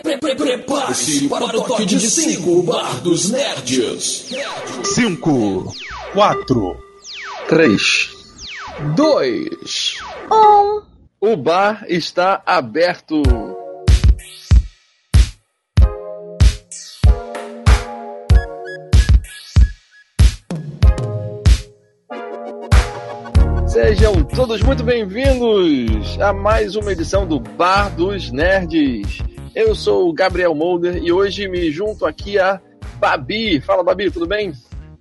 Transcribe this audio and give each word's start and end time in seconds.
Prepare-se 0.00 1.28
para 1.28 1.44
o 1.44 1.50
toque 1.50 1.84
de 1.84 2.00
5 2.00 2.62
Bar 2.62 3.02
dos 3.02 3.28
Nerds. 3.30 4.30
5, 4.84 5.74
4, 6.14 6.76
3, 7.46 8.10
2, 8.96 9.96
1. 10.30 10.82
O 11.20 11.36
bar 11.36 11.84
está 11.88 12.42
aberto. 12.46 13.22
Sejam 23.66 24.24
todos 24.24 24.62
muito 24.62 24.82
bem-vindos 24.82 26.18
a 26.20 26.32
mais 26.32 26.76
uma 26.76 26.92
edição 26.92 27.26
do 27.26 27.38
Bar 27.38 27.90
dos 27.94 28.30
Nerds. 28.30 29.31
Eu 29.54 29.74
sou 29.74 30.08
o 30.08 30.14
Gabriel 30.14 30.54
Molder 30.54 30.96
e 30.96 31.12
hoje 31.12 31.46
me 31.46 31.70
junto 31.70 32.06
aqui 32.06 32.38
a 32.38 32.58
Babi. 32.98 33.60
Fala, 33.60 33.84
Babi, 33.84 34.10
tudo 34.10 34.26
bem? 34.26 34.52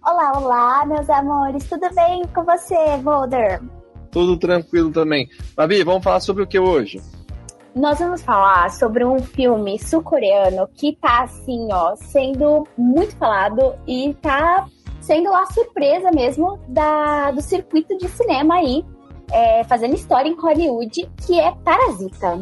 Olá, 0.06 0.38
olá, 0.38 0.86
meus 0.86 1.10
amores. 1.10 1.64
Tudo 1.70 1.88
bem 1.96 2.24
com 2.36 2.44
você, 2.44 2.98
Boulder? 3.02 3.62
Tudo 4.12 4.36
tranquilo 4.36 4.92
também. 4.92 5.30
Babi, 5.56 5.84
vamos 5.84 6.04
falar 6.04 6.20
sobre 6.20 6.44
o 6.44 6.48
que 6.48 6.60
hoje? 6.60 7.02
Nós 7.74 8.00
vamos 8.00 8.22
falar 8.22 8.70
sobre 8.72 9.06
um 9.06 9.20
filme 9.20 9.80
sul-coreano 9.80 10.68
que 10.74 10.98
tá 10.98 11.24
assim, 11.24 11.70
ó, 11.72 11.96
sendo 11.96 12.68
muito 12.78 13.16
falado 13.16 13.74
e 13.88 14.14
tá 14.16 14.68
sendo 15.00 15.34
a 15.34 15.46
surpresa 15.46 16.12
mesmo 16.12 16.60
da, 16.68 17.32
do 17.32 17.42
circuito 17.42 17.98
de 17.98 18.10
cinema 18.10 18.56
aí, 18.56 18.84
é, 19.32 19.64
fazendo 19.64 19.96
história 19.96 20.30
em 20.30 20.36
Hollywood, 20.36 21.10
que 21.26 21.40
é 21.40 21.54
Parasita. 21.64 22.42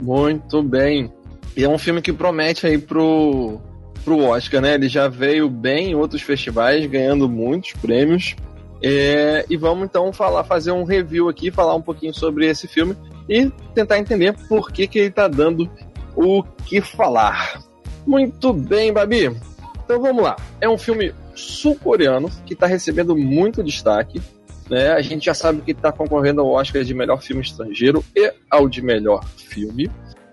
Muito 0.00 0.62
bem. 0.62 1.12
E 1.56 1.64
é 1.64 1.68
um 1.68 1.78
filme 1.78 2.00
que 2.00 2.12
promete 2.12 2.66
aí 2.66 2.78
pro, 2.78 3.60
pro 4.04 4.24
Oscar, 4.24 4.60
né? 4.60 4.74
Ele 4.74 4.88
já 4.88 5.08
veio 5.08 5.48
bem 5.48 5.90
em 5.90 5.94
outros 5.94 6.22
festivais, 6.22 6.86
ganhando 6.86 7.28
muitos 7.28 7.72
prêmios. 7.72 8.36
É, 8.82 9.44
e 9.50 9.56
vamos 9.56 9.84
então 9.84 10.12
falar, 10.12 10.42
fazer 10.44 10.72
um 10.72 10.84
review 10.84 11.28
aqui, 11.28 11.50
falar 11.50 11.74
um 11.74 11.82
pouquinho 11.82 12.14
sobre 12.14 12.46
esse 12.46 12.66
filme 12.66 12.96
e 13.28 13.50
tentar 13.74 13.98
entender 13.98 14.34
por 14.48 14.72
que, 14.72 14.86
que 14.86 14.98
ele 14.98 15.10
tá 15.10 15.28
dando 15.28 15.70
o 16.16 16.42
que 16.42 16.80
falar. 16.80 17.60
Muito 18.06 18.52
bem, 18.52 18.92
Babi. 18.92 19.36
Então 19.84 20.00
vamos 20.00 20.22
lá. 20.22 20.36
É 20.60 20.68
um 20.68 20.78
filme 20.78 21.12
sul-coreano 21.34 22.30
que 22.46 22.54
está 22.54 22.66
recebendo 22.66 23.16
muito 23.16 23.62
destaque. 23.62 24.20
Né? 24.68 24.92
A 24.92 25.00
gente 25.02 25.26
já 25.26 25.34
sabe 25.34 25.62
que 25.62 25.72
está 25.72 25.92
concorrendo 25.92 26.40
ao 26.40 26.48
Oscar 26.48 26.82
de 26.84 26.94
melhor 26.94 27.20
filme 27.20 27.42
estrangeiro 27.42 28.04
e 28.14 28.32
ao 28.48 28.68
de 28.68 28.80
melhor 28.80 29.24
filme. 29.36 29.90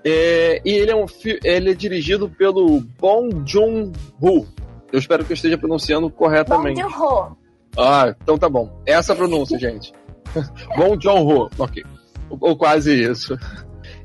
É, 0.09 0.61
e 0.63 0.71
ele 0.71 0.89
é, 0.89 0.95
um 0.95 1.05
ele 1.43 1.71
é 1.71 1.73
dirigido 1.73 2.29
pelo 2.29 2.79
Bong 2.79 3.43
Joon-ho. 3.45 4.47
Eu 4.89 4.99
espero 4.99 5.25
que 5.25 5.33
eu 5.33 5.35
esteja 5.35 5.57
pronunciando 5.57 6.09
corretamente. 6.09 6.81
Bong 6.81 6.93
Joon-ho. 6.93 7.37
Ah, 7.77 8.15
então 8.23 8.37
tá 8.37 8.47
bom. 8.47 8.81
Essa 8.85 9.13
pronúncia, 9.13 9.59
gente. 9.59 9.91
Bong 10.77 10.97
Joon-ho. 10.97 11.49
Ok. 11.59 11.83
Ou, 12.29 12.37
ou 12.39 12.55
quase 12.55 13.03
isso. 13.03 13.37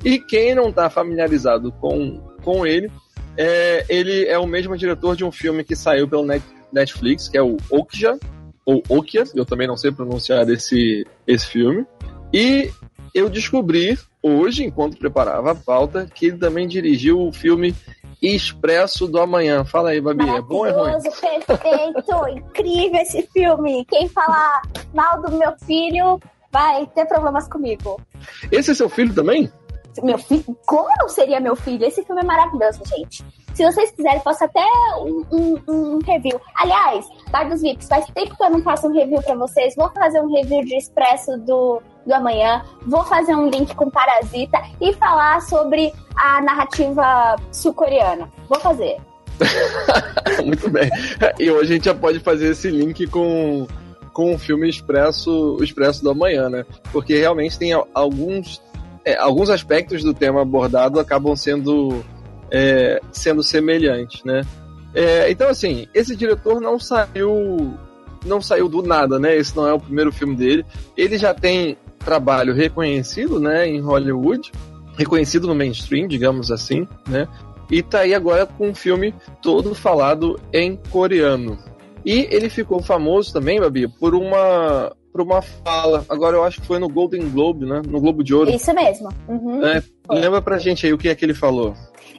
E 0.03 0.19
quem 0.19 0.53
não 0.53 0.67
está 0.67 0.89
familiarizado 0.89 1.71
com, 1.71 2.19
com 2.43 2.67
ele, 2.67 2.91
é, 3.37 3.85
ele 3.87 4.25
é 4.25 4.37
o 4.37 4.45
mesmo 4.45 4.75
diretor 4.75 5.15
de 5.15 5.23
um 5.23 5.31
filme 5.31 5.63
que 5.63 5.73
saiu 5.73 6.05
pelo 6.05 6.27
Netflix, 6.69 7.29
que 7.29 7.37
é 7.37 7.41
o 7.41 7.55
Okja, 7.69 8.19
ou 8.65 8.83
Okja, 8.89 9.23
eu 9.33 9.45
também 9.45 9.67
não 9.67 9.77
sei 9.77 9.89
pronunciar 9.89 10.49
esse, 10.49 11.07
esse 11.25 11.47
filme. 11.47 11.85
E 12.33 12.69
eu 13.15 13.29
descobri 13.29 13.97
hoje, 14.23 14.63
enquanto 14.63 14.97
preparava 14.97 15.51
a 15.51 15.55
pauta, 15.55 16.07
que 16.11 16.27
ele 16.27 16.37
também 16.37 16.67
dirigiu 16.67 17.27
o 17.27 17.33
filme 17.33 17.75
Expresso 18.21 19.05
do 19.05 19.19
Amanhã. 19.19 19.65
Fala 19.65 19.89
aí, 19.89 19.99
Babi, 19.99 20.27
é 20.27 20.41
bom 20.41 20.59
ou 20.59 20.65
é 20.65 20.71
ruim? 20.71 21.01
perfeito, 21.01 22.13
incrível 22.31 23.01
esse 23.01 23.27
filme. 23.33 23.85
Quem 23.85 24.07
falar 24.07 24.61
mal 24.93 25.21
do 25.21 25.33
meu 25.33 25.51
filho 25.65 26.19
vai 26.49 26.85
ter 26.87 27.05
problemas 27.05 27.47
comigo. 27.49 27.99
Esse 28.49 28.71
é 28.71 28.73
seu 28.73 28.87
filho 28.87 29.13
também? 29.13 29.51
Meu 30.01 30.17
filho? 30.17 30.57
Como 30.65 31.09
seria 31.09 31.39
meu 31.39 31.55
filho? 31.55 31.85
Esse 31.85 32.03
filme 32.03 32.21
é 32.21 32.25
maravilhoso, 32.25 32.81
gente. 32.85 33.23
Se 33.53 33.63
vocês 33.63 33.91
quiserem, 33.91 34.19
faço 34.21 34.43
até 34.43 34.65
um, 34.99 35.23
um, 35.31 35.59
um, 35.67 35.99
review. 35.99 36.41
Aliás, 36.55 37.05
Bar 37.29 37.47
dos 37.47 37.61
Vips, 37.61 37.87
faz 37.87 38.05
tempo 38.07 38.35
que 38.35 38.43
eu 38.43 38.49
não 38.49 38.61
faço 38.63 38.87
um 38.87 38.93
review 38.93 39.21
pra 39.21 39.35
vocês. 39.35 39.75
Vou 39.75 39.89
fazer 39.91 40.21
um 40.21 40.33
review 40.33 40.61
de 40.61 40.75
Expresso 40.75 41.37
do, 41.37 41.81
do 42.05 42.13
Amanhã. 42.13 42.63
Vou 42.87 43.03
fazer 43.03 43.35
um 43.35 43.49
link 43.49 43.75
com 43.75 43.91
Parasita 43.91 44.59
e 44.81 44.91
falar 44.93 45.41
sobre 45.41 45.93
a 46.15 46.41
narrativa 46.41 47.35
sul-coreana. 47.51 48.27
Vou 48.49 48.59
fazer. 48.59 48.97
Muito 50.45 50.69
bem. 50.69 50.89
E 51.39 51.51
hoje 51.51 51.73
a 51.73 51.75
gente 51.75 51.85
já 51.85 51.95
pode 51.95 52.19
fazer 52.19 52.51
esse 52.51 52.69
link 52.69 53.07
com, 53.07 53.67
com 54.13 54.33
o 54.33 54.39
filme 54.39 54.67
Expresso, 54.67 55.57
o 55.59 55.63
Expresso 55.63 56.03
do 56.03 56.09
Amanhã, 56.09 56.49
né? 56.49 56.65
Porque 56.91 57.17
realmente 57.17 57.57
tem 57.57 57.71
alguns, 57.93 58.61
é, 59.05 59.17
alguns 59.17 59.49
aspectos 59.49 60.03
do 60.03 60.13
tema 60.13 60.41
abordado 60.41 60.99
acabam 60.99 61.35
sendo 61.35 62.03
é, 62.51 63.01
sendo 63.11 63.43
semelhante, 63.43 64.25
né? 64.25 64.41
É, 64.93 65.29
então, 65.31 65.49
assim, 65.49 65.87
esse 65.93 66.15
diretor 66.15 66.61
não 66.61 66.79
saiu 66.79 67.73
não 68.25 68.41
saiu 68.41 68.69
do 68.69 68.81
nada, 68.81 69.19
né? 69.19 69.35
Esse 69.35 69.55
não 69.55 69.67
é 69.67 69.73
o 69.73 69.79
primeiro 69.79 70.11
filme 70.11 70.35
dele. 70.35 70.65
Ele 70.95 71.17
já 71.17 71.33
tem 71.33 71.77
trabalho 71.99 72.53
reconhecido, 72.53 73.39
né, 73.39 73.67
em 73.67 73.79
Hollywood, 73.79 74.51
reconhecido 74.97 75.47
no 75.47 75.55
mainstream, 75.55 76.07
digamos 76.07 76.51
assim, 76.51 76.87
né? 77.07 77.27
E 77.71 77.81
tá 77.81 77.99
aí 77.99 78.13
agora 78.13 78.45
com 78.45 78.69
um 78.69 78.75
filme 78.75 79.13
todo 79.41 79.73
falado 79.73 80.39
em 80.51 80.75
coreano. 80.89 81.57
E 82.05 82.27
ele 82.29 82.49
ficou 82.49 82.81
famoso 82.81 83.31
também, 83.33 83.59
Babi, 83.59 83.87
por 83.87 84.13
uma 84.13 84.93
por 85.13 85.21
uma 85.21 85.41
fala. 85.41 86.03
Agora 86.09 86.35
eu 86.35 86.43
acho 86.43 86.59
que 86.59 86.67
foi 86.67 86.79
no 86.79 86.89
Golden 86.89 87.29
Globe, 87.29 87.65
né? 87.65 87.81
No 87.87 88.01
Globo 88.01 88.23
de 88.23 88.33
Ouro. 88.33 88.49
Isso 88.49 88.73
mesmo. 88.73 89.09
Uhum. 89.29 89.63
É, 89.65 89.81
lembra 90.09 90.41
pra 90.41 90.57
gente 90.57 90.85
aí 90.85 90.91
o 90.91 90.97
que 90.97 91.07
é 91.07 91.15
que 91.15 91.23
ele 91.23 91.35
falou 91.35 91.73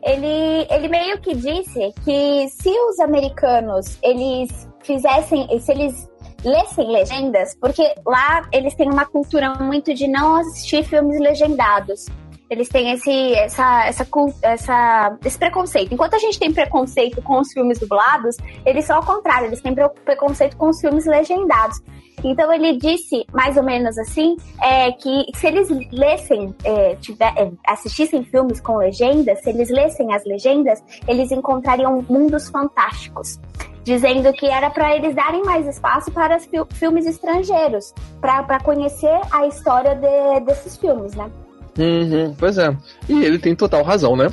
ele, 0.04 0.66
ele 0.70 0.88
meio 0.88 1.18
que 1.18 1.34
disse 1.34 1.92
que 2.04 2.48
se 2.48 2.68
os 2.68 3.00
americanos 3.00 3.98
eles 4.02 4.68
fizessem, 4.82 5.48
se 5.58 5.72
eles 5.72 6.08
lessem 6.44 6.90
legendas, 6.90 7.56
porque 7.58 7.82
lá 8.06 8.46
eles 8.52 8.74
têm 8.74 8.90
uma 8.90 9.06
cultura 9.06 9.54
muito 9.54 9.94
de 9.94 10.06
não 10.06 10.36
assistir 10.36 10.84
filmes 10.84 11.18
legendados. 11.18 12.04
Eles 12.50 12.68
têm 12.68 12.92
esse, 12.92 13.34
essa, 13.34 13.86
essa, 13.86 14.06
essa, 14.42 15.18
esse 15.24 15.38
preconceito. 15.38 15.94
Enquanto 15.94 16.14
a 16.14 16.18
gente 16.18 16.38
tem 16.38 16.52
preconceito 16.52 17.22
com 17.22 17.40
os 17.40 17.50
filmes 17.50 17.78
dublados, 17.78 18.36
eles 18.66 18.84
são 18.84 18.96
ao 18.96 19.02
contrário, 19.02 19.46
eles 19.46 19.62
têm 19.62 19.74
preconceito 20.04 20.54
com 20.58 20.68
os 20.68 20.78
filmes 20.78 21.06
legendados. 21.06 21.80
Então 22.24 22.50
ele 22.52 22.78
disse, 22.78 23.26
mais 23.32 23.56
ou 23.56 23.62
menos 23.62 23.98
assim, 23.98 24.36
é, 24.60 24.90
que 24.92 25.26
se 25.34 25.46
eles 25.46 25.68
lessem, 25.92 26.54
é, 26.64 26.96
tiver, 26.96 27.32
é, 27.36 27.50
assistissem 27.66 28.24
filmes 28.24 28.60
com 28.60 28.78
legendas, 28.78 29.40
se 29.42 29.50
eles 29.50 29.68
lessem 29.68 30.12
as 30.14 30.24
legendas, 30.24 30.82
eles 31.06 31.30
encontrariam 31.30 32.04
mundos 32.08 32.48
fantásticos 32.48 33.38
dizendo 33.84 34.32
que 34.32 34.46
era 34.46 34.70
para 34.70 34.96
eles 34.96 35.14
darem 35.14 35.44
mais 35.44 35.66
espaço 35.66 36.10
para 36.10 36.38
filmes 36.72 37.04
estrangeiros, 37.04 37.92
para 38.18 38.58
conhecer 38.60 39.20
a 39.30 39.46
história 39.46 39.94
de, 39.94 40.40
desses 40.46 40.78
filmes, 40.78 41.14
né? 41.14 41.30
Uhum, 41.78 42.34
pois 42.38 42.56
é. 42.56 42.74
E 43.08 43.24
ele 43.24 43.38
tem 43.38 43.54
total 43.54 43.82
razão, 43.82 44.16
né? 44.16 44.28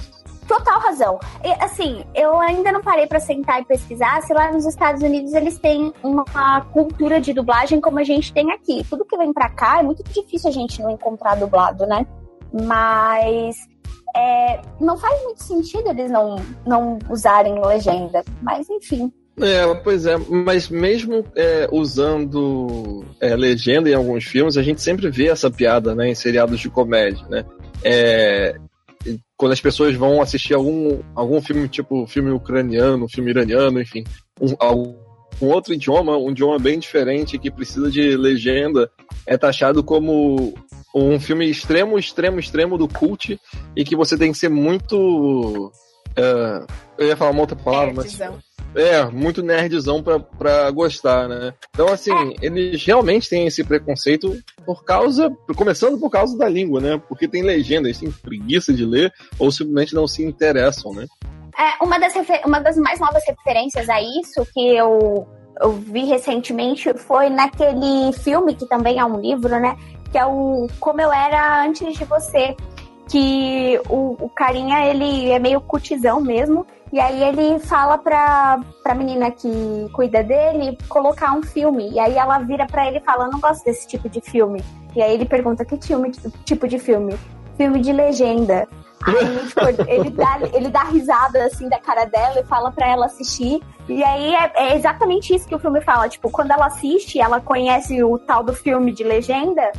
Total 0.52 0.80
razão. 0.82 1.20
E, 1.44 1.64
assim, 1.64 2.04
eu 2.14 2.38
ainda 2.40 2.74
não 2.74 2.82
parei 2.82 3.08
para 3.08 3.22
sentar 3.22 3.62
e 3.62 3.66
pesquisar 3.66 4.22
se 4.22 4.34
lá 4.34 4.52
nos 4.52 4.66
Estados 4.66 5.02
Unidos 5.02 5.34
eles 5.34 5.58
têm 5.58 5.94
uma 6.04 6.62
cultura 6.74 7.22
de 7.22 7.32
dublagem 7.32 7.80
como 7.80 8.00
a 8.00 8.04
gente 8.04 8.34
tem 8.34 8.52
aqui. 8.52 8.86
Tudo 8.90 9.06
que 9.06 9.18
vem 9.18 9.32
para 9.32 9.50
cá 9.50 9.80
é 9.80 9.84
muito 9.84 10.04
difícil 10.04 10.50
a 10.50 10.54
gente 10.54 10.82
não 10.82 10.92
encontrar 10.92 11.36
dublado, 11.36 11.86
né? 11.86 12.06
Mas 12.52 13.56
é, 14.14 14.62
não 14.80 14.98
faz 14.98 15.24
muito 15.24 15.42
sentido 15.42 15.90
eles 15.90 16.12
não, 16.12 16.36
não 16.68 17.00
usarem 17.10 17.66
legenda. 17.66 18.22
Mas 18.42 18.70
enfim. 18.70 19.12
É, 19.40 19.74
pois 19.76 20.06
é, 20.06 20.18
mas 20.18 20.68
mesmo 20.68 21.24
é, 21.34 21.70
usando 21.72 23.06
é, 23.22 23.34
legenda 23.38 23.90
em 23.90 23.94
alguns 23.94 24.26
filmes, 24.26 24.58
a 24.58 24.62
gente 24.62 24.82
sempre 24.82 25.10
vê 25.10 25.30
essa 25.30 25.50
piada 25.50 25.96
né, 25.96 26.10
em 26.10 26.16
seriados 26.16 26.60
de 26.60 26.70
comédia, 26.70 27.26
né? 27.30 27.46
É, 27.84 28.56
quando 29.38 29.52
as 29.52 29.62
pessoas 29.62 29.96
vão 29.96 30.22
assistir 30.22 30.54
algum, 30.54 31.00
algum 31.16 31.42
filme, 31.42 31.68
tipo 31.68 32.06
filme 32.08 32.32
ucraniano, 32.32 33.10
filme 33.10 33.32
iraniano, 33.32 33.82
enfim, 33.82 34.04
um, 34.40 34.56
um 35.42 35.48
outro 35.48 35.74
idioma, 35.74 36.18
um 36.18 36.32
idioma 36.32 36.60
bem 36.60 36.80
diferente 36.80 37.40
que 37.40 37.50
precisa 37.50 37.90
de 37.90 38.16
legenda, 38.16 38.90
é 39.26 39.38
taxado 39.38 39.84
como 39.84 40.54
um 40.94 41.20
filme 41.20 41.50
extremo, 41.50 41.98
extremo, 41.98 42.40
extremo 42.40 42.78
do 42.78 42.88
cult 42.88 43.40
e 43.76 43.84
que 43.84 43.96
você 43.96 44.18
tem 44.18 44.32
que 44.32 44.38
ser 44.38 44.50
muito. 44.50 45.72
Uh, 46.12 46.68
eu 46.98 47.08
ia 47.08 47.16
falar 47.16 47.32
uma 47.32 47.42
outra 47.42 47.56
palavra, 47.56 47.94
mas. 47.94 48.20
É, 48.76 49.04
muito 49.06 49.44
nerdzão 49.44 50.02
pra, 50.02 50.20
pra 50.20 50.72
gostar, 50.72 51.28
né? 51.28 51.54
Então, 51.72 51.88
assim, 51.90 52.12
eles 52.42 52.84
realmente 52.86 53.30
têm 53.30 53.46
esse 53.46 53.64
preconceito 53.64 54.38
por 54.66 54.84
causa. 54.84 55.30
Começando 55.56 56.00
por 56.00 56.10
causa 56.10 56.38
da 56.38 56.48
língua, 56.48 56.80
né? 56.80 57.02
Porque 57.10 57.28
tem 57.28 57.44
legenda, 57.44 57.88
eles 57.88 58.00
têm 58.00 58.12
preguiça 58.12 58.74
de 58.74 58.86
ler 58.86 59.14
ou 59.38 59.52
simplesmente 59.52 59.94
não 59.94 60.08
se 60.08 60.24
interessam, 60.24 60.94
né? 60.94 61.06
É, 61.58 61.84
uma, 61.84 62.00
das 62.00 62.14
uma 62.46 62.60
das 62.60 62.78
mais 62.78 63.00
novas 63.00 63.24
referências 63.28 63.90
a 63.90 64.02
isso 64.02 64.46
que 64.54 64.76
eu, 64.76 65.28
eu 65.62 65.74
vi 65.74 66.06
recentemente 66.06 66.94
foi 66.94 67.30
naquele 67.30 68.14
filme, 68.14 68.56
que 68.56 68.66
também 68.68 69.00
é 69.00 69.06
um 69.06 69.20
livro, 69.20 69.50
né? 69.60 69.76
Que 70.12 70.18
é 70.18 70.26
o 70.26 70.68
Como 70.80 71.02
Eu 71.02 71.12
Era 71.12 71.66
Antes 71.66 71.98
de 71.98 72.06
Você. 72.06 72.56
Que 73.10 73.82
o, 73.90 74.16
o 74.24 74.30
carinha, 74.30 74.86
ele 74.86 75.30
é 75.30 75.40
meio 75.40 75.60
cutizão 75.60 76.22
mesmo. 76.22 76.66
E 76.92 77.00
aí 77.00 77.24
ele 77.24 77.60
fala 77.60 77.98
pra, 77.98 78.60
pra 78.84 78.94
menina 78.94 79.32
que 79.32 79.90
cuida 79.94 80.22
dele 80.22 80.78
colocar 80.90 81.34
um 81.34 81.42
filme. 81.42 81.90
E 81.92 82.00
aí 82.00 82.18
ela 82.18 82.40
vira 82.40 82.66
pra 82.68 82.88
ele 82.88 82.98
e 82.98 83.02
fala, 83.02 83.30
não 83.30 83.40
gosto 83.40 83.64
desse 83.64 83.88
tipo 83.88 84.10
de 84.10 84.20
filme. 84.20 84.62
E 84.96 85.02
aí 85.02 85.14
ele 85.14 85.26
pergunta, 85.26 85.64
que 85.64 85.78
filme, 85.78 86.12
tipo 86.44 86.68
de 86.68 86.78
filme? 86.78 87.18
Filme 87.56 87.80
de 87.80 87.94
legenda. 87.94 88.68
Aí, 89.04 89.48
tipo, 89.48 89.90
ele, 89.90 90.10
dá, 90.12 90.40
ele 90.54 90.70
dá 90.70 90.84
risada 90.84 91.46
assim 91.46 91.68
da 91.70 91.80
cara 91.80 92.06
dela 92.06 92.42
e 92.42 92.46
fala 92.46 92.72
pra 92.72 92.88
ela 92.88 93.06
assistir. 93.06 93.62
E 93.88 94.04
aí 94.04 94.36
é, 94.36 94.52
é, 94.56 94.76
exatamente 94.76 95.34
isso 95.34 95.48
que 95.48 95.56
o 95.56 95.60
filme 95.60 95.82
fala. 95.82 96.10
Tipo, 96.10 96.30
quando 96.30 96.52
ela 96.52 96.68
assiste, 96.68 97.20
ela 97.20 97.40
conhece 97.40 98.04
o 98.04 98.20
tal 98.20 98.44
do 98.44 98.54
filme 98.54 98.92
de 98.92 99.04
legenda 99.04 99.72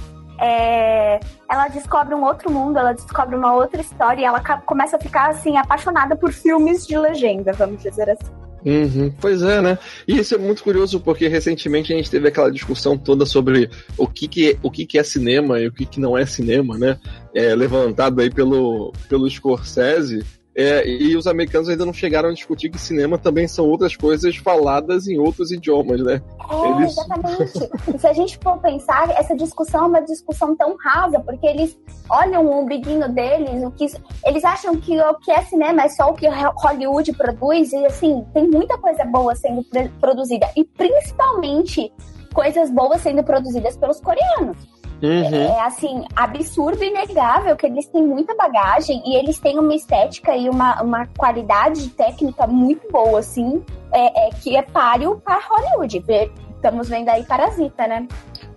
é, 0.42 1.20
ela 1.48 1.68
descobre 1.68 2.14
um 2.14 2.24
outro 2.24 2.50
mundo, 2.50 2.76
ela 2.76 2.92
descobre 2.92 3.36
uma 3.36 3.54
outra 3.54 3.80
história 3.80 4.22
e 4.22 4.24
ela 4.24 4.40
começa 4.40 4.96
a 4.96 5.00
ficar 5.00 5.30
assim 5.30 5.56
apaixonada 5.56 6.16
por 6.16 6.32
filmes 6.32 6.84
de 6.86 6.98
legenda, 6.98 7.52
vamos 7.52 7.80
dizer 7.80 8.10
assim. 8.10 8.32
Uhum, 8.64 9.12
pois 9.20 9.42
é, 9.42 9.60
né? 9.60 9.78
E 10.06 10.18
isso 10.18 10.34
é 10.34 10.38
muito 10.38 10.62
curioso 10.62 11.00
porque 11.00 11.26
recentemente 11.26 11.92
a 11.92 11.96
gente 11.96 12.10
teve 12.10 12.28
aquela 12.28 12.50
discussão 12.50 12.96
toda 12.96 13.26
sobre 13.26 13.68
o 13.96 14.06
que, 14.06 14.28
que, 14.28 14.58
o 14.62 14.70
que, 14.70 14.86
que 14.86 14.98
é 14.98 15.02
cinema 15.02 15.60
e 15.60 15.66
o 15.66 15.72
que, 15.72 15.84
que 15.84 16.00
não 16.00 16.16
é 16.16 16.24
cinema, 16.24 16.78
né? 16.78 16.98
É, 17.34 17.54
levantado 17.54 18.20
aí 18.20 18.30
pelo, 18.30 18.92
pelo 19.08 19.28
Scorsese. 19.28 20.24
É, 20.54 20.86
e 20.86 21.16
os 21.16 21.26
americanos 21.26 21.68
ainda 21.68 21.86
não 21.86 21.94
chegaram 21.94 22.28
a 22.28 22.32
discutir 22.32 22.68
que 22.68 22.78
cinema 22.78 23.16
também 23.16 23.48
são 23.48 23.66
outras 23.66 23.96
coisas 23.96 24.36
faladas 24.36 25.08
em 25.08 25.18
outros 25.18 25.50
idiomas, 25.50 26.00
né? 26.02 26.20
É, 26.50 26.70
eles... 26.70 26.92
exatamente. 26.92 27.70
e 27.94 27.98
se 27.98 28.06
a 28.06 28.12
gente 28.12 28.38
for 28.42 28.58
pensar, 28.58 29.08
essa 29.18 29.34
discussão 29.34 29.84
é 29.84 29.88
uma 29.88 30.02
discussão 30.02 30.54
tão 30.54 30.76
rasa, 30.76 31.20
porque 31.20 31.46
eles 31.46 31.78
olham 32.10 32.44
o 32.44 32.62
umbiguinho 32.62 33.08
deles, 33.08 33.64
o 33.64 33.70
que 33.70 33.86
eles 34.26 34.44
acham 34.44 34.76
que 34.76 35.00
o 35.00 35.14
que 35.20 35.30
é 35.30 35.42
cinema 35.44 35.84
é 35.84 35.88
só 35.88 36.10
o 36.10 36.14
que 36.14 36.28
Hollywood 36.28 37.12
produz, 37.14 37.72
e 37.72 37.86
assim, 37.86 38.22
tem 38.34 38.46
muita 38.46 38.76
coisa 38.76 39.04
boa 39.06 39.34
sendo 39.34 39.64
produzida, 39.98 40.50
e 40.54 40.64
principalmente 40.64 41.90
coisas 42.34 42.70
boas 42.70 43.00
sendo 43.00 43.22
produzidas 43.22 43.76
pelos 43.76 44.00
coreanos. 44.00 44.56
Uhum. 45.02 45.34
É 45.34 45.60
assim, 45.62 46.04
absurdo 46.14 46.82
e 46.84 46.86
inegável 46.86 47.56
que 47.56 47.66
eles 47.66 47.86
têm 47.88 48.06
muita 48.06 48.36
bagagem 48.36 49.02
e 49.04 49.16
eles 49.16 49.40
têm 49.40 49.58
uma 49.58 49.74
estética 49.74 50.36
e 50.36 50.48
uma, 50.48 50.80
uma 50.80 51.06
qualidade 51.18 51.88
técnica 51.90 52.46
muito 52.46 52.86
boa, 52.90 53.18
assim, 53.18 53.60
é, 53.92 54.28
é 54.28 54.30
que 54.30 54.56
é 54.56 54.62
páreo 54.62 55.20
para 55.24 55.40
Hollywood. 55.40 56.04
Estamos 56.54 56.88
vendo 56.88 57.08
aí 57.08 57.24
Parasita, 57.24 57.88
né? 57.88 58.06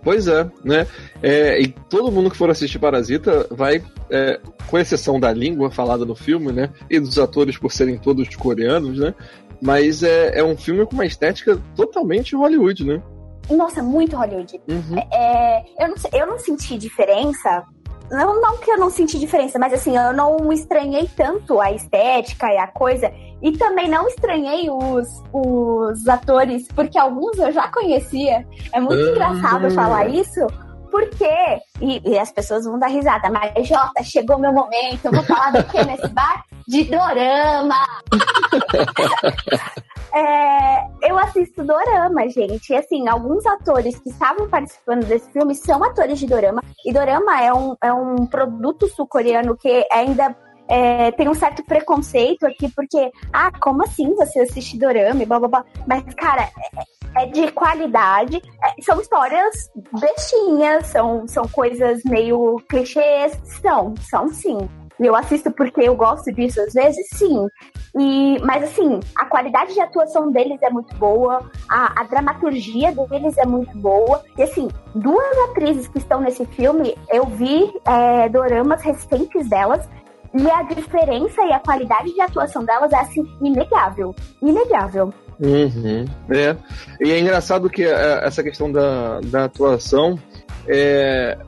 Pois 0.04 0.28
é, 0.28 0.48
né? 0.62 0.86
É, 1.20 1.60
e 1.60 1.66
todo 1.66 2.12
mundo 2.12 2.30
que 2.30 2.36
for 2.36 2.48
assistir 2.48 2.78
Parasita 2.78 3.48
vai, 3.50 3.82
é, 4.08 4.38
com 4.68 4.78
exceção 4.78 5.18
da 5.18 5.32
língua 5.32 5.68
falada 5.68 6.04
no 6.04 6.14
filme, 6.14 6.52
né? 6.52 6.70
E 6.88 7.00
dos 7.00 7.18
atores 7.18 7.58
por 7.58 7.72
serem 7.72 7.98
todos 7.98 8.28
coreanos, 8.36 9.00
né? 9.00 9.12
Mas 9.60 10.04
é, 10.04 10.38
é 10.38 10.44
um 10.44 10.56
filme 10.56 10.86
com 10.86 10.92
uma 10.92 11.06
estética 11.06 11.60
totalmente 11.74 12.36
Hollywood, 12.36 12.84
né? 12.84 13.02
Nossa, 13.50 13.82
muito 13.82 14.16
Hollywood. 14.16 14.60
Uhum. 14.68 14.98
É, 15.12 15.64
eu, 15.78 15.88
não, 15.88 15.96
eu 16.12 16.26
não 16.26 16.38
senti 16.38 16.76
diferença. 16.76 17.64
Não, 18.10 18.40
não 18.40 18.56
que 18.58 18.70
eu 18.70 18.78
não 18.78 18.88
senti 18.88 19.18
diferença, 19.18 19.58
mas 19.58 19.72
assim, 19.72 19.96
eu 19.96 20.12
não 20.12 20.52
estranhei 20.52 21.10
tanto 21.16 21.60
a 21.60 21.72
estética 21.72 22.52
e 22.52 22.56
a 22.56 22.66
coisa. 22.66 23.12
E 23.42 23.52
também 23.52 23.88
não 23.88 24.06
estranhei 24.06 24.70
os, 24.70 25.08
os 25.32 26.06
atores, 26.08 26.66
porque 26.74 26.98
alguns 26.98 27.38
eu 27.38 27.52
já 27.52 27.68
conhecia. 27.68 28.46
É 28.72 28.80
muito 28.80 29.02
uhum. 29.02 29.10
engraçado 29.10 29.70
falar 29.72 30.08
isso, 30.08 30.46
porque. 30.90 31.60
E, 31.80 32.00
e, 32.04 32.18
as 32.18 32.30
pessoas 32.30 32.64
vão 32.64 32.78
dar 32.78 32.86
risada, 32.86 33.28
mas 33.28 33.66
Jota, 33.66 34.02
chegou 34.02 34.38
meu 34.38 34.52
momento, 34.52 35.04
eu 35.04 35.12
vou 35.12 35.22
falar 35.24 35.50
do 35.50 35.64
que 35.64 35.84
nesse 35.84 36.08
bar? 36.08 36.44
De 36.68 36.84
dorama! 36.84 37.86
É, 40.16 41.10
eu 41.10 41.18
assisto 41.18 41.62
dorama, 41.62 42.26
gente. 42.30 42.72
E 42.72 42.76
assim, 42.76 43.06
alguns 43.06 43.44
atores 43.44 43.98
que 43.98 44.08
estavam 44.08 44.48
participando 44.48 45.04
desse 45.04 45.30
filme 45.30 45.54
são 45.54 45.84
atores 45.84 46.18
de 46.18 46.26
dorama. 46.26 46.62
E 46.86 46.90
dorama 46.90 47.42
é 47.42 47.52
um, 47.52 47.76
é 47.82 47.92
um 47.92 48.24
produto 48.24 48.88
sul-coreano 48.88 49.54
que 49.58 49.86
ainda 49.92 50.34
é, 50.68 51.10
tem 51.12 51.28
um 51.28 51.34
certo 51.34 51.62
preconceito 51.64 52.46
aqui, 52.46 52.70
porque, 52.74 53.10
ah, 53.30 53.52
como 53.60 53.84
assim 53.84 54.14
você 54.14 54.40
assiste 54.40 54.78
dorama 54.78 55.22
e 55.22 55.26
blá 55.26 55.38
blá 55.38 55.48
blá. 55.48 55.64
Mas, 55.86 56.02
cara, 56.14 56.48
é, 57.14 57.24
é 57.24 57.26
de 57.26 57.52
qualidade. 57.52 58.40
É, 58.64 58.82
são 58.82 58.98
histórias 58.98 59.70
bestinhas, 60.00 60.86
são, 60.86 61.28
são 61.28 61.46
coisas 61.48 62.00
meio 62.06 62.56
clichês. 62.70 63.38
São, 63.60 63.94
são 64.00 64.28
sim. 64.28 64.58
Eu 64.98 65.14
assisto 65.14 65.50
porque 65.50 65.82
eu 65.82 65.94
gosto 65.94 66.32
disso 66.32 66.60
às 66.60 66.72
vezes, 66.72 67.06
sim. 67.12 67.46
E, 67.98 68.38
mas 68.42 68.64
assim, 68.64 69.00
a 69.16 69.26
qualidade 69.26 69.74
de 69.74 69.80
atuação 69.80 70.30
deles 70.30 70.60
é 70.62 70.70
muito 70.70 70.94
boa, 70.96 71.50
a, 71.68 72.00
a 72.00 72.04
dramaturgia 72.04 72.92
deles 72.92 73.36
é 73.38 73.46
muito 73.46 73.76
boa. 73.78 74.22
E 74.36 74.42
assim, 74.42 74.68
duas 74.94 75.38
atrizes 75.50 75.88
que 75.88 75.98
estão 75.98 76.20
nesse 76.20 76.44
filme, 76.46 76.96
eu 77.10 77.26
vi 77.26 77.72
é, 77.86 78.28
doramas 78.28 78.82
recentes 78.82 79.48
delas, 79.48 79.86
e 80.34 80.50
a 80.50 80.62
diferença 80.62 81.42
e 81.44 81.52
a 81.52 81.58
qualidade 81.58 82.12
de 82.12 82.20
atuação 82.20 82.64
delas 82.64 82.92
é 82.92 82.96
assim, 82.96 83.26
inegável. 83.40 84.14
Inegável. 84.42 85.12
Uhum, 85.40 86.04
é. 86.30 86.56
E 87.00 87.12
é 87.12 87.20
engraçado 87.20 87.70
que 87.70 87.84
é, 87.84 88.26
essa 88.26 88.42
questão 88.42 88.70
da, 88.70 89.20
da 89.20 89.44
atuação 89.44 90.18
é, 90.66 91.38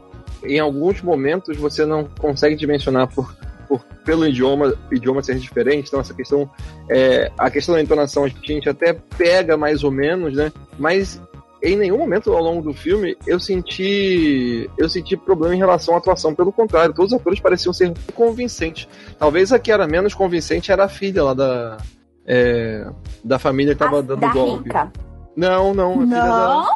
em 0.44 0.58
alguns 0.58 1.02
momentos 1.02 1.56
você 1.56 1.84
não 1.84 2.04
consegue 2.04 2.56
dimensionar 2.56 3.08
por, 3.12 3.34
por 3.66 3.84
pelo 4.04 4.26
idioma, 4.26 4.74
idioma 4.90 5.22
ser 5.22 5.36
diferente, 5.36 5.88
então 5.88 6.00
essa 6.00 6.14
questão, 6.14 6.48
é, 6.88 7.30
a 7.36 7.50
questão 7.50 7.74
da 7.74 7.82
entonação 7.82 8.24
a 8.24 8.28
gente 8.28 8.68
até 8.68 8.92
pega 8.92 9.56
mais 9.56 9.84
ou 9.84 9.90
menos, 9.90 10.34
né? 10.34 10.52
Mas 10.78 11.20
em 11.62 11.76
nenhum 11.76 11.98
momento 11.98 12.32
ao 12.32 12.42
longo 12.42 12.62
do 12.62 12.72
filme 12.72 13.16
eu 13.26 13.40
senti 13.40 14.70
eu 14.78 14.88
senti 14.88 15.16
problema 15.16 15.54
em 15.54 15.58
relação 15.58 15.94
à 15.94 15.98
atuação. 15.98 16.34
Pelo 16.34 16.52
contrário, 16.52 16.94
todos 16.94 17.12
os 17.12 17.20
atores 17.20 17.40
pareciam 17.40 17.72
ser 17.72 17.92
convincentes. 18.14 18.88
Talvez 19.18 19.52
a 19.52 19.58
que 19.58 19.72
era 19.72 19.86
menos 19.86 20.14
convincente 20.14 20.72
era 20.72 20.84
a 20.84 20.88
filha 20.88 21.22
lá 21.24 21.34
da 21.34 21.76
é, 22.26 22.86
da 23.24 23.38
família 23.38 23.74
que 23.74 23.78
tava 23.78 23.98
a, 23.98 24.02
dando 24.02 24.30
golpe. 24.32 24.64
Rica. 24.64 24.92
Não, 25.36 25.72
não. 25.72 25.96
não, 25.96 26.08
da... 26.08 26.66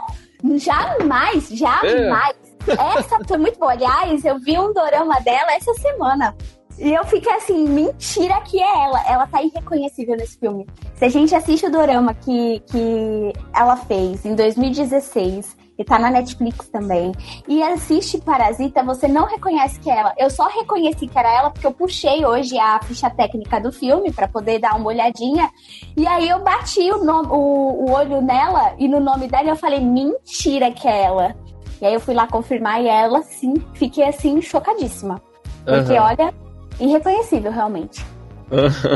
jamais, 0.57 1.49
jamais. 1.49 1.93
É. 1.93 2.52
Essa 2.99 3.19
foi 3.27 3.39
muito 3.39 3.59
boa. 3.59 3.73
Aliás, 3.73 4.25
eu 4.25 4.39
vi 4.39 4.59
um 4.59 4.73
dorama 4.73 5.21
dela 5.21 5.53
essa 5.53 5.73
semana. 5.75 6.35
E 6.79 6.93
eu 6.93 7.05
fiquei 7.05 7.33
assim, 7.35 7.69
mentira 7.69 8.41
que 8.41 8.61
é 8.61 8.85
ela. 8.85 9.03
Ela 9.07 9.27
tá 9.27 9.43
irreconhecível 9.43 10.17
nesse 10.17 10.39
filme. 10.39 10.67
Se 10.97 11.05
a 11.05 11.09
gente 11.09 11.35
assiste 11.35 11.67
o 11.67 11.71
dorama 11.71 12.15
que, 12.15 12.61
que 12.67 13.33
ela 13.55 13.77
fez 13.77 14.25
em 14.25 14.35
2016, 14.35 15.57
e 15.79 15.85
tá 15.85 15.99
na 15.99 16.11
Netflix 16.11 16.69
também, 16.69 17.13
e 17.49 17.63
assiste 17.63 18.19
Parasita, 18.19 18.83
você 18.83 19.09
não 19.09 19.27
reconhece 19.27 19.81
que 19.81 19.91
é 19.91 19.99
ela. 19.99 20.15
Eu 20.19 20.31
só 20.31 20.47
reconheci 20.47 21.07
que 21.07 21.19
era 21.19 21.33
ela 21.33 21.51
porque 21.51 21.67
eu 21.67 21.73
puxei 21.73 22.25
hoje 22.25 22.59
a 22.59 22.81
ficha 22.83 23.11
técnica 23.11 23.61
do 23.61 23.73
filme 23.73 24.13
para 24.13 24.29
poder 24.29 24.59
dar 24.59 24.77
uma 24.77 24.89
olhadinha. 24.89 25.51
E 25.97 26.07
aí 26.07 26.29
eu 26.29 26.41
bati 26.41 26.91
o, 26.93 27.05
nome, 27.05 27.29
o, 27.31 27.87
o 27.87 27.91
olho 27.91 28.21
nela 28.21 28.75
e 28.79 28.87
no 28.87 29.01
nome 29.01 29.29
dela 29.29 29.51
eu 29.51 29.57
falei, 29.57 29.81
mentira 29.81 30.71
que 30.71 30.87
é 30.87 31.05
ela. 31.05 31.37
E 31.83 31.85
aí 31.85 31.95
eu 31.95 32.01
fui 32.01 32.15
lá 32.15 32.29
confirmar 32.29 32.81
e 32.81 32.87
ela, 32.87 33.23
sim, 33.25 33.55
fiquei 33.75 34.05
assim, 34.05 34.41
chocadíssima. 34.41 35.21
Porque, 35.65 35.95
uhum. 35.95 36.05
olha, 36.05 36.33
irreconhecível, 36.79 37.51
realmente. 37.51 38.07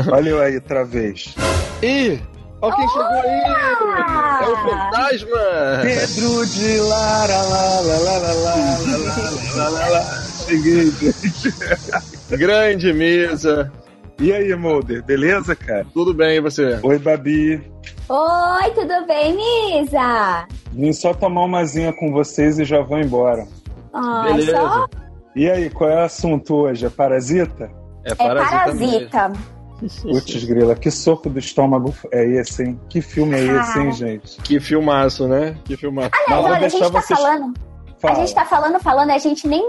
Valeu 0.05 0.41
aí, 0.41 0.55
outra 0.55 0.85
vez. 0.85 1.35
Ih! 1.83 2.17
Olha 2.61 2.75
quem 2.77 2.87
chegou 2.87 3.03
aí! 3.03 3.43
É 4.41 4.47
o 4.47 4.55
fantasma! 4.55 5.81
Pedro 5.83 6.45
de 6.45 6.79
Lara, 6.79 7.41
lá, 7.41 7.81
lá, 7.81 7.97
lá, 7.97 8.17
lá, 8.19 8.33
lá, 8.33 8.55
lá, 9.57 9.69
lá, 9.69 9.87
lá, 9.89 10.03
Cheguei, 10.45 10.89
gente. 10.91 11.53
Grande 12.29 12.93
mesa. 12.93 13.69
E 14.19 14.33
aí, 14.33 14.55
Molder, 14.55 15.03
beleza, 15.03 15.55
cara? 15.55 15.85
Tudo 15.93 16.13
bem, 16.13 16.37
e 16.37 16.41
você? 16.41 16.79
Oi, 16.81 16.97
Babi. 16.97 17.61
Oi, 18.09 18.71
tudo 18.73 19.05
bem, 19.05 19.35
Misa? 19.35 20.47
Vim 20.71 20.91
só 20.91 21.13
tomar 21.13 21.43
uma 21.43 21.63
zinha 21.65 21.93
com 21.93 22.11
vocês 22.11 22.57
e 22.57 22.65
já 22.65 22.81
vou 22.81 22.97
embora. 22.99 23.47
Ah, 23.93 24.23
Beleza. 24.25 24.51
Só? 24.57 24.87
E 25.35 25.49
aí, 25.49 25.69
qual 25.69 25.89
é 25.89 25.95
o 25.97 26.05
assunto 26.05 26.55
hoje? 26.55 26.85
É 26.87 26.89
parasita? 26.89 27.69
É 28.03 28.15
parasita. 28.15 28.55
É 28.55 28.59
parasita. 28.59 29.33
Putz, 30.01 30.43
grila, 30.45 30.73
que 30.73 30.89
soco 30.89 31.29
do 31.29 31.37
estômago 31.37 31.93
é 32.11 32.25
esse, 32.25 32.63
hein? 32.63 32.79
Que 32.89 32.99
filme 33.01 33.35
é 33.35 33.43
esse, 33.59 33.79
hein, 33.79 33.91
gente? 33.91 34.41
Que 34.41 34.59
filmaço, 34.59 35.27
né? 35.27 35.55
Que 35.63 35.77
filmaço. 35.77 36.09
Aliás, 36.25 36.45
olha, 36.45 36.65
a 36.65 36.69
gente 36.69 36.91
tá 36.91 37.01
vocês- 37.01 37.19
falando. 37.19 37.53
Fala. 38.01 38.13
A 38.13 38.17
gente 38.19 38.33
tá 38.33 38.45
falando, 38.45 38.79
falando, 38.79 39.11
a 39.11 39.17
gente 39.19 39.47
nem 39.47 39.63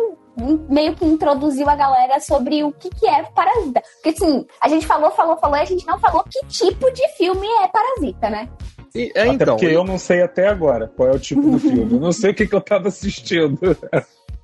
meio 0.68 0.95
que 0.95 1.04
introduziu 1.04 1.68
a 1.68 1.75
galera 1.76 2.21
sobre 2.21 2.62
o 2.64 2.73
que, 2.73 2.88
que 2.90 3.07
é 3.07 3.23
Parasita. 3.35 3.83
Porque 4.02 4.11
assim, 4.11 4.47
a 4.61 4.68
gente 4.68 4.87
falou, 4.87 5.11
falou, 5.11 5.37
falou, 5.38 5.57
e 5.57 5.61
a 5.61 5.64
gente 5.64 5.87
não 5.87 5.99
falou 5.99 6.25
que 6.25 6.47
tipo 6.47 6.90
de 6.92 7.07
filme 7.16 7.47
é 7.62 7.68
Parasita, 7.68 8.30
né? 8.30 8.49
E- 8.95 9.12
é, 9.14 9.23
Até 9.23 9.28
então, 9.33 9.57
porque 9.57 9.66
eu 9.66 9.85
não 9.85 9.99
sei 9.99 10.23
até 10.23 10.49
agora 10.49 10.90
qual 10.97 11.09
é 11.11 11.12
o 11.12 11.18
tipo 11.18 11.42
do 11.42 11.59
filme. 11.59 11.92
Eu 11.95 12.00
não 12.00 12.12
sei 12.12 12.30
o 12.30 12.35
que, 12.35 12.47
que 12.47 12.54
eu 12.54 12.61
tava 12.61 12.88
assistindo. 12.88 13.59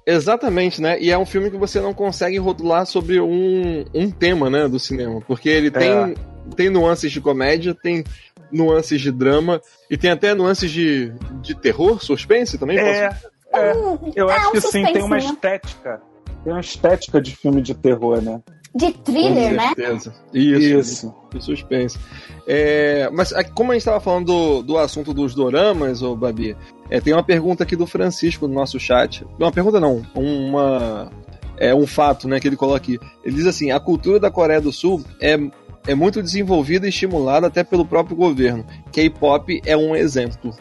Exatamente, 0.06 0.82
né? 0.82 1.00
E 1.00 1.10
é 1.10 1.16
um 1.16 1.24
filme 1.24 1.50
que 1.50 1.56
você 1.56 1.80
não 1.80 1.94
consegue 1.94 2.36
rotular 2.38 2.84
sobre 2.86 3.20
um, 3.20 3.84
um 3.94 4.10
tema, 4.10 4.50
né, 4.50 4.68
do 4.68 4.78
cinema. 4.78 5.20
Porque 5.26 5.48
ele 5.48 5.70
tem, 5.70 5.90
É. 5.90 6.14
tem 6.54 6.68
nuances 6.68 7.10
de 7.10 7.20
comédia, 7.22 7.74
tem 7.74 8.04
nuances 8.52 9.00
de 9.00 9.10
drama 9.10 9.62
e 9.90 9.96
tem 9.96 10.10
até 10.10 10.34
nuances 10.34 10.70
de, 10.70 11.10
de 11.40 11.54
terror, 11.54 12.04
suspense 12.04 12.58
também. 12.58 12.78
É, 12.78 13.08
posso- 13.08 13.26
é. 13.56 13.73
Eu 14.14 14.30
É 14.30 14.37
acho 14.37 14.49
um 14.49 14.52
que 14.52 14.61
sim, 14.61 14.70
tem 14.84 15.02
uma 15.02 15.20
suspensinho. 15.20 15.32
estética. 15.34 16.02
Tem 16.42 16.52
uma 16.52 16.61
estética 16.61 17.20
de 17.20 17.34
filme 17.37 17.62
de 17.62 17.75
terror, 17.75 18.20
né? 18.20 18.40
De 18.75 18.92
thriller, 18.92 19.50
Com 19.50 19.56
né? 19.56 19.66
certeza. 19.76 20.14
Isso. 20.32 20.61
Isso. 20.78 21.14
De 21.32 21.44
suspense. 21.44 21.99
É, 22.46 23.08
mas 23.12 23.32
a- 23.32 23.44
como 23.44 23.70
a 23.70 23.75
gente 23.75 23.82
estava 23.82 24.00
falando 24.00 24.26
do, 24.26 24.62
do 24.62 24.78
assunto 24.78 25.14
dos 25.14 25.32
doramas, 25.34 26.02
ô 26.02 26.16
Babi, 26.16 26.56
é, 26.90 27.00
tem 27.00 27.12
uma 27.14 27.23
pergunta 27.23 27.62
aqui 27.62 27.76
do 27.76 27.87
Francisco 27.87 28.49
no 28.49 28.54
nosso 28.54 28.78
chat. 28.80 29.25
Uma 29.38 29.52
pergunta 29.52 29.78
não, 29.78 30.02
uma, 30.14 31.08
é 31.56 31.73
um 31.75 31.87
fato 31.87 32.26
né, 32.26 32.40
que 32.40 32.49
ele 32.49 32.56
coloca 32.56 32.78
aqui. 32.78 32.99
Ele 33.25 33.37
diz 33.37 33.46
assim: 33.46 33.70
a 33.70 33.78
cultura 33.78 34.18
da 34.18 34.30
Coreia 34.30 34.61
do 34.61 34.73
Sul 34.73 35.04
é, 35.20 35.38
é 35.87 35.94
muito 35.94 36.20
desenvolvida 36.20 36.84
e 36.87 36.88
estimulada 36.88 37.46
até 37.46 37.62
pelo 37.62 37.87
próprio 37.87 38.16
governo. 38.16 38.66
K-pop 38.90 39.62
é 39.64 39.76
um 39.76 39.94
exemplo. 39.94 40.52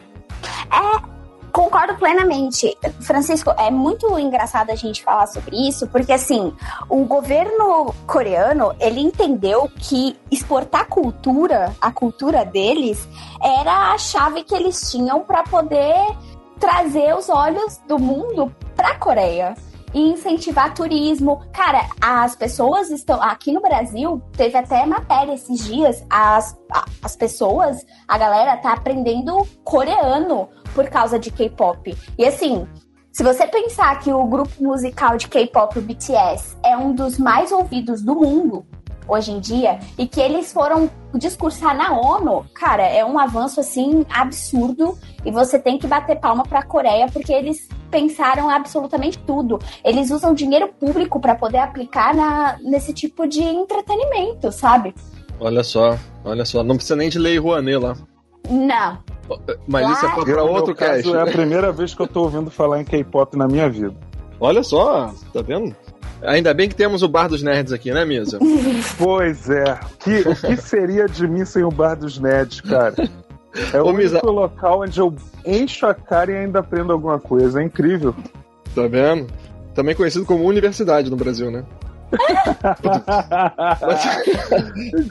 Concordo 1.54 1.94
plenamente. 1.94 2.76
Francisco, 3.02 3.54
é 3.56 3.70
muito 3.70 4.18
engraçado 4.18 4.70
a 4.70 4.74
gente 4.74 5.04
falar 5.04 5.28
sobre 5.28 5.68
isso, 5.68 5.86
porque 5.86 6.12
assim, 6.12 6.52
o 6.88 7.04
governo 7.04 7.94
coreano, 8.08 8.74
ele 8.80 8.98
entendeu 8.98 9.70
que 9.78 10.18
exportar 10.32 10.88
cultura, 10.88 11.72
a 11.80 11.92
cultura 11.92 12.44
deles, 12.44 13.08
era 13.40 13.92
a 13.92 13.98
chave 13.98 14.42
que 14.42 14.52
eles 14.52 14.90
tinham 14.90 15.20
para 15.20 15.44
poder 15.44 15.94
trazer 16.58 17.16
os 17.16 17.28
olhos 17.28 17.78
do 17.86 18.00
mundo 18.00 18.52
para 18.74 18.88
a 18.88 18.98
Coreia 18.98 19.54
e 19.94 20.00
incentivar 20.00 20.74
turismo. 20.74 21.40
Cara, 21.52 21.86
as 22.00 22.34
pessoas 22.34 22.90
estão 22.90 23.22
aqui 23.22 23.52
no 23.52 23.60
Brasil, 23.60 24.20
teve 24.36 24.58
até 24.58 24.84
matéria 24.84 25.32
esses 25.32 25.64
dias, 25.64 26.04
as, 26.10 26.58
as 27.02 27.16
pessoas, 27.16 27.86
a 28.08 28.18
galera 28.18 28.56
tá 28.56 28.72
aprendendo 28.72 29.46
coreano 29.62 30.48
por 30.74 30.88
causa 30.90 31.18
de 31.18 31.30
K-pop. 31.30 31.96
E 32.18 32.26
assim, 32.26 32.66
se 33.12 33.22
você 33.22 33.46
pensar 33.46 34.00
que 34.00 34.12
o 34.12 34.26
grupo 34.26 34.60
musical 34.60 35.16
de 35.16 35.28
K-pop, 35.28 35.78
o 35.78 35.82
BTS, 35.82 36.56
é 36.64 36.76
um 36.76 36.92
dos 36.92 37.16
mais 37.16 37.52
ouvidos 37.52 38.02
do 38.02 38.16
mundo 38.16 38.66
hoje 39.06 39.32
em 39.32 39.40
dia 39.40 39.78
e 39.98 40.06
que 40.06 40.20
eles 40.20 40.52
foram 40.52 40.90
discursar 41.14 41.76
na 41.76 41.92
ONU, 41.92 42.44
cara, 42.54 42.82
é 42.82 43.04
um 43.04 43.18
avanço 43.18 43.60
assim 43.60 44.04
absurdo 44.10 44.98
e 45.24 45.30
você 45.30 45.58
tem 45.58 45.78
que 45.78 45.86
bater 45.86 46.18
palma 46.18 46.42
pra 46.44 46.62
Coreia 46.62 47.06
porque 47.12 47.32
eles 47.32 47.68
pensaram 47.90 48.50
absolutamente 48.50 49.18
tudo. 49.18 49.58
Eles 49.84 50.10
usam 50.10 50.34
dinheiro 50.34 50.68
público 50.68 51.20
pra 51.20 51.34
poder 51.34 51.58
aplicar 51.58 52.14
na, 52.14 52.58
nesse 52.60 52.92
tipo 52.92 53.26
de 53.26 53.42
entretenimento, 53.42 54.50
sabe? 54.50 54.94
Olha 55.38 55.62
só, 55.62 55.96
olha 56.24 56.44
só. 56.44 56.62
Não 56.62 56.76
precisa 56.76 56.96
nem 56.96 57.08
de 57.08 57.18
Lei 57.18 57.38
Rouanet 57.38 57.76
lá. 57.76 57.96
Não. 58.48 58.98
Mas 59.66 59.90
isso 59.90 60.06
é 60.06 60.08
para 60.10 60.42
outro 60.42 60.74
caso, 60.74 61.02
cast. 61.02 61.14
é 61.14 61.20
a 61.20 61.26
primeira 61.26 61.72
vez 61.72 61.94
que 61.94 62.02
eu 62.02 62.06
tô 62.06 62.22
ouvindo 62.22 62.50
falar 62.50 62.80
em 62.80 62.84
K-pop 62.84 63.36
na 63.36 63.46
minha 63.46 63.68
vida. 63.68 63.94
Olha 64.40 64.62
só, 64.62 65.12
tá 65.32 65.40
vendo? 65.40 65.74
Ainda 66.22 66.54
bem 66.54 66.68
que 66.68 66.74
temos 66.74 67.02
o 67.02 67.08
Bar 67.08 67.28
dos 67.28 67.42
Nerds 67.42 67.72
aqui, 67.72 67.92
né, 67.92 68.04
Misa? 68.04 68.38
Pois 68.98 69.48
é. 69.50 69.78
Que, 69.98 70.20
o 70.28 70.34
que 70.36 70.56
seria 70.56 71.06
de 71.06 71.26
mim 71.28 71.44
sem 71.44 71.62
o 71.64 71.70
Bar 71.70 71.96
dos 71.96 72.18
Nerds, 72.18 72.60
cara? 72.60 72.94
É 73.72 73.80
o 73.80 73.84
Ô, 73.84 73.88
único 73.88 73.98
Misa- 74.02 74.20
local 74.24 74.80
onde 74.82 74.98
eu 74.98 75.14
encho 75.44 75.86
a 75.86 75.94
cara 75.94 76.32
e 76.32 76.36
ainda 76.36 76.60
aprendo 76.60 76.92
alguma 76.92 77.18
coisa. 77.20 77.60
É 77.60 77.64
incrível. 77.64 78.14
Tá 78.74 78.86
vendo? 78.86 79.26
Também 79.74 79.94
conhecido 79.94 80.24
como 80.24 80.44
universidade 80.44 81.10
no 81.10 81.16
Brasil, 81.16 81.50
né? 81.50 81.64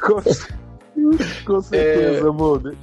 com, 0.02 0.22
com 1.46 1.62
certeza, 1.62 2.32
Mulder. 2.32 2.76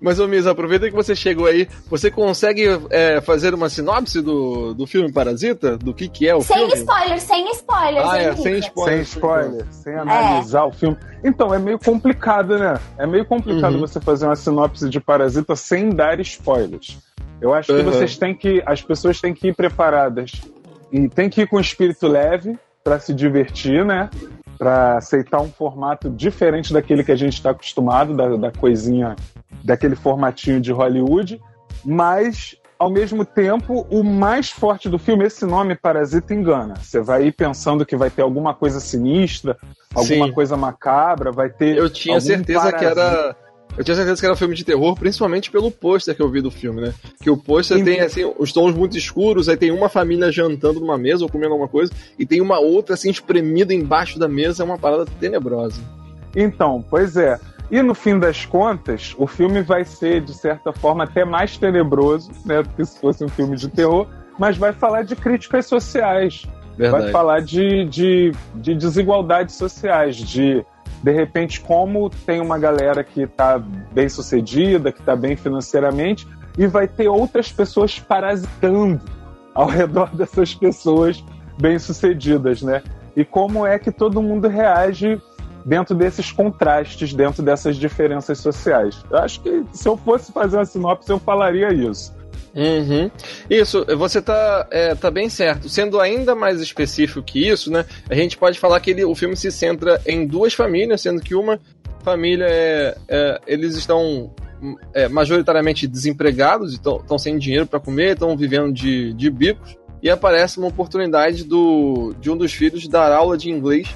Mas, 0.00 0.18
ô 0.18 0.26
Misa, 0.26 0.50
aproveita 0.50 0.88
que 0.88 0.94
você 0.96 1.14
chegou 1.14 1.46
aí. 1.46 1.68
Você 1.88 2.10
consegue 2.10 2.64
é, 2.90 3.20
fazer 3.20 3.54
uma 3.54 3.68
sinopse 3.68 4.20
do, 4.20 4.74
do 4.74 4.86
filme 4.86 5.12
Parasita? 5.12 5.76
Do 5.78 5.94
que, 5.94 6.08
que 6.08 6.28
é 6.28 6.34
o 6.34 6.40
Sem 6.42 6.56
filme? 6.58 6.74
spoilers, 6.74 7.22
sem 7.22 7.50
spoilers, 7.52 8.08
Ah, 8.08 8.18
é, 8.18 8.32
sem 8.34 8.42
Sem 8.42 8.58
spoiler. 8.58 9.00
spoiler, 9.02 9.66
sem 9.70 9.94
analisar 9.94 10.64
o 10.64 10.72
filme. 10.72 10.96
Então, 11.24 11.54
é 11.54 11.58
meio 11.58 11.78
complicado, 11.78 12.58
né? 12.58 12.78
É 12.98 13.06
meio 13.06 13.24
complicado 13.24 13.74
Uhum. 13.74 13.80
você 13.80 14.00
fazer 14.00 14.26
uma 14.26 14.36
sinopse 14.36 14.88
de 14.88 14.98
Parasita 15.00 15.54
sem 15.54 15.90
dar 15.90 16.18
spoilers. 16.20 16.98
Eu 17.40 17.54
acho 17.54 17.68
que 17.68 17.78
Uhum. 17.80 17.84
vocês 17.84 18.16
têm 18.18 18.34
que. 18.34 18.62
As 18.66 18.82
pessoas 18.82 19.20
têm 19.20 19.32
que 19.34 19.48
ir 19.48 19.54
preparadas. 19.54 20.32
E 20.92 21.08
tem 21.08 21.28
que 21.30 21.42
ir 21.42 21.46
com 21.48 21.60
espírito 21.60 22.08
leve 22.08 22.58
para 22.82 22.98
se 22.98 23.14
divertir, 23.14 23.84
né? 23.84 24.10
Para 24.60 24.98
aceitar 24.98 25.40
um 25.40 25.48
formato 25.48 26.10
diferente 26.10 26.70
daquele 26.70 27.02
que 27.02 27.10
a 27.10 27.16
gente 27.16 27.32
está 27.32 27.50
acostumado, 27.50 28.14
da, 28.14 28.36
da 28.36 28.52
coisinha, 28.52 29.16
daquele 29.64 29.96
formatinho 29.96 30.60
de 30.60 30.70
Hollywood. 30.70 31.40
Mas, 31.82 32.54
ao 32.78 32.90
mesmo 32.90 33.24
tempo, 33.24 33.86
o 33.88 34.04
mais 34.04 34.50
forte 34.50 34.86
do 34.90 34.98
filme, 34.98 35.24
esse 35.24 35.46
nome 35.46 35.74
Parasita 35.74 36.34
engana. 36.34 36.74
Você 36.76 37.00
vai 37.00 37.28
ir 37.28 37.32
pensando 37.32 37.86
que 37.86 37.96
vai 37.96 38.10
ter 38.10 38.20
alguma 38.20 38.52
coisa 38.52 38.80
sinistra, 38.80 39.56
alguma 39.94 40.26
Sim. 40.26 40.32
coisa 40.32 40.58
macabra, 40.58 41.32
vai 41.32 41.48
ter. 41.48 41.78
Eu 41.78 41.88
tinha 41.88 42.20
certeza 42.20 42.70
que 42.70 42.84
parasita. 42.84 43.00
era. 43.00 43.49
Eu 43.76 43.84
tinha 43.84 43.94
certeza 43.94 44.20
que 44.20 44.26
era 44.26 44.34
um 44.34 44.36
filme 44.36 44.54
de 44.54 44.64
terror, 44.64 44.94
principalmente 44.98 45.50
pelo 45.50 45.70
pôster 45.70 46.14
que 46.14 46.20
eu 46.20 46.28
vi 46.28 46.40
do 46.40 46.50
filme, 46.50 46.80
né? 46.80 46.94
Que 47.22 47.30
o 47.30 47.36
pôster 47.36 47.82
tem, 47.82 48.00
assim, 48.00 48.30
os 48.38 48.52
tons 48.52 48.74
muito 48.74 48.96
escuros, 48.96 49.48
aí 49.48 49.56
tem 49.56 49.70
uma 49.70 49.88
família 49.88 50.30
jantando 50.30 50.80
numa 50.80 50.98
mesa 50.98 51.24
ou 51.24 51.30
comendo 51.30 51.52
alguma 51.52 51.68
coisa, 51.68 51.92
e 52.18 52.26
tem 52.26 52.40
uma 52.40 52.58
outra, 52.58 52.94
assim, 52.94 53.10
espremida 53.10 53.72
embaixo 53.72 54.18
da 54.18 54.28
mesa, 54.28 54.62
é 54.62 54.66
uma 54.66 54.78
parada 54.78 55.06
tenebrosa. 55.18 55.80
Então, 56.34 56.84
pois 56.88 57.16
é. 57.16 57.38
E 57.70 57.80
no 57.82 57.94
fim 57.94 58.18
das 58.18 58.44
contas, 58.44 59.14
o 59.16 59.26
filme 59.26 59.62
vai 59.62 59.84
ser, 59.84 60.20
de 60.22 60.34
certa 60.34 60.72
forma, 60.72 61.04
até 61.04 61.24
mais 61.24 61.56
tenebroso, 61.56 62.30
né? 62.44 62.62
Do 62.62 62.68
que 62.70 62.84
se 62.84 63.00
fosse 63.00 63.24
um 63.24 63.28
filme 63.28 63.56
de 63.56 63.68
terror, 63.68 64.08
mas 64.38 64.56
vai 64.56 64.72
falar 64.72 65.02
de 65.02 65.14
críticas 65.14 65.66
sociais. 65.66 66.46
Vai 66.76 66.90
Verdade. 66.90 67.12
falar 67.12 67.40
de, 67.40 67.84
de, 67.84 68.32
de 68.54 68.74
desigualdades 68.74 69.54
sociais, 69.54 70.16
de 70.16 70.64
de 71.02 71.12
repente 71.12 71.60
como 71.60 72.10
tem 72.10 72.40
uma 72.40 72.58
galera 72.58 73.02
que 73.02 73.22
está 73.22 73.58
bem 73.58 74.08
sucedida, 74.08 74.92
que 74.92 75.00
está 75.00 75.16
bem 75.16 75.36
financeiramente, 75.36 76.26
e 76.58 76.66
vai 76.66 76.86
ter 76.86 77.08
outras 77.08 77.50
pessoas 77.50 77.98
parasitando 77.98 79.00
ao 79.54 79.66
redor 79.68 80.14
dessas 80.14 80.54
pessoas 80.54 81.24
bem 81.58 81.78
sucedidas, 81.78 82.62
né? 82.62 82.82
E 83.16 83.24
como 83.24 83.66
é 83.66 83.78
que 83.78 83.90
todo 83.90 84.22
mundo 84.22 84.48
reage 84.48 85.20
dentro 85.64 85.94
desses 85.94 86.32
contrastes, 86.32 87.12
dentro 87.12 87.42
dessas 87.42 87.76
diferenças 87.76 88.38
sociais. 88.38 89.04
Eu 89.10 89.18
acho 89.18 89.40
que 89.40 89.64
se 89.72 89.88
eu 89.88 89.96
fosse 89.96 90.32
fazer 90.32 90.56
uma 90.56 90.64
sinopse, 90.64 91.10
eu 91.10 91.18
falaria 91.18 91.72
isso. 91.72 92.14
Uhum. 92.54 93.10
Isso, 93.48 93.84
você 93.96 94.20
tá, 94.20 94.66
é, 94.70 94.94
tá 94.94 95.10
bem 95.10 95.28
certo. 95.28 95.68
Sendo 95.68 96.00
ainda 96.00 96.34
mais 96.34 96.60
específico 96.60 97.22
que 97.22 97.48
isso, 97.48 97.70
né? 97.70 97.84
A 98.08 98.14
gente 98.14 98.36
pode 98.36 98.58
falar 98.58 98.80
que 98.80 98.90
ele, 98.90 99.04
o 99.04 99.14
filme 99.14 99.36
se 99.36 99.50
centra 99.52 100.00
em 100.06 100.26
duas 100.26 100.52
famílias, 100.52 101.00
sendo 101.00 101.20
que 101.20 101.34
uma 101.34 101.60
família 102.02 102.46
é, 102.48 102.96
é 103.08 103.40
eles 103.46 103.76
estão 103.76 104.34
é, 104.94 105.08
majoritariamente 105.08 105.86
desempregados, 105.86 106.74
estão 106.74 107.18
sem 107.18 107.38
dinheiro 107.38 107.66
para 107.66 107.80
comer, 107.80 108.12
estão 108.12 108.36
vivendo 108.36 108.72
de, 108.72 109.12
de 109.14 109.30
bicos, 109.30 109.76
e 110.02 110.10
aparece 110.10 110.58
uma 110.58 110.68
oportunidade 110.68 111.44
do, 111.44 112.14
de 112.20 112.30
um 112.30 112.36
dos 112.36 112.52
filhos 112.52 112.88
dar 112.88 113.12
aula 113.12 113.36
de 113.36 113.50
inglês 113.50 113.88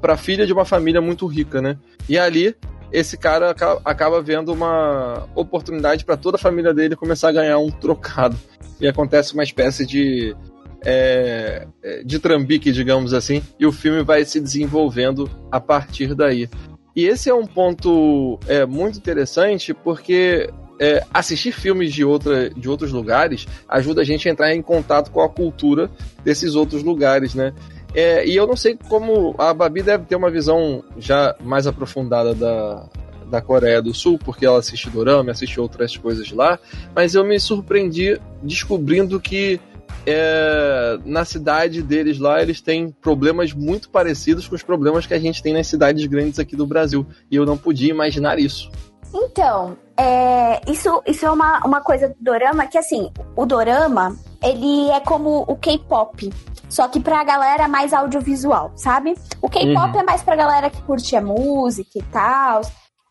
para 0.00 0.16
filha 0.16 0.44
de 0.44 0.52
uma 0.52 0.64
família 0.64 1.00
muito 1.00 1.26
rica, 1.26 1.62
né? 1.62 1.78
E 2.08 2.18
ali 2.18 2.56
esse 2.92 3.16
cara 3.16 3.50
aca- 3.50 3.80
acaba 3.84 4.20
vendo 4.20 4.52
uma 4.52 5.28
oportunidade 5.34 6.04
para 6.04 6.16
toda 6.16 6.36
a 6.36 6.40
família 6.40 6.74
dele 6.74 6.94
começar 6.96 7.30
a 7.30 7.32
ganhar 7.32 7.58
um 7.58 7.70
trocado. 7.70 8.36
E 8.80 8.86
acontece 8.86 9.34
uma 9.34 9.42
espécie 9.42 9.86
de. 9.86 10.36
é, 10.84 11.66
é, 11.82 12.02
de 12.02 12.18
trambique, 12.18 12.72
digamos 12.72 13.14
assim, 13.14 13.42
e 13.58 13.64
o 13.64 13.72
filme 13.72 14.02
vai 14.02 14.24
se 14.24 14.40
desenvolvendo 14.40 15.30
a 15.50 15.60
partir 15.60 16.14
daí. 16.14 16.48
E 16.94 17.06
esse 17.06 17.30
é 17.30 17.34
um 17.34 17.46
ponto 17.46 18.38
é, 18.46 18.66
muito 18.66 18.98
interessante 18.98 19.72
porque 19.72 20.50
é, 20.80 21.02
assistir 21.14 21.52
filmes 21.52 21.92
de, 21.92 22.04
outra, 22.04 22.50
de 22.50 22.68
outros 22.68 22.92
lugares 22.92 23.46
ajuda 23.68 24.02
a 24.02 24.04
gente 24.04 24.28
a 24.28 24.32
entrar 24.32 24.54
em 24.54 24.60
contato 24.60 25.10
com 25.10 25.22
a 25.22 25.28
cultura 25.28 25.88
desses 26.24 26.54
outros 26.54 26.82
lugares, 26.82 27.34
né? 27.34 27.54
É, 27.94 28.26
e 28.26 28.34
eu 28.36 28.46
não 28.46 28.56
sei 28.56 28.78
como 28.88 29.34
a 29.38 29.52
Babi 29.52 29.82
deve 29.82 30.04
ter 30.04 30.16
uma 30.16 30.30
visão 30.30 30.82
já 30.96 31.34
mais 31.40 31.66
aprofundada 31.66 32.34
da, 32.34 32.88
da 33.26 33.40
Coreia 33.42 33.82
do 33.82 33.92
Sul, 33.92 34.18
porque 34.18 34.46
ela 34.46 34.58
assiste 34.58 34.88
Dorama, 34.88 35.30
assiste 35.30 35.60
outras 35.60 35.96
coisas 35.96 36.30
lá, 36.32 36.58
mas 36.94 37.14
eu 37.14 37.24
me 37.24 37.38
surpreendi 37.38 38.20
descobrindo 38.42 39.20
que 39.20 39.60
é, 40.06 40.98
na 41.04 41.24
cidade 41.24 41.82
deles 41.82 42.18
lá, 42.18 42.42
eles 42.42 42.60
têm 42.60 42.90
problemas 42.90 43.52
muito 43.52 43.88
parecidos 43.88 44.48
com 44.48 44.54
os 44.54 44.62
problemas 44.62 45.06
que 45.06 45.14
a 45.14 45.18
gente 45.18 45.42
tem 45.42 45.52
nas 45.52 45.66
cidades 45.66 46.04
grandes 46.06 46.38
aqui 46.38 46.56
do 46.56 46.66
Brasil. 46.66 47.06
E 47.30 47.36
eu 47.36 47.46
não 47.46 47.56
podia 47.56 47.90
imaginar 47.90 48.38
isso. 48.38 48.70
Então, 49.14 49.76
é, 49.96 50.60
isso, 50.70 51.02
isso 51.06 51.26
é 51.26 51.30
uma, 51.30 51.60
uma 51.64 51.80
coisa 51.80 52.08
do 52.08 52.16
dorama 52.18 52.66
que, 52.66 52.78
assim, 52.78 53.10
o 53.36 53.44
dorama, 53.44 54.16
ele 54.42 54.90
é 54.90 55.00
como 55.00 55.44
o 55.46 55.54
K-pop. 55.56 56.30
Só 56.72 56.88
que 56.88 56.98
pra 56.98 57.22
galera 57.22 57.68
mais 57.68 57.92
audiovisual, 57.92 58.72
sabe? 58.76 59.14
O 59.42 59.50
K-pop 59.50 59.92
uhum. 59.92 60.00
é 60.00 60.02
mais 60.02 60.22
pra 60.22 60.34
galera 60.34 60.70
que 60.70 60.80
curte 60.80 61.14
a 61.14 61.20
música 61.20 61.98
e 61.98 62.02
tal. 62.04 62.62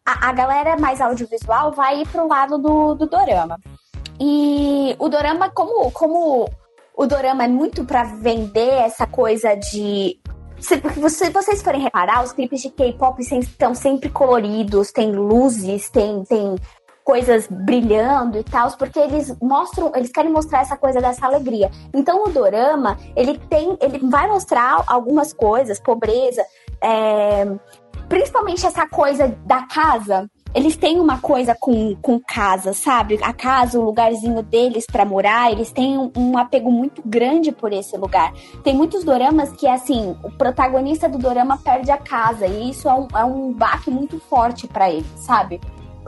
A, 0.03 0.30
a 0.30 0.34
galera 0.34 0.75
mais 0.77 1.00
audiovisual 1.00 1.72
vai 1.72 2.01
ir 2.01 2.08
pro 2.08 2.27
lado 2.27 2.58
do, 2.58 2.96
do 2.96 3.06
dorama. 3.06 3.60
E 4.20 4.96
o 4.98 5.08
dorama, 5.08 5.51
como, 5.51 5.91
como 5.91 6.50
o 6.98 7.06
dorama 7.06 7.44
é 7.44 7.48
muito 7.48 7.86
para 7.86 8.03
vender 8.03 8.82
essa 8.82 9.06
coisa 9.06 9.53
de 9.53 10.20
se, 10.60 10.82
se, 11.10 11.30
vocês 11.30 11.62
forem 11.62 11.82
reparar, 11.82 12.24
os 12.24 12.34
clipes 12.34 12.63
de 12.63 12.72
K-pop 12.72 13.22
estão 13.22 13.75
sempre 13.75 14.10
coloridos, 14.10 14.91
tem 14.91 15.12
luzes, 15.12 15.88
tem, 15.91 16.24
tem 16.24 16.56
coisas 17.03 17.48
brilhando 17.48 18.38
e 18.38 18.43
tal, 18.43 18.72
porque 18.77 19.00
eles 19.00 19.36
mostram, 19.41 19.91
eles 19.96 20.12
querem 20.12 20.31
mostrar 20.31 20.62
essa 20.62 20.77
coisa 20.77 21.01
dessa 21.01 21.25
alegria. 21.25 21.70
Então 21.93 22.24
o 22.25 22.29
dorama, 22.29 22.98
ele 23.15 23.38
tem, 23.38 23.77
ele 23.81 24.00
vai 24.00 24.27
mostrar 24.27 24.84
algumas 24.88 25.34
coisas, 25.34 25.79
pobreza, 25.79 26.43
é, 26.81 27.46
principalmente 28.08 28.65
essa 28.65 28.88
coisa 28.88 29.27
da 29.46 29.63
casa 29.67 30.29
eles 30.53 30.75
têm 30.75 31.00
uma 31.00 31.20
coisa 31.20 31.55
com, 31.58 31.96
com 31.96 32.20
casa, 32.20 32.74
sabe? 32.74 33.17
A 33.22 33.34
casa, 33.34 33.79
o 33.79 33.86
lugarzinho 33.86 34.43
deles 34.43 34.86
para 34.86 35.05
morar, 35.05 35.51
eles 35.51 35.72
têm 35.72 35.98
um, 35.98 36.12
um, 36.15 36.38
apego 36.38 36.72
muito 36.72 37.01
grande 37.05 37.51
por 37.51 37.72
esse 37.72 37.96
lugar. 37.98 38.34
Tem 38.63 38.75
muitos 38.75 39.03
doramas 39.03 39.51
que, 39.53 39.67
assim, 39.67 40.15
o 40.24 40.31
protagonista 40.31 41.08
do 41.08 41.17
dorama 41.17 41.58
perde 41.58 41.89
a 41.89 41.98
casa, 41.98 42.48
e 42.48 42.70
isso 42.70 42.89
é 42.89 42.93
um, 42.93 43.08
é 43.15 43.24
um 43.24 43.53
baque 43.53 43.89
muito 43.89 44.20
forte 44.20 44.67
para 44.67 44.89
ele, 44.89 45.05
sabe? 45.15 45.62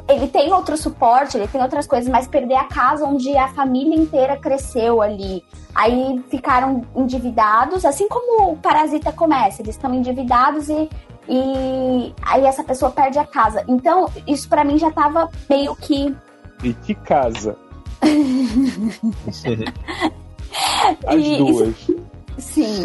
Ele 0.07 0.27
tem 0.27 0.51
outro 0.51 0.75
suporte, 0.75 1.38
ele 1.38 1.48
tem 1.48 1.62
outras 1.62 1.88
coisas, 1.88 2.10
mas 2.10 2.27
perder 2.27 2.55
a 2.55 2.65
casa 2.65 3.05
onde 3.05 3.36
a 3.38 3.48
família 3.50 3.95
inteira 3.95 4.38
cresceu 4.38 5.01
ali. 5.01 5.43
Aí 5.74 6.22
ficaram 6.29 6.83
endividados, 6.95 7.86
assim 7.86 8.07
como 8.10 8.51
o 8.51 8.57
Parasita 8.57 9.12
começa, 9.12 9.62
eles 9.62 9.75
estão 9.75 9.93
endividados 9.93 10.69
e 10.69 10.89
e 11.27 12.13
aí 12.22 12.43
essa 12.43 12.65
pessoa 12.65 12.91
perde 12.91 13.17
a 13.17 13.25
casa. 13.25 13.63
Então, 13.65 14.10
isso 14.27 14.50
para 14.50 14.65
mim 14.65 14.77
já 14.77 14.91
tava 14.91 15.29
meio 15.50 15.74
que. 15.74 16.13
E 16.62 16.74
que 16.74 16.93
casa? 16.95 17.55
As 21.07 21.15
e 21.15 21.38
duas. 21.38 21.69
Isso... 21.69 22.03
Sim. 22.38 22.81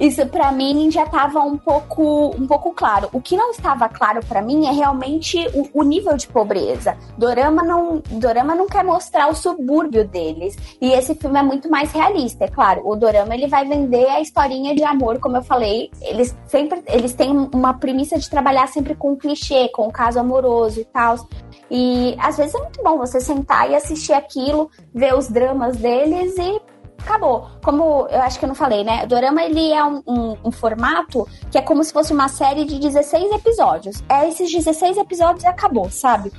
Isso 0.00 0.26
para 0.26 0.50
mim 0.50 0.90
já 0.90 1.04
estava 1.04 1.40
um 1.40 1.56
pouco, 1.56 2.34
um 2.36 2.46
pouco 2.46 2.72
claro. 2.72 3.08
O 3.12 3.20
que 3.20 3.36
não 3.36 3.50
estava 3.50 3.88
claro 3.88 4.20
para 4.26 4.42
mim 4.42 4.66
é 4.66 4.72
realmente 4.72 5.38
o, 5.54 5.80
o, 5.80 5.82
nível 5.82 6.16
de 6.16 6.26
pobreza. 6.26 6.96
Dorama 7.16 7.62
não, 7.62 8.02
Dorama 8.10 8.54
não 8.54 8.66
quer 8.66 8.82
mostrar 8.82 9.28
o 9.28 9.34
subúrbio 9.34 10.06
deles. 10.06 10.56
E 10.80 10.92
esse 10.92 11.14
filme 11.14 11.38
é 11.38 11.42
muito 11.42 11.70
mais 11.70 11.92
realista, 11.92 12.44
é 12.44 12.48
claro. 12.48 12.82
O 12.84 12.96
Dorama 12.96 13.34
ele 13.34 13.46
vai 13.46 13.66
vender 13.66 14.08
a 14.08 14.20
historinha 14.20 14.74
de 14.74 14.82
amor, 14.82 15.18
como 15.20 15.36
eu 15.36 15.42
falei. 15.42 15.90
Eles 16.00 16.34
sempre, 16.46 16.82
eles 16.88 17.12
têm 17.12 17.30
uma 17.54 17.74
premissa 17.74 18.18
de 18.18 18.28
trabalhar 18.28 18.66
sempre 18.68 18.94
com 18.94 19.16
clichê, 19.16 19.68
com 19.68 19.88
um 19.88 19.90
caso 19.90 20.18
amoroso 20.18 20.80
e 20.80 20.84
tal. 20.84 21.16
E 21.70 22.16
às 22.18 22.36
vezes 22.36 22.54
é 22.54 22.58
muito 22.58 22.82
bom 22.82 22.98
você 22.98 23.20
sentar 23.20 23.70
e 23.70 23.74
assistir 23.74 24.12
aquilo, 24.12 24.70
ver 24.94 25.14
os 25.14 25.28
dramas 25.28 25.76
deles 25.76 26.36
e 26.38 26.60
acabou. 27.02 27.48
Como 27.62 28.06
eu 28.08 28.20
acho 28.22 28.38
que 28.38 28.44
eu 28.44 28.48
não 28.48 28.54
falei, 28.54 28.84
né? 28.84 29.04
O 29.04 29.06
Dorama 29.06 29.42
ele 29.42 29.72
é 29.72 29.84
um, 29.84 30.02
um, 30.06 30.36
um, 30.44 30.52
formato 30.52 31.28
que 31.50 31.58
é 31.58 31.62
como 31.62 31.82
se 31.84 31.92
fosse 31.92 32.12
uma 32.12 32.28
série 32.28 32.64
de 32.64 32.78
16 32.78 33.32
episódios. 33.32 34.02
É 34.08 34.28
esses 34.28 34.50
16 34.50 34.96
episódios 34.96 35.44
e 35.44 35.46
acabou, 35.46 35.90
sabe? 35.90 36.32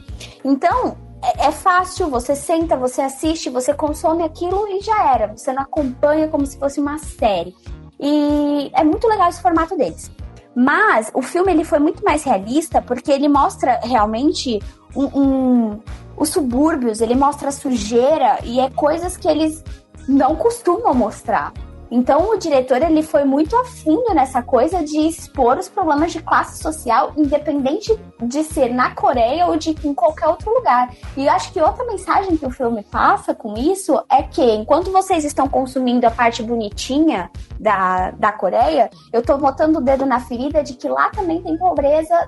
Então, 0.44 0.98
é, 1.22 1.48
é 1.48 1.52
fácil, 1.52 2.10
você 2.10 2.36
senta, 2.36 2.76
você 2.76 3.02
assiste, 3.02 3.50
você 3.50 3.74
consome 3.74 4.24
aquilo 4.24 4.68
e 4.68 4.82
já 4.82 5.14
era. 5.14 5.28
Você 5.36 5.54
não 5.54 5.64
acompanha 5.64 6.28
como 6.28 6.46
se 6.46 6.58
fosse 6.58 6.80
uma 6.80 6.98
série. 6.98 7.56
E 8.00 8.72
é 8.74 8.84
muito 8.84 9.08
legal 9.08 9.30
esse 9.30 9.42
formato 9.42 9.78
deles. 9.78 10.12
Mas 10.56 11.10
o 11.14 11.22
filme 11.22 11.52
ele 11.52 11.64
foi 11.64 11.80
muito 11.80 12.04
mais 12.04 12.24
realista 12.24 12.82
porque 12.82 13.12
ele 13.12 13.28
mostra 13.28 13.80
realmente 13.82 14.60
um, 14.96 15.06
um, 15.06 15.80
os 16.16 16.30
subúrbios, 16.30 17.02
ele 17.02 17.16
mostra 17.16 17.50
a 17.50 17.52
sujeira 17.52 18.40
e 18.44 18.60
é 18.60 18.70
coisas 18.70 19.18
que 19.18 19.28
eles 19.28 19.64
não 20.08 20.36
costumam 20.36 20.94
mostrar. 20.94 21.54
Então 21.94 22.32
o 22.32 22.38
diretor 22.38 22.82
ele 22.82 23.04
foi 23.04 23.24
muito 23.24 23.56
a 23.56 23.66
fundo 23.66 24.16
nessa 24.16 24.42
coisa 24.42 24.84
de 24.84 24.98
expor 24.98 25.60
os 25.60 25.70
problemas 25.70 26.12
de 26.12 26.24
classe 26.24 26.58
social, 26.58 27.14
independente 27.16 27.96
de 28.20 28.44
ser 28.44 28.74
na 28.74 28.96
Coreia 28.96 29.46
ou 29.46 29.58
de 29.58 29.76
em 29.84 29.94
qualquer 29.94 30.28
outro 30.28 30.52
lugar. 30.52 30.92
E 31.16 31.26
eu 31.26 31.32
acho 31.32 31.54
que 31.54 31.62
outra 31.62 31.86
mensagem 31.86 32.36
que 32.36 32.48
o 32.48 32.50
filme 32.50 32.82
passa 32.82 33.36
com 33.36 33.56
isso 33.56 34.04
é 34.12 34.24
que 34.24 34.42
enquanto 34.42 34.92
vocês 34.92 35.24
estão 35.24 35.48
consumindo 35.48 36.08
a 36.08 36.10
parte 36.10 36.42
bonitinha 36.42 37.30
da, 37.60 38.10
da 38.10 38.32
Coreia, 38.32 38.90
eu 39.12 39.22
tô 39.22 39.38
botando 39.38 39.76
o 39.76 39.82
dedo 39.82 40.04
na 40.04 40.20
ferida 40.20 40.64
de 40.64 40.74
que 40.74 40.90
lá 40.90 41.12
também 41.12 41.44
tem 41.44 41.56
pobreza, 41.56 42.28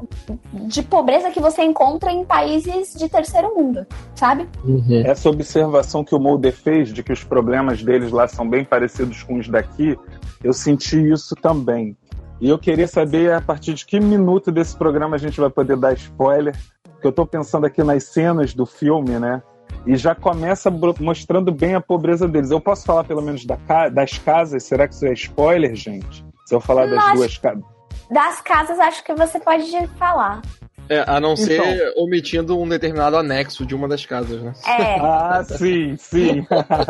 de 0.53 0.83
pobreza 0.83 1.31
que 1.31 1.39
você 1.39 1.63
encontra 1.63 2.11
em 2.11 2.23
países 2.23 2.93
de 2.93 3.09
terceiro 3.09 3.55
mundo, 3.55 3.83
sabe? 4.13 4.47
Uhum. 4.63 5.01
Essa 5.03 5.27
observação 5.27 6.03
que 6.03 6.13
o 6.13 6.19
Mulder 6.19 6.53
fez 6.53 6.93
de 6.93 7.01
que 7.01 7.11
os 7.11 7.23
problemas 7.23 7.81
deles 7.81 8.11
lá 8.11 8.27
são 8.27 8.47
bem 8.47 8.63
parecidos 8.63 9.23
com 9.23 9.39
os 9.39 9.54
daqui, 9.55 9.97
eu 10.43 10.53
senti 10.53 11.11
isso 11.11 11.35
também. 11.35 11.97
E 12.39 12.49
eu 12.49 12.59
queria 12.59 12.87
saber 12.87 13.31
a 13.31 13.41
partir 13.41 13.73
de 13.73 13.85
que 13.85 13.99
minuto 13.99 14.51
desse 14.51 14.75
programa 14.75 15.15
a 15.15 15.19
gente 15.19 15.39
vai 15.39 15.49
poder 15.49 15.77
dar 15.77 15.93
spoiler, 15.93 16.55
porque 16.83 17.07
eu 17.07 17.09
estou 17.09 17.25
pensando 17.25 17.65
aqui 17.65 17.83
nas 17.83 18.03
cenas 18.03 18.53
do 18.53 18.65
filme, 18.65 19.17
né? 19.17 19.41
E 19.85 19.95
já 19.95 20.13
começa 20.13 20.69
mostrando 20.99 21.51
bem 21.51 21.75
a 21.75 21.81
pobreza 21.81 22.27
deles. 22.27 22.51
Eu 22.51 22.59
posso 22.59 22.85
falar 22.85 23.03
pelo 23.03 23.21
menos 23.21 23.45
da, 23.45 23.57
das 23.89 24.17
casas? 24.17 24.63
Será 24.63 24.87
que 24.87 24.95
isso 24.95 25.05
é 25.05 25.13
spoiler, 25.13 25.75
gente? 25.75 26.25
Se 26.45 26.53
eu 26.53 26.59
falar 26.59 26.87
das 26.87 27.13
duas 27.13 27.37
casas. 27.37 27.63
Das 28.11 28.41
casas, 28.41 28.79
acho 28.79 29.03
que 29.03 29.13
você 29.13 29.39
pode 29.39 29.71
falar. 29.97 30.41
É, 30.87 31.03
a 31.07 31.19
não 31.19 31.35
ser 31.35 31.59
então. 31.59 32.03
omitindo 32.03 32.59
um 32.59 32.67
determinado 32.67 33.17
anexo 33.17 33.65
de 33.65 33.73
uma 33.73 33.87
das 33.87 34.05
casas, 34.05 34.41
né? 34.41 34.53
É. 34.67 34.99
ah, 34.99 35.43
sim, 35.43 35.95
sim. 35.97 36.45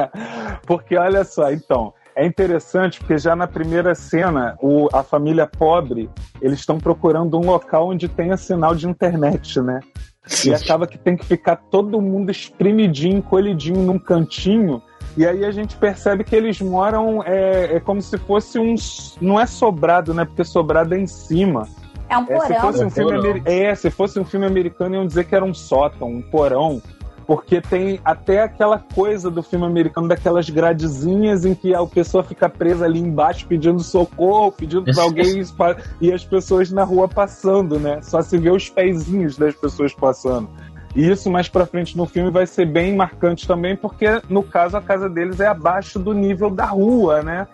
porque 0.67 0.97
olha 0.97 1.23
só, 1.23 1.51
então, 1.51 1.93
é 2.15 2.25
interessante 2.25 2.99
porque 2.99 3.17
já 3.17 3.36
na 3.36 3.45
primeira 3.45 3.93
cena, 3.93 4.58
o, 4.62 4.88
a 4.93 5.04
família 5.04 5.45
pobre, 5.45 6.10
eles 6.41 6.60
estão 6.60 6.78
procurando 6.78 7.38
um 7.38 7.45
local 7.45 7.89
onde 7.89 8.08
tenha 8.08 8.38
sinal 8.38 8.73
de 8.73 8.88
internet, 8.88 9.60
né? 9.60 9.82
Sim. 10.25 10.51
E 10.51 10.54
acaba 10.54 10.88
que 10.88 10.97
tem 10.97 11.15
que 11.15 11.25
ficar 11.25 11.58
todo 11.58 12.01
mundo 12.01 12.32
espremidinho, 12.32 13.17
encolhidinho 13.17 13.82
num 13.82 13.99
cantinho. 13.99 14.82
E 15.17 15.25
aí 15.25 15.45
a 15.45 15.51
gente 15.51 15.75
percebe 15.75 16.23
que 16.23 16.36
eles 16.36 16.60
moram 16.62 17.21
é, 17.23 17.75
é 17.75 17.80
como 17.80 18.01
se 18.01 18.17
fosse 18.17 18.58
um. 18.58 18.75
Não 19.21 19.39
é 19.39 19.45
sobrado, 19.45 20.13
né? 20.13 20.25
Porque 20.25 20.43
sobrado 20.43 20.95
é 20.95 20.99
em 20.99 21.08
cima. 21.08 21.67
É 22.10 22.17
um 22.17 22.25
porão. 22.25 22.43
É, 22.43 22.47
se 22.47 22.62
fosse 22.62 22.86
um, 22.86 22.89
filme, 22.89 23.41
é, 23.45 23.75
se 23.75 23.91
fosse 23.91 24.19
um 24.19 24.25
filme 24.25 24.45
americano, 24.45 24.95
iam 24.95 25.06
dizer 25.06 25.25
que 25.25 25.36
era 25.36 25.45
um 25.45 25.54
sótão, 25.54 26.08
um 26.08 26.21
porão 26.21 26.82
porque 27.26 27.60
tem 27.60 28.00
até 28.06 28.44
aquela 28.44 28.78
coisa 28.78 29.32
do 29.32 29.42
filme 29.42 29.66
americano 29.66 30.08
daquelas 30.08 30.50
gradezinhas 30.50 31.44
em 31.46 31.56
que 31.56 31.74
a 31.74 31.84
pessoa 31.86 32.24
fica 32.24 32.48
presa 32.48 32.86
ali 32.86 33.00
embaixo 33.00 33.48
pedindo 33.48 33.80
socorro, 33.82 34.52
pedindo 34.52 34.84
para 34.84 35.02
alguém 35.04 35.42
e 36.00 36.14
as 36.14 36.24
pessoas 36.24 36.72
na 36.72 36.84
rua 36.84 37.08
passando, 37.08 37.80
né? 37.80 38.00
Só 38.02 38.22
se 38.22 38.38
vê 38.38 38.52
os 38.52 38.70
pezinhos 38.70 39.38
das 39.38 39.56
pessoas 39.56 39.94
passando. 39.94 40.50
E 40.96 41.10
isso 41.10 41.30
mais 41.30 41.50
para 41.50 41.66
frente 41.66 41.98
no 41.98 42.06
filme 42.06 42.30
vai 42.30 42.46
ser 42.46 42.66
bem 42.66 42.96
marcante 42.96 43.48
também, 43.48 43.76
porque 43.76 44.22
no 44.30 44.44
caso 44.44 44.78
a 44.78 44.82
casa 44.82 45.10
deles 45.10 45.40
é 45.40 45.48
abaixo 45.48 46.00
do 46.00 46.14
nível 46.14 46.50
da 46.50 46.66
rua, 46.66 47.22
né? 47.22 47.48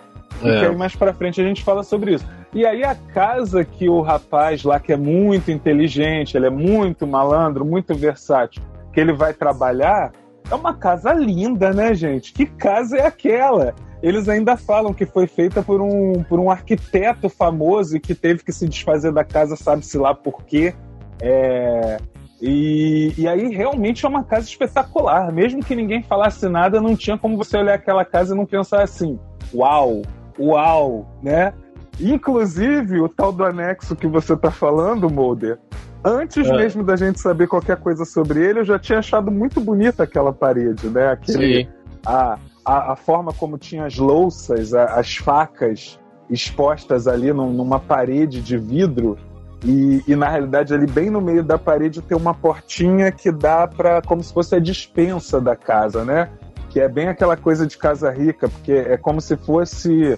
É. 0.43 0.63
E 0.63 0.65
aí 0.65 0.75
mais 0.75 0.95
para 0.95 1.13
frente 1.13 1.41
a 1.41 1.43
gente 1.43 1.63
fala 1.63 1.83
sobre 1.83 2.15
isso. 2.15 2.25
E 2.53 2.65
aí 2.65 2.83
a 2.83 2.93
casa 2.93 3.63
que 3.63 3.87
o 3.87 4.01
rapaz 4.01 4.63
lá 4.63 4.79
que 4.79 4.91
é 4.91 4.97
muito 4.97 5.49
inteligente, 5.49 6.35
ele 6.35 6.45
é 6.45 6.49
muito 6.49 7.07
malandro, 7.07 7.63
muito 7.65 7.95
versátil, 7.95 8.61
que 8.91 8.99
ele 8.99 9.13
vai 9.13 9.33
trabalhar, 9.33 10.11
é 10.49 10.55
uma 10.55 10.73
casa 10.73 11.13
linda, 11.13 11.71
né, 11.71 11.93
gente? 11.93 12.33
Que 12.33 12.45
casa 12.45 12.97
é 12.97 13.05
aquela? 13.05 13.73
Eles 14.01 14.27
ainda 14.27 14.57
falam 14.57 14.93
que 14.93 15.05
foi 15.05 15.27
feita 15.27 15.61
por 15.61 15.79
um, 15.79 16.23
por 16.23 16.39
um 16.39 16.49
arquiteto 16.49 17.29
famoso 17.29 17.95
e 17.95 17.99
que 17.99 18.15
teve 18.15 18.43
que 18.43 18.51
se 18.51 18.67
desfazer 18.67 19.11
da 19.11 19.23
casa, 19.23 19.55
sabe-se 19.55 19.97
lá 19.97 20.13
por 20.13 20.43
quê. 20.43 20.73
É, 21.21 21.97
e, 22.41 23.13
e 23.15 23.27
aí 23.27 23.53
realmente 23.55 24.03
é 24.03 24.09
uma 24.09 24.23
casa 24.23 24.47
espetacular. 24.47 25.31
Mesmo 25.31 25.63
que 25.63 25.75
ninguém 25.75 26.01
falasse 26.01 26.49
nada, 26.49 26.81
não 26.81 26.95
tinha 26.95 27.17
como 27.17 27.37
você 27.37 27.57
olhar 27.57 27.75
aquela 27.75 28.03
casa 28.03 28.33
e 28.33 28.37
não 28.37 28.45
pensar 28.45 28.81
assim: 28.81 29.19
uau, 29.53 30.01
uau, 30.39 31.07
né? 31.21 31.53
Inclusive, 31.99 32.99
o 32.99 33.07
tal 33.07 33.31
do 33.31 33.45
anexo 33.45 33.95
que 33.95 34.07
você 34.07 34.35
tá 34.35 34.49
falando, 34.49 35.07
Mulder, 35.07 35.59
antes 36.03 36.47
é. 36.47 36.55
mesmo 36.55 36.83
da 36.83 36.95
gente 36.95 37.19
saber 37.19 37.47
qualquer 37.47 37.77
coisa 37.77 38.05
sobre 38.05 38.43
ele, 38.43 38.59
eu 38.59 38.65
já 38.65 38.79
tinha 38.79 38.99
achado 38.99 39.31
muito 39.31 39.59
bonita 39.59 40.03
aquela 40.03 40.33
parede, 40.33 40.89
né? 40.89 41.11
Aquele, 41.11 41.63
Sim. 41.63 41.69
A, 42.05 42.37
a, 42.65 42.93
a 42.93 42.95
forma 42.95 43.33
como 43.33 43.57
tinha 43.57 43.85
as 43.85 43.97
louças, 43.97 44.73
a, 44.73 44.99
as 44.99 45.15
facas 45.15 45.99
expostas 46.29 47.07
ali 47.07 47.33
num, 47.33 47.51
numa 47.51 47.79
parede 47.79 48.41
de 48.41 48.57
vidro. 48.57 49.17
E, 49.63 50.01
e, 50.07 50.15
na 50.15 50.27
realidade, 50.27 50.73
ali 50.73 50.87
bem 50.87 51.09
no 51.11 51.21
meio 51.21 51.43
da 51.43 51.57
parede 51.57 52.01
tem 52.01 52.17
uma 52.17 52.33
portinha 52.33 53.11
que 53.11 53.31
dá 53.31 53.67
para 53.67 54.01
como 54.01 54.23
se 54.23 54.33
fosse 54.33 54.55
a 54.55 54.59
dispensa 54.59 55.39
da 55.39 55.55
casa, 55.55 56.03
né? 56.03 56.29
Que 56.69 56.79
é 56.79 56.89
bem 56.89 57.09
aquela 57.09 57.37
coisa 57.37 57.67
de 57.67 57.77
casa 57.77 58.09
rica, 58.09 58.49
porque 58.49 58.71
é 58.71 58.97
como 58.97 59.21
se 59.21 59.37
fosse 59.37 60.17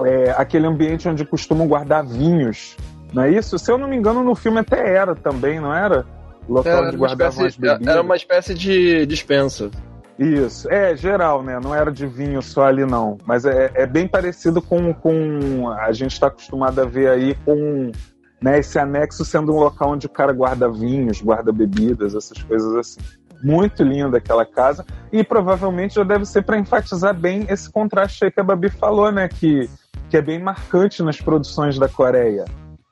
é, 0.00 0.30
aquele 0.36 0.66
ambiente 0.66 1.06
onde 1.08 1.24
costumam 1.26 1.66
guardar 1.66 2.02
vinhos. 2.04 2.76
Não 3.12 3.22
é 3.22 3.30
isso? 3.30 3.58
Se 3.58 3.70
eu 3.70 3.78
não 3.78 3.88
me 3.88 3.96
engano, 3.96 4.22
no 4.22 4.34
filme 4.34 4.60
até 4.60 4.94
era 4.94 5.14
também, 5.14 5.60
não 5.60 5.74
era? 5.74 6.04
Local 6.48 6.72
era 6.72 6.88
onde 6.88 6.96
guardavam 6.96 7.46
as 7.46 7.56
bebidas. 7.56 7.86
Era 7.86 8.02
uma 8.02 8.16
espécie 8.16 8.54
de 8.54 9.06
dispensa. 9.06 9.70
Isso, 10.18 10.68
é 10.68 10.96
geral, 10.96 11.42
né? 11.42 11.60
Não 11.62 11.74
era 11.74 11.92
de 11.92 12.06
vinho 12.06 12.42
só 12.42 12.64
ali, 12.64 12.84
não. 12.84 13.16
Mas 13.24 13.44
é, 13.44 13.70
é 13.74 13.86
bem 13.86 14.08
parecido 14.08 14.60
com, 14.60 14.92
com. 14.92 15.70
A 15.70 15.92
gente 15.92 16.12
está 16.12 16.26
acostumado 16.26 16.80
a 16.80 16.84
ver 16.84 17.08
aí 17.08 17.36
com 17.44 17.92
né, 18.40 18.58
esse 18.58 18.78
anexo 18.78 19.24
sendo 19.24 19.52
um 19.52 19.58
local 19.58 19.92
onde 19.92 20.06
o 20.06 20.10
cara 20.10 20.32
guarda 20.32 20.68
vinhos, 20.68 21.20
guarda 21.20 21.52
bebidas, 21.52 22.14
essas 22.14 22.42
coisas 22.42 22.74
assim. 22.74 23.00
Muito 23.42 23.84
linda 23.84 24.18
aquela 24.18 24.44
casa. 24.44 24.84
E 25.12 25.22
provavelmente 25.22 25.94
já 25.94 26.02
deve 26.02 26.24
ser 26.24 26.42
para 26.42 26.58
enfatizar 26.58 27.14
bem 27.14 27.46
esse 27.48 27.70
contraste 27.70 28.24
aí 28.24 28.30
que 28.32 28.40
a 28.40 28.44
Babi 28.44 28.68
falou, 28.70 29.12
né? 29.12 29.28
Que 29.28 29.70
que 30.08 30.16
é 30.16 30.22
bem 30.22 30.40
marcante 30.40 31.02
nas 31.02 31.20
produções 31.20 31.78
da 31.78 31.88
Coreia. 31.88 32.44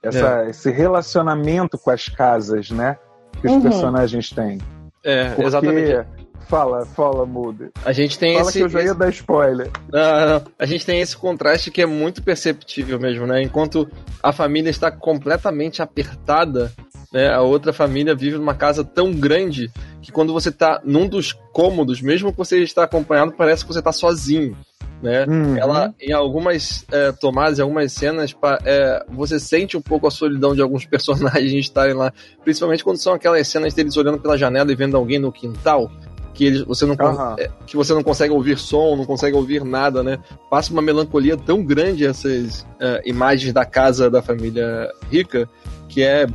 Essa, 0.07 0.45
é. 0.45 0.51
Esse 0.51 0.71
relacionamento 0.71 1.79
com 1.79 1.91
as 1.91 2.09
casas, 2.09 2.71
né? 2.71 2.97
Que 3.41 3.47
os 3.47 3.53
uhum. 3.53 3.63
personagens 3.63 4.31
têm. 4.31 4.59
É, 5.05 5.29
Porque... 5.29 5.45
exatamente. 5.45 6.07
Fala, 6.49 6.87
fala, 6.87 7.27
Mude. 7.27 7.71
A 7.85 7.91
gente 7.91 8.17
tem 8.19 8.37
fala 8.37 8.49
esse. 8.49 8.59
que 8.59 8.65
eu 8.65 8.69
já 8.69 8.81
ia 8.81 8.95
dar 8.95 9.09
spoiler. 9.09 9.69
Não, 9.93 10.29
não. 10.29 10.43
A 10.57 10.65
gente 10.65 10.87
tem 10.87 11.01
esse 11.01 11.17
contraste 11.17 11.73
que 11.73 11.83
é 11.83 11.87
muito 11.87 12.23
perceptível 12.23 13.01
mesmo, 13.01 13.27
né? 13.27 13.43
Enquanto 13.43 13.89
a 14.23 14.33
família 14.33 14.71
está 14.71 14.89
completamente 14.89 15.83
apertada, 15.83 16.73
né? 17.13 17.33
A 17.33 17.41
outra 17.41 17.73
família 17.73 18.15
vive 18.15 18.37
numa 18.39 18.55
casa 18.55 18.85
tão 18.85 19.13
grande 19.13 19.71
que 20.03 20.13
quando 20.13 20.33
você 20.33 20.49
está 20.49 20.81
num 20.85 21.09
dos 21.09 21.33
cômodos, 21.53 22.01
mesmo 22.01 22.33
que 22.33 22.39
você 22.39 22.63
está 22.63 22.85
acompanhado, 22.85 23.33
parece 23.33 23.65
que 23.65 23.73
você 23.73 23.81
está 23.81 23.93
sozinho 23.93 24.57
né? 25.03 25.25
Uhum. 25.27 25.57
Ela, 25.57 25.95
em 26.01 26.13
algumas 26.13 26.85
é, 26.91 27.13
tomadas, 27.13 27.59
em 27.59 27.63
algumas 27.63 27.93
cenas, 27.93 28.35
é, 28.65 29.05
você 29.09 29.39
sente 29.39 29.77
um 29.77 29.83
pouco 29.83 30.07
a 30.07 30.11
solidão 30.11 30.55
de 30.55 30.63
alguns 30.63 30.85
personagens 30.87 31.53
estarem 31.53 31.95
lá, 31.95 32.13
principalmente 32.43 32.83
quando 32.83 32.99
são 32.99 33.15
aquelas 33.15 33.47
cenas 33.49 33.75
deles 33.75 33.97
olhando 33.97 34.19
pela 34.19 34.39
janela 34.39 34.71
e 34.73 34.75
vendo 34.75 34.97
alguém 34.97 35.19
no 35.19 35.33
quintal. 35.33 35.91
Que, 36.33 36.45
eles, 36.45 36.63
você 36.63 36.85
não, 36.85 36.95
uhum. 36.95 37.37
que 37.67 37.77
você 37.77 37.95
não 37.95 38.03
consegue 38.03 38.33
ouvir 38.33 38.59
som, 38.59 38.95
não 38.95 39.07
consegue 39.07 39.35
ouvir 39.35 39.65
nada, 39.65 40.03
né? 40.03 40.19
Passa 40.51 40.71
uma 40.71 40.83
melancolia 40.83 41.35
tão 41.35 41.65
grande 41.65 42.05
essas 42.05 42.67
é, 42.79 43.01
imagens 43.07 43.55
da 43.55 43.65
casa 43.65 44.11
da 44.11 44.21
família 44.21 44.91
rica 45.11 45.49
que 45.89 46.03
é 46.03 46.27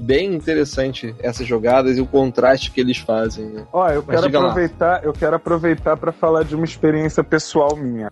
bem 0.00 0.34
interessante 0.34 1.14
essas 1.20 1.46
jogadas 1.46 1.96
e 1.96 2.00
o 2.00 2.06
contraste 2.06 2.70
que 2.70 2.80
eles 2.80 2.98
fazem. 2.98 3.46
Né? 3.46 3.66
Ó, 3.72 3.88
eu 3.88 4.02
quero 4.02 4.26
aproveitar, 4.26 4.92
lá. 4.92 5.00
eu 5.02 5.12
quero 5.12 5.36
aproveitar 5.36 5.96
para 5.96 6.12
falar 6.12 6.44
de 6.44 6.54
uma 6.54 6.64
experiência 6.64 7.22
pessoal 7.22 7.76
minha. 7.76 8.10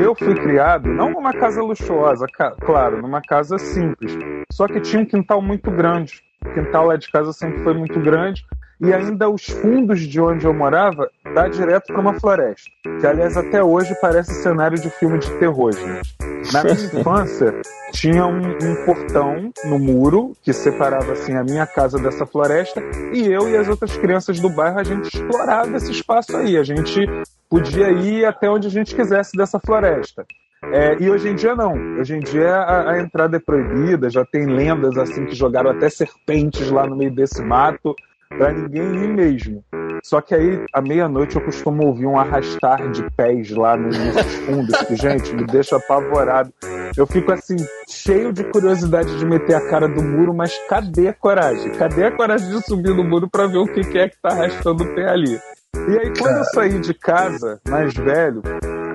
Eu 0.00 0.14
fui 0.14 0.34
criado 0.34 0.88
não 0.88 1.10
numa 1.10 1.32
casa 1.32 1.62
luxuosa, 1.62 2.26
claro, 2.60 3.00
numa 3.00 3.20
casa 3.20 3.58
simples. 3.58 4.16
Só 4.52 4.66
que 4.66 4.80
tinha 4.80 5.02
um 5.02 5.06
quintal 5.06 5.40
muito 5.40 5.70
grande. 5.70 6.22
O 6.44 6.52
quintal 6.52 6.86
lá 6.86 6.96
de 6.96 7.10
casa 7.10 7.32
sempre 7.32 7.62
foi 7.62 7.74
muito 7.74 8.00
grande 8.00 8.44
e 8.80 8.92
ainda 8.92 9.28
os 9.28 9.46
fundos 9.46 10.00
de 10.00 10.20
onde 10.20 10.44
eu 10.44 10.54
morava 10.54 11.08
dá 11.34 11.48
direto 11.48 11.86
para 11.86 12.00
uma 12.00 12.18
floresta, 12.18 12.70
que 13.00 13.06
aliás 13.06 13.36
até 13.36 13.62
hoje 13.62 13.94
parece 14.00 14.34
cenário 14.42 14.78
de 14.80 14.90
filme 14.90 15.18
de 15.18 15.30
terror, 15.38 15.72
gente. 15.72 16.14
Na 16.52 16.62
minha 16.62 16.74
infância 17.00 17.54
tinha 17.92 18.26
um, 18.26 18.40
um, 18.40 18.84
portão 18.84 19.52
no 19.64 19.78
muro 19.78 20.32
que 20.42 20.52
separava 20.52 21.12
assim 21.12 21.34
a 21.34 21.44
minha 21.44 21.66
casa 21.66 21.98
dessa 21.98 22.26
floresta 22.26 22.82
e 23.12 23.26
eu 23.26 23.48
e 23.48 23.56
as 23.56 23.68
outras 23.68 23.96
crianças 23.96 24.40
do 24.40 24.50
bairro 24.50 24.78
a 24.78 24.84
gente 24.84 25.04
explorava 25.04 25.76
esse 25.76 25.90
espaço 25.90 26.36
aí, 26.36 26.56
a 26.56 26.64
gente 26.64 27.06
podia 27.48 27.90
ir 27.90 28.24
até 28.24 28.50
onde 28.50 28.66
a 28.66 28.70
gente 28.70 28.94
quisesse 28.94 29.36
dessa 29.36 29.60
floresta. 29.60 30.26
É, 30.72 30.96
e 30.98 31.10
hoje 31.10 31.28
em 31.28 31.34
dia 31.34 31.54
não. 31.54 31.74
Hoje 31.98 32.16
em 32.16 32.20
dia 32.20 32.54
a, 32.54 32.92
a, 32.92 33.00
entrada 33.00 33.36
é 33.36 33.40
proibida, 33.40 34.08
já 34.08 34.24
tem 34.24 34.46
lendas 34.46 34.96
assim 34.96 35.26
que 35.26 35.34
jogaram 35.34 35.70
até 35.70 35.88
serpentes 35.90 36.70
lá 36.70 36.86
no 36.86 36.96
meio 36.96 37.14
desse 37.14 37.42
mato 37.42 37.94
para 38.28 38.52
ninguém 38.52 38.82
ir 38.82 39.08
mesmo. 39.08 39.64
Só 40.02 40.20
que 40.20 40.34
aí, 40.34 40.62
à 40.72 40.82
meia-noite, 40.82 41.36
eu 41.36 41.42
costumo 41.42 41.86
ouvir 41.86 42.06
um 42.06 42.18
arrastar 42.18 42.90
de 42.90 43.08
pés 43.12 43.50
lá 43.50 43.76
nos 43.76 43.96
fundos, 44.44 44.76
que, 44.82 44.96
gente, 44.96 45.34
me 45.34 45.46
deixa 45.46 45.76
apavorado. 45.76 46.52
Eu 46.96 47.06
fico 47.06 47.32
assim, 47.32 47.56
cheio 47.88 48.32
de 48.32 48.44
curiosidade 48.44 49.18
de 49.18 49.24
meter 49.24 49.54
a 49.54 49.68
cara 49.68 49.88
do 49.88 50.02
muro, 50.02 50.34
mas 50.34 50.52
cadê 50.68 51.08
a 51.08 51.12
coragem? 51.14 51.70
Cadê 51.72 52.04
a 52.04 52.12
coragem 52.12 52.50
de 52.50 52.66
subir 52.66 52.94
no 52.94 53.02
muro 53.02 53.28
para 53.30 53.46
ver 53.46 53.58
o 53.58 53.66
que 53.66 53.98
é 53.98 54.08
que 54.08 54.20
tá 54.20 54.28
arrastando 54.28 54.84
o 54.84 54.94
pé 54.94 55.08
ali? 55.08 55.40
E 55.88 55.98
aí, 55.98 56.12
quando 56.18 56.38
eu 56.38 56.44
saí 56.44 56.80
de 56.80 56.94
casa, 56.94 57.60
mais 57.68 57.94
velho, 57.94 58.42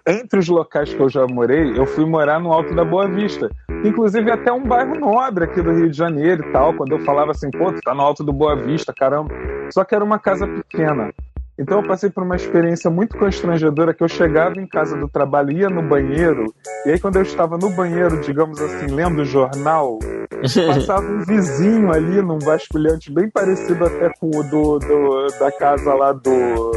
entre 0.08 0.40
os 0.40 0.48
locais 0.48 0.94
que 0.94 1.00
eu 1.00 1.10
já 1.10 1.28
morei, 1.28 1.78
eu 1.78 1.86
fui 1.86 2.06
morar 2.06 2.40
no 2.40 2.52
Alto 2.52 2.74
da 2.74 2.84
Boa 2.84 3.08
Vista. 3.08 3.50
Inclusive 3.84 4.32
até 4.32 4.52
um 4.52 4.64
bairro 4.64 4.96
nobre 4.96 5.44
aqui 5.44 5.62
do 5.62 5.72
Rio 5.72 5.90
de 5.90 5.98
Janeiro 5.98 6.48
e 6.48 6.52
tal. 6.52 6.74
Quando 6.74 6.94
eu 6.94 7.00
falava 7.00 7.32
assim, 7.32 7.52
pô, 7.52 7.72
tu 7.72 7.82
tá 7.82 7.94
no 7.94 8.02
Alto 8.02 8.24
do 8.24 8.34
Boa 8.34 8.56
Vista, 8.56 8.94
caramba. 8.94 9.34
Só 9.72 9.84
que 9.84 9.94
era 9.94 10.04
uma 10.04 10.18
casa 10.18 10.48
pequena. 10.48 11.14
Então 11.60 11.82
eu 11.82 11.88
passei 11.88 12.10
por 12.10 12.24
uma 12.24 12.38
experiência 12.38 12.90
muito 12.90 13.18
constrangedora 13.18 13.94
que 13.94 14.02
eu 14.02 14.08
chegava 14.08 14.60
em 14.60 14.66
casa 14.66 14.96
do 14.96 15.10
trabalho, 15.10 15.52
ia 15.52 15.70
no 15.70 15.84
banheiro, 15.84 16.46
e 16.86 16.92
aí 16.92 17.00
quando 17.00 17.18
eu 17.18 17.24
estava 17.24 17.58
no 17.58 17.70
banheiro, 17.70 18.22
digamos 18.22 18.62
assim, 18.62 18.88
lendo 18.88 19.22
o 19.22 19.26
jornal, 19.26 20.00
passava 20.66 21.06
um 21.06 21.20
vizinho 21.26 21.92
ali 21.92 22.22
num 22.22 22.40
vasculhante 22.40 23.12
bem 23.12 23.30
parecido 23.30 23.86
até 23.86 24.10
com 24.18 24.28
o 24.28 24.44
do, 24.44 24.80
do 24.80 25.28
da 25.38 25.52
casa 25.52 25.94
lá 25.94 26.14
do 26.14 26.72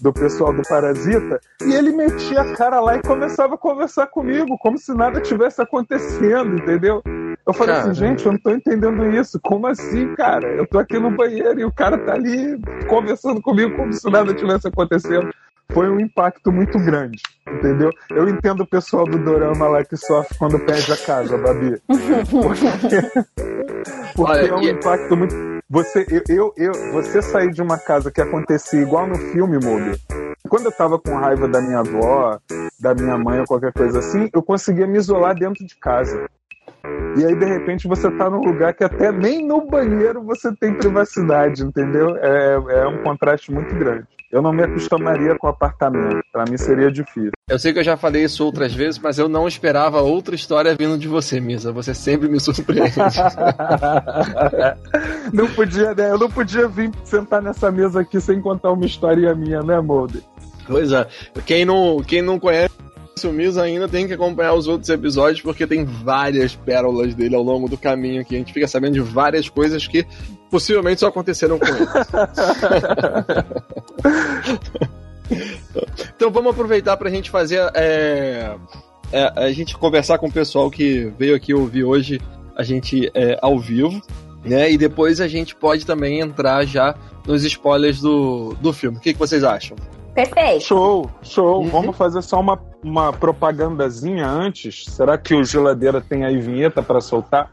do 0.00 0.12
pessoal 0.12 0.52
do 0.52 0.62
Parasita, 0.62 1.40
e 1.64 1.74
ele 1.74 1.92
metia 1.92 2.42
a 2.42 2.54
cara 2.54 2.80
lá 2.80 2.96
e 2.96 3.02
começava 3.02 3.54
a 3.54 3.58
conversar 3.58 4.06
comigo, 4.06 4.56
como 4.58 4.78
se 4.78 4.92
nada 4.94 5.20
tivesse 5.20 5.60
acontecendo, 5.62 6.56
entendeu? 6.56 7.02
Eu 7.46 7.54
falei 7.54 7.74
assim, 7.74 7.82
cara. 7.82 7.92
assim, 7.92 8.00
gente, 8.00 8.26
eu 8.26 8.32
não 8.32 8.38
tô 8.40 8.50
entendendo 8.50 9.06
isso. 9.12 9.38
Como 9.40 9.68
assim, 9.68 10.14
cara? 10.16 10.48
Eu 10.48 10.66
tô 10.66 10.78
aqui 10.80 10.98
no 10.98 11.12
banheiro 11.12 11.60
e 11.60 11.64
o 11.64 11.72
cara 11.72 11.96
tá 11.96 12.14
ali 12.14 12.60
conversando 12.88 13.40
comigo 13.40 13.76
como 13.76 13.92
se 13.92 14.10
nada 14.10 14.34
tivesse 14.34 14.66
acontecendo. 14.66 15.32
Foi 15.72 15.88
um 15.88 16.00
impacto 16.00 16.52
muito 16.52 16.78
grande, 16.78 17.20
entendeu? 17.48 17.90
Eu 18.10 18.28
entendo 18.28 18.62
o 18.62 18.66
pessoal 18.66 19.04
do 19.04 19.18
Dorama 19.18 19.68
lá 19.68 19.84
que 19.84 19.96
sofre 19.96 20.36
quando 20.38 20.58
perde 20.60 20.92
a 20.92 20.96
casa, 20.96 21.36
Babi. 21.38 21.80
Porque, 22.30 23.02
porque 24.14 24.32
Olha, 24.32 24.46
é 24.46 24.54
um 24.54 24.62
impacto 24.62 25.16
muito 25.16 25.55
você, 25.68 26.06
eu, 26.10 26.22
eu, 26.28 26.52
eu, 26.56 26.92
você 26.92 27.20
sair 27.20 27.50
de 27.50 27.60
uma 27.60 27.76
casa 27.76 28.10
que 28.10 28.20
acontecia 28.20 28.80
igual 28.80 29.06
no 29.06 29.16
filme, 29.16 29.58
Moody. 29.62 30.00
Quando 30.48 30.66
eu 30.66 30.72
tava 30.72 30.96
com 30.96 31.14
raiva 31.16 31.48
da 31.48 31.60
minha 31.60 31.80
avó, 31.80 32.38
da 32.78 32.94
minha 32.94 33.18
mãe 33.18 33.40
ou 33.40 33.46
qualquer 33.46 33.72
coisa 33.72 33.98
assim, 33.98 34.30
eu 34.32 34.42
conseguia 34.42 34.86
me 34.86 34.96
isolar 34.96 35.34
dentro 35.34 35.66
de 35.66 35.76
casa. 35.76 36.28
E 37.18 37.24
aí, 37.24 37.34
de 37.34 37.44
repente, 37.44 37.88
você 37.88 38.08
tá 38.12 38.30
num 38.30 38.44
lugar 38.44 38.74
que 38.74 38.84
até 38.84 39.10
nem 39.10 39.44
no 39.44 39.66
banheiro 39.66 40.22
você 40.22 40.54
tem 40.54 40.72
privacidade, 40.74 41.64
entendeu? 41.64 42.16
É, 42.18 42.54
é 42.54 42.86
um 42.86 43.02
contraste 43.02 43.50
muito 43.50 43.74
grande. 43.74 44.06
Eu 44.36 44.42
não 44.42 44.52
me 44.52 44.62
acostumaria 44.62 45.34
com 45.38 45.48
apartamento. 45.48 46.22
Para 46.30 46.44
mim 46.44 46.58
seria 46.58 46.92
difícil. 46.92 47.30
Eu 47.48 47.58
sei 47.58 47.72
que 47.72 47.78
eu 47.78 47.82
já 47.82 47.96
falei 47.96 48.24
isso 48.24 48.44
outras 48.44 48.74
vezes, 48.74 48.98
mas 48.98 49.18
eu 49.18 49.30
não 49.30 49.48
esperava 49.48 50.02
outra 50.02 50.34
história 50.34 50.74
vindo 50.74 50.98
de 50.98 51.08
você, 51.08 51.40
Misa. 51.40 51.72
Você 51.72 51.94
sempre 51.94 52.28
me 52.28 52.38
surpreende. 52.38 52.92
não 55.32 55.48
podia, 55.48 55.94
né? 55.94 56.10
Eu 56.10 56.18
não 56.18 56.30
podia 56.30 56.68
vir 56.68 56.90
sentar 57.02 57.40
nessa 57.40 57.72
mesa 57.72 58.02
aqui 58.02 58.20
sem 58.20 58.38
contar 58.38 58.72
uma 58.72 58.84
história 58.84 59.34
minha, 59.34 59.62
né, 59.62 59.80
Molde? 59.80 60.22
Pois 60.66 60.92
é. 60.92 61.06
Quem 61.46 61.64
não, 61.64 62.02
quem 62.02 62.20
não 62.20 62.38
conhece 62.38 62.74
o 63.24 63.32
Misa 63.32 63.62
ainda 63.62 63.88
tem 63.88 64.06
que 64.06 64.12
acompanhar 64.12 64.52
os 64.52 64.68
outros 64.68 64.90
episódios 64.90 65.40
porque 65.40 65.66
tem 65.66 65.82
várias 65.82 66.54
pérolas 66.54 67.14
dele 67.14 67.34
ao 67.34 67.42
longo 67.42 67.70
do 67.70 67.78
caminho 67.78 68.20
aqui. 68.20 68.34
A 68.34 68.38
gente 68.38 68.52
fica 68.52 68.68
sabendo 68.68 68.92
de 68.92 69.00
várias 69.00 69.48
coisas 69.48 69.86
que 69.86 70.06
possivelmente 70.50 71.00
só 71.00 71.08
aconteceram 71.08 71.58
com 71.58 71.66
ele. 71.66 71.86
então 76.16 76.30
vamos 76.30 76.52
aproveitar 76.52 76.96
para 76.96 77.08
a 77.08 77.12
gente 77.12 77.30
fazer 77.30 77.60
é, 77.74 78.56
é, 79.12 79.32
a 79.36 79.52
gente 79.52 79.76
conversar 79.76 80.18
com 80.18 80.28
o 80.28 80.32
pessoal 80.32 80.70
que 80.70 81.12
veio 81.18 81.34
aqui 81.34 81.54
ouvir 81.54 81.84
hoje 81.84 82.20
a 82.56 82.62
gente 82.62 83.10
é, 83.14 83.38
ao 83.42 83.58
vivo, 83.58 84.00
né? 84.44 84.70
E 84.70 84.78
depois 84.78 85.20
a 85.20 85.28
gente 85.28 85.54
pode 85.54 85.84
também 85.84 86.20
entrar 86.20 86.64
já 86.64 86.94
nos 87.26 87.44
spoilers 87.44 88.00
do, 88.00 88.54
do 88.60 88.72
filme. 88.72 88.96
O 88.96 89.00
que, 89.00 89.12
que 89.12 89.18
vocês 89.18 89.44
acham? 89.44 89.76
Perfeito. 90.14 90.64
Show, 90.64 91.10
show. 91.22 91.60
Uhum. 91.60 91.68
Vamos 91.68 91.96
fazer 91.96 92.22
só 92.22 92.40
uma, 92.40 92.58
uma 92.82 93.12
propagandazinha 93.12 94.26
antes. 94.26 94.86
Será 94.86 95.18
que 95.18 95.34
o 95.34 95.44
geladeira 95.44 96.00
tem 96.00 96.24
aí 96.24 96.38
vinheta 96.40 96.82
para 96.82 97.02
soltar? 97.02 97.52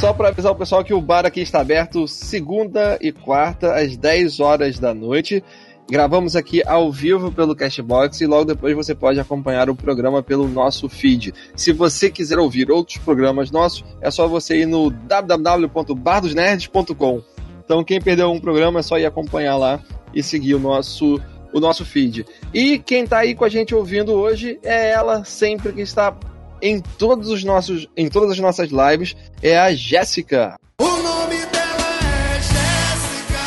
Só 0.00 0.12
para 0.14 0.28
avisar 0.28 0.52
o 0.52 0.56
pessoal 0.56 0.82
que 0.82 0.94
o 0.94 1.00
bar 1.00 1.26
aqui 1.26 1.42
está 1.42 1.60
aberto 1.60 2.08
segunda 2.08 2.96
e 3.02 3.12
quarta 3.12 3.74
às 3.74 3.98
10 3.98 4.40
horas 4.40 4.78
da 4.78 4.94
noite. 4.94 5.44
Gravamos 5.90 6.34
aqui 6.34 6.62
ao 6.66 6.90
vivo 6.90 7.30
pelo 7.30 7.54
Cashbox 7.54 8.22
e 8.22 8.26
logo 8.26 8.46
depois 8.46 8.74
você 8.74 8.94
pode 8.94 9.20
acompanhar 9.20 9.68
o 9.68 9.76
programa 9.76 10.22
pelo 10.22 10.48
nosso 10.48 10.88
feed. 10.88 11.34
Se 11.54 11.70
você 11.70 12.08
quiser 12.08 12.38
ouvir 12.38 12.70
outros 12.70 12.96
programas 12.96 13.50
nossos, 13.50 13.84
é 14.00 14.10
só 14.10 14.26
você 14.26 14.62
ir 14.62 14.66
no 14.66 14.88
www.bardosnerds.com. 14.88 17.22
Então 17.62 17.84
quem 17.84 18.00
perdeu 18.00 18.32
um 18.32 18.40
programa 18.40 18.80
é 18.80 18.82
só 18.82 18.98
ir 18.98 19.04
acompanhar 19.04 19.58
lá 19.58 19.80
e 20.14 20.22
seguir 20.22 20.54
o 20.54 20.58
nosso 20.58 21.20
o 21.52 21.60
nosso 21.60 21.84
feed. 21.84 22.24
E 22.54 22.78
quem 22.78 23.04
está 23.04 23.18
aí 23.18 23.34
com 23.34 23.44
a 23.44 23.50
gente 23.50 23.74
ouvindo 23.74 24.14
hoje 24.14 24.58
é 24.62 24.92
ela 24.92 25.24
sempre 25.24 25.74
que 25.74 25.82
está 25.82 26.16
em 26.62 26.80
todos 26.80 27.28
os 27.28 27.44
nossos, 27.44 27.88
em 27.96 28.08
todas 28.08 28.32
as 28.32 28.38
nossas 28.38 28.70
lives 28.70 29.16
é 29.42 29.58
a 29.58 29.74
Jéssica. 29.74 30.56
O 30.80 30.84
nome 30.84 31.36
dela 31.46 31.88
é 32.02 32.34
Jéssica. 32.40 33.44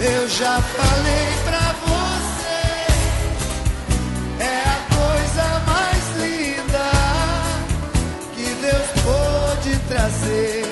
Eu 0.00 0.28
já 0.28 0.60
falei 0.60 1.26
pra 1.44 1.72
você. 1.84 2.84
É 4.42 4.62
a 4.68 4.78
coisa 4.94 5.46
mais 5.66 6.04
linda 6.20 6.90
que 8.34 8.46
Deus 8.60 8.88
pôde 9.02 9.78
trazer. 9.88 10.64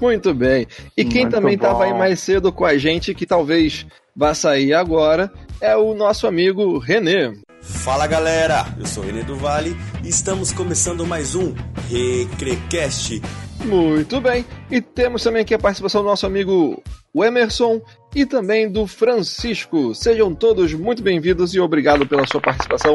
Muito 0.00 0.32
bem. 0.32 0.66
E 0.96 1.04
quem 1.04 1.22
Muito 1.22 1.34
também 1.34 1.54
estava 1.54 1.84
aí 1.84 1.92
mais 1.92 2.20
cedo 2.20 2.52
com 2.52 2.64
a 2.64 2.78
gente, 2.78 3.14
que 3.14 3.26
talvez 3.26 3.84
vá 4.14 4.32
sair 4.32 4.72
agora, 4.74 5.30
é 5.60 5.76
o 5.76 5.94
nosso 5.94 6.26
amigo 6.26 6.78
Renê. 6.78 7.32
Fala 7.68 8.06
galera, 8.06 8.64
eu 8.78 8.86
sou 8.86 9.04
René 9.04 9.22
do 9.22 9.36
Vale 9.36 9.76
e 10.02 10.08
estamos 10.08 10.52
começando 10.52 11.06
mais 11.06 11.34
um 11.34 11.54
Recrecast. 11.90 13.20
Muito 13.62 14.20
bem, 14.22 14.44
e 14.70 14.80
temos 14.80 15.22
também 15.22 15.42
aqui 15.42 15.52
a 15.52 15.58
participação 15.58 16.02
do 16.02 16.08
nosso 16.08 16.24
amigo 16.24 16.82
Emerson 17.14 17.82
e 18.14 18.24
também 18.24 18.70
do 18.70 18.86
Francisco. 18.86 19.94
Sejam 19.94 20.34
todos 20.34 20.72
muito 20.72 21.02
bem-vindos 21.02 21.54
e 21.54 21.60
obrigado 21.60 22.06
pela 22.06 22.26
sua 22.26 22.40
participação. 22.40 22.94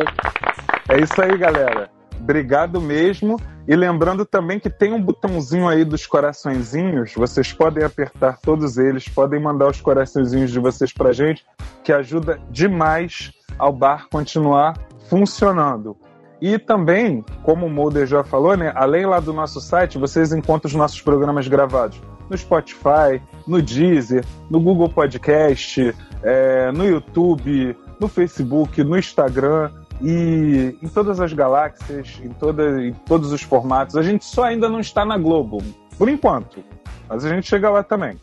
É 0.90 1.00
isso 1.00 1.22
aí, 1.22 1.38
galera. 1.38 1.92
Obrigado 2.20 2.82
mesmo. 2.82 3.40
E 3.68 3.76
lembrando 3.76 4.26
também 4.26 4.60
que 4.60 4.70
tem 4.70 4.92
um 4.92 5.02
botãozinho 5.02 5.68
aí 5.68 5.86
dos 5.86 6.06
coraçõezinhos. 6.06 7.14
Vocês 7.14 7.54
podem 7.54 7.84
apertar 7.84 8.40
todos 8.42 8.78
eles, 8.78 9.08
podem 9.08 9.40
mandar 9.40 9.70
os 9.70 9.80
coraçõezinhos 9.80 10.52
de 10.52 10.60
vocês 10.60 10.92
pra 10.92 11.14
gente, 11.14 11.46
que 11.84 11.94
ajuda 11.94 12.42
demais 12.50 13.32
ao 13.58 13.72
bar 13.72 14.08
continuar 14.10 14.78
funcionando. 15.10 15.96
E 16.42 16.60
também, 16.60 17.24
como 17.42 17.68
o 17.68 17.70
Mulder 17.70 18.06
já 18.06 18.24
falou, 18.24 18.58
né, 18.58 18.74
além 18.76 19.06
lá 19.06 19.20
do 19.20 19.32
nosso 19.32 19.62
site, 19.62 19.98
vocês 19.98 20.34
encontram 20.34 20.68
os 20.70 20.76
nossos 20.76 21.02
programas 21.02 21.48
gravados 21.48 22.02
no 22.30 22.38
Spotify, 22.38 23.22
no 23.48 23.62
Deezer, 23.62 24.26
no 24.50 24.60
Google 24.60 24.90
Podcast, 24.90 25.96
é, 26.22 26.72
no 26.72 26.86
YouTube, 26.86 27.78
no 28.00 28.08
Facebook, 28.08 28.84
no 28.84 28.98
Instagram 28.98 29.72
e 30.02 30.78
em 30.82 30.88
todas 30.90 31.20
as 31.20 31.32
galáxias, 31.32 32.20
em, 32.22 32.30
toda, 32.30 32.84
em 32.84 32.94
todos 32.94 33.32
os 33.32 33.42
formatos. 33.42 33.96
A 33.96 34.02
gente 34.02 34.26
só 34.26 34.44
ainda 34.44 34.68
não 34.68 34.80
está 34.80 35.06
na 35.06 35.18
Globo, 35.18 35.64
por 35.98 36.10
enquanto, 36.10 36.64
mas 37.08 37.24
a 37.24 37.30
gente 37.30 37.48
chega 37.48 37.70
lá 37.70 37.84
também. 37.84 38.18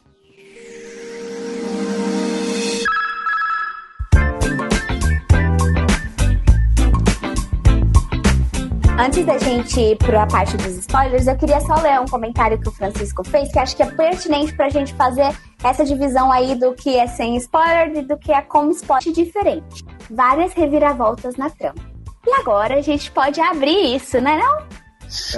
Antes 9.01 9.25
da 9.25 9.39
gente 9.39 9.81
ir 9.81 9.97
para 9.97 10.25
a 10.25 10.27
parte 10.27 10.59
dos 10.59 10.77
spoilers, 10.77 11.27
eu 11.27 11.35
queria 11.35 11.59
só 11.63 11.75
ler 11.77 11.99
um 11.99 12.05
comentário 12.05 12.61
que 12.61 12.69
o 12.69 12.71
Francisco 12.71 13.25
fez, 13.25 13.51
que 13.51 13.59
acho 13.59 13.75
que 13.75 13.83
é 13.83 13.87
pertinente 13.87 14.53
para 14.53 14.67
a 14.67 14.69
gente 14.69 14.93
fazer 14.93 15.35
essa 15.65 15.87
divisão 15.87 16.31
aí 16.31 16.55
do 16.55 16.75
que 16.75 16.99
é 16.99 17.07
sem 17.07 17.35
spoiler 17.37 17.97
e 17.97 18.03
do 18.03 18.19
que 18.19 18.31
é 18.31 18.43
com 18.43 18.71
spoiler 18.71 19.11
diferente. 19.15 19.83
Várias 20.11 20.53
reviravoltas 20.53 21.35
na 21.37 21.49
trama. 21.49 21.79
E 22.27 22.31
agora 22.35 22.75
a 22.75 22.83
gente 22.83 23.11
pode 23.11 23.41
abrir 23.41 23.97
isso, 23.97 24.21
né 24.21 24.37
não? 24.37 24.67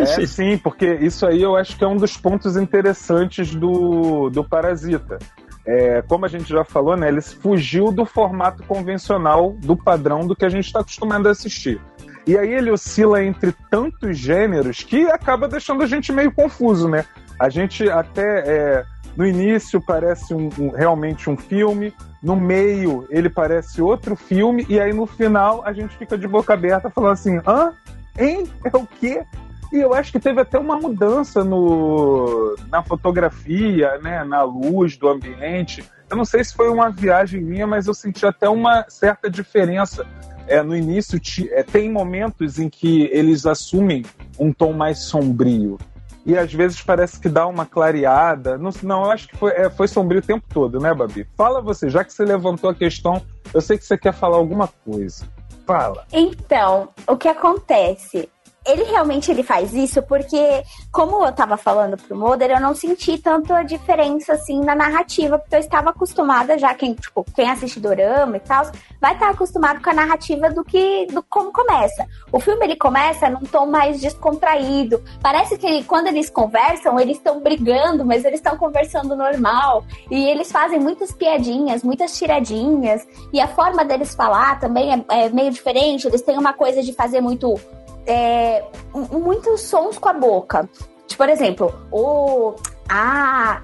É, 0.02 0.26
sim, 0.26 0.58
porque 0.58 0.94
isso 0.94 1.24
aí 1.24 1.40
eu 1.40 1.54
acho 1.54 1.76
que 1.76 1.84
é 1.84 1.86
um 1.86 1.96
dos 1.96 2.16
pontos 2.16 2.56
interessantes 2.56 3.54
do, 3.54 4.28
do 4.28 4.42
Parasita. 4.42 5.20
É, 5.64 6.02
como 6.02 6.24
a 6.24 6.28
gente 6.28 6.48
já 6.48 6.64
falou, 6.64 6.96
né, 6.96 7.06
ele 7.06 7.22
fugiu 7.22 7.92
do 7.92 8.04
formato 8.04 8.64
convencional, 8.64 9.52
do 9.60 9.76
padrão 9.76 10.26
do 10.26 10.34
que 10.34 10.44
a 10.44 10.48
gente 10.48 10.66
está 10.66 10.80
acostumado 10.80 11.28
a 11.28 11.30
assistir. 11.30 11.80
E 12.26 12.36
aí 12.38 12.52
ele 12.52 12.70
oscila 12.70 13.24
entre 13.24 13.52
tantos 13.70 14.16
gêneros 14.16 14.82
que 14.82 15.06
acaba 15.10 15.48
deixando 15.48 15.82
a 15.82 15.86
gente 15.86 16.12
meio 16.12 16.32
confuso, 16.32 16.88
né? 16.88 17.04
A 17.38 17.48
gente 17.48 17.88
até 17.90 18.44
é, 18.46 18.84
no 19.16 19.26
início 19.26 19.80
parece 19.80 20.32
um, 20.32 20.48
um, 20.58 20.70
realmente 20.70 21.28
um 21.28 21.36
filme, 21.36 21.92
no 22.22 22.36
meio 22.36 23.06
ele 23.10 23.28
parece 23.28 23.82
outro 23.82 24.14
filme, 24.14 24.64
e 24.68 24.78
aí 24.78 24.92
no 24.92 25.06
final 25.06 25.62
a 25.64 25.72
gente 25.72 25.96
fica 25.96 26.16
de 26.16 26.28
boca 26.28 26.54
aberta 26.54 26.88
falando 26.90 27.12
assim: 27.12 27.40
hã? 27.46 27.72
Hein? 28.18 28.48
É 28.64 28.76
o 28.76 28.86
quê? 28.86 29.24
E 29.72 29.80
eu 29.80 29.94
acho 29.94 30.12
que 30.12 30.20
teve 30.20 30.38
até 30.38 30.58
uma 30.58 30.76
mudança 30.76 31.42
no, 31.42 32.54
na 32.70 32.82
fotografia, 32.82 33.98
né, 34.02 34.22
na 34.22 34.42
luz 34.42 34.98
do 34.98 35.08
ambiente. 35.08 35.82
Eu 36.12 36.16
não 36.18 36.26
sei 36.26 36.44
se 36.44 36.52
foi 36.52 36.68
uma 36.68 36.90
viagem 36.90 37.40
minha, 37.40 37.66
mas 37.66 37.86
eu 37.86 37.94
senti 37.94 38.26
até 38.26 38.46
uma 38.46 38.84
certa 38.86 39.30
diferença 39.30 40.06
é, 40.46 40.62
no 40.62 40.76
início 40.76 41.18
é, 41.52 41.62
tem 41.62 41.90
momentos 41.90 42.58
em 42.58 42.68
que 42.68 43.04
eles 43.10 43.46
assumem 43.46 44.04
um 44.38 44.52
tom 44.52 44.74
mais 44.74 45.04
sombrio. 45.04 45.78
E 46.26 46.36
às 46.36 46.52
vezes 46.52 46.82
parece 46.82 47.18
que 47.18 47.30
dá 47.30 47.46
uma 47.46 47.64
clareada. 47.64 48.58
Não, 48.58 48.70
não 48.82 49.04
eu 49.04 49.10
acho 49.10 49.26
que 49.26 49.38
foi, 49.38 49.52
é, 49.52 49.70
foi 49.70 49.88
sombrio 49.88 50.20
o 50.20 50.22
tempo 50.22 50.44
todo, 50.52 50.78
né, 50.78 50.92
Babi? 50.92 51.26
Fala 51.34 51.62
você, 51.62 51.88
já 51.88 52.04
que 52.04 52.12
você 52.12 52.26
levantou 52.26 52.68
a 52.68 52.74
questão, 52.74 53.22
eu 53.54 53.62
sei 53.62 53.78
que 53.78 53.84
você 53.86 53.96
quer 53.96 54.12
falar 54.12 54.36
alguma 54.36 54.68
coisa. 54.84 55.26
Fala. 55.66 56.04
Então, 56.12 56.90
o 57.08 57.16
que 57.16 57.28
acontece? 57.28 58.28
Ele 58.64 58.84
realmente 58.84 59.30
ele 59.30 59.42
faz 59.42 59.72
isso 59.74 60.02
porque, 60.02 60.62
como 60.90 61.24
eu 61.24 61.32
tava 61.32 61.56
falando 61.56 61.96
pro 61.96 62.16
Moder, 62.16 62.50
eu 62.50 62.60
não 62.60 62.74
senti 62.74 63.18
tanto 63.18 63.52
a 63.52 63.62
diferença 63.62 64.34
assim 64.34 64.60
na 64.60 64.74
narrativa, 64.74 65.38
porque 65.38 65.56
eu 65.56 65.60
estava 65.60 65.90
acostumada 65.90 66.56
já, 66.58 66.72
quem, 66.74 66.94
tipo, 66.94 67.24
quem 67.34 67.50
assiste 67.50 67.80
Dorama 67.80 68.36
e 68.36 68.40
tal, 68.40 68.70
vai 69.00 69.14
estar 69.14 69.30
acostumado 69.30 69.82
com 69.82 69.90
a 69.90 69.94
narrativa 69.94 70.48
do 70.50 70.64
que 70.64 71.06
do 71.06 71.22
como 71.22 71.52
começa. 71.52 72.06
O 72.30 72.38
filme 72.38 72.64
ele 72.64 72.76
começa 72.76 73.28
num 73.28 73.40
tom 73.40 73.66
mais 73.66 74.00
descontraído. 74.00 75.02
Parece 75.20 75.58
que 75.58 75.82
quando 75.84 76.06
eles 76.06 76.30
conversam, 76.30 76.98
eles 77.00 77.16
estão 77.16 77.40
brigando, 77.40 78.04
mas 78.04 78.24
eles 78.24 78.38
estão 78.38 78.56
conversando 78.56 79.16
normal. 79.16 79.84
E 80.10 80.28
eles 80.28 80.52
fazem 80.52 80.78
muitas 80.78 81.12
piadinhas, 81.12 81.82
muitas 81.82 82.16
tiradinhas. 82.16 83.06
E 83.32 83.40
a 83.40 83.48
forma 83.48 83.84
deles 83.84 84.14
falar 84.14 84.60
também 84.60 84.92
é, 84.92 85.24
é 85.24 85.28
meio 85.30 85.50
diferente. 85.50 86.06
Eles 86.06 86.22
têm 86.22 86.38
uma 86.38 86.52
coisa 86.52 86.82
de 86.82 86.92
fazer 86.92 87.20
muito 87.20 87.58
é, 88.06 88.64
muitos 88.92 89.60
sons 89.62 89.98
com 89.98 90.08
a 90.08 90.12
boca. 90.12 90.68
Tipo, 91.06 91.22
por 91.22 91.28
exemplo, 91.28 91.74
o. 91.90 92.54
Ah, 92.88 93.62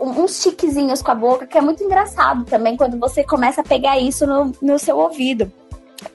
uns 0.00 0.42
tiquezinhos 0.42 1.02
com 1.02 1.10
a 1.10 1.14
boca, 1.14 1.46
que 1.46 1.56
é 1.56 1.60
muito 1.60 1.82
engraçado 1.82 2.44
também 2.44 2.76
quando 2.76 2.98
você 2.98 3.24
começa 3.24 3.60
a 3.60 3.64
pegar 3.64 3.98
isso 3.98 4.26
no, 4.26 4.52
no 4.60 4.78
seu 4.78 4.96
ouvido. 4.98 5.50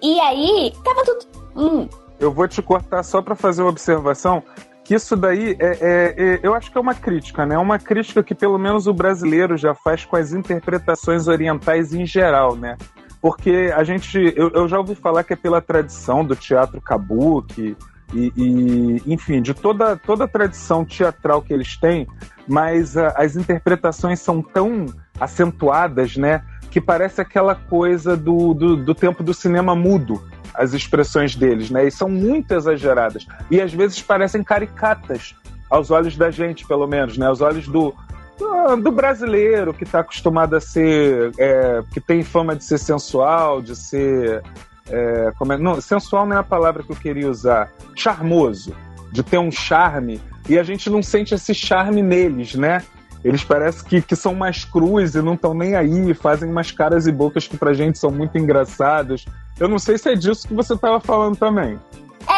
E 0.02 0.20
aí, 0.20 0.74
tava 0.84 1.04
tudo. 1.04 1.26
Hum. 1.56 1.88
Eu 2.20 2.32
vou 2.32 2.48
te 2.48 2.62
cortar 2.62 3.04
só 3.04 3.22
para 3.22 3.36
fazer 3.36 3.62
uma 3.62 3.70
observação. 3.70 4.44
Que 4.84 4.96
isso 4.96 5.18
daí 5.18 5.58
é, 5.60 5.78
é, 5.82 6.16
é, 6.18 6.40
eu 6.42 6.54
acho 6.54 6.72
que 6.72 6.78
é 6.78 6.82
uma 6.82 6.96
crítica, 6.96 7.46
né? 7.46 7.58
Uma 7.58 7.78
crítica 7.78 8.24
que 8.24 8.34
pelo 8.34 8.58
menos 8.58 8.88
o 8.88 8.94
brasileiro 8.94 9.58
já 9.58 9.76
faz 9.76 10.06
com 10.06 10.16
as 10.16 10.32
interpretações 10.32 11.28
orientais 11.28 11.94
em 11.94 12.06
geral, 12.06 12.56
né? 12.56 12.78
Porque 13.22 13.72
a 13.76 13.84
gente, 13.84 14.18
eu, 14.36 14.50
eu 14.52 14.68
já 14.68 14.78
ouvi 14.78 14.96
falar 14.96 15.24
que 15.24 15.34
é 15.34 15.36
pela 15.36 15.62
tradição 15.62 16.24
do 16.24 16.36
teatro 16.36 16.80
kabuki 16.80 17.76
e, 18.14 18.32
e, 18.36 19.04
enfim, 19.06 19.42
de 19.42 19.54
toda, 19.54 19.98
toda 19.98 20.24
a 20.24 20.28
tradição 20.28 20.86
teatral 20.86 21.42
que 21.42 21.54
eles 21.54 21.76
têm, 21.78 22.08
mas 22.48 22.96
a, 22.96 23.10
as 23.10 23.36
interpretações 23.36 24.20
são 24.20 24.42
tão 24.42 24.86
acentuadas, 25.20 26.16
né? 26.16 26.44
Que 26.72 26.78
que 26.78 26.82
parece 26.82 27.20
aquela 27.20 27.56
coisa 27.56 28.16
do, 28.16 28.54
do, 28.54 28.76
do 28.76 28.94
tempo 28.94 29.24
do 29.24 29.34
cinema 29.34 29.76
mudo, 29.76 30.24
as 30.54 30.74
expressões 30.74 31.36
deles, 31.36 31.72
né? 31.72 31.88
E 31.88 31.90
são 31.90 32.08
muito 32.08 32.54
exageradas. 32.54 33.26
E 33.50 33.60
às 33.60 33.74
vezes 33.74 34.00
parecem 34.00 34.44
caricatas, 34.44 35.36
aos 35.72 35.90
olhos 35.90 36.16
da 36.16 36.30
gente, 36.30 36.68
pelo 36.68 36.86
menos, 36.86 37.18
né? 37.18 37.26
Aos 37.26 37.42
olhos 37.42 37.68
do, 37.68 37.96
do, 38.38 38.78
do 38.78 38.92
brasileiro 38.92 39.74
que 39.74 39.84
está 39.84 40.00
acostumado 40.00 40.56
a 40.56 40.62
ser. 40.62 41.32
É, 41.38 41.84
que 41.92 42.00
tem 42.00 42.24
fama 42.24 42.56
de 42.56 42.64
ser 42.64 42.78
sensual, 42.78 43.62
de 43.62 43.76
ser. 43.76 44.44
É, 44.90 45.34
como 45.38 45.54
é, 45.54 45.58
não, 45.58 45.82
sensual 45.82 46.26
não 46.26 46.38
é 46.38 46.40
a 46.40 46.44
palavra 46.44 46.84
que 46.84 46.92
eu 46.92 46.96
queria 46.96 47.30
usar. 47.30 47.72
Charmoso, 47.96 48.76
de 49.12 49.24
ter 49.24 49.38
um 49.38 49.52
charme. 49.52 50.22
E 50.48 50.58
a 50.58 50.64
gente 50.64 50.90
não 50.90 51.04
sente 51.04 51.34
esse 51.34 51.54
charme 51.54 52.02
neles, 52.02 52.56
né? 52.56 52.84
Eles 53.24 53.44
parecem 53.44 53.84
que, 53.84 54.02
que 54.02 54.16
são 54.16 54.34
mais 54.34 54.64
crus 54.64 55.16
e 55.16 55.22
não 55.22 55.34
estão 55.34 55.54
nem 55.54 55.76
aí, 55.76 56.14
fazem 56.14 56.50
umas 56.50 56.72
caras 56.72 57.08
e 57.08 57.12
bocas 57.12 57.48
que 57.48 57.58
pra 57.58 57.74
gente 57.74 57.98
são 57.98 58.10
muito 58.10 58.38
engraçadas. 58.38 59.26
Eu 59.60 59.68
não 59.68 59.80
sei 59.80 59.98
se 59.98 60.10
é 60.10 60.16
disso 60.16 60.48
que 60.48 60.54
você 60.54 60.76
estava 60.76 61.00
falando 61.00 61.36
também. 61.36 61.78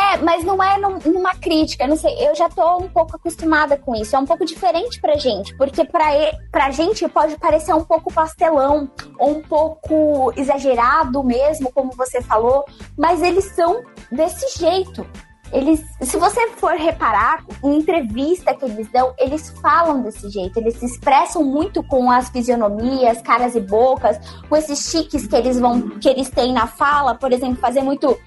É, 0.09 0.17
mas 0.17 0.43
não 0.43 0.61
é 0.61 0.75
num, 0.79 0.97
numa 1.05 1.35
crítica, 1.35 1.85
não 1.85 1.95
sei, 1.95 2.15
eu 2.27 2.33
já 2.33 2.49
tô 2.49 2.77
um 2.77 2.89
pouco 2.89 3.15
acostumada 3.15 3.77
com 3.77 3.95
isso, 3.95 4.15
é 4.15 4.19
um 4.19 4.25
pouco 4.25 4.43
diferente 4.43 4.99
pra 4.99 5.17
gente, 5.17 5.55
porque 5.55 5.85
pra, 5.85 6.15
e, 6.15 6.35
pra 6.51 6.71
gente 6.71 7.07
pode 7.07 7.37
parecer 7.37 7.75
um 7.75 7.83
pouco 7.83 8.11
pastelão, 8.11 8.89
ou 9.19 9.37
um 9.37 9.41
pouco 9.43 10.33
exagerado 10.35 11.23
mesmo, 11.23 11.71
como 11.71 11.91
você 11.91 12.23
falou, 12.23 12.65
mas 12.97 13.21
eles 13.21 13.45
são 13.53 13.83
desse 14.11 14.57
jeito. 14.57 15.05
Eles, 15.51 15.83
se 16.01 16.17
você 16.17 16.49
for 16.51 16.73
reparar, 16.73 17.43
em 17.63 17.77
entrevista 17.77 18.53
que 18.53 18.65
eles 18.65 18.87
dão, 18.91 19.13
eles 19.17 19.49
falam 19.61 20.01
desse 20.01 20.29
jeito, 20.29 20.57
eles 20.57 20.75
se 20.75 20.85
expressam 20.85 21.43
muito 21.43 21.83
com 21.83 22.09
as 22.11 22.29
fisionomias, 22.29 23.21
caras 23.21 23.55
e 23.55 23.59
bocas, 23.59 24.19
com 24.47 24.55
esses 24.55 24.89
chiques 24.89 25.27
que 25.27 25.35
eles 25.35 25.59
vão, 25.59 25.89
que 25.99 26.07
eles 26.09 26.29
têm 26.29 26.53
na 26.53 26.67
fala, 26.67 27.15
por 27.15 27.31
exemplo, 27.31 27.57
fazer 27.57 27.81
muito 27.81 28.17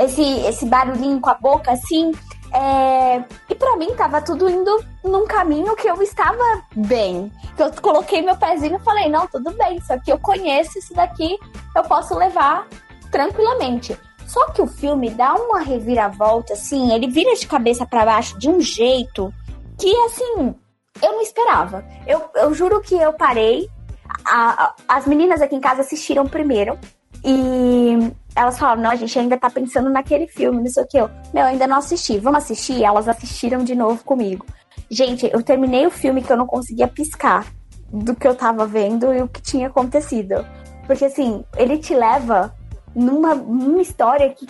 esse, 0.00 0.22
esse 0.46 0.66
barulhinho 0.66 1.20
com 1.20 1.30
a 1.30 1.34
boca 1.34 1.72
assim. 1.72 2.12
É... 2.52 3.22
E 3.48 3.54
para 3.54 3.76
mim 3.76 3.94
tava 3.94 4.20
tudo 4.20 4.50
indo 4.50 4.84
num 5.04 5.26
caminho 5.26 5.76
que 5.76 5.88
eu 5.88 6.02
estava 6.02 6.62
bem. 6.74 7.30
Que 7.56 7.62
eu 7.62 7.72
coloquei 7.80 8.22
meu 8.22 8.36
pezinho 8.36 8.76
e 8.76 8.84
falei, 8.84 9.08
não, 9.08 9.26
tudo 9.26 9.52
bem, 9.52 9.76
isso 9.76 9.92
aqui 9.92 10.10
eu 10.10 10.18
conheço, 10.18 10.78
isso 10.78 10.94
daqui 10.94 11.38
eu 11.76 11.82
posso 11.84 12.14
levar 12.16 12.66
tranquilamente. 13.10 13.96
Só 14.26 14.46
que 14.50 14.62
o 14.62 14.66
filme 14.66 15.10
dá 15.10 15.34
uma 15.34 15.60
reviravolta, 15.60 16.52
assim, 16.52 16.92
ele 16.92 17.08
vira 17.08 17.34
de 17.34 17.46
cabeça 17.46 17.84
para 17.84 18.04
baixo 18.04 18.38
de 18.38 18.48
um 18.48 18.60
jeito 18.60 19.34
que, 19.76 19.92
assim, 20.04 20.54
eu 21.02 21.12
não 21.12 21.20
esperava. 21.20 21.84
Eu, 22.06 22.30
eu 22.36 22.54
juro 22.54 22.80
que 22.80 22.94
eu 22.94 23.12
parei. 23.12 23.68
A, 24.24 24.64
a, 24.64 24.74
as 24.88 25.06
meninas 25.06 25.42
aqui 25.42 25.56
em 25.56 25.60
casa 25.60 25.80
assistiram 25.80 26.26
primeiro. 26.26 26.78
E 27.24 28.12
elas 28.34 28.58
falaram, 28.58 28.82
não, 28.82 28.90
a 28.90 28.96
gente 28.96 29.18
ainda 29.18 29.36
tá 29.36 29.50
pensando 29.50 29.90
naquele 29.90 30.26
filme, 30.26 30.62
não 30.62 30.70
sei 30.70 30.82
o 30.82 30.86
que. 30.86 30.98
Eu, 30.98 31.10
meu, 31.32 31.44
ainda 31.44 31.66
não 31.66 31.78
assisti. 31.78 32.18
Vamos 32.18 32.44
assistir? 32.44 32.82
Elas 32.82 33.08
assistiram 33.08 33.64
de 33.64 33.74
novo 33.74 34.02
comigo. 34.04 34.46
Gente, 34.90 35.28
eu 35.32 35.42
terminei 35.42 35.86
o 35.86 35.90
filme 35.90 36.22
que 36.22 36.32
eu 36.32 36.36
não 36.36 36.46
conseguia 36.46 36.88
piscar 36.88 37.46
do 37.92 38.14
que 38.14 38.26
eu 38.26 38.34
tava 38.34 38.66
vendo 38.66 39.12
e 39.12 39.22
o 39.22 39.28
que 39.28 39.42
tinha 39.42 39.66
acontecido. 39.66 40.44
Porque, 40.86 41.04
assim, 41.04 41.44
ele 41.56 41.78
te 41.78 41.94
leva 41.94 42.54
numa, 42.94 43.34
numa 43.34 43.82
história 43.82 44.30
que 44.30 44.46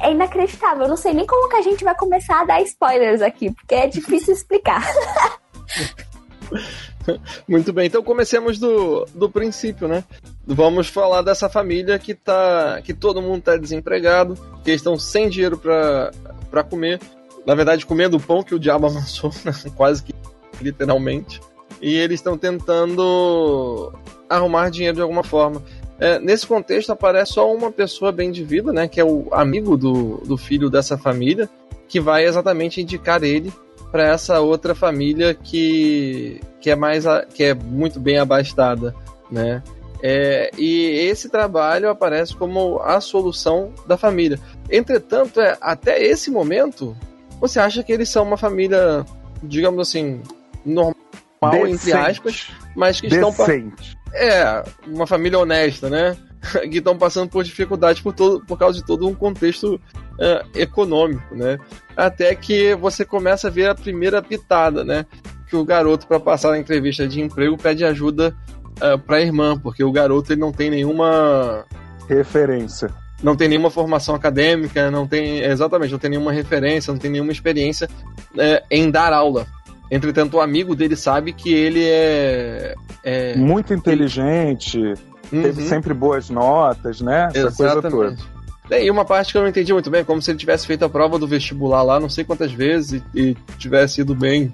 é 0.00 0.12
inacreditável. 0.12 0.84
Eu 0.84 0.88
não 0.88 0.96
sei 0.96 1.12
nem 1.12 1.26
como 1.26 1.48
que 1.48 1.56
a 1.56 1.62
gente 1.62 1.84
vai 1.84 1.94
começar 1.94 2.40
a 2.40 2.44
dar 2.44 2.62
spoilers 2.62 3.20
aqui, 3.20 3.52
porque 3.52 3.74
é 3.74 3.86
difícil 3.86 4.34
explicar. 4.34 4.82
Muito 7.48 7.72
bem, 7.72 7.86
então 7.86 8.02
comecemos 8.02 8.58
do, 8.58 9.04
do 9.14 9.30
princípio, 9.30 9.88
né? 9.88 10.04
Vamos 10.46 10.88
falar 10.88 11.22
dessa 11.22 11.48
família 11.48 11.98
que 11.98 12.14
tá. 12.14 12.80
que 12.82 12.94
todo 12.94 13.22
mundo 13.22 13.42
tá 13.42 13.56
desempregado, 13.56 14.36
que 14.64 14.72
estão 14.72 14.98
sem 14.98 15.28
dinheiro 15.28 15.58
para 15.58 16.64
comer. 16.64 17.00
Na 17.46 17.54
verdade, 17.54 17.86
comendo 17.86 18.16
o 18.16 18.20
pão 18.20 18.42
que 18.42 18.54
o 18.54 18.58
diabo 18.58 18.86
amassou, 18.88 19.30
né? 19.44 19.52
quase 19.76 20.02
que 20.02 20.14
literalmente. 20.60 21.40
E 21.80 21.94
eles 21.94 22.20
estão 22.20 22.36
tentando 22.36 23.92
arrumar 24.28 24.70
dinheiro 24.70 24.96
de 24.96 25.02
alguma 25.02 25.22
forma. 25.22 25.62
É, 26.00 26.18
nesse 26.18 26.46
contexto 26.46 26.90
aparece 26.90 27.32
só 27.32 27.52
uma 27.52 27.72
pessoa 27.72 28.12
bem 28.12 28.30
de 28.30 28.44
vida, 28.44 28.72
né? 28.72 28.88
Que 28.88 29.00
é 29.00 29.04
o 29.04 29.28
amigo 29.32 29.76
do, 29.76 30.18
do 30.18 30.36
filho 30.36 30.70
dessa 30.70 30.96
família, 30.96 31.48
que 31.88 32.00
vai 32.00 32.24
exatamente 32.24 32.80
indicar 32.80 33.22
ele 33.22 33.52
para 33.90 34.08
essa 34.08 34.40
outra 34.40 34.74
família 34.74 35.34
que, 35.34 36.40
que 36.60 36.70
é 36.70 36.76
mais 36.76 37.04
que 37.34 37.44
é 37.44 37.54
muito 37.54 37.98
bem 37.98 38.18
abastada, 38.18 38.94
né? 39.30 39.62
É, 40.02 40.50
e 40.56 40.86
esse 41.08 41.28
trabalho 41.28 41.90
aparece 41.90 42.34
como 42.34 42.80
a 42.80 43.00
solução 43.00 43.72
da 43.86 43.96
família. 43.96 44.38
Entretanto, 44.70 45.40
é, 45.40 45.56
até 45.60 46.02
esse 46.02 46.30
momento, 46.30 46.96
você 47.40 47.58
acha 47.58 47.82
que 47.82 47.92
eles 47.92 48.08
são 48.08 48.22
uma 48.22 48.36
família, 48.36 49.04
digamos 49.42 49.88
assim, 49.88 50.22
normal, 50.64 50.94
Decente. 51.42 51.72
entre 51.72 51.92
aspas, 51.92 52.50
mas 52.76 53.00
que 53.00 53.08
estão. 53.08 53.30
Decente. 53.30 53.98
É, 54.14 54.62
uma 54.86 55.06
família 55.06 55.38
honesta, 55.38 55.90
né? 55.90 56.16
que 56.70 56.78
estão 56.78 56.96
passando 56.96 57.28
por 57.28 57.44
dificuldades 57.44 58.00
por, 58.00 58.12
todo, 58.12 58.44
por 58.44 58.58
causa 58.58 58.78
de 58.78 58.84
todo 58.84 59.08
um 59.08 59.14
contexto 59.14 59.74
uh, 59.74 60.48
econômico, 60.54 61.34
né? 61.34 61.58
Até 61.96 62.34
que 62.34 62.74
você 62.74 63.04
começa 63.04 63.48
a 63.48 63.50
ver 63.50 63.68
a 63.68 63.74
primeira 63.74 64.22
pitada, 64.22 64.84
né? 64.84 65.04
Que 65.48 65.56
o 65.56 65.64
garoto, 65.64 66.06
para 66.06 66.20
passar 66.20 66.50
na 66.50 66.58
entrevista 66.58 67.06
de 67.08 67.20
emprego, 67.20 67.56
pede 67.56 67.84
ajuda 67.84 68.36
uh, 68.76 68.98
para 68.98 69.16
a 69.16 69.22
irmã, 69.22 69.58
porque 69.58 69.82
o 69.82 69.92
garoto 69.92 70.32
ele 70.32 70.40
não 70.40 70.52
tem 70.52 70.70
nenhuma 70.70 71.64
referência. 72.08 72.90
Não 73.22 73.34
tem 73.34 73.48
nenhuma 73.48 73.70
formação 73.70 74.14
acadêmica, 74.14 74.90
não 74.90 75.06
tem. 75.06 75.40
Exatamente, 75.40 75.90
não 75.90 75.98
tem 75.98 76.10
nenhuma 76.10 76.32
referência, 76.32 76.92
não 76.92 77.00
tem 77.00 77.10
nenhuma 77.10 77.32
experiência 77.32 77.88
uh, 78.34 78.64
em 78.70 78.90
dar 78.90 79.12
aula. 79.12 79.46
Entretanto, 79.90 80.36
o 80.36 80.40
amigo 80.40 80.76
dele 80.76 80.94
sabe 80.94 81.32
que 81.32 81.52
ele 81.52 81.84
é. 81.84 82.74
é 83.02 83.36
Muito 83.36 83.74
inteligente, 83.74 84.94
uhum. 85.32 85.42
teve 85.42 85.62
sempre 85.62 85.94
boas 85.94 86.30
notas, 86.30 87.00
né? 87.00 87.28
Essa 87.34 87.38
Exatamente. 87.38 87.94
coisa 87.94 88.16
toda. 88.16 88.38
E 88.80 88.90
uma 88.90 89.04
parte 89.04 89.32
que 89.32 89.38
eu 89.38 89.42
não 89.42 89.48
entendi 89.48 89.72
muito 89.72 89.90
bem, 89.90 90.04
como 90.04 90.20
se 90.20 90.30
ele 90.30 90.38
tivesse 90.38 90.66
feito 90.66 90.84
a 90.84 90.88
prova 90.88 91.18
do 91.18 91.26
vestibular 91.26 91.82
lá 91.82 91.98
não 91.98 92.10
sei 92.10 92.24
quantas 92.24 92.52
vezes 92.52 93.02
e, 93.14 93.20
e 93.20 93.34
tivesse 93.56 94.02
ido 94.02 94.14
bem. 94.14 94.52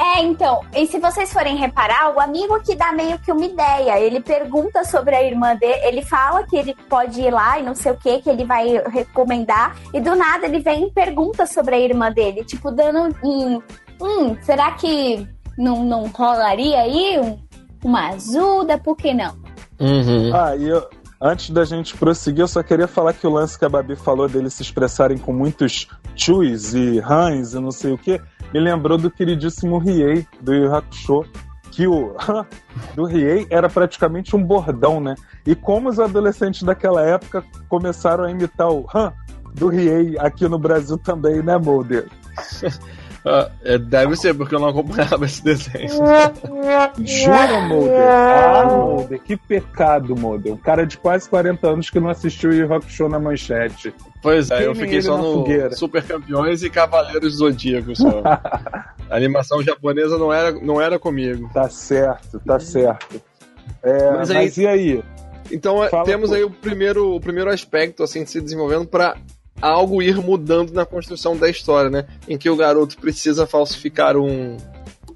É, 0.00 0.22
então, 0.22 0.60
e 0.76 0.86
se 0.86 0.98
vocês 0.98 1.32
forem 1.32 1.56
reparar, 1.56 2.14
o 2.14 2.20
amigo 2.20 2.60
que 2.60 2.76
dá 2.76 2.92
meio 2.92 3.18
que 3.18 3.32
uma 3.32 3.44
ideia, 3.44 3.98
ele 3.98 4.20
pergunta 4.20 4.84
sobre 4.84 5.14
a 5.16 5.22
irmã 5.22 5.56
dele, 5.56 5.80
ele 5.82 6.02
fala 6.02 6.44
que 6.44 6.56
ele 6.56 6.76
pode 6.88 7.20
ir 7.20 7.32
lá 7.32 7.58
e 7.58 7.62
não 7.62 7.74
sei 7.74 7.92
o 7.92 7.96
que, 7.96 8.20
que 8.20 8.28
ele 8.28 8.44
vai 8.44 8.80
recomendar, 8.92 9.76
e 9.92 10.00
do 10.00 10.14
nada 10.14 10.46
ele 10.46 10.60
vem 10.60 10.84
e 10.84 10.90
pergunta 10.92 11.46
sobre 11.46 11.74
a 11.74 11.80
irmã 11.80 12.12
dele, 12.12 12.44
tipo, 12.44 12.70
dando 12.70 13.16
um, 13.24 13.62
hum, 14.00 14.36
será 14.42 14.72
que 14.72 15.26
não, 15.56 15.84
não 15.84 16.06
rolaria 16.08 16.80
aí 16.80 17.18
um, 17.18 17.38
uma 17.82 18.10
ajuda? 18.10 18.78
Por 18.78 18.94
que 18.96 19.14
não? 19.14 19.47
Uhum. 19.80 20.34
Ah, 20.34 20.56
e 20.56 20.68
eu, 20.68 20.88
antes 21.20 21.50
da 21.50 21.64
gente 21.64 21.96
prosseguir, 21.96 22.40
eu 22.40 22.48
só 22.48 22.62
queria 22.62 22.88
falar 22.88 23.12
que 23.12 23.26
o 23.26 23.30
lance 23.30 23.58
que 23.58 23.64
a 23.64 23.68
Babi 23.68 23.96
falou 23.96 24.28
deles 24.28 24.54
se 24.54 24.62
expressarem 24.62 25.18
com 25.18 25.32
muitos 25.32 25.88
chuis 26.16 26.74
e 26.74 26.98
rãs 26.98 27.54
e 27.54 27.60
não 27.60 27.70
sei 27.70 27.92
o 27.92 27.98
que, 27.98 28.20
me 28.52 28.60
lembrou 28.60 28.98
do 28.98 29.10
queridíssimo 29.10 29.78
Riei, 29.78 30.26
do 30.40 30.54
Yu 30.54 30.74
Hakusho, 30.74 31.24
que 31.70 31.86
o 31.86 32.14
do 32.94 33.04
Riei 33.04 33.46
era 33.50 33.68
praticamente 33.68 34.34
um 34.34 34.42
bordão, 34.42 35.00
né? 35.00 35.14
E 35.46 35.54
como 35.54 35.88
os 35.88 36.00
adolescentes 36.00 36.62
daquela 36.62 37.02
época 37.02 37.44
começaram 37.68 38.24
a 38.24 38.30
imitar 38.30 38.68
o 38.68 38.84
do 39.54 39.68
Riei 39.68 40.18
aqui 40.18 40.48
no 40.48 40.58
Brasil 40.58 40.98
também, 40.98 41.42
né, 41.42 41.56
Mulder? 41.56 42.08
Ah, 43.24 43.50
é, 43.62 43.78
deve 43.78 44.16
ser, 44.16 44.34
porque 44.34 44.54
eu 44.54 44.60
não 44.60 44.68
acompanhava 44.68 45.24
esse 45.24 45.42
desenho. 45.42 45.88
Jura, 47.04 47.60
Mulder? 47.60 48.00
Ah, 48.00 48.64
Mulder, 48.64 49.20
que 49.20 49.36
pecado, 49.36 50.16
Mulder. 50.16 50.52
Um 50.52 50.56
cara 50.56 50.86
de 50.86 50.96
quase 50.96 51.28
40 51.28 51.68
anos 51.68 51.90
que 51.90 52.00
não 52.00 52.08
assistiu 52.08 52.50
o 52.50 52.68
Rock 52.68 52.90
Show 52.90 53.08
na 53.08 53.18
manchete. 53.18 53.92
Pois 54.22 54.50
é, 54.50 54.66
eu 54.66 54.74
fiquei 54.74 55.02
só 55.02 55.16
no 55.16 55.34
fogueira. 55.34 55.74
Super 55.74 56.02
Campeões 56.02 56.62
e 56.62 56.70
Cavaleiros 56.70 57.36
Zodíacos. 57.36 57.98
A 59.10 59.16
animação 59.16 59.62
japonesa 59.62 60.18
não 60.18 60.32
era, 60.32 60.52
não 60.52 60.80
era 60.80 60.98
comigo. 60.98 61.50
Tá 61.52 61.68
certo, 61.68 62.38
tá 62.40 62.60
certo. 62.60 63.20
É, 63.82 64.10
mas, 64.12 64.30
aí, 64.30 64.36
mas 64.36 64.56
e 64.58 64.66
aí? 64.66 65.04
Então 65.50 65.88
Fala 65.88 66.04
temos 66.04 66.32
aí 66.32 66.44
o 66.44 66.50
primeiro, 66.50 67.14
o 67.14 67.20
primeiro 67.20 67.50
aspecto 67.50 68.02
assim 68.02 68.26
se 68.26 68.40
desenvolvendo 68.40 68.86
para 68.86 69.16
algo 69.60 70.02
ir 70.02 70.16
mudando 70.16 70.72
na 70.72 70.84
construção 70.84 71.36
da 71.36 71.48
história, 71.48 71.90
né? 71.90 72.06
Em 72.28 72.36
que 72.38 72.48
o 72.50 72.56
garoto 72.56 72.96
precisa 72.98 73.46
falsificar 73.46 74.16
um, 74.16 74.56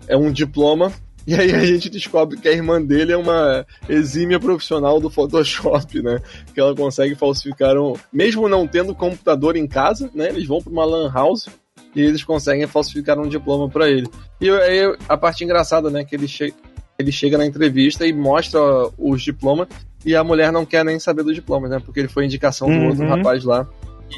é 0.09 0.17
um 0.17 0.31
diploma. 0.33 0.93
E 1.25 1.37
aí 1.37 1.55
a 1.55 1.65
gente 1.65 1.89
descobre 1.89 2.37
que 2.37 2.49
a 2.49 2.53
irmã 2.53 2.83
dele 2.83 3.13
é 3.13 3.17
uma 3.17 3.65
exímia 3.89 4.41
profissional 4.41 4.99
do 4.99 5.09
Photoshop, 5.09 6.03
né? 6.03 6.21
Que 6.53 6.59
ela 6.61 6.75
consegue 6.75 7.15
falsificar 7.15 7.79
um. 7.79 7.93
Mesmo 8.13 8.49
não 8.49 8.67
tendo 8.67 8.93
computador 8.93 9.57
em 9.57 9.65
casa, 9.69 10.11
né? 10.13 10.31
Eles 10.31 10.49
vão 10.49 10.61
para 10.61 10.73
uma 10.73 10.85
LAN 10.85 11.09
house 11.13 11.47
e 11.95 12.01
eles 12.01 12.25
conseguem 12.25 12.67
falsificar 12.67 13.21
um 13.21 13.29
diploma 13.29 13.69
para 13.69 13.89
ele. 13.89 14.09
E 14.41 14.51
aí 14.51 14.97
a 15.09 15.17
parte 15.17 15.45
engraçada, 15.45 15.91
né? 15.91 16.05
Que 16.05 16.17
ele 16.17 16.27
chega. 16.27 16.55
ele 16.99 17.13
chega 17.13 17.39
na 17.39 17.47
entrevista 17.47 18.05
e 18.05 18.13
mostra 18.13 18.61
os 18.99 19.23
diplomas 19.23 19.69
e 20.05 20.17
a 20.17 20.25
mulher 20.25 20.51
não 20.51 20.67
quer 20.67 20.85
nem 20.85 20.99
saber 20.99 21.23
dos 21.23 21.37
diplomas, 21.37 21.71
né? 21.71 21.79
Porque 21.79 22.01
ele 22.01 22.09
foi 22.09 22.25
indicação 22.25 22.67
do 22.67 22.75
Uhum. 22.75 22.89
outro 22.89 23.07
rapaz 23.07 23.45
lá. 23.45 23.65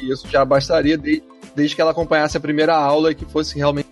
E 0.01 0.11
isso 0.11 0.27
já 0.27 0.43
bastaria 0.45 0.97
de- 0.97 1.21
desde 1.55 1.75
que 1.75 1.81
ela 1.81 1.91
acompanhasse 1.91 2.35
a 2.37 2.39
primeira 2.39 2.75
aula 2.75 3.11
e 3.11 3.15
que 3.15 3.25
fosse 3.25 3.57
realmente 3.57 3.87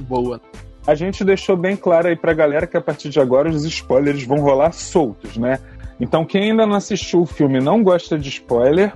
boa. 0.00 0.40
A 0.86 0.94
gente 0.94 1.24
deixou 1.24 1.56
bem 1.56 1.76
claro 1.76 2.08
aí 2.08 2.16
pra 2.16 2.34
galera 2.34 2.66
que 2.66 2.76
a 2.76 2.80
partir 2.80 3.08
de 3.08 3.18
agora 3.20 3.48
os 3.48 3.64
spoilers 3.64 4.24
vão 4.24 4.38
rolar 4.40 4.72
soltos, 4.72 5.36
né? 5.36 5.58
Então 6.00 6.24
quem 6.24 6.50
ainda 6.50 6.66
não 6.66 6.74
assistiu 6.76 7.22
o 7.22 7.26
filme 7.26 7.60
não 7.60 7.82
gosta 7.82 8.18
de 8.18 8.28
spoiler, 8.28 8.92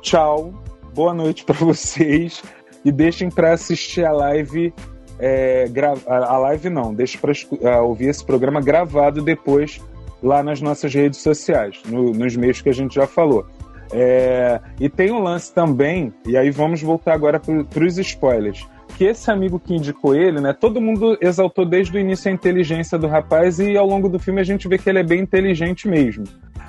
tchau, 0.00 0.54
boa 0.94 1.12
noite 1.12 1.44
pra 1.44 1.54
vocês 1.56 2.42
e 2.84 2.92
deixem 2.92 3.28
pra 3.30 3.52
assistir 3.52 4.04
a 4.04 4.12
live. 4.12 4.72
é, 5.18 5.66
a 6.06 6.36
live 6.36 6.68
não, 6.68 6.94
escu- 7.00 7.58
ah, 7.64 7.80
ouvir 7.80 8.08
esse 8.08 8.22
programa 8.22 8.60
gravado 8.60 9.22
depois 9.22 9.80
lá 10.22 10.42
nas 10.42 10.60
nossas 10.60 10.92
redes 10.92 11.20
sociais, 11.22 11.80
no- 11.86 12.12
nos 12.12 12.36
meios 12.36 12.60
que 12.60 12.68
a 12.68 12.72
gente 12.72 12.96
já 12.96 13.06
falou. 13.06 13.46
É, 13.92 14.60
e 14.80 14.88
tem 14.88 15.12
um 15.12 15.22
lance 15.22 15.52
também, 15.54 16.12
e 16.26 16.36
aí 16.36 16.50
vamos 16.50 16.82
voltar 16.82 17.14
agora 17.14 17.40
para 17.40 17.84
os 17.84 17.98
spoilers. 17.98 18.66
Que 18.96 19.04
esse 19.04 19.30
amigo 19.30 19.58
que 19.58 19.74
indicou 19.74 20.14
ele, 20.14 20.40
né? 20.40 20.52
Todo 20.52 20.80
mundo 20.80 21.18
exaltou 21.20 21.66
desde 21.66 21.96
o 21.96 22.00
início 22.00 22.30
a 22.30 22.34
inteligência 22.34 22.98
do 22.98 23.06
rapaz, 23.06 23.58
e 23.58 23.76
ao 23.76 23.86
longo 23.86 24.08
do 24.08 24.18
filme 24.18 24.40
a 24.40 24.44
gente 24.44 24.66
vê 24.68 24.78
que 24.78 24.88
ele 24.88 25.00
é 25.00 25.02
bem 25.02 25.20
inteligente 25.20 25.86
mesmo. 25.86 26.24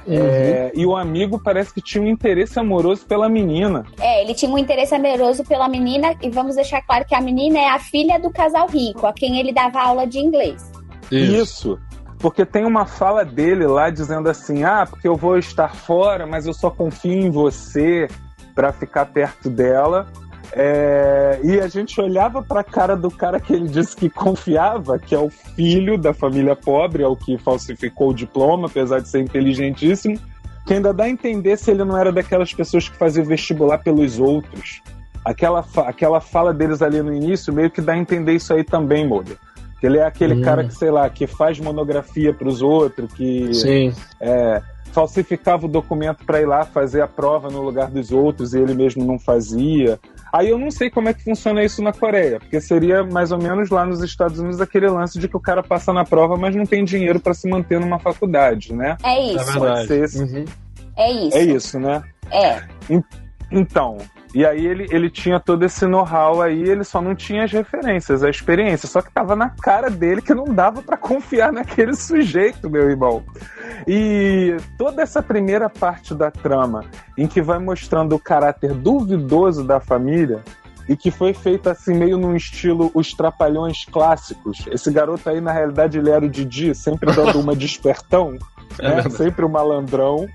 É, 0.09 0.71
e 0.73 0.85
o 0.85 0.95
amigo 0.95 1.37
parece 1.43 1.73
que 1.73 1.81
tinha 1.81 2.01
um 2.01 2.07
interesse 2.07 2.57
amoroso 2.57 3.05
pela 3.05 3.27
menina. 3.27 3.85
É, 3.99 4.23
ele 4.23 4.33
tinha 4.33 4.49
um 4.49 4.57
interesse 4.57 4.95
amoroso 4.95 5.43
pela 5.43 5.67
menina, 5.67 6.15
e 6.21 6.29
vamos 6.29 6.55
deixar 6.55 6.81
claro 6.81 7.05
que 7.05 7.13
a 7.13 7.21
menina 7.21 7.59
é 7.59 7.69
a 7.69 7.79
filha 7.79 8.17
do 8.17 8.29
casal 8.29 8.67
rico, 8.67 9.05
a 9.05 9.11
quem 9.11 9.39
ele 9.39 9.51
dava 9.51 9.81
aula 9.81 10.07
de 10.07 10.19
inglês. 10.19 10.71
Isso. 11.11 11.77
Porque 12.19 12.45
tem 12.45 12.65
uma 12.65 12.85
fala 12.85 13.23
dele 13.23 13.67
lá 13.67 13.89
dizendo 13.89 14.29
assim: 14.29 14.63
ah, 14.63 14.85
porque 14.89 15.07
eu 15.07 15.15
vou 15.15 15.37
estar 15.37 15.75
fora, 15.75 16.25
mas 16.25 16.47
eu 16.47 16.53
só 16.53 16.69
confio 16.69 17.13
em 17.13 17.29
você 17.29 18.07
pra 18.55 18.73
ficar 18.73 19.05
perto 19.05 19.49
dela. 19.49 20.07
É, 20.53 21.39
e 21.43 21.59
a 21.59 21.67
gente 21.67 21.99
olhava 21.99 22.41
pra 22.41 22.63
cara 22.63 22.95
do 22.95 23.11
cara 23.11 23.39
que 23.39 23.53
ele 23.53 23.67
disse 23.67 23.95
que 23.95 24.09
confiava, 24.09 24.97
que 24.97 25.13
é 25.13 25.19
o 25.19 25.29
filho 25.29 25.97
da 25.97 26.13
família 26.13 26.55
pobre, 26.55 27.03
é 27.03 27.07
o 27.07 27.15
que 27.15 27.37
falsificou 27.37 28.09
o 28.09 28.13
diploma, 28.13 28.67
apesar 28.67 28.99
de 28.99 29.09
ser 29.09 29.19
inteligentíssimo, 29.19 30.17
que 30.65 30.73
ainda 30.73 30.93
dá 30.93 31.03
a 31.03 31.09
entender 31.09 31.57
se 31.57 31.69
ele 31.69 31.83
não 31.83 31.97
era 31.97 32.11
daquelas 32.11 32.53
pessoas 32.53 32.87
que 32.87 32.97
faziam 32.97 33.25
vestibular 33.25 33.79
pelos 33.79 34.19
outros. 34.19 34.81
Aquela, 35.23 35.63
aquela 35.85 36.21
fala 36.21 36.53
deles 36.53 36.81
ali 36.81 37.01
no 37.01 37.13
início 37.13 37.53
meio 37.53 37.69
que 37.69 37.81
dá 37.81 37.93
a 37.93 37.97
entender 37.97 38.33
isso 38.33 38.53
aí 38.53 38.63
também, 38.63 39.05
Moda. 39.05 39.35
Que 39.79 39.85
ele 39.85 39.97
é 39.99 40.05
aquele 40.05 40.35
Hum. 40.35 40.41
cara 40.41 40.63
que, 40.63 40.73
sei 40.73 40.89
lá, 40.91 41.09
que 41.09 41.27
faz 41.27 41.59
monografia 41.59 42.33
pros 42.33 42.61
outros, 42.61 43.13
que 43.13 43.53
Sim. 43.53 43.93
é, 44.19 44.61
falsificava 44.91 45.65
o 45.65 45.69
documento 45.69 46.25
para 46.25 46.41
ir 46.41 46.45
lá 46.47 46.65
fazer 46.65 47.01
a 47.01 47.07
prova 47.07 47.49
no 47.49 47.61
lugar 47.61 47.89
dos 47.91 48.11
outros 48.11 48.53
e 48.53 48.59
ele 48.59 48.73
mesmo 48.73 49.05
não 49.05 49.19
fazia. 49.19 49.99
Aí 50.33 50.49
eu 50.49 50.57
não 50.57 50.71
sei 50.71 50.89
como 50.89 51.07
é 51.07 51.13
que 51.13 51.23
funciona 51.23 51.63
isso 51.63 51.81
na 51.83 51.93
Coreia, 51.93 52.39
porque 52.39 52.59
seria 52.59 53.03
mais 53.03 53.31
ou 53.31 53.37
menos 53.37 53.69
lá 53.69 53.85
nos 53.85 54.01
Estados 54.03 54.39
Unidos 54.39 54.59
aquele 54.59 54.89
lance 54.89 55.19
de 55.19 55.27
que 55.27 55.37
o 55.37 55.39
cara 55.39 55.61
passa 55.63 55.93
na 55.93 56.03
prova, 56.03 56.35
mas 56.35 56.55
não 56.55 56.65
tem 56.65 56.83
dinheiro 56.83 57.19
para 57.19 57.33
se 57.33 57.47
manter 57.47 57.79
numa 57.79 57.99
faculdade, 57.99 58.73
né? 58.73 58.97
É 59.03 59.33
isso, 59.33 59.59
Pode 59.59 59.87
ser 59.87 60.03
esse- 60.03 60.23
Uhum. 60.23 60.45
é 60.97 61.11
isso. 61.11 61.37
É 61.37 61.43
isso, 61.43 61.79
né? 61.79 62.03
É. 62.31 62.61
Então, 63.51 63.97
e 64.33 64.45
aí 64.45 64.65
ele, 64.65 64.87
ele 64.91 65.09
tinha 65.09 65.39
todo 65.39 65.63
esse 65.63 65.85
know-how 65.85 66.41
aí, 66.41 66.61
ele 66.61 66.83
só 66.83 67.01
não 67.01 67.15
tinha 67.15 67.43
as 67.43 67.51
referências, 67.51 68.23
a 68.23 68.29
experiência, 68.29 68.87
só 68.87 69.01
que 69.01 69.11
tava 69.11 69.35
na 69.35 69.49
cara 69.49 69.89
dele 69.89 70.21
que 70.21 70.33
não 70.33 70.45
dava 70.45 70.81
pra 70.81 70.97
confiar 70.97 71.51
naquele 71.53 71.95
sujeito, 71.95 72.69
meu 72.69 72.89
irmão. 72.89 73.23
E 73.87 74.57
toda 74.77 75.01
essa 75.01 75.21
primeira 75.21 75.69
parte 75.69 76.13
da 76.13 76.29
trama, 76.29 76.83
em 77.17 77.27
que 77.27 77.41
vai 77.41 77.59
mostrando 77.59 78.15
o 78.15 78.19
caráter 78.19 78.73
duvidoso 78.73 79.63
da 79.63 79.79
família, 79.79 80.43
e 80.89 80.95
que 80.95 81.11
foi 81.11 81.33
feita 81.33 81.71
assim, 81.71 81.93
meio 81.93 82.17
num 82.17 82.35
estilo 82.35 82.89
os 82.93 83.13
trapalhões 83.13 83.83
clássicos. 83.85 84.65
Esse 84.71 84.89
garoto 84.91 85.29
aí, 85.29 85.41
na 85.41 85.51
realidade, 85.51 85.97
ele 85.97 86.09
era 86.09 86.25
o 86.25 86.29
Didi, 86.29 86.73
sempre 86.73 87.13
dando 87.13 87.39
uma 87.39 87.55
despertão, 87.55 88.37
É 88.79 88.83
né? 88.83 88.93
verdade. 88.95 89.15
sempre 89.15 89.45
o 89.45 89.49
malandrão. 89.49 90.27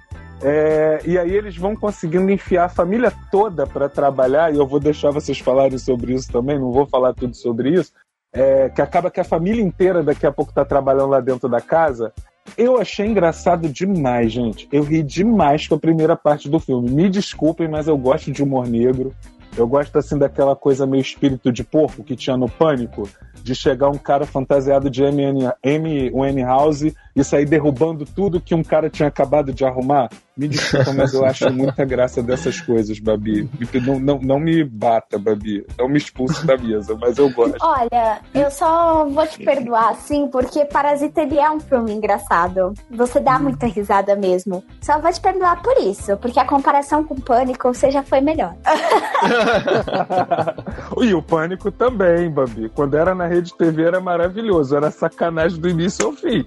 É, 0.45 1.01
e 1.05 1.17
aí 1.17 1.33
eles 1.33 1.57
vão 1.57 1.77
conseguindo 1.77 2.31
enfiar 2.31 2.65
a 2.65 2.69
família 2.69 3.13
toda 3.31 3.67
para 3.67 3.89
trabalhar, 3.89 4.53
e 4.53 4.59
eu 4.59 4.67
vou 4.67 4.81
deixar 4.81 5.11
vocês 5.11 5.39
falarem 5.39 5.79
sobre 5.79 6.15
isso 6.15 6.33
também, 6.33 6.59
não 6.59 6.73
vou 6.73 6.85
falar 6.87 7.15
tudo 7.15 7.35
sobre 7.35 7.71
isso. 7.71 7.93
é, 8.33 8.71
que 8.71 8.81
acaba 8.81 9.11
que 9.11 9.21
a 9.21 9.25
família 9.25 9.63
inteira 9.63 10.03
daqui 10.03 10.27
a 10.27 10.33
pouco 10.33 10.53
tá 10.53 10.65
trabalhando 10.65 11.11
lá 11.11 11.21
dentro 11.21 11.49
da 11.49 11.61
casa. 11.61 12.13
Eu 12.57 12.81
achei 12.81 13.07
engraçado 13.07 13.69
demais, 13.69 14.33
gente. 14.33 14.69
Eu 14.73 14.83
ri 14.83 15.03
demais 15.03 15.69
com 15.69 15.75
a 15.75 15.79
primeira 15.79 16.17
parte 16.17 16.49
do 16.49 16.59
filme. 16.59 16.91
Me 16.91 17.09
desculpem, 17.09 17.69
mas 17.69 17.87
eu 17.87 17.97
gosto 17.97 18.33
de 18.33 18.43
humor 18.43 18.67
negro. 18.67 19.15
Eu 19.57 19.67
gosto 19.69 19.97
assim 19.99 20.17
daquela 20.17 20.57
coisa 20.57 20.87
meio 20.87 21.03
espírito 21.03 21.53
de 21.53 21.63
porco 21.63 22.03
que 22.03 22.17
tinha 22.17 22.39
no 22.39 22.49
Pânico, 22.49 23.07
de 23.43 23.55
chegar 23.55 23.91
um 23.91 23.99
cara 23.99 24.25
fantasiado 24.25 24.89
de 24.89 25.03
M. 25.05 25.51
M. 25.63 26.11
Winehouse 26.11 26.97
e 27.15 27.23
sair 27.23 27.45
derrubando 27.45 28.07
tudo 28.07 28.41
que 28.41 28.55
um 28.55 28.63
cara 28.63 28.89
tinha 28.89 29.09
acabado 29.09 29.53
de 29.53 29.65
arrumar. 29.65 30.09
Me 30.35 30.49
desculpa, 30.49 30.95
mas 30.95 31.13
eu 31.13 31.27
acho 31.27 31.53
muita 31.53 31.85
graça 31.85 32.23
dessas 32.23 32.59
coisas, 32.61 32.99
Babi. 32.99 33.49
Não, 33.85 34.01
não, 34.01 34.19
não 34.19 34.41
me 34.41 34.65
bata, 34.65 35.19
Babi. 35.19 35.65
Não 35.79 35.89
me 35.89 35.99
expulse 35.99 36.47
da 36.47 36.57
mesa, 36.57 36.97
mas 36.99 37.19
eu 37.19 37.31
gosto. 37.31 37.59
Olha, 37.61 38.21
eu 38.33 38.51
só 38.51 39.07
vou 39.07 39.27
te 39.27 39.45
perdoar, 39.45 39.91
assim, 39.91 40.27
porque 40.29 40.65
Parasita 40.65 41.21
ele 41.21 41.39
é 41.39 41.51
um 41.51 41.61
filme 41.61 41.93
engraçado. 41.93 42.73
Você 42.91 43.21
dá 43.21 43.39
muita 43.39 43.67
risada 43.67 44.17
mesmo. 44.17 44.65
Só 44.81 44.99
vou 44.99 45.13
te 45.13 45.21
perdoar 45.21 45.61
por 45.61 45.77
isso, 45.79 46.17
porque 46.17 46.41
a 46.41 46.47
comparação 46.47 47.05
com 47.05 47.17
Pânico 47.17 47.73
você 47.73 47.91
já 47.91 48.03
foi 48.03 48.23
melhor. 48.23 48.55
e 51.03 51.13
o 51.13 51.23
Pânico 51.23 51.71
também, 51.71 52.31
Babi. 52.31 52.71
Quando 52.75 52.97
era 52.97 53.15
na 53.15 53.27
Rede 53.27 53.55
TV 53.57 53.83
era 53.83 54.01
maravilhoso. 54.01 54.75
Era 54.75 54.91
sacanagem 54.91 55.61
do 55.61 55.69
início 55.69 56.07
ao 56.07 56.13
fim. 56.13 56.47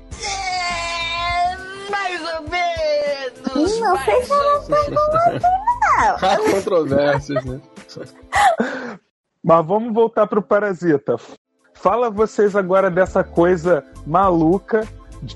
Não 3.54 3.68
sei 3.68 3.68
se 3.68 3.84
ela 3.84 3.98
foi 3.98 4.92
boa, 4.92 5.40
não. 5.40 6.30
Há 6.30 6.38
controvérsias, 6.52 7.46
né? 7.46 7.62
Mas 9.44 9.66
vamos 9.66 9.94
voltar 9.94 10.28
pro 10.28 10.42
Parasita. 10.42 11.16
Fala 11.74 12.10
vocês 12.10 12.56
agora 12.56 12.90
dessa 12.90 13.24
coisa 13.24 13.84
maluca 14.06 14.88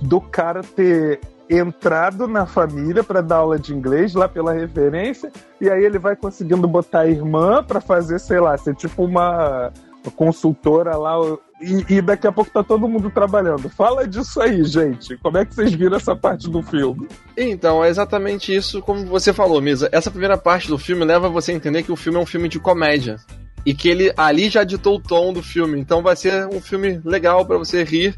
do 0.01 0.19
cara 0.19 0.61
ter 0.63 1.19
entrado 1.49 2.27
na 2.27 2.45
família 2.45 3.03
para 3.03 3.21
dar 3.21 3.37
aula 3.37 3.57
de 3.57 3.73
inglês 3.73 4.13
lá 4.13 4.29
pela 4.29 4.53
referência 4.53 5.31
e 5.59 5.69
aí 5.69 5.83
ele 5.83 5.97
vai 5.97 6.15
conseguindo 6.15 6.67
botar 6.67 7.01
a 7.01 7.07
irmã 7.07 7.63
para 7.63 7.81
fazer, 7.81 8.19
sei 8.19 8.39
lá, 8.39 8.55
ser 8.57 8.75
tipo 8.75 9.03
uma 9.03 9.71
consultora 10.11 10.95
lá 10.97 11.15
e, 11.61 11.97
e 11.97 12.01
daqui 12.01 12.25
a 12.25 12.31
pouco 12.31 12.51
tá 12.51 12.63
todo 12.63 12.87
mundo 12.87 13.09
trabalhando. 13.09 13.69
Fala 13.69 14.07
disso 14.07 14.41
aí, 14.41 14.63
gente. 14.63 15.17
Como 15.17 15.37
é 15.37 15.45
que 15.45 15.53
vocês 15.53 15.73
viram 15.73 15.97
essa 15.97 16.15
parte 16.15 16.49
do 16.49 16.61
filme? 16.63 17.07
Então, 17.37 17.83
é 17.83 17.89
exatamente 17.89 18.55
isso 18.55 18.81
como 18.81 19.05
você 19.05 19.33
falou, 19.33 19.61
Misa. 19.61 19.89
Essa 19.91 20.09
primeira 20.09 20.37
parte 20.37 20.67
do 20.67 20.77
filme 20.77 21.03
leva 21.03 21.27
você 21.29 21.51
a 21.51 21.55
entender 21.55 21.83
que 21.83 21.91
o 21.91 21.97
filme 21.97 22.17
é 22.17 22.21
um 22.21 22.25
filme 22.25 22.47
de 22.47 22.59
comédia. 22.59 23.17
E 23.65 23.73
que 23.73 23.89
ele 23.89 24.13
ali 24.15 24.49
já 24.49 24.63
ditou 24.63 24.95
o 24.95 25.01
tom 25.01 25.33
do 25.33 25.43
filme. 25.43 25.79
Então 25.79 26.01
vai 26.01 26.15
ser 26.15 26.47
um 26.47 26.61
filme 26.61 27.01
legal 27.03 27.45
para 27.45 27.57
você 27.57 27.83
rir 27.83 28.17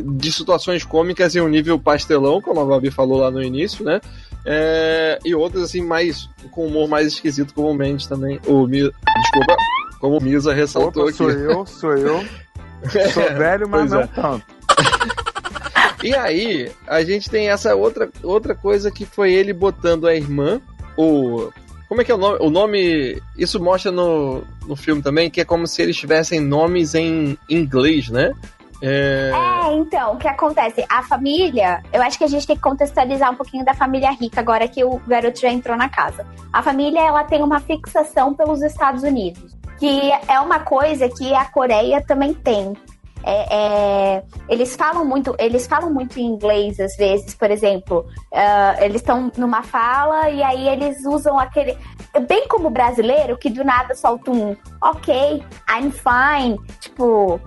de 0.00 0.32
situações 0.32 0.84
cômicas 0.84 1.34
em 1.34 1.40
um 1.40 1.48
nível 1.48 1.78
pastelão, 1.78 2.40
como 2.40 2.60
a 2.60 2.64
Babi 2.64 2.90
falou 2.90 3.18
lá 3.18 3.30
no 3.30 3.42
início, 3.42 3.84
né? 3.84 4.00
É, 4.44 5.18
e 5.24 5.34
outras 5.34 5.64
assim, 5.64 5.82
mais 5.82 6.28
com 6.50 6.66
humor 6.66 6.88
mais 6.88 7.06
esquisito, 7.06 7.54
como 7.54 7.70
o 7.70 7.74
Mendes 7.74 8.06
também. 8.06 8.40
O 8.46 8.66
Mi, 8.66 8.80
desculpa, 8.80 9.56
como 10.02 10.18
o 10.18 10.22
Misa 10.22 10.52
ressaltou 10.52 11.04
Opa, 11.04 11.10
aqui. 11.10 11.18
sou 11.18 11.30
eu, 11.30 11.64
sou 11.64 11.96
eu. 11.96 12.24
Sou 13.12 13.22
velho, 13.38 13.68
mas 13.68 13.88
Pois 13.88 13.90
não 13.92 14.00
é. 14.00 14.06
tanto. 14.08 14.44
E 16.02 16.12
aí, 16.16 16.68
a 16.88 17.04
gente 17.04 17.30
tem 17.30 17.48
essa 17.48 17.76
outra, 17.76 18.10
outra 18.24 18.56
coisa 18.56 18.90
que 18.90 19.06
foi 19.06 19.32
ele 19.32 19.52
botando 19.52 20.08
a 20.08 20.16
irmã, 20.16 20.60
o. 20.96 21.48
Como 21.88 22.00
é 22.00 22.04
que 22.04 22.10
é 22.10 22.14
o 22.16 22.18
nome? 22.18 22.38
O 22.40 22.50
nome. 22.50 23.22
Isso 23.38 23.62
mostra 23.62 23.92
no, 23.92 24.42
no 24.66 24.74
filme 24.74 25.00
também, 25.00 25.30
que 25.30 25.40
é 25.40 25.44
como 25.44 25.64
se 25.64 25.80
eles 25.80 25.96
tivessem 25.96 26.40
nomes 26.40 26.96
em 26.96 27.38
inglês, 27.48 28.08
né? 28.08 28.32
É. 28.82 29.30
É, 29.32 29.74
então, 29.74 30.14
o 30.14 30.16
que 30.16 30.26
acontece? 30.26 30.84
A 30.88 31.04
família, 31.04 31.80
eu 31.92 32.02
acho 32.02 32.18
que 32.18 32.24
a 32.24 32.26
gente 32.28 32.48
tem 32.48 32.56
que 32.56 32.62
contextualizar 32.62 33.30
um 33.30 33.36
pouquinho 33.36 33.64
da 33.64 33.72
família 33.72 34.10
rica 34.10 34.40
agora 34.40 34.66
que 34.66 34.82
o 34.82 35.00
garoto 35.06 35.38
já 35.38 35.50
entrou 35.50 35.76
na 35.76 35.88
casa. 35.88 36.26
A 36.52 36.64
família, 36.64 36.98
ela 37.00 37.22
tem 37.22 37.44
uma 37.44 37.60
fixação 37.60 38.34
pelos 38.34 38.60
Estados 38.60 39.04
Unidos, 39.04 39.56
que 39.82 40.12
é 40.28 40.38
uma 40.38 40.60
coisa 40.60 41.08
que 41.08 41.34
a 41.34 41.44
Coreia 41.44 42.00
também 42.06 42.32
tem. 42.32 42.72
É, 43.24 43.46
é, 43.50 44.22
eles 44.48 44.76
falam 44.76 45.04
muito, 45.04 45.34
eles 45.40 45.66
falam 45.66 45.92
muito 45.92 46.20
em 46.20 46.24
inglês 46.24 46.78
às 46.78 46.94
vezes, 46.96 47.34
por 47.34 47.50
exemplo, 47.50 48.06
ah, 48.32 48.76
eles 48.78 49.00
estão 49.00 49.32
numa 49.36 49.64
fala 49.64 50.30
e 50.30 50.40
aí 50.40 50.68
eles 50.68 51.04
usam 51.04 51.36
aquele, 51.36 51.76
bem 52.28 52.46
como 52.46 52.68
o 52.68 52.70
brasileiro 52.70 53.36
que 53.36 53.50
do 53.50 53.64
nada 53.64 53.92
solta 53.96 54.30
um, 54.30 54.56
ok, 54.80 55.44
I'm 55.68 55.90
fine, 55.90 56.56
tipo 56.78 57.40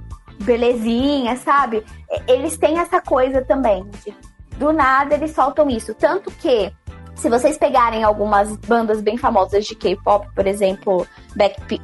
belezinha, 0.44 1.38
sabe? 1.38 1.86
Eles 2.28 2.58
têm 2.58 2.80
essa 2.80 3.00
coisa 3.00 3.46
também. 3.46 3.90
De, 4.04 4.14
do 4.58 4.74
nada 4.74 5.16
eles 5.16 5.32
soltam 5.32 5.70
isso. 5.70 5.94
Tanto 5.94 6.30
que, 6.32 6.70
se 7.16 7.30
vocês 7.30 7.58
pegarem 7.58 8.04
algumas 8.04 8.56
bandas 8.58 9.02
bem 9.02 9.18
famosas 9.18 9.66
de 9.66 9.76
K-pop, 9.76 10.28
por 10.36 10.46
exemplo, 10.46 11.08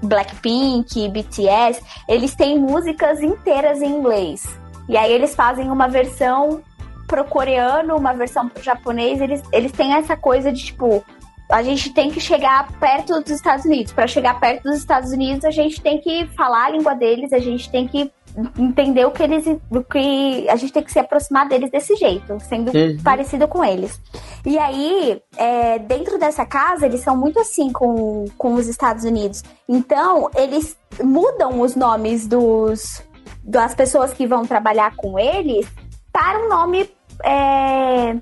Blackpink, 0.04 1.10
BTS, 1.10 1.82
eles 2.08 2.36
têm 2.36 2.60
músicas 2.60 3.22
inteiras 3.22 3.82
em 3.82 3.92
inglês. 3.92 4.46
E 4.90 4.98
aí 4.98 5.12
eles 5.12 5.34
fazem 5.34 5.70
uma 5.70 5.88
versão 5.88 6.62
pro 7.08 7.24
coreano, 7.26 7.96
uma 7.96 8.14
versão 8.14 8.48
pro 8.48 8.62
japonês, 8.62 9.20
eles, 9.22 9.42
eles 9.52 9.72
têm 9.72 9.94
essa 9.94 10.16
coisa 10.16 10.52
de 10.52 10.66
tipo. 10.66 11.04
A 11.50 11.62
gente 11.62 11.94
tem 11.94 12.10
que 12.10 12.22
chegar 12.22 12.72
perto 12.80 13.20
dos 13.20 13.32
Estados 13.32 13.66
Unidos. 13.66 13.92
Para 13.92 14.08
chegar 14.08 14.40
perto 14.40 14.64
dos 14.64 14.78
Estados 14.78 15.12
Unidos, 15.12 15.44
a 15.44 15.52
gente 15.52 15.82
tem 15.82 16.00
que 16.00 16.26
falar 16.28 16.68
a 16.68 16.70
língua 16.70 16.94
deles, 16.94 17.34
a 17.34 17.40
gente 17.40 17.70
tem 17.70 17.88
que 17.88 18.10
entender 18.58 19.06
o 19.06 19.12
que 19.12 19.24
eles. 19.24 19.46
O 19.70 19.84
que 19.84 20.48
a 20.50 20.56
gente 20.56 20.74
tem 20.74 20.84
que 20.84 20.92
se 20.92 21.00
aproximar 21.00 21.48
deles 21.48 21.72
desse 21.72 21.96
jeito, 21.96 22.40
sendo 22.42 22.76
uhum. 22.76 22.98
parecido 23.04 23.48
com 23.48 23.64
eles. 23.64 24.00
E 24.46 24.58
aí, 24.58 25.22
é, 25.38 25.80
dentro 25.80 26.18
dessa 26.18 26.46
casa, 26.46 26.86
eles 26.86 27.02
são 27.02 27.16
muito 27.16 27.40
assim 27.40 27.72
com, 27.72 28.26
com 28.38 28.54
os 28.54 28.68
Estados 28.68 29.04
Unidos. 29.04 29.44
Então, 29.68 30.30
eles 30.36 30.78
mudam 31.04 31.62
os 31.62 31.76
nomes 31.76 32.28
dos 32.28 33.02
das 33.44 33.74
pessoas 33.74 34.14
que 34.14 34.28
vão 34.28 34.46
trabalhar 34.46 34.96
com 34.96 35.18
eles 35.18 35.68
para 36.12 36.40
um 36.40 36.50
nome 36.50 36.90
é, 37.24 38.16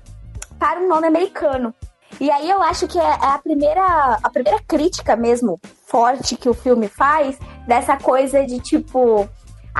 para 0.58 0.80
um 0.80 0.88
nome 0.88 1.06
americano. 1.06 1.74
E 2.20 2.30
aí 2.30 2.50
eu 2.50 2.62
acho 2.62 2.86
que 2.86 2.98
é, 2.98 3.02
é 3.02 3.26
a 3.26 3.38
primeira, 3.38 4.18
a 4.22 4.30
primeira 4.30 4.60
crítica 4.66 5.16
mesmo 5.16 5.58
forte 5.86 6.36
que 6.36 6.48
o 6.48 6.54
filme 6.54 6.86
faz 6.86 7.38
dessa 7.66 7.96
coisa 7.96 8.44
de 8.44 8.60
tipo, 8.60 9.28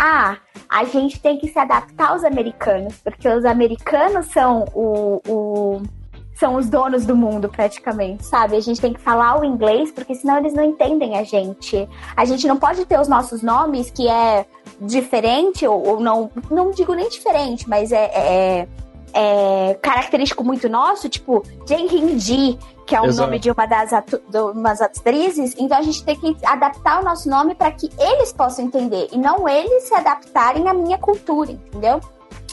ah, 0.02 0.38
a 0.66 0.84
gente 0.84 1.20
tem 1.20 1.36
que 1.36 1.46
se 1.46 1.58
adaptar 1.58 2.12
aos 2.12 2.24
americanos, 2.24 2.94
porque 3.04 3.28
os 3.28 3.44
americanos 3.44 4.28
são 4.28 4.64
o, 4.74 5.20
o 5.28 5.82
são 6.34 6.54
os 6.54 6.70
donos 6.70 7.04
do 7.04 7.14
mundo 7.14 7.50
praticamente, 7.50 8.24
sabe? 8.24 8.56
A 8.56 8.60
gente 8.60 8.80
tem 8.80 8.94
que 8.94 9.00
falar 9.00 9.38
o 9.38 9.44
inglês, 9.44 9.92
porque 9.92 10.14
senão 10.14 10.38
eles 10.38 10.54
não 10.54 10.64
entendem 10.64 11.18
a 11.18 11.22
gente. 11.22 11.86
A 12.16 12.24
gente 12.24 12.48
não 12.48 12.56
pode 12.56 12.86
ter 12.86 12.98
os 12.98 13.08
nossos 13.08 13.42
nomes 13.42 13.90
que 13.90 14.08
é 14.08 14.46
diferente 14.80 15.66
ou, 15.66 15.86
ou 15.86 16.00
não, 16.00 16.30
não 16.50 16.70
digo 16.70 16.94
nem 16.94 17.10
diferente, 17.10 17.68
mas 17.68 17.92
é, 17.92 18.04
é 18.14 18.68
é, 19.12 19.74
característico 19.82 20.44
muito 20.44 20.68
nosso, 20.68 21.08
tipo 21.08 21.42
Jang 21.66 22.18
Ji, 22.18 22.58
que 22.90 22.96
é 22.96 23.00
o 23.00 23.06
Exato. 23.06 23.28
nome 23.28 23.38
de 23.38 23.48
uma 23.52 23.66
das, 23.66 23.90
de 24.28 24.38
umas 24.38 24.80
atrizes, 24.80 25.54
então 25.56 25.78
a 25.78 25.82
gente 25.82 26.02
tem 26.02 26.16
que 26.16 26.36
adaptar 26.44 27.00
o 27.00 27.04
nosso 27.04 27.30
nome 27.30 27.54
para 27.54 27.70
que 27.70 27.88
eles 27.96 28.32
possam 28.32 28.64
entender 28.64 29.06
e 29.12 29.16
não 29.16 29.48
eles 29.48 29.84
se 29.84 29.94
adaptarem 29.94 30.66
à 30.66 30.74
minha 30.74 30.98
cultura, 30.98 31.52
entendeu? 31.52 32.00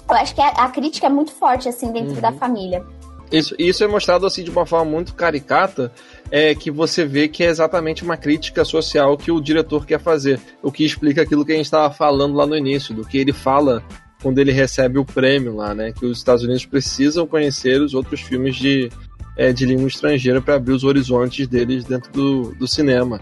Eu 0.07 0.15
acho 0.15 0.35
que 0.35 0.41
a, 0.41 0.49
a 0.49 0.69
crítica 0.69 1.07
é 1.07 1.09
muito 1.09 1.31
forte 1.31 1.67
assim 1.67 1.91
dentro 1.91 2.13
uhum. 2.13 2.21
da 2.21 2.31
família. 2.31 2.85
Isso, 3.31 3.55
isso 3.57 3.83
é 3.83 3.87
mostrado 3.87 4.27
assim 4.27 4.43
de 4.43 4.51
uma 4.51 4.63
forma 4.63 4.85
muito 4.85 5.15
caricata, 5.15 5.91
é 6.29 6.53
que 6.53 6.69
você 6.69 7.03
vê 7.03 7.27
que 7.27 7.43
é 7.43 7.47
exatamente 7.47 8.03
uma 8.03 8.15
crítica 8.15 8.63
social 8.63 9.17
que 9.17 9.31
o 9.31 9.41
diretor 9.41 9.87
quer 9.87 9.99
fazer, 9.99 10.39
o 10.61 10.71
que 10.71 10.85
explica 10.85 11.23
aquilo 11.23 11.43
que 11.43 11.51
a 11.51 11.55
gente 11.55 11.65
estava 11.65 11.91
falando 11.91 12.35
lá 12.35 12.45
no 12.45 12.55
início, 12.55 12.93
do 12.93 13.03
que 13.03 13.17
ele 13.17 13.33
fala 13.33 13.83
quando 14.21 14.37
ele 14.37 14.51
recebe 14.51 14.99
o 14.99 15.05
prêmio 15.05 15.55
lá, 15.55 15.73
né? 15.73 15.91
Que 15.91 16.05
os 16.05 16.19
Estados 16.19 16.43
Unidos 16.43 16.65
precisam 16.65 17.25
conhecer 17.25 17.81
os 17.81 17.95
outros 17.95 18.21
filmes 18.21 18.55
de, 18.55 18.89
é, 19.37 19.53
de 19.53 19.65
língua 19.65 19.87
estrangeira 19.87 20.41
para 20.41 20.55
abrir 20.55 20.73
os 20.73 20.83
horizontes 20.83 21.47
deles 21.47 21.85
dentro 21.85 22.11
do, 22.11 22.55
do 22.55 22.67
cinema. 22.67 23.21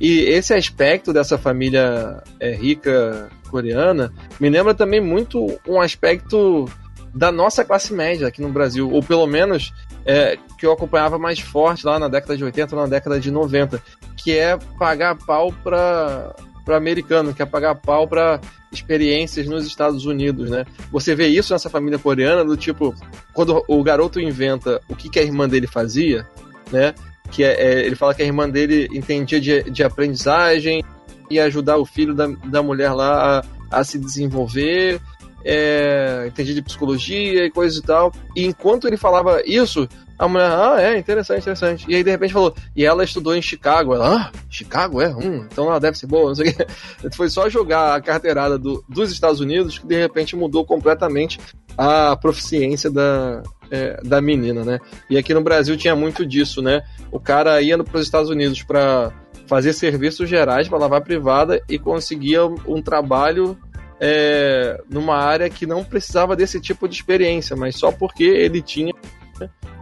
E 0.00 0.20
esse 0.20 0.54
aspecto 0.54 1.12
dessa 1.12 1.36
família 1.36 2.22
é, 2.38 2.54
rica 2.54 3.28
coreana 3.50 4.12
me 4.38 4.48
lembra 4.48 4.74
também 4.74 5.00
muito 5.00 5.58
um 5.66 5.80
aspecto 5.80 6.66
da 7.14 7.32
nossa 7.32 7.64
classe 7.64 7.94
média 7.94 8.28
aqui 8.28 8.42
no 8.42 8.50
Brasil, 8.50 8.90
ou 8.90 9.02
pelo 9.02 9.26
menos 9.26 9.72
é, 10.04 10.36
que 10.58 10.66
eu 10.66 10.72
acompanhava 10.72 11.18
mais 11.18 11.40
forte 11.40 11.86
lá 11.86 11.98
na 11.98 12.08
década 12.08 12.36
de 12.36 12.44
80, 12.44 12.76
na 12.76 12.86
década 12.86 13.18
de 13.18 13.30
90, 13.30 13.82
que 14.16 14.36
é 14.36 14.58
pagar 14.78 15.16
pau 15.16 15.50
para 15.64 16.34
para 16.66 16.76
americano, 16.76 17.32
quer 17.32 17.46
pagar 17.46 17.76
pau 17.76 18.08
para 18.08 18.40
experiências 18.72 19.46
nos 19.46 19.64
Estados 19.64 20.04
Unidos, 20.04 20.50
né? 20.50 20.64
Você 20.90 21.14
vê 21.14 21.28
isso 21.28 21.52
nessa 21.52 21.70
família 21.70 21.96
coreana, 21.96 22.44
do 22.44 22.56
tipo, 22.56 22.92
quando 23.32 23.64
o 23.68 23.82
garoto 23.84 24.20
inventa 24.20 24.80
o 24.88 24.96
que, 24.96 25.08
que 25.08 25.20
a 25.20 25.22
irmã 25.22 25.48
dele 25.48 25.68
fazia, 25.68 26.26
né? 26.72 26.92
Que 27.30 27.44
é, 27.44 27.52
é, 27.52 27.86
ele 27.86 27.94
fala 27.94 28.12
que 28.12 28.22
a 28.22 28.26
irmã 28.26 28.50
dele 28.50 28.88
entendia 28.92 29.40
de, 29.40 29.62
de 29.70 29.84
aprendizagem 29.84 30.84
e 31.30 31.38
ajudar 31.38 31.76
o 31.76 31.86
filho 31.86 32.12
da, 32.12 32.26
da 32.26 32.62
mulher 32.64 32.92
lá 32.92 33.38
a, 33.70 33.78
a 33.78 33.84
se 33.84 33.96
desenvolver, 33.96 35.00
é, 35.44 36.24
entendia 36.26 36.54
de 36.54 36.62
psicologia 36.62 37.46
e 37.46 37.50
coisa 37.50 37.78
e 37.78 37.82
tal. 37.82 38.12
E 38.34 38.44
enquanto 38.44 38.88
ele 38.88 38.96
falava 38.96 39.40
isso, 39.46 39.88
a 40.18 40.28
mulher, 40.28 40.50
ah, 40.50 40.76
é, 40.80 40.98
interessante, 40.98 41.40
interessante. 41.40 41.86
E 41.88 41.94
aí, 41.94 42.02
de 42.02 42.10
repente, 42.10 42.32
falou, 42.32 42.54
e 42.74 42.84
ela 42.84 43.04
estudou 43.04 43.36
em 43.36 43.42
Chicago. 43.42 43.94
Ela, 43.94 44.16
ah, 44.16 44.32
Chicago, 44.48 45.00
é? 45.02 45.14
Hum, 45.14 45.46
então 45.50 45.66
ela 45.66 45.78
deve 45.78 45.98
ser 45.98 46.06
boa, 46.06 46.28
não 46.28 46.34
sei 46.34 46.50
o 46.50 46.54
quê. 46.54 46.66
Foi 47.14 47.28
só 47.28 47.48
jogar 47.48 47.94
a 47.94 48.00
carteirada 48.00 48.58
do, 48.58 48.82
dos 48.88 49.12
Estados 49.12 49.40
Unidos 49.40 49.78
que, 49.78 49.86
de 49.86 49.96
repente, 49.96 50.34
mudou 50.34 50.64
completamente 50.64 51.38
a 51.76 52.16
proficiência 52.16 52.90
da, 52.90 53.42
é, 53.70 54.00
da 54.02 54.20
menina, 54.20 54.64
né? 54.64 54.78
E 55.10 55.18
aqui 55.18 55.34
no 55.34 55.42
Brasil 55.42 55.76
tinha 55.76 55.94
muito 55.94 56.24
disso, 56.24 56.62
né? 56.62 56.82
O 57.10 57.20
cara 57.20 57.60
ia 57.60 57.76
para 57.82 57.98
os 57.98 58.04
Estados 58.04 58.30
Unidos 58.30 58.62
para 58.62 59.12
fazer 59.46 59.72
serviços 59.72 60.28
gerais 60.28 60.68
para 60.68 60.78
lavar 60.78 61.02
privada 61.02 61.60
e 61.68 61.78
conseguia 61.78 62.44
um 62.44 62.82
trabalho 62.82 63.56
é, 64.00 64.82
numa 64.90 65.16
área 65.16 65.48
que 65.48 65.66
não 65.66 65.84
precisava 65.84 66.36
desse 66.36 66.60
tipo 66.60 66.88
de 66.88 66.96
experiência, 66.96 67.56
mas 67.56 67.76
só 67.76 67.90
porque 67.90 68.24
ele 68.24 68.60
tinha 68.60 68.92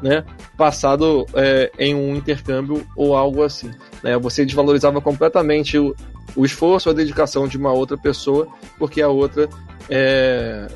né, 0.02 0.24
passado 0.56 1.26
é, 1.34 1.70
em 1.78 1.94
um 1.94 2.14
intercâmbio 2.14 2.86
ou 2.96 3.16
algo 3.16 3.42
assim. 3.42 3.70
Né? 4.02 4.18
Você 4.18 4.44
desvalorizava 4.44 5.00
completamente 5.00 5.78
o, 5.78 5.94
o 6.36 6.44
esforço, 6.44 6.90
a 6.90 6.92
dedicação 6.92 7.48
de 7.48 7.56
uma 7.56 7.72
outra 7.72 7.96
pessoa, 7.96 8.48
porque 8.78 9.00
a 9.00 9.08
outra 9.08 9.48
é, 9.88 10.66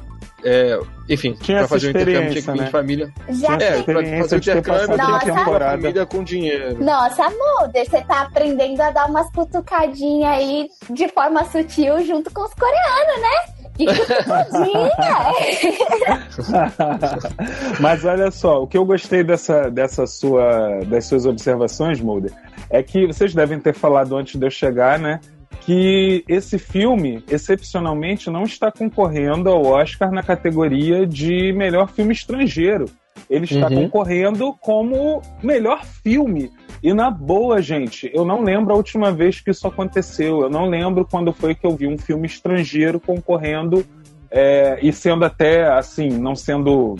é, 0.44 0.78
enfim, 1.08 1.34
pra 1.34 1.66
fazer 1.66 1.88
um 1.88 1.90
intercâmbio 1.90 2.30
tinha 2.30 2.42
que 2.42 2.50
vir 2.52 2.58
né? 2.58 2.64
de 2.64 2.70
família. 2.70 3.12
Já 3.28 3.54
é, 3.54 3.82
pra 3.82 3.94
fazer 3.94 4.36
o 4.36 4.38
intercâmbio 4.38 5.04
tinha 5.04 5.18
que 5.18 5.26
vir 5.26 5.44
de 5.44 5.44
família 5.44 6.06
com 6.06 6.22
dinheiro. 6.22 6.84
Nossa, 6.84 7.28
Mulder, 7.30 7.88
você 7.88 8.00
tá 8.02 8.22
aprendendo 8.22 8.80
a 8.80 8.90
dar 8.90 9.06
umas 9.06 9.30
cutucadinhas 9.32 10.30
aí 10.30 10.68
de 10.90 11.08
forma 11.08 11.44
sutil 11.46 12.04
junto 12.04 12.32
com 12.32 12.44
os 12.44 12.54
coreanos, 12.54 13.20
né? 13.20 13.67
Mas 17.80 18.04
olha 18.04 18.30
só, 18.30 18.62
o 18.62 18.66
que 18.66 18.76
eu 18.76 18.84
gostei 18.84 19.24
dessa, 19.24 19.70
dessa 19.70 20.06
sua, 20.06 20.80
das 20.86 21.06
suas 21.06 21.24
observações, 21.26 22.00
Mulder, 22.00 22.32
é 22.70 22.82
que 22.82 23.06
vocês 23.06 23.34
devem 23.34 23.60
ter 23.60 23.74
falado 23.74 24.16
antes 24.16 24.36
de 24.36 24.46
eu 24.46 24.50
chegar, 24.50 24.98
né? 24.98 25.20
Que 25.60 26.24
esse 26.28 26.58
filme, 26.58 27.22
excepcionalmente, 27.30 28.30
não 28.30 28.44
está 28.44 28.72
concorrendo 28.72 29.50
ao 29.50 29.64
Oscar 29.64 30.10
na 30.10 30.22
categoria 30.22 31.06
de 31.06 31.52
melhor 31.52 31.88
filme 31.88 32.12
estrangeiro. 32.12 32.86
Ele 33.28 33.44
está 33.44 33.68
uhum. 33.68 33.82
concorrendo 33.82 34.54
como 34.60 35.22
melhor 35.42 35.84
filme. 35.84 36.50
E 36.82 36.92
na 36.94 37.10
boa, 37.10 37.60
gente, 37.60 38.10
eu 38.14 38.24
não 38.24 38.42
lembro 38.42 38.72
a 38.72 38.76
última 38.76 39.10
vez 39.12 39.40
que 39.40 39.50
isso 39.50 39.66
aconteceu. 39.66 40.42
Eu 40.42 40.50
não 40.50 40.68
lembro 40.68 41.06
quando 41.10 41.32
foi 41.32 41.54
que 41.54 41.66
eu 41.66 41.76
vi 41.76 41.86
um 41.86 41.98
filme 41.98 42.26
estrangeiro 42.26 43.00
concorrendo 43.00 43.84
é, 44.30 44.78
e 44.82 44.92
sendo 44.92 45.24
até 45.24 45.66
assim, 45.68 46.08
não 46.08 46.34
sendo. 46.34 46.96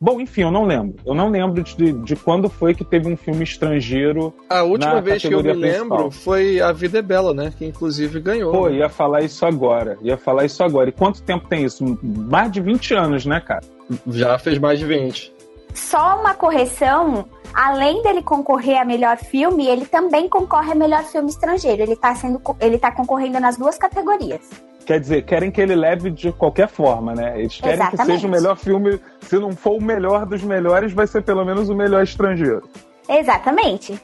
Bom, 0.00 0.18
enfim, 0.20 0.42
eu 0.42 0.50
não 0.50 0.64
lembro. 0.64 0.96
Eu 1.04 1.14
não 1.14 1.28
lembro 1.28 1.62
de, 1.62 1.92
de 1.92 2.16
quando 2.16 2.48
foi 2.48 2.74
que 2.74 2.84
teve 2.84 3.06
um 3.06 3.16
filme 3.16 3.44
estrangeiro. 3.44 4.34
A 4.48 4.62
última 4.62 5.00
vez 5.00 5.20
que 5.20 5.28
eu 5.28 5.42
me 5.42 5.52
principal. 5.52 5.70
lembro 5.70 6.10
foi 6.10 6.60
A 6.60 6.72
Vida 6.72 6.98
é 6.98 7.02
Bela, 7.02 7.34
né? 7.34 7.52
Que 7.56 7.66
inclusive 7.66 8.18
ganhou. 8.18 8.50
Pô, 8.50 8.70
ia 8.70 8.88
falar 8.88 9.22
isso 9.22 9.44
agora. 9.44 9.98
Ia 10.02 10.16
falar 10.16 10.46
isso 10.46 10.64
agora. 10.64 10.88
E 10.88 10.92
quanto 10.92 11.22
tempo 11.22 11.46
tem 11.48 11.64
isso? 11.64 11.84
Mais 12.02 12.50
de 12.50 12.60
20 12.60 12.94
anos, 12.94 13.26
né, 13.26 13.40
cara? 13.40 13.62
Já 14.08 14.38
fez 14.38 14.58
mais 14.58 14.78
de 14.78 14.86
20. 14.86 15.39
Só 15.74 16.20
uma 16.20 16.34
correção 16.34 17.28
além 17.54 18.02
dele 18.02 18.22
concorrer 18.22 18.80
a 18.80 18.84
melhor 18.84 19.16
filme, 19.16 19.66
ele 19.66 19.86
também 19.86 20.28
concorre 20.28 20.72
a 20.72 20.74
melhor 20.74 21.04
filme 21.04 21.30
estrangeiro. 21.30 21.82
Ele 21.82 21.92
está 21.92 22.14
sendo, 22.14 22.40
ele 22.60 22.78
tá 22.78 22.90
concorrendo 22.92 23.40
nas 23.40 23.56
duas 23.56 23.76
categorias. 23.76 24.40
Quer 24.84 24.98
dizer, 24.98 25.22
querem 25.22 25.50
que 25.50 25.60
ele 25.60 25.76
leve 25.76 26.10
de 26.10 26.32
qualquer 26.32 26.68
forma, 26.68 27.14
né? 27.14 27.38
Eles 27.38 27.60
querem 27.60 27.74
Exatamente. 27.74 28.06
que 28.06 28.12
seja 28.12 28.26
o 28.26 28.30
melhor 28.30 28.56
filme. 28.56 29.00
Se 29.20 29.38
não 29.38 29.52
for 29.52 29.76
o 29.76 29.82
melhor 29.82 30.26
dos 30.26 30.42
melhores, 30.42 30.92
vai 30.92 31.06
ser 31.06 31.22
pelo 31.22 31.44
menos 31.44 31.68
o 31.68 31.74
melhor 31.74 32.02
estrangeiro. 32.02 32.68
Exatamente. 33.08 34.00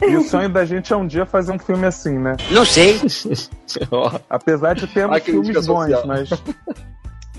E 0.00 0.16
o 0.16 0.22
sonho 0.28 0.48
da 0.48 0.64
gente 0.64 0.92
é 0.92 0.96
um 0.96 1.06
dia 1.06 1.26
fazer 1.26 1.52
um 1.52 1.58
filme 1.58 1.86
assim, 1.86 2.18
né? 2.18 2.36
Não 2.50 2.64
sei. 2.64 3.00
Apesar 4.30 4.74
de 4.74 4.86
termos 4.86 5.22
filmes 5.22 5.66
bons, 5.66 6.04
mas. 6.04 6.30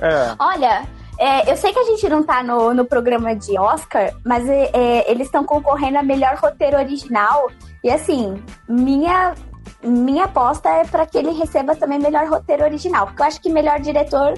É. 0.02 0.36
Olha, 0.40 0.84
é, 1.20 1.52
eu 1.52 1.58
sei 1.58 1.74
que 1.74 1.80
a 1.80 1.84
gente 1.84 2.08
não 2.10 2.24
tá 2.24 2.42
no, 2.42 2.74
no 2.74 2.86
programa 2.86 3.36
de 3.36 3.58
Oscar, 3.60 4.14
mas 4.26 4.48
é, 4.48 4.72
é 4.74 5.12
eles 5.12 5.28
estão 5.28 5.44
concorrendo 5.44 5.98
a 5.98 6.04
melhor 6.04 6.38
roteiro 6.38 6.78
original. 6.78 7.52
E 7.84 7.92
assim, 7.92 8.42
minha 8.68 9.36
minha 9.84 10.26
aposta 10.26 10.70
é 10.70 10.86
para 10.86 11.06
que 11.06 11.18
ele 11.18 11.32
receba 11.32 11.76
também 11.76 12.00
melhor 12.00 12.28
roteiro 12.28 12.64
original, 12.64 13.08
porque 13.08 13.22
eu 13.22 13.26
acho 13.26 13.42
que 13.42 13.50
melhor 13.50 13.80
diretor 13.80 14.34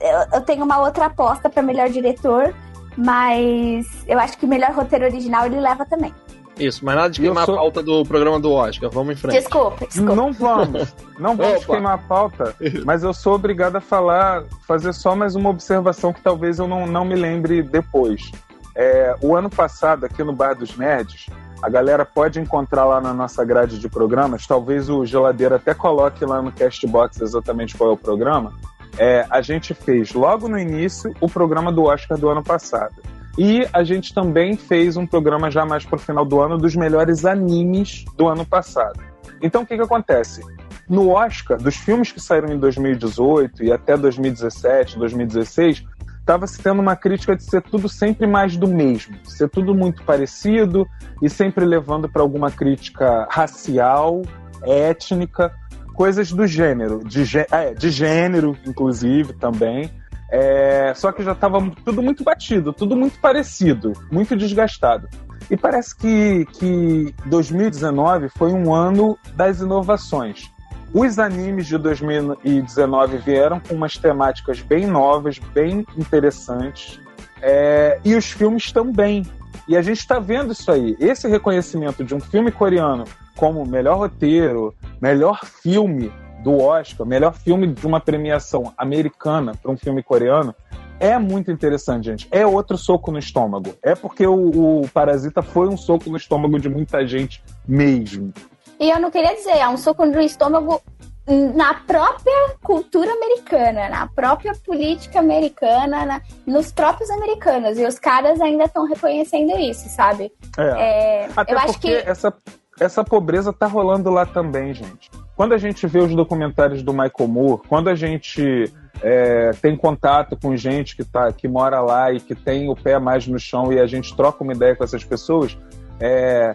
eu, 0.00 0.38
eu 0.38 0.40
tenho 0.42 0.64
uma 0.64 0.78
outra 0.78 1.06
aposta 1.06 1.48
para 1.48 1.62
melhor 1.62 1.88
diretor, 1.88 2.54
mas 2.96 3.86
eu 4.06 4.18
acho 4.18 4.36
que 4.38 4.46
melhor 4.46 4.72
roteiro 4.72 5.04
original 5.04 5.46
ele 5.46 5.60
leva 5.60 5.84
também. 5.84 6.14
Isso, 6.58 6.84
mas 6.84 6.94
nada 6.94 7.10
de 7.10 7.20
queimar 7.20 7.46
sou... 7.46 7.54
a 7.54 7.58
pauta 7.58 7.82
do 7.82 8.04
programa 8.04 8.38
do 8.38 8.52
Oscar. 8.52 8.88
Vamos 8.90 9.14
em 9.14 9.16
frente. 9.16 9.38
Desculpa, 9.38 9.86
desculpa. 9.86 10.14
Não 10.14 10.32
vamos. 10.32 10.94
Não 11.18 11.34
vamos 11.36 11.64
queimar 11.64 11.94
a 11.94 11.98
pauta, 11.98 12.54
mas 12.84 13.02
eu 13.02 13.12
sou 13.12 13.34
obrigado 13.34 13.76
a 13.76 13.80
falar, 13.80 14.44
fazer 14.66 14.92
só 14.92 15.16
mais 15.16 15.34
uma 15.34 15.50
observação 15.50 16.12
que 16.12 16.20
talvez 16.20 16.58
eu 16.58 16.68
não, 16.68 16.86
não 16.86 17.04
me 17.04 17.16
lembre 17.16 17.62
depois. 17.62 18.30
É, 18.76 19.14
o 19.20 19.36
ano 19.36 19.50
passado, 19.50 20.04
aqui 20.04 20.22
no 20.22 20.32
Bar 20.32 20.54
dos 20.54 20.76
Nerds, 20.76 21.26
a 21.62 21.68
galera 21.68 22.04
pode 22.04 22.40
encontrar 22.40 22.84
lá 22.84 23.00
na 23.00 23.14
nossa 23.14 23.44
grade 23.44 23.78
de 23.78 23.88
programas, 23.88 24.46
talvez 24.46 24.90
o 24.90 25.04
Geladeira 25.06 25.56
até 25.56 25.72
coloque 25.72 26.24
lá 26.24 26.42
no 26.42 26.52
Castbox 26.52 27.20
exatamente 27.20 27.76
qual 27.76 27.90
é 27.90 27.92
o 27.92 27.96
programa. 27.96 28.52
É, 28.98 29.26
a 29.28 29.40
gente 29.40 29.74
fez 29.74 30.12
logo 30.12 30.48
no 30.48 30.58
início 30.58 31.12
o 31.20 31.28
programa 31.28 31.72
do 31.72 31.84
Oscar 31.84 32.18
do 32.18 32.28
ano 32.28 32.42
passado. 32.42 32.94
E 33.36 33.66
a 33.72 33.82
gente 33.82 34.14
também 34.14 34.56
fez 34.56 34.96
um 34.96 35.06
programa 35.06 35.50
já 35.50 35.64
mais 35.66 35.84
para 35.84 35.96
o 35.96 35.98
final 35.98 36.24
do 36.24 36.40
ano 36.40 36.56
dos 36.56 36.76
melhores 36.76 37.24
animes 37.24 38.04
do 38.16 38.28
ano 38.28 38.44
passado. 38.44 39.00
Então 39.42 39.62
o 39.62 39.66
que, 39.66 39.76
que 39.76 39.82
acontece? 39.82 40.42
No 40.88 41.10
Oscar, 41.10 41.58
dos 41.58 41.76
filmes 41.76 42.12
que 42.12 42.20
saíram 42.20 42.52
em 42.52 42.58
2018 42.58 43.64
e 43.64 43.72
até 43.72 43.96
2017, 43.96 44.98
2016, 44.98 45.84
estava 46.20 46.46
se 46.46 46.62
tendo 46.62 46.80
uma 46.80 46.96
crítica 46.96 47.36
de 47.36 47.42
ser 47.42 47.62
tudo 47.62 47.88
sempre 47.88 48.26
mais 48.26 48.56
do 48.56 48.66
mesmo, 48.66 49.16
ser 49.24 49.48
tudo 49.48 49.74
muito 49.74 50.02
parecido 50.04 50.86
e 51.20 51.28
sempre 51.28 51.64
levando 51.64 52.08
para 52.08 52.22
alguma 52.22 52.50
crítica 52.50 53.26
racial, 53.30 54.22
étnica, 54.62 55.52
coisas 55.94 56.32
do 56.32 56.46
gênero, 56.46 57.02
de, 57.04 57.24
é, 57.50 57.74
de 57.74 57.90
gênero, 57.90 58.56
inclusive, 58.66 59.32
também. 59.34 59.90
É, 60.36 60.92
só 60.96 61.12
que 61.12 61.22
já 61.22 61.30
estava 61.30 61.60
tudo 61.84 62.02
muito 62.02 62.24
batido, 62.24 62.72
tudo 62.72 62.96
muito 62.96 63.20
parecido, 63.20 63.92
muito 64.10 64.36
desgastado. 64.36 65.08
E 65.48 65.56
parece 65.56 65.94
que, 65.94 66.44
que 66.46 67.14
2019 67.26 68.28
foi 68.30 68.52
um 68.52 68.74
ano 68.74 69.16
das 69.36 69.60
inovações. 69.60 70.50
Os 70.92 71.20
animes 71.20 71.68
de 71.68 71.78
2019 71.78 73.18
vieram 73.18 73.60
com 73.60 73.76
umas 73.76 73.96
temáticas 73.96 74.60
bem 74.60 74.88
novas, 74.88 75.38
bem 75.38 75.86
interessantes, 75.96 76.98
é, 77.40 78.00
e 78.04 78.16
os 78.16 78.32
filmes 78.32 78.72
também. 78.72 79.24
E 79.68 79.76
a 79.76 79.82
gente 79.82 80.00
está 80.00 80.18
vendo 80.18 80.52
isso 80.52 80.68
aí. 80.72 80.96
Esse 80.98 81.28
reconhecimento 81.28 82.02
de 82.02 82.12
um 82.12 82.18
filme 82.18 82.50
coreano 82.50 83.04
como 83.36 83.64
melhor 83.64 83.98
roteiro, 83.98 84.74
melhor 85.00 85.44
filme, 85.44 86.10
do 86.44 86.60
Oscar, 86.60 87.06
melhor 87.06 87.32
filme 87.32 87.66
de 87.66 87.86
uma 87.86 87.98
premiação 87.98 88.74
americana 88.76 89.54
para 89.60 89.72
um 89.72 89.76
filme 89.78 90.02
coreano, 90.02 90.54
é 91.00 91.18
muito 91.18 91.50
interessante, 91.50 92.04
gente. 92.04 92.28
É 92.30 92.46
outro 92.46 92.76
soco 92.76 93.10
no 93.10 93.18
estômago. 93.18 93.74
É 93.82 93.94
porque 93.94 94.26
o, 94.26 94.82
o, 94.82 94.88
Parasita 94.88 95.42
foi 95.42 95.66
um 95.66 95.76
soco 95.76 96.10
no 96.10 96.18
estômago 96.18 96.60
de 96.60 96.68
muita 96.68 97.04
gente 97.06 97.42
mesmo. 97.66 98.32
E 98.78 98.90
eu 98.90 99.00
não 99.00 99.10
queria 99.10 99.34
dizer, 99.34 99.56
é 99.56 99.68
um 99.68 99.78
soco 99.78 100.04
no 100.04 100.20
estômago 100.20 100.82
na 101.26 101.72
própria 101.72 102.54
cultura 102.62 103.10
americana, 103.10 103.88
na 103.88 104.06
própria 104.06 104.52
política 104.54 105.20
americana, 105.20 106.04
na, 106.04 106.20
nos 106.46 106.70
próprios 106.70 107.08
americanos. 107.08 107.78
E 107.78 107.86
os 107.86 107.98
caras 107.98 108.38
ainda 108.40 108.64
estão 108.64 108.86
reconhecendo 108.86 109.56
isso, 109.58 109.88
sabe? 109.88 110.30
É. 110.58 111.24
é 111.24 111.28
Até 111.34 111.54
eu 111.54 111.58
acho 111.58 111.80
que 111.80 111.90
essa, 111.90 112.32
essa 112.78 113.02
pobreza 113.02 113.50
tá 113.50 113.66
rolando 113.66 114.10
lá 114.10 114.26
também, 114.26 114.74
gente 114.74 115.10
quando 115.36 115.52
a 115.52 115.58
gente 115.58 115.86
vê 115.86 115.98
os 115.98 116.14
documentários 116.14 116.82
do 116.82 116.92
Michael 116.92 117.28
Moore, 117.28 117.62
quando 117.68 117.88
a 117.88 117.94
gente 117.94 118.72
é, 119.02 119.50
tem 119.60 119.76
contato 119.76 120.36
com 120.36 120.56
gente 120.56 120.96
que, 120.96 121.04
tá, 121.04 121.32
que 121.32 121.48
mora 121.48 121.80
lá 121.80 122.12
e 122.12 122.20
que 122.20 122.34
tem 122.34 122.68
o 122.68 122.76
pé 122.76 122.98
mais 122.98 123.26
no 123.26 123.38
chão 123.38 123.72
e 123.72 123.80
a 123.80 123.86
gente 123.86 124.16
troca 124.16 124.44
uma 124.44 124.52
ideia 124.52 124.76
com 124.76 124.84
essas 124.84 125.02
pessoas, 125.02 125.58
é, 126.00 126.54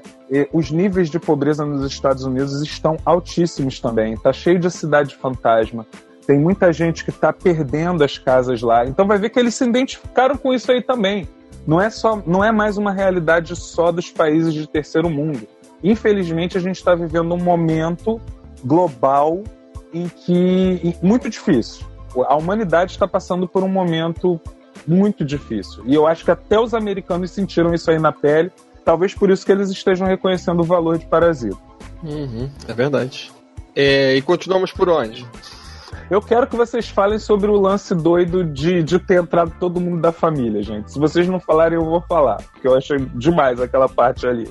os 0.53 0.71
níveis 0.71 1.09
de 1.09 1.19
pobreza 1.19 1.65
nos 1.65 1.89
Estados 1.91 2.23
Unidos 2.23 2.61
estão 2.61 2.97
altíssimos 3.05 3.79
também. 3.79 4.13
Está 4.13 4.31
cheio 4.31 4.59
de 4.59 4.69
cidade 4.71 5.15
fantasma. 5.15 5.85
Tem 6.25 6.39
muita 6.39 6.71
gente 6.71 7.03
que 7.03 7.09
está 7.09 7.33
perdendo 7.33 8.03
as 8.03 8.17
casas 8.17 8.61
lá. 8.61 8.85
Então 8.85 9.07
vai 9.07 9.17
ver 9.17 9.29
que 9.29 9.39
eles 9.39 9.55
se 9.55 9.65
identificaram 9.65 10.37
com 10.37 10.53
isso 10.53 10.71
aí 10.71 10.81
também. 10.81 11.27
Não 11.65 11.81
é, 11.81 11.89
só, 11.89 12.21
não 12.25 12.43
é 12.43 12.51
mais 12.51 12.77
uma 12.77 12.91
realidade 12.91 13.55
só 13.55 13.91
dos 13.91 14.09
países 14.09 14.53
de 14.53 14.67
terceiro 14.67 15.09
mundo. 15.09 15.47
Infelizmente, 15.83 16.57
a 16.57 16.61
gente 16.61 16.75
está 16.75 16.93
vivendo 16.93 17.33
um 17.33 17.43
momento 17.43 18.19
global 18.63 19.43
em 19.93 20.07
que 20.07 20.95
muito 21.01 21.29
difícil. 21.29 21.85
A 22.27 22.35
humanidade 22.35 22.91
está 22.91 23.07
passando 23.07 23.47
por 23.47 23.63
um 23.63 23.67
momento 23.67 24.39
muito 24.87 25.23
difícil. 25.23 25.83
E 25.85 25.93
eu 25.93 26.07
acho 26.07 26.25
que 26.25 26.31
até 26.31 26.59
os 26.59 26.73
americanos 26.73 27.31
sentiram 27.31 27.73
isso 27.73 27.89
aí 27.91 27.99
na 27.99 28.11
pele. 28.11 28.51
Talvez 28.83 29.13
por 29.13 29.29
isso 29.29 29.45
que 29.45 29.51
eles 29.51 29.69
estejam 29.69 30.07
reconhecendo 30.07 30.61
o 30.61 30.63
valor 30.63 30.97
de 30.97 31.05
Parasita. 31.05 31.57
Uhum, 32.03 32.49
é 32.67 32.73
verdade. 32.73 33.31
É, 33.75 34.15
e 34.15 34.21
continuamos 34.21 34.71
por 34.71 34.89
onde? 34.89 35.25
Eu 36.09 36.21
quero 36.21 36.47
que 36.47 36.55
vocês 36.55 36.89
falem 36.89 37.19
sobre 37.19 37.51
o 37.51 37.59
lance 37.59 37.93
doido 37.93 38.43
de, 38.43 38.81
de 38.81 38.97
ter 38.97 39.21
entrado 39.21 39.53
todo 39.59 39.79
mundo 39.79 40.01
da 40.01 40.11
família, 40.11 40.63
gente. 40.63 40.91
Se 40.91 40.97
vocês 40.97 41.27
não 41.27 41.39
falarem, 41.39 41.77
eu 41.77 41.85
vou 41.85 42.01
falar. 42.01 42.37
Porque 42.51 42.67
eu 42.67 42.75
achei 42.75 42.97
demais 43.15 43.61
aquela 43.61 43.87
parte 43.87 44.25
ali. 44.25 44.49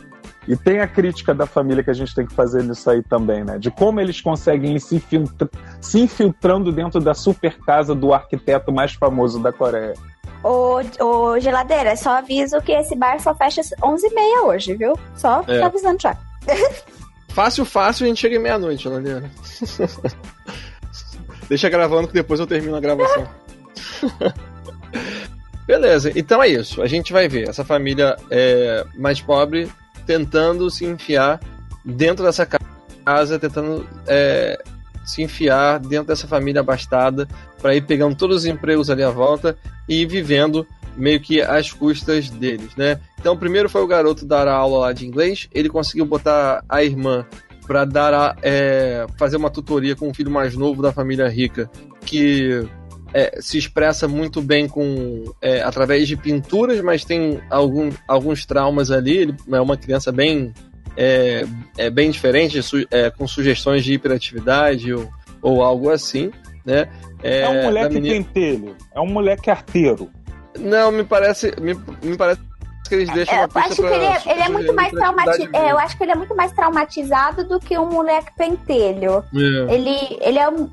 E 0.49 0.57
tem 0.57 0.80
a 0.80 0.88
crítica 0.88 1.34
da 1.34 1.44
família 1.44 1.84
que 1.84 1.90
a 1.90 1.94
gente 1.94 2.14
tem 2.14 2.26
que 2.26 2.32
fazer 2.32 2.64
nisso 2.64 2.88
aí 2.88 3.03
também, 3.03 3.44
né? 3.44 3.59
De 3.59 3.70
como 3.70 4.01
eles 4.01 4.18
conseguem 4.22 4.74
ir 4.74 4.80
se, 4.80 4.96
infiltra 4.96 5.49
se 5.78 6.01
infiltrando 6.01 6.72
dentro 6.72 7.01
da 7.01 7.12
super 7.12 7.59
casa 7.59 7.94
do 7.94 8.14
arquiteto 8.14 8.72
mais 8.72 8.94
famoso 8.94 9.38
da 9.38 9.53
Coreia. 9.53 9.92
Ô, 10.42 10.80
ô 11.05 11.38
geladeira, 11.38 11.94
só 11.96 12.16
aviso 12.16 12.62
que 12.62 12.72
esse 12.72 12.96
bar 12.96 13.20
só 13.20 13.34
fecha 13.34 13.61
às 13.61 13.68
11h30 13.68 14.44
hoje, 14.46 14.74
viu? 14.74 14.99
Só 15.14 15.44
é. 15.46 15.62
avisando 15.62 16.01
já. 16.01 16.16
Fácil, 17.28 17.64
fácil, 17.64 18.05
a 18.05 18.09
gente 18.09 18.20
chega 18.20 18.34
em 18.34 18.40
meia-noite, 18.40 18.82
geladeira. 18.82 19.30
Deixa 21.49 21.68
gravando 21.68 22.09
que 22.09 22.14
depois 22.14 22.40
eu 22.40 22.46
termino 22.49 22.74
a 22.74 22.80
gravação. 22.80 23.28
Beleza, 25.64 26.11
então 26.16 26.42
é 26.42 26.49
isso. 26.49 26.82
A 26.82 26.86
gente 26.88 27.12
vai 27.12 27.28
ver 27.28 27.49
essa 27.49 27.62
família 27.64 28.16
é, 28.30 28.84
mais 28.96 29.20
pobre 29.20 29.70
tentando 30.09 30.70
se 30.70 30.86
enfiar 30.86 31.38
dentro 31.84 32.24
dessa 32.24 32.48
casa, 33.04 33.38
tentando 33.38 33.86
é, 34.06 34.59
se 35.04 35.22
enfiar 35.22 35.78
dentro 35.78 36.06
dessa 36.06 36.26
família 36.26 36.62
abastada 36.62 37.28
para 37.61 37.76
ir 37.76 37.82
pegando 37.82 38.16
todos 38.16 38.38
os 38.38 38.44
empregos 38.46 38.88
ali 38.88 39.02
à 39.02 39.11
volta 39.11 39.54
e 39.86 40.06
vivendo 40.06 40.66
meio 40.96 41.20
que 41.20 41.42
às 41.42 41.70
custas 41.70 42.30
deles, 42.30 42.74
né? 42.74 42.98
Então, 43.20 43.36
primeiro 43.36 43.68
foi 43.68 43.82
o 43.82 43.86
garoto 43.86 44.24
dar 44.24 44.48
a 44.48 44.54
aula 44.54 44.78
lá 44.78 44.92
de 44.94 45.06
inglês, 45.06 45.46
ele 45.52 45.68
conseguiu 45.68 46.06
botar 46.06 46.64
a 46.66 46.82
irmã 46.82 47.26
para 47.66 47.84
dar 47.84 48.14
a, 48.14 48.36
é, 48.42 49.06
fazer 49.18 49.36
uma 49.36 49.50
tutoria 49.50 49.94
com 49.94 50.09
o 50.09 50.14
filho 50.14 50.30
mais 50.30 50.56
novo 50.56 50.80
da 50.80 50.90
família 50.90 51.28
rica, 51.28 51.70
que 52.06 52.66
é, 53.12 53.38
se 53.40 53.59
expressa 53.59 54.06
muito 54.06 54.42
bem 54.42 54.68
com 54.68 55.24
é, 55.40 55.62
através 55.62 56.06
de 56.06 56.16
pinturas, 56.16 56.80
mas 56.80 57.04
tem 57.04 57.40
algum, 57.50 57.90
alguns 58.06 58.44
traumas 58.44 58.90
ali. 58.90 59.16
Ele 59.16 59.34
é 59.50 59.61
uma 59.61 59.76
criança 59.76 60.12
bem 60.12 60.52
é, 60.96 61.44
é 61.76 61.90
bem 61.90 62.11
diferente, 62.11 62.61
su, 62.61 62.84
é, 62.90 63.09
com 63.11 63.26
sugestões 63.26 63.84
de 63.84 63.94
hiperatividade 63.94 64.92
ou, 64.92 65.09
ou 65.40 65.62
algo 65.62 65.90
assim, 65.90 66.32
né? 66.66 66.88
É, 67.22 67.42
é 67.42 67.48
um 67.48 67.62
moleque 67.62 67.94
menina... 67.94 68.14
pentelho, 68.16 68.76
é 68.92 69.00
um 69.00 69.06
moleque 69.06 69.48
arteiro. 69.48 70.11
Não, 70.59 70.90
me 70.90 71.04
parece, 71.04 71.54
me, 71.61 71.74
me 72.02 72.16
parece 72.16 72.40
que 72.88 72.94
eles 72.94 73.12
deixam 73.12 73.34
é, 73.34 73.44
eu 73.44 73.48
acho 73.54 73.76
que 73.76 73.82
ele 73.82 74.04
é, 74.04 74.22
ele 74.26 74.40
é 74.40 74.48
muito 74.48 74.74
mais 74.74 74.90
traumatizado. 74.90 75.56
É, 75.56 75.70
eu 75.70 75.78
acho 75.78 75.96
que 75.96 76.02
ele 76.02 76.12
é 76.12 76.14
muito 76.16 76.34
mais 76.34 76.52
traumatizado 76.52 77.44
do 77.44 77.61
que 77.61 77.78
um 77.78 77.86
moleque 77.86 78.32
pentelho. 78.36 79.22
É. 79.34 79.74
Ele, 79.74 80.18
ele 80.20 80.38
é 80.38 80.48
um 80.48 80.68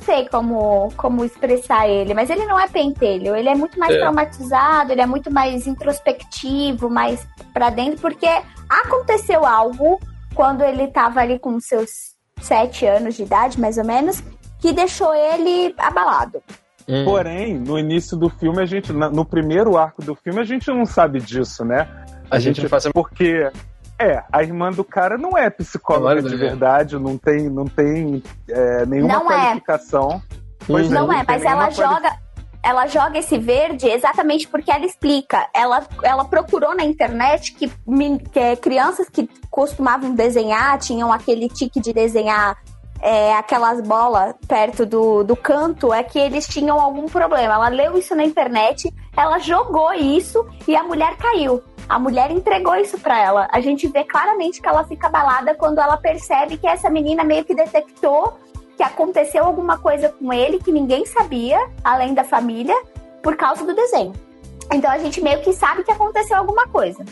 sei 0.00 0.28
como, 0.28 0.92
como 0.96 1.24
expressar 1.24 1.88
ele, 1.88 2.14
mas 2.14 2.30
ele 2.30 2.44
não 2.46 2.58
é 2.58 2.68
pentelho, 2.68 3.34
ele 3.34 3.48
é 3.48 3.54
muito 3.54 3.78
mais 3.78 3.94
é. 3.94 3.98
traumatizado, 3.98 4.92
ele 4.92 5.00
é 5.00 5.06
muito 5.06 5.32
mais 5.32 5.66
introspectivo, 5.66 6.88
mais 6.88 7.26
pra 7.52 7.70
dentro, 7.70 8.00
porque 8.00 8.28
aconteceu 8.68 9.44
algo 9.44 10.00
quando 10.34 10.62
ele 10.62 10.88
tava 10.88 11.20
ali 11.20 11.38
com 11.38 11.58
seus 11.60 12.14
sete 12.40 12.86
anos 12.86 13.16
de 13.16 13.22
idade, 13.22 13.60
mais 13.60 13.78
ou 13.78 13.84
menos, 13.84 14.22
que 14.60 14.72
deixou 14.72 15.14
ele 15.14 15.74
abalado. 15.78 16.42
Hum. 16.88 17.04
Porém, 17.04 17.54
no 17.54 17.78
início 17.78 18.16
do 18.16 18.28
filme, 18.28 18.62
a 18.62 18.66
gente, 18.66 18.92
no 18.92 19.24
primeiro 19.24 19.76
arco 19.76 20.02
do 20.02 20.14
filme, 20.14 20.40
a 20.40 20.44
gente 20.44 20.68
não 20.68 20.86
sabe 20.86 21.20
disso, 21.20 21.64
né? 21.64 21.88
A, 22.30 22.36
a 22.36 22.38
gente, 22.38 22.60
gente 22.60 22.68
faz 22.68 22.86
porque 22.92 23.50
é, 23.98 24.22
a 24.30 24.42
irmã 24.42 24.70
do 24.70 24.84
cara 24.84 25.16
não 25.16 25.36
é 25.36 25.48
psicóloga 25.48 26.22
de 26.22 26.36
verdade, 26.36 26.98
não 26.98 27.16
tem, 27.16 27.48
não 27.48 27.64
tem 27.64 28.22
é, 28.48 28.86
nenhuma 28.86 29.14
não 29.14 29.32
é. 29.32 29.46
qualificação. 29.46 30.22
É. 30.30 30.36
Pois 30.66 30.90
não, 30.90 31.06
não 31.06 31.12
é, 31.12 31.24
mas 31.26 31.42
ela 31.44 31.70
joga. 31.70 32.18
ela 32.62 32.86
joga 32.86 33.18
esse 33.18 33.38
verde 33.38 33.88
exatamente 33.88 34.48
porque 34.48 34.70
ela 34.70 34.84
explica. 34.84 35.48
Ela, 35.54 35.86
ela 36.02 36.24
procurou 36.24 36.74
na 36.74 36.84
internet 36.84 37.52
que, 37.52 37.68
que 37.68 38.56
crianças 38.60 39.08
que 39.08 39.28
costumavam 39.50 40.14
desenhar, 40.14 40.78
tinham 40.78 41.12
aquele 41.12 41.48
tique 41.48 41.80
de 41.80 41.92
desenhar 41.92 42.56
é, 43.00 43.34
aquelas 43.34 43.80
bolas 43.80 44.34
perto 44.48 44.84
do, 44.84 45.22
do 45.22 45.36
canto, 45.36 45.92
é 45.92 46.02
que 46.02 46.18
eles 46.18 46.46
tinham 46.46 46.80
algum 46.80 47.06
problema. 47.06 47.54
Ela 47.54 47.68
leu 47.68 47.96
isso 47.96 48.14
na 48.14 48.24
internet, 48.24 48.92
ela 49.16 49.38
jogou 49.38 49.92
isso 49.94 50.46
e 50.66 50.76
a 50.76 50.82
mulher 50.82 51.16
caiu. 51.16 51.62
A 51.88 51.98
mulher 51.98 52.30
entregou 52.30 52.74
isso 52.76 52.98
para 52.98 53.18
ela. 53.18 53.48
A 53.52 53.60
gente 53.60 53.86
vê 53.86 54.02
claramente 54.02 54.60
que 54.60 54.68
ela 54.68 54.84
fica 54.84 55.06
abalada 55.06 55.54
quando 55.54 55.78
ela 55.78 55.96
percebe 55.96 56.56
que 56.56 56.66
essa 56.66 56.90
menina 56.90 57.22
meio 57.22 57.44
que 57.44 57.54
detectou 57.54 58.38
que 58.76 58.82
aconteceu 58.82 59.44
alguma 59.44 59.78
coisa 59.78 60.10
com 60.10 60.32
ele 60.32 60.58
que 60.58 60.70
ninguém 60.70 61.06
sabia, 61.06 61.58
além 61.82 62.12
da 62.12 62.24
família, 62.24 62.76
por 63.22 63.36
causa 63.36 63.64
do 63.64 63.74
desenho. 63.74 64.12
Então 64.72 64.90
a 64.90 64.98
gente 64.98 65.20
meio 65.20 65.40
que 65.40 65.52
sabe 65.52 65.82
que 65.82 65.90
aconteceu 65.90 66.36
alguma 66.36 66.66
coisa. 66.66 67.04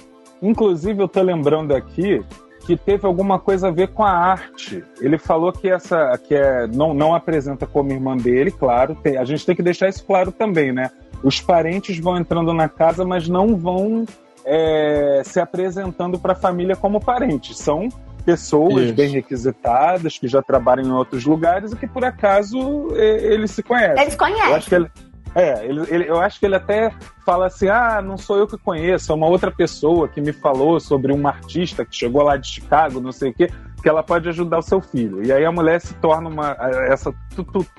Inclusive, 0.43 1.03
eu 1.03 1.09
tô 1.09 1.23
lembrando 1.23 1.75
aqui 1.75 2.23
que 2.67 2.77
teve 2.77 3.07
alguma 3.07 3.39
coisa 3.39 3.69
a 3.69 3.71
ver 3.71 3.89
com 3.89 4.03
a 4.03 4.11
arte. 4.11 4.83
Ele 5.01 5.19
falou 5.19 5.53
que 5.53 5.69
essa 5.69 6.19
que 6.19 6.35
é 6.35 6.67
não, 6.67 6.93
não 6.93 7.15
apresenta 7.15 7.67
como 7.67 7.93
irmã 7.93 8.17
dele, 8.17 8.51
claro. 8.51 8.95
Tem, 8.97 9.17
a 9.17 9.25
gente 9.25 9.47
tem 9.47 9.55
que 9.55 9.63
deixar 9.63 9.89
isso 9.89 10.05
claro 10.05 10.33
também, 10.33 10.73
né? 10.73 10.91
Os 11.23 11.41
parentes 11.41 11.99
vão 11.99 12.19
entrando 12.19 12.53
na 12.53 12.69
casa, 12.69 13.05
mas 13.05 13.29
não 13.29 13.57
vão 13.57 14.05
é, 14.45 15.23
se 15.25 15.41
apresentando 15.41 16.19
para 16.19 16.33
a 16.33 16.37
família 16.37 16.77
como 16.77 17.01
parentes. 17.01 17.59
São 17.59 17.89
pessoas 18.25 18.85
Isso. 18.85 18.95
bem 18.95 19.11
requisitadas 19.11 20.19
que 20.19 20.27
já 20.27 20.43
trabalham 20.43 20.87
em 20.87 20.93
outros 20.93 21.25
lugares 21.25 21.73
e 21.73 21.77
que 21.77 21.87
por 21.87 22.05
acaso 22.05 22.89
é, 22.95 23.35
eles 23.35 23.51
se 23.51 23.63
conhecem. 23.63 24.03
Eles 24.03 24.17
conhecem. 24.17 24.49
Eu 24.49 24.55
acho 24.57 24.69
que 24.69 24.75
ele, 24.75 24.91
é, 25.35 25.67
ele, 25.67 25.81
ele, 25.89 26.09
eu 26.09 26.21
acho 26.21 26.39
que 26.39 26.47
ele 26.47 26.55
até 26.55 26.93
fala 27.25 27.47
assim: 27.47 27.69
ah, 27.69 28.01
não 28.01 28.17
sou 28.17 28.39
eu 28.39 28.47
que 28.47 28.57
conheço, 28.57 29.13
é 29.13 29.15
uma 29.15 29.27
outra 29.27 29.51
pessoa 29.51 30.09
que 30.09 30.21
me 30.21 30.33
falou 30.33 30.79
sobre 30.81 31.13
uma 31.13 31.31
artista 31.31 31.85
que 31.85 31.95
chegou 31.95 32.23
lá 32.23 32.37
de 32.37 32.47
Chicago, 32.47 33.01
não 33.01 33.13
sei 33.13 33.31
o 33.31 33.35
quê, 33.35 33.51
que 33.83 33.89
ela 33.89 34.03
pode 34.03 34.29
ajudar 34.29 34.59
o 34.59 34.63
seu 34.63 34.81
filho. 34.81 35.25
E 35.25 35.33
aí 35.33 35.45
a 35.45 35.53
mulher 35.53 35.81
se 35.81 35.93
torna 35.95 36.29
uma, 36.29 36.57
essa 36.89 37.13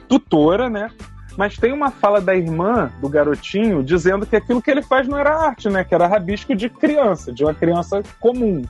tutora, 0.07 0.69
né? 0.69 0.91
Mas 1.37 1.57
tem 1.57 1.73
uma 1.73 1.91
fala 1.91 2.21
da 2.21 2.35
irmã 2.35 2.91
do 3.01 3.09
garotinho 3.09 3.83
dizendo 3.83 4.25
que 4.25 4.35
aquilo 4.35 4.61
que 4.61 4.71
ele 4.71 4.81
faz 4.81 5.07
não 5.07 5.17
era 5.17 5.35
arte, 5.35 5.69
né? 5.69 5.83
Que 5.83 5.93
era 5.93 6.07
rabisco 6.07 6.55
de 6.55 6.69
criança, 6.69 7.31
de 7.31 7.43
uma 7.43 7.53
criança 7.53 8.01
comum. 8.19 8.63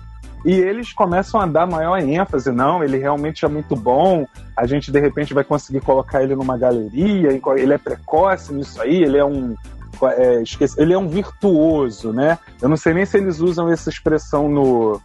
E 0.46 0.54
eles 0.54 0.94
começam 0.94 1.42
a 1.42 1.48
dar 1.48 1.66
maior 1.66 1.98
ênfase, 1.98 2.52
não, 2.52 2.84
ele 2.84 2.98
realmente 2.98 3.44
é 3.44 3.48
muito 3.48 3.76
bom, 3.76 4.28
a 4.56 4.68
gente 4.68 4.92
de 4.92 5.00
repente 5.00 5.34
vai 5.34 5.44
conseguir 5.44 5.82
colocar 5.82 6.22
ele 6.22 6.36
numa 6.36 6.56
galeria, 6.56 7.30
ele 7.58 7.74
é 7.74 7.78
precoce 7.80 8.54
nisso 8.54 8.80
aí, 8.80 9.04
ele 9.04 9.18
é 9.18 9.26
um. 9.26 9.56
É, 10.04 10.42
esqueci, 10.44 10.80
ele 10.80 10.94
é 10.94 10.98
um 10.98 11.08
virtuoso, 11.08 12.14
né? 12.14 12.38
Eu 12.62 12.70
não 12.70 12.78
sei 12.78 12.94
nem 12.94 13.06
se 13.06 13.18
eles 13.18 13.40
usam 13.40 13.72
essa 13.72 13.90
expressão 13.90 14.48
no, 14.48 15.02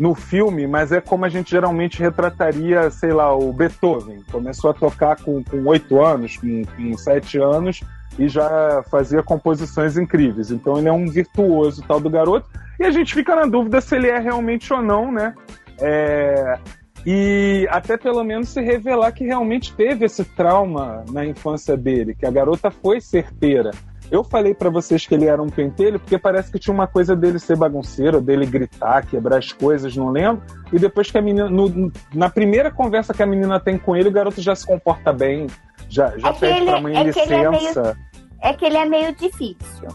no 0.00 0.14
filme, 0.14 0.66
mas 0.66 0.92
é 0.92 1.00
como 1.00 1.26
a 1.26 1.28
gente 1.28 1.50
geralmente 1.50 2.00
retrataria, 2.00 2.90
sei 2.90 3.12
lá, 3.12 3.36
o 3.36 3.52
Beethoven. 3.52 4.24
Começou 4.32 4.70
a 4.70 4.74
tocar 4.74 5.16
com 5.16 5.44
oito 5.66 6.02
anos, 6.02 6.38
com, 6.38 6.96
sete 6.96 7.36
anos, 7.38 7.82
e 8.18 8.26
já 8.26 8.82
fazia 8.90 9.22
composições 9.22 9.98
incríveis. 9.98 10.50
Então 10.50 10.78
ele 10.78 10.88
é 10.88 10.92
um 10.92 11.06
virtuoso 11.06 11.84
tal 11.86 12.00
do 12.00 12.08
garoto. 12.08 12.48
E 12.78 12.84
a 12.84 12.90
gente 12.90 13.12
fica 13.12 13.36
na 13.36 13.44
dúvida 13.44 13.78
se 13.82 13.94
ele 13.94 14.08
é 14.08 14.18
realmente 14.18 14.72
ou 14.72 14.80
não, 14.80 15.12
né? 15.12 15.34
É... 15.78 16.58
E 17.04 17.68
até 17.70 17.98
pelo 17.98 18.24
menos 18.24 18.48
se 18.48 18.62
revelar 18.62 19.12
que 19.12 19.24
realmente 19.24 19.74
teve 19.74 20.06
esse 20.06 20.24
trauma 20.24 21.04
na 21.12 21.26
infância 21.26 21.76
dele, 21.76 22.14
que 22.14 22.24
a 22.24 22.30
garota 22.30 22.70
foi 22.70 23.02
certeira. 23.02 23.70
Eu 24.10 24.24
falei 24.24 24.54
para 24.54 24.68
vocês 24.68 25.06
que 25.06 25.14
ele 25.14 25.26
era 25.26 25.40
um 25.40 25.48
pentelho 25.48 26.00
porque 26.00 26.18
parece 26.18 26.50
que 26.50 26.58
tinha 26.58 26.74
uma 26.74 26.86
coisa 26.86 27.14
dele 27.14 27.38
ser 27.38 27.56
bagunceiro, 27.56 28.20
dele 28.20 28.44
gritar, 28.44 29.06
quebrar 29.06 29.38
as 29.38 29.52
coisas, 29.52 29.96
não 29.96 30.10
lembro. 30.10 30.42
E 30.72 30.78
depois 30.78 31.10
que 31.10 31.18
a 31.18 31.22
menina. 31.22 31.48
No, 31.48 31.92
na 32.12 32.28
primeira 32.28 32.70
conversa 32.70 33.14
que 33.14 33.22
a 33.22 33.26
menina 33.26 33.60
tem 33.60 33.78
com 33.78 33.94
ele, 33.94 34.08
o 34.08 34.12
garoto 34.12 34.40
já 34.40 34.54
se 34.54 34.66
comporta 34.66 35.12
bem, 35.12 35.46
já, 35.88 36.16
já 36.18 36.28
é 36.28 36.32
pede 36.32 36.58
ele, 36.58 36.70
pra 36.70 36.80
mãe 36.80 36.96
é 36.96 37.04
licença. 37.04 37.34
É, 37.34 37.50
meio, 37.50 37.96
é 38.42 38.52
que 38.52 38.64
ele 38.64 38.76
é 38.76 38.84
meio 38.84 39.14
difícil. 39.14 39.88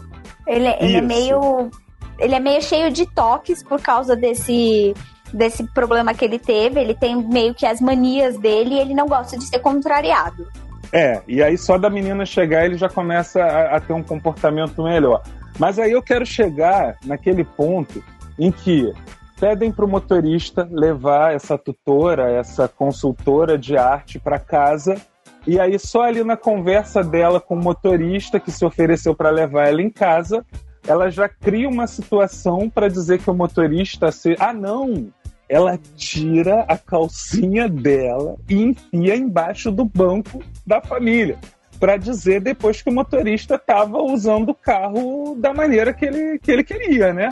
Ele, 0.46 0.68
ele 0.80 0.96
é 0.96 1.00
meio. 1.02 1.70
Ele 2.18 2.34
é 2.34 2.40
meio 2.40 2.62
cheio 2.62 2.90
de 2.90 3.04
toques 3.06 3.62
por 3.62 3.80
causa 3.82 4.16
desse 4.16 4.94
desse 5.32 5.64
problema 5.72 6.14
que 6.14 6.24
ele 6.24 6.38
teve. 6.38 6.80
Ele 6.80 6.94
tem 6.94 7.16
meio 7.16 7.54
que 7.54 7.66
as 7.66 7.80
manias 7.80 8.38
dele 8.38 8.76
e 8.76 8.78
ele 8.78 8.94
não 8.94 9.06
gosta 9.06 9.36
de 9.36 9.44
ser 9.44 9.58
contrariado. 9.58 10.46
É, 10.92 11.20
e 11.26 11.42
aí 11.42 11.58
só 11.58 11.76
da 11.76 11.90
menina 11.90 12.24
chegar 12.24 12.64
ele 12.64 12.76
já 12.76 12.88
começa 12.88 13.42
a, 13.42 13.76
a 13.76 13.80
ter 13.80 13.92
um 13.92 14.02
comportamento 14.02 14.82
melhor. 14.82 15.22
Mas 15.58 15.78
aí 15.78 15.92
eu 15.92 16.02
quero 16.02 16.24
chegar 16.24 16.96
naquele 17.04 17.44
ponto 17.44 18.02
em 18.38 18.52
que 18.52 18.92
pedem 19.40 19.70
para 19.70 19.84
o 19.84 19.88
motorista 19.88 20.66
levar 20.70 21.34
essa 21.34 21.58
tutora, 21.58 22.30
essa 22.30 22.68
consultora 22.68 23.58
de 23.58 23.76
arte 23.76 24.18
para 24.18 24.38
casa. 24.38 24.96
E 25.46 25.60
aí, 25.60 25.78
só 25.78 26.02
ali 26.02 26.24
na 26.24 26.36
conversa 26.36 27.02
dela 27.02 27.40
com 27.40 27.54
o 27.54 27.62
motorista 27.62 28.40
que 28.40 28.50
se 28.50 28.64
ofereceu 28.64 29.14
para 29.14 29.30
levar 29.30 29.68
ela 29.68 29.80
em 29.80 29.90
casa, 29.90 30.44
ela 30.86 31.10
já 31.10 31.28
cria 31.28 31.68
uma 31.68 31.86
situação 31.86 32.68
para 32.68 32.88
dizer 32.88 33.18
que 33.20 33.30
o 33.30 33.34
motorista 33.34 34.10
se. 34.10 34.36
Ah, 34.38 34.52
não! 34.52 35.08
Ela 35.48 35.78
tira 35.96 36.62
a 36.62 36.76
calcinha 36.76 37.68
dela 37.68 38.36
e 38.48 38.62
enfia 38.62 39.16
embaixo 39.16 39.70
do 39.70 39.84
banco 39.84 40.42
da 40.66 40.80
família 40.80 41.38
para 41.78 41.96
dizer 41.96 42.40
depois 42.40 42.82
que 42.82 42.88
o 42.88 42.92
motorista 42.92 43.56
estava 43.56 43.98
usando 43.98 44.50
o 44.50 44.54
carro 44.54 45.36
da 45.38 45.52
maneira 45.52 45.92
que 45.92 46.04
ele, 46.04 46.38
que 46.38 46.50
ele 46.50 46.64
queria, 46.64 47.12
né? 47.12 47.28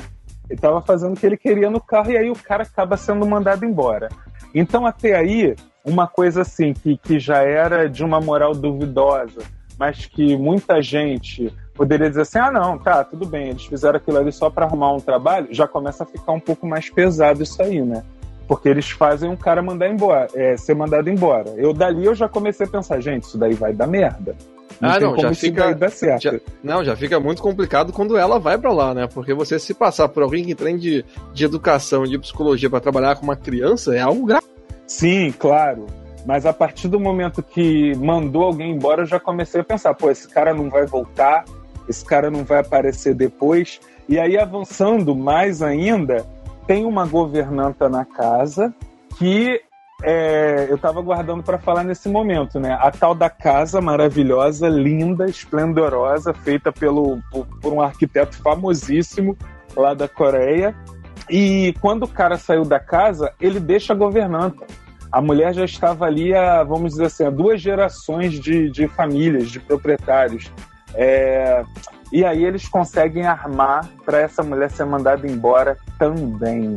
Ele 0.48 0.58
estava 0.58 0.82
fazendo 0.82 1.14
o 1.14 1.16
que 1.16 1.26
ele 1.26 1.36
queria 1.36 1.70
no 1.70 1.80
carro 1.80 2.10
e 2.10 2.16
aí 2.16 2.30
o 2.30 2.36
cara 2.36 2.62
acaba 2.62 2.96
sendo 2.96 3.26
mandado 3.26 3.64
embora. 3.64 4.10
Então, 4.54 4.86
até 4.86 5.16
aí, 5.16 5.56
uma 5.84 6.06
coisa 6.06 6.42
assim 6.42 6.72
que, 6.74 6.96
que 6.98 7.18
já 7.18 7.42
era 7.42 7.88
de 7.88 8.04
uma 8.04 8.20
moral 8.20 8.54
duvidosa, 8.54 9.42
mas 9.78 10.06
que 10.06 10.36
muita 10.36 10.82
gente 10.82 11.52
poderia 11.74 12.08
dizer 12.08 12.22
assim: 12.22 12.38
ah, 12.38 12.50
não, 12.50 12.78
tá, 12.78 13.04
tudo 13.04 13.26
bem, 13.26 13.50
eles 13.50 13.64
fizeram 13.64 13.96
aquilo 13.96 14.18
ali 14.18 14.32
só 14.32 14.48
para 14.48 14.64
arrumar 14.64 14.92
um 14.92 15.00
trabalho, 15.00 15.48
já 15.50 15.66
começa 15.66 16.04
a 16.04 16.06
ficar 16.06 16.32
um 16.32 16.40
pouco 16.40 16.66
mais 16.66 16.88
pesado 16.88 17.42
isso 17.42 17.60
aí, 17.62 17.82
né? 17.82 18.02
Porque 18.46 18.68
eles 18.68 18.90
fazem 18.90 19.28
um 19.30 19.36
cara 19.36 19.62
mandar 19.62 19.88
embora, 19.88 20.28
é, 20.34 20.56
ser 20.56 20.74
mandado 20.74 21.08
embora. 21.08 21.50
Eu 21.56 21.72
dali 21.72 22.04
eu 22.04 22.14
já 22.14 22.28
comecei 22.28 22.66
a 22.66 22.68
pensar, 22.68 23.00
gente, 23.00 23.24
isso 23.24 23.38
daí 23.38 23.54
vai 23.54 23.72
dar 23.72 23.86
merda. 23.86 24.36
Não 24.80 24.90
ah, 24.90 25.00
não, 25.00 25.18
já 25.18 25.34
fica. 25.34 25.74
Dar 25.74 25.90
certo. 25.90 26.22
Já, 26.22 26.32
não, 26.62 26.84
já 26.84 26.96
fica 26.96 27.18
muito 27.20 27.40
complicado 27.40 27.92
quando 27.92 28.16
ela 28.16 28.38
vai 28.38 28.58
para 28.58 28.72
lá, 28.72 28.92
né? 28.92 29.06
Porque 29.06 29.32
você 29.32 29.58
se 29.58 29.72
passar 29.72 30.08
por 30.08 30.22
alguém 30.22 30.44
que 30.44 30.54
tem 30.54 30.76
de, 30.76 31.04
de 31.32 31.44
educação, 31.44 32.04
de 32.04 32.18
psicologia 32.18 32.68
para 32.68 32.80
trabalhar 32.80 33.16
com 33.16 33.22
uma 33.22 33.36
criança 33.36 33.94
é 33.94 34.00
algo 34.00 34.26
grave. 34.26 34.44
Sim, 34.86 35.32
claro. 35.38 35.86
Mas 36.26 36.46
a 36.46 36.52
partir 36.52 36.88
do 36.88 36.98
momento 36.98 37.42
que 37.42 37.94
mandou 37.96 38.44
alguém 38.44 38.72
embora, 38.72 39.02
eu 39.02 39.06
já 39.06 39.20
comecei 39.20 39.60
a 39.60 39.64
pensar, 39.64 39.94
pô, 39.94 40.10
esse 40.10 40.28
cara 40.28 40.54
não 40.54 40.70
vai 40.70 40.86
voltar, 40.86 41.44
esse 41.88 42.04
cara 42.04 42.30
não 42.30 42.44
vai 42.44 42.60
aparecer 42.60 43.14
depois. 43.14 43.80
E 44.08 44.18
aí, 44.18 44.38
avançando 44.38 45.14
mais 45.14 45.62
ainda, 45.62 46.26
tem 46.66 46.84
uma 46.84 47.06
governanta 47.06 47.88
na 47.88 48.04
casa 48.04 48.74
que 49.18 49.60
é, 50.02 50.66
eu 50.68 50.76
estava 50.76 51.00
guardando 51.00 51.42
para 51.42 51.58
falar 51.58 51.84
nesse 51.84 52.08
momento, 52.08 52.58
né? 52.58 52.76
A 52.80 52.90
tal 52.90 53.14
da 53.14 53.30
casa 53.30 53.80
maravilhosa, 53.80 54.68
linda, 54.68 55.26
esplendorosa, 55.26 56.34
feita 56.34 56.72
pelo, 56.72 57.18
por, 57.30 57.46
por 57.60 57.72
um 57.72 57.80
arquiteto 57.80 58.36
famosíssimo 58.42 59.36
lá 59.76 59.94
da 59.94 60.08
Coreia. 60.08 60.74
E 61.30 61.74
quando 61.80 62.02
o 62.02 62.08
cara 62.08 62.36
saiu 62.36 62.64
da 62.64 62.78
casa, 62.78 63.32
ele 63.40 63.58
deixa 63.58 63.92
a 63.92 63.96
governanta 63.96 64.66
a 65.14 65.20
mulher 65.20 65.54
já 65.54 65.64
estava 65.64 66.06
ali 66.06 66.34
há, 66.34 66.64
vamos 66.64 66.94
dizer 66.94 67.04
assim, 67.04 67.30
duas 67.30 67.60
gerações 67.60 68.32
de, 68.32 68.68
de 68.68 68.88
famílias, 68.88 69.48
de 69.48 69.60
proprietários. 69.60 70.50
É, 70.94 71.64
e 72.12 72.24
aí 72.24 72.44
eles 72.44 72.68
conseguem 72.68 73.26
armar 73.26 73.88
para 74.04 74.20
essa 74.20 74.42
mulher 74.42 74.70
ser 74.70 74.84
mandada 74.84 75.26
embora 75.26 75.76
também. 75.98 76.74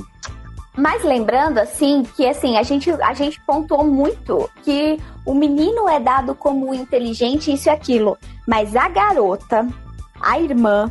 Mas 0.76 1.04
lembrando, 1.04 1.58
assim, 1.58 2.04
que 2.16 2.28
assim, 2.28 2.56
a 2.56 2.64
gente, 2.64 2.92
a 2.92 3.14
gente 3.14 3.42
pontuou 3.42 3.84
muito 3.84 4.50
que 4.64 5.00
o 5.26 5.34
menino 5.34 5.90
é 5.90 6.00
dado 6.00 6.36
como 6.36 6.74
inteligente, 6.74 7.52
isso 7.52 7.68
e 7.68 7.72
aquilo. 7.72 8.16
Mas 8.48 8.76
a 8.76 8.88
garota, 8.88 9.68
a 10.22 10.40
irmã, 10.40 10.90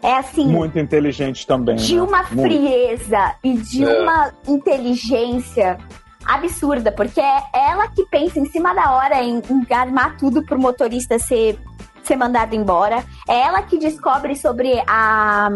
é 0.00 0.16
assim. 0.18 0.46
Muito 0.46 0.78
inteligente 0.78 1.46
também. 1.46 1.76
De 1.76 1.96
né? 1.96 2.02
uma 2.02 2.22
frieza 2.24 3.34
e 3.42 3.54
de 3.54 3.84
é. 3.84 4.02
uma 4.02 4.32
inteligência 4.46 5.78
absurda, 6.24 6.92
porque 6.92 7.20
é 7.20 7.42
ela 7.52 7.88
que 7.88 8.04
pensa 8.06 8.38
em 8.38 8.46
cima 8.46 8.72
da 8.72 8.92
hora 8.92 9.22
em, 9.22 9.42
em 9.50 9.74
armar 9.74 10.16
tudo 10.16 10.44
pro 10.44 10.58
motorista 10.58 11.18
ser, 11.18 11.58
ser 12.06 12.16
mandado 12.16 12.54
embora. 12.54 13.04
É 13.28 13.40
ela 13.40 13.62
que 13.62 13.78
descobre 13.78 14.36
sobre 14.36 14.82
a. 14.86 15.50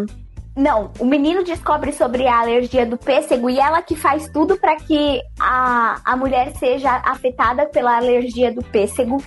Não, 0.57 0.91
o 0.99 1.05
menino 1.05 1.45
descobre 1.45 1.93
sobre 1.93 2.27
a 2.27 2.41
alergia 2.41 2.85
do 2.85 2.97
pêssego 2.97 3.49
e 3.49 3.61
ela 3.61 3.81
que 3.81 3.95
faz 3.95 4.29
tudo 4.29 4.57
para 4.57 4.75
que 4.77 5.21
a, 5.39 6.01
a 6.05 6.17
mulher 6.17 6.53
seja 6.57 7.01
afetada 7.05 7.67
pela 7.67 7.97
alergia 7.97 8.53
do 8.53 8.63
pêssego. 8.63 9.23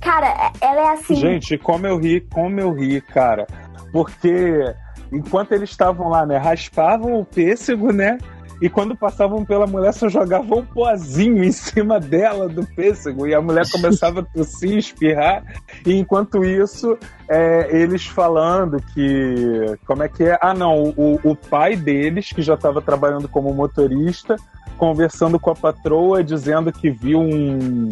Cara, 0.00 0.52
ela 0.60 0.80
é 0.80 0.88
assim. 0.92 1.16
Gente, 1.16 1.56
como 1.56 1.86
eu 1.86 1.98
ri, 1.98 2.20
como 2.20 2.60
eu 2.60 2.72
ri, 2.72 3.00
cara. 3.00 3.46
Porque 3.90 4.62
enquanto 5.10 5.52
eles 5.52 5.70
estavam 5.70 6.08
lá, 6.08 6.26
né, 6.26 6.36
raspavam 6.36 7.18
o 7.18 7.24
pêssego, 7.24 7.92
né? 7.92 8.18
E 8.60 8.68
quando 8.70 8.96
passavam 8.96 9.44
pela 9.44 9.66
mulher, 9.66 9.92
só 9.92 10.08
jogavam 10.08 10.58
um 10.58 10.64
pozinho 10.64 11.44
em 11.44 11.52
cima 11.52 12.00
dela 12.00 12.48
do 12.48 12.64
pêssego. 12.64 13.26
E 13.26 13.34
a 13.34 13.40
mulher 13.40 13.68
começava 13.70 14.20
a 14.20 14.22
tossir, 14.22 14.78
espirrar. 14.78 15.44
E 15.84 15.94
enquanto 15.94 16.44
isso, 16.44 16.98
é, 17.28 17.76
eles 17.76 18.06
falando 18.06 18.80
que. 18.94 19.76
Como 19.86 20.02
é 20.02 20.08
que 20.08 20.24
é? 20.24 20.38
Ah, 20.40 20.54
não. 20.54 20.94
O, 20.96 21.20
o 21.22 21.36
pai 21.36 21.76
deles, 21.76 22.32
que 22.32 22.42
já 22.42 22.54
estava 22.54 22.80
trabalhando 22.80 23.28
como 23.28 23.52
motorista, 23.52 24.36
conversando 24.78 25.38
com 25.38 25.50
a 25.50 25.54
patroa, 25.54 26.24
dizendo 26.24 26.72
que 26.72 26.90
viu 26.90 27.20
um. 27.20 27.90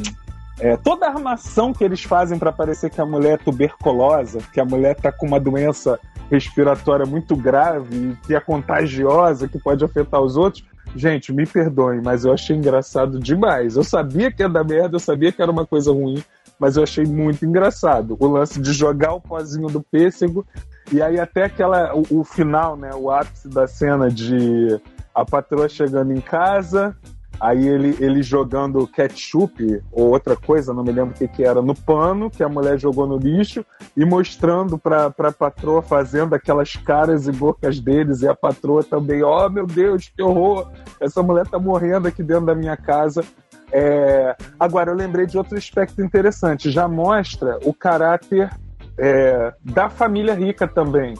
É, 0.61 0.77
toda 0.77 1.07
a 1.07 1.11
armação 1.11 1.73
que 1.73 1.83
eles 1.83 2.05
fazem 2.05 2.39
para 2.39 2.53
parecer 2.53 2.91
que 2.91 3.01
a 3.01 3.07
mulher 3.07 3.35
é 3.35 3.37
tuberculosa, 3.37 4.39
que 4.53 4.61
a 4.61 4.65
mulher 4.65 4.97
está 4.97 5.11
com 5.11 5.27
uma 5.27 5.41
doença 5.41 5.99
respiratória 6.31 7.05
muito 7.05 7.37
grave, 7.37 8.17
que 8.25 8.35
é 8.35 8.41
contagiosa, 8.41 9.49
que 9.49 9.59
pode 9.59 9.85
afetar 9.85 10.21
os 10.21 10.37
outros. 10.37 10.65
Gente, 10.95 11.33
me 11.33 11.45
perdoem, 11.45 12.01
mas 12.03 12.25
eu 12.25 12.33
achei 12.33 12.57
engraçado 12.57 13.19
demais. 13.19 13.77
Eu 13.77 13.83
sabia 13.83 14.31
que 14.31 14.43
ia 14.43 14.49
dar 14.49 14.65
merda, 14.65 14.97
eu 14.97 15.01
sabia 15.01 15.33
que 15.33 15.43
era 15.43 15.51
uma 15.51 15.67
coisa 15.67 15.93
ruim, 15.93 16.23
mas 16.59 16.77
eu 16.77 16.85
achei 16.85 17.05
muito 17.05 17.45
engraçado. 17.45 18.17
O 18.19 18.27
lance 18.29 18.61
de 18.61 18.73
jogar 18.73 19.15
o 19.15 19.21
pozinho 19.21 19.67
do 19.67 19.83
pêssego 19.83 20.47
e 20.93 21.03
aí 21.03 21.19
até 21.19 21.45
aquela 21.45 21.95
o, 21.95 22.21
o 22.21 22.25
final, 22.25 22.77
né, 22.77 22.91
o 22.95 23.11
ápice 23.11 23.49
da 23.49 23.67
cena 23.67 24.09
de 24.09 24.81
a 25.15 25.25
patroa 25.25 25.69
chegando 25.69 26.13
em 26.13 26.21
casa, 26.21 26.97
Aí 27.41 27.66
ele, 27.66 27.97
ele 28.01 28.22
jogando 28.22 28.87
ketchup 28.87 29.82
ou 29.93 30.11
outra 30.11 30.37
coisa, 30.37 30.72
não 30.72 30.85
me 30.85 30.93
lembro 30.93 31.14
o 31.14 31.18
que, 31.18 31.28
que 31.28 31.45
era, 31.45 31.61
no 31.61 31.74
pano, 31.74 32.30
que 32.30 32.43
a 32.43 32.49
mulher 32.49 32.78
jogou 32.78 33.07
no 33.07 33.16
lixo, 33.16 33.64
e 33.97 34.05
mostrando 34.05 34.78
pra, 34.78 35.11
pra 35.11 35.32
patroa 35.32 35.82
fazendo 35.82 36.35
aquelas 36.35 36.74
caras 36.76 37.26
e 37.26 37.32
bocas 37.32 37.80
deles, 37.80 38.22
e 38.22 38.28
a 38.28 38.35
patroa 38.35 38.82
também, 38.82 39.22
oh 39.22 39.49
meu 39.49 39.66
Deus, 39.66 40.11
que 40.14 40.22
horror! 40.22 40.70
Essa 41.01 41.22
mulher 41.22 41.47
tá 41.47 41.59
morrendo 41.59 42.09
aqui 42.09 42.22
dentro 42.22 42.47
da 42.47 42.55
minha 42.55 42.76
casa. 42.76 43.24
É... 43.72 44.37
Agora, 44.59 44.91
eu 44.91 44.97
lembrei 44.97 45.26
de 45.26 45.37
outro 45.37 45.59
aspecto 45.59 46.01
interessante, 46.03 46.70
já 46.70 46.87
mostra 46.87 47.59
o 47.64 47.74
caráter 47.74 48.51
é, 48.97 49.53
da 49.64 49.89
família 49.89 50.35
rica 50.35 50.68
também 50.68 51.14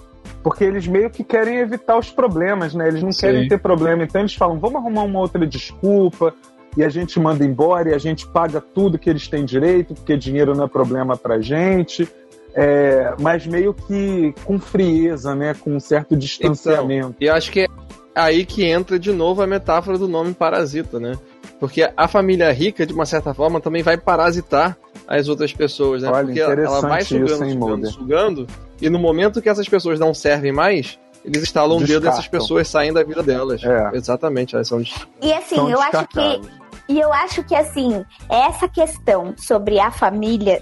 porque 0.45 0.63
eles 0.63 0.87
meio 0.87 1.09
que 1.09 1.25
querem 1.25 1.57
evitar 1.57 1.99
os 1.99 2.11
problemas, 2.11 2.75
né? 2.75 2.87
Eles 2.87 3.03
não 3.03 3.11
Sim. 3.11 3.21
querem 3.21 3.49
ter 3.49 3.59
problema. 3.59 4.05
Então 4.05 4.21
eles 4.21 4.35
falam, 4.35 4.59
vamos 4.59 4.77
arrumar 4.77 5.03
uma 5.03 5.19
outra 5.19 5.47
desculpa 5.47 6.35
e 6.77 6.85
a 6.85 6.89
gente 6.91 7.19
manda 7.19 7.43
embora 7.43 7.89
e 7.89 7.95
a 7.95 7.99
gente 7.99 8.27
paga 8.27 8.61
tudo 8.61 8.99
que 8.99 9.09
eles 9.09 9.27
têm 9.27 9.47
direito, 9.47 9.95
porque 9.95 10.19
dinheiro 10.19 10.55
não 10.55 10.67
é 10.67 10.69
problema 10.69 11.17
pra 11.17 11.41
gente. 11.41 12.07
É, 12.55 13.15
mas 13.19 13.47
meio 13.47 13.73
que 13.73 14.35
com 14.45 14.61
frieza, 14.61 15.35
né? 15.35 15.55
Com 15.55 15.77
um 15.77 15.81
certo 15.81 16.15
distanciamento. 16.15 17.15
Então, 17.17 17.27
e 17.27 17.29
acho 17.31 17.51
que 17.51 17.61
é 17.61 17.69
aí 18.15 18.45
que 18.45 18.65
entra 18.65 18.99
de 18.99 19.13
novo 19.13 19.41
a 19.41 19.47
metáfora 19.47 19.97
do 19.97 20.07
nome 20.07 20.35
parasita, 20.35 21.01
né? 21.01 21.15
Porque 21.59 21.91
a 21.97 22.07
família 22.07 22.53
rica, 22.53 22.85
de 22.85 22.93
uma 22.93 23.07
certa 23.07 23.33
forma, 23.33 23.63
também 23.63 23.83
vai 23.83 23.97
parasitar 23.97 24.77
as 25.09 25.27
outras 25.27 25.55
pessoas, 25.55 26.03
né? 26.03 26.11
Olha, 26.11 26.27
Porque 26.27 26.41
ela 26.41 26.81
vai 26.83 27.03
sugando, 27.03 27.33
isso, 27.33 27.45
hein, 27.45 27.53
sugando, 27.53 27.87
sugando, 27.87 28.47
e 28.81 28.91
no 28.91 28.99
momento 28.99 29.41
que 29.41 29.49
essas 29.49 29.69
pessoas 29.69 29.99
não 29.99 30.13
servem 30.13 30.53
mais, 30.53 30.99
eles 31.25 31.43
instalam 31.43 31.79
o 31.79 31.85
dedo 31.85 32.03
dessas 32.03 32.29
pessoas 32.29 32.69
saem 32.69 32.93
da 32.93 33.03
vida 33.03 33.23
delas. 33.23 33.63
É. 33.65 33.91
Exatamente, 33.95 34.55
elas 34.55 34.69
são 34.69 34.83
E 35.23 35.33
assim, 35.33 35.71
eu 35.71 35.81
acho 35.81 36.07
que 36.09 36.41
e 36.87 37.01
eu 37.01 37.13
acho 37.13 37.43
que 37.45 37.55
assim, 37.55 38.05
essa 38.29 38.69
questão 38.69 39.35
sobre 39.39 39.81
a 39.81 39.91
família 39.91 40.61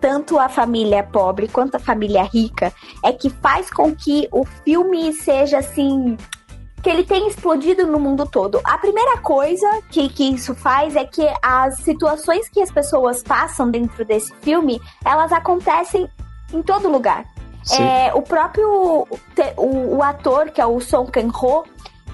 tanto 0.00 0.36
a 0.36 0.48
família 0.48 1.04
pobre 1.04 1.46
quanto 1.46 1.76
a 1.76 1.78
família 1.78 2.24
rica 2.24 2.72
é 3.04 3.12
que 3.12 3.30
faz 3.30 3.70
com 3.70 3.94
que 3.94 4.28
o 4.32 4.44
filme 4.44 5.12
seja 5.12 5.58
assim 5.58 6.16
que 6.82 6.90
ele 6.90 7.04
tem 7.04 7.28
explodido 7.28 7.86
no 7.86 8.00
mundo 8.00 8.26
todo. 8.26 8.60
A 8.64 8.76
primeira 8.76 9.18
coisa 9.18 9.66
que, 9.88 10.08
que 10.08 10.24
isso 10.24 10.52
faz 10.52 10.96
é 10.96 11.04
que 11.04 11.24
as 11.40 11.76
situações 11.76 12.48
que 12.48 12.60
as 12.60 12.72
pessoas 12.72 13.22
passam 13.22 13.70
dentro 13.70 14.04
desse 14.04 14.34
filme, 14.42 14.80
elas 15.04 15.30
acontecem 15.30 16.08
em 16.52 16.60
todo 16.60 16.90
lugar. 16.90 17.24
É, 17.70 18.12
o 18.14 18.22
próprio 18.22 19.06
o, 19.56 19.96
o, 19.96 20.02
ator, 20.02 20.50
que 20.50 20.60
é 20.60 20.66
o 20.66 20.80
Song 20.80 21.10
Kang-ho, 21.10 21.64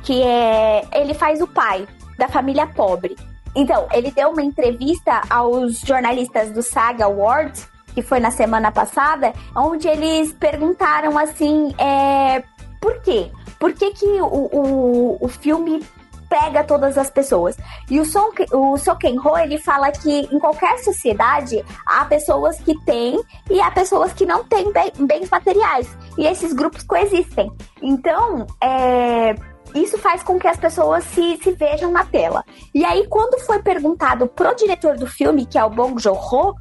que 0.02 0.22
é 0.22 0.86
ele 0.92 1.14
faz 1.14 1.40
o 1.40 1.46
pai 1.46 1.86
da 2.18 2.28
família 2.28 2.66
pobre. 2.66 3.16
Então, 3.54 3.88
ele 3.92 4.10
deu 4.10 4.30
uma 4.30 4.42
entrevista 4.42 5.22
aos 5.30 5.80
jornalistas 5.80 6.50
do 6.50 6.62
Saga 6.62 7.06
Awards, 7.06 7.66
que 7.94 8.02
foi 8.02 8.20
na 8.20 8.30
semana 8.30 8.70
passada, 8.70 9.32
onde 9.56 9.88
eles 9.88 10.32
perguntaram 10.32 11.18
assim, 11.18 11.74
é, 11.78 12.42
por 12.80 13.00
quê? 13.00 13.30
Por 13.58 13.72
que, 13.72 13.90
que 13.90 14.06
o, 14.20 14.48
o, 14.52 15.18
o 15.20 15.28
filme 15.28 15.84
pega 16.28 16.64
todas 16.64 16.96
as 16.98 17.10
pessoas. 17.10 17.56
E 17.90 18.00
o 18.00 18.04
Son, 18.04 18.30
o 18.52 18.76
Sokenho, 18.76 19.36
ele 19.38 19.58
fala 19.58 19.90
que 19.90 20.28
em 20.32 20.38
qualquer 20.38 20.78
sociedade 20.78 21.64
há 21.86 22.04
pessoas 22.04 22.58
que 22.60 22.78
têm 22.84 23.20
e 23.50 23.60
há 23.60 23.70
pessoas 23.70 24.12
que 24.12 24.26
não 24.26 24.44
têm 24.44 24.72
bens 24.72 25.30
materiais. 25.30 25.88
E 26.16 26.26
esses 26.26 26.52
grupos 26.52 26.82
coexistem. 26.82 27.50
Então, 27.82 28.46
é, 28.62 29.34
isso 29.74 29.98
faz 29.98 30.22
com 30.22 30.38
que 30.38 30.48
as 30.48 30.56
pessoas 30.56 31.04
se, 31.04 31.36
se 31.42 31.52
vejam 31.52 31.90
na 31.90 32.04
tela. 32.04 32.44
E 32.74 32.84
aí, 32.84 33.06
quando 33.08 33.38
foi 33.40 33.60
perguntado 33.62 34.26
pro 34.26 34.54
diretor 34.54 34.96
do 34.96 35.06
filme, 35.06 35.46
que 35.46 35.58
é 35.58 35.64
o 35.64 35.70
Bong 35.70 36.00
Joon-ho, 36.00 36.54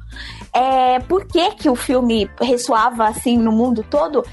é, 0.52 0.98
por 1.00 1.26
que 1.26 1.50
que 1.52 1.70
o 1.70 1.74
filme 1.74 2.30
ressoava 2.40 3.06
assim 3.06 3.36
no 3.36 3.52
mundo 3.52 3.84
todo, 3.88 4.24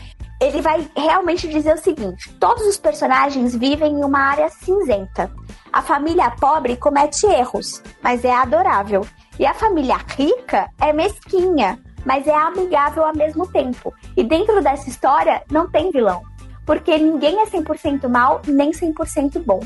ele 0.45 0.61
vai 0.61 0.87
realmente 0.95 1.47
dizer 1.47 1.73
o 1.73 1.77
seguinte: 1.77 2.31
todos 2.39 2.65
os 2.67 2.77
personagens 2.77 3.55
vivem 3.55 3.93
em 3.93 4.03
uma 4.03 4.19
área 4.19 4.49
cinzenta. 4.49 5.31
A 5.73 5.81
família 5.81 6.29
pobre 6.31 6.77
comete 6.77 7.25
erros, 7.25 7.81
mas 8.01 8.23
é 8.23 8.33
adorável. 8.33 9.05
E 9.39 9.45
a 9.45 9.53
família 9.53 9.97
rica 10.15 10.69
é 10.79 10.93
mesquinha, 10.93 11.79
mas 12.05 12.27
é 12.27 12.35
amigável 12.35 13.03
ao 13.03 13.15
mesmo 13.15 13.47
tempo. 13.47 13.93
E 14.15 14.23
dentro 14.23 14.61
dessa 14.61 14.87
história 14.87 15.41
não 15.51 15.67
tem 15.69 15.91
vilão, 15.91 16.21
porque 16.65 16.97
ninguém 16.97 17.41
é 17.41 17.45
100% 17.45 18.07
mal 18.07 18.41
nem 18.47 18.71
100% 18.71 19.43
bom. 19.43 19.59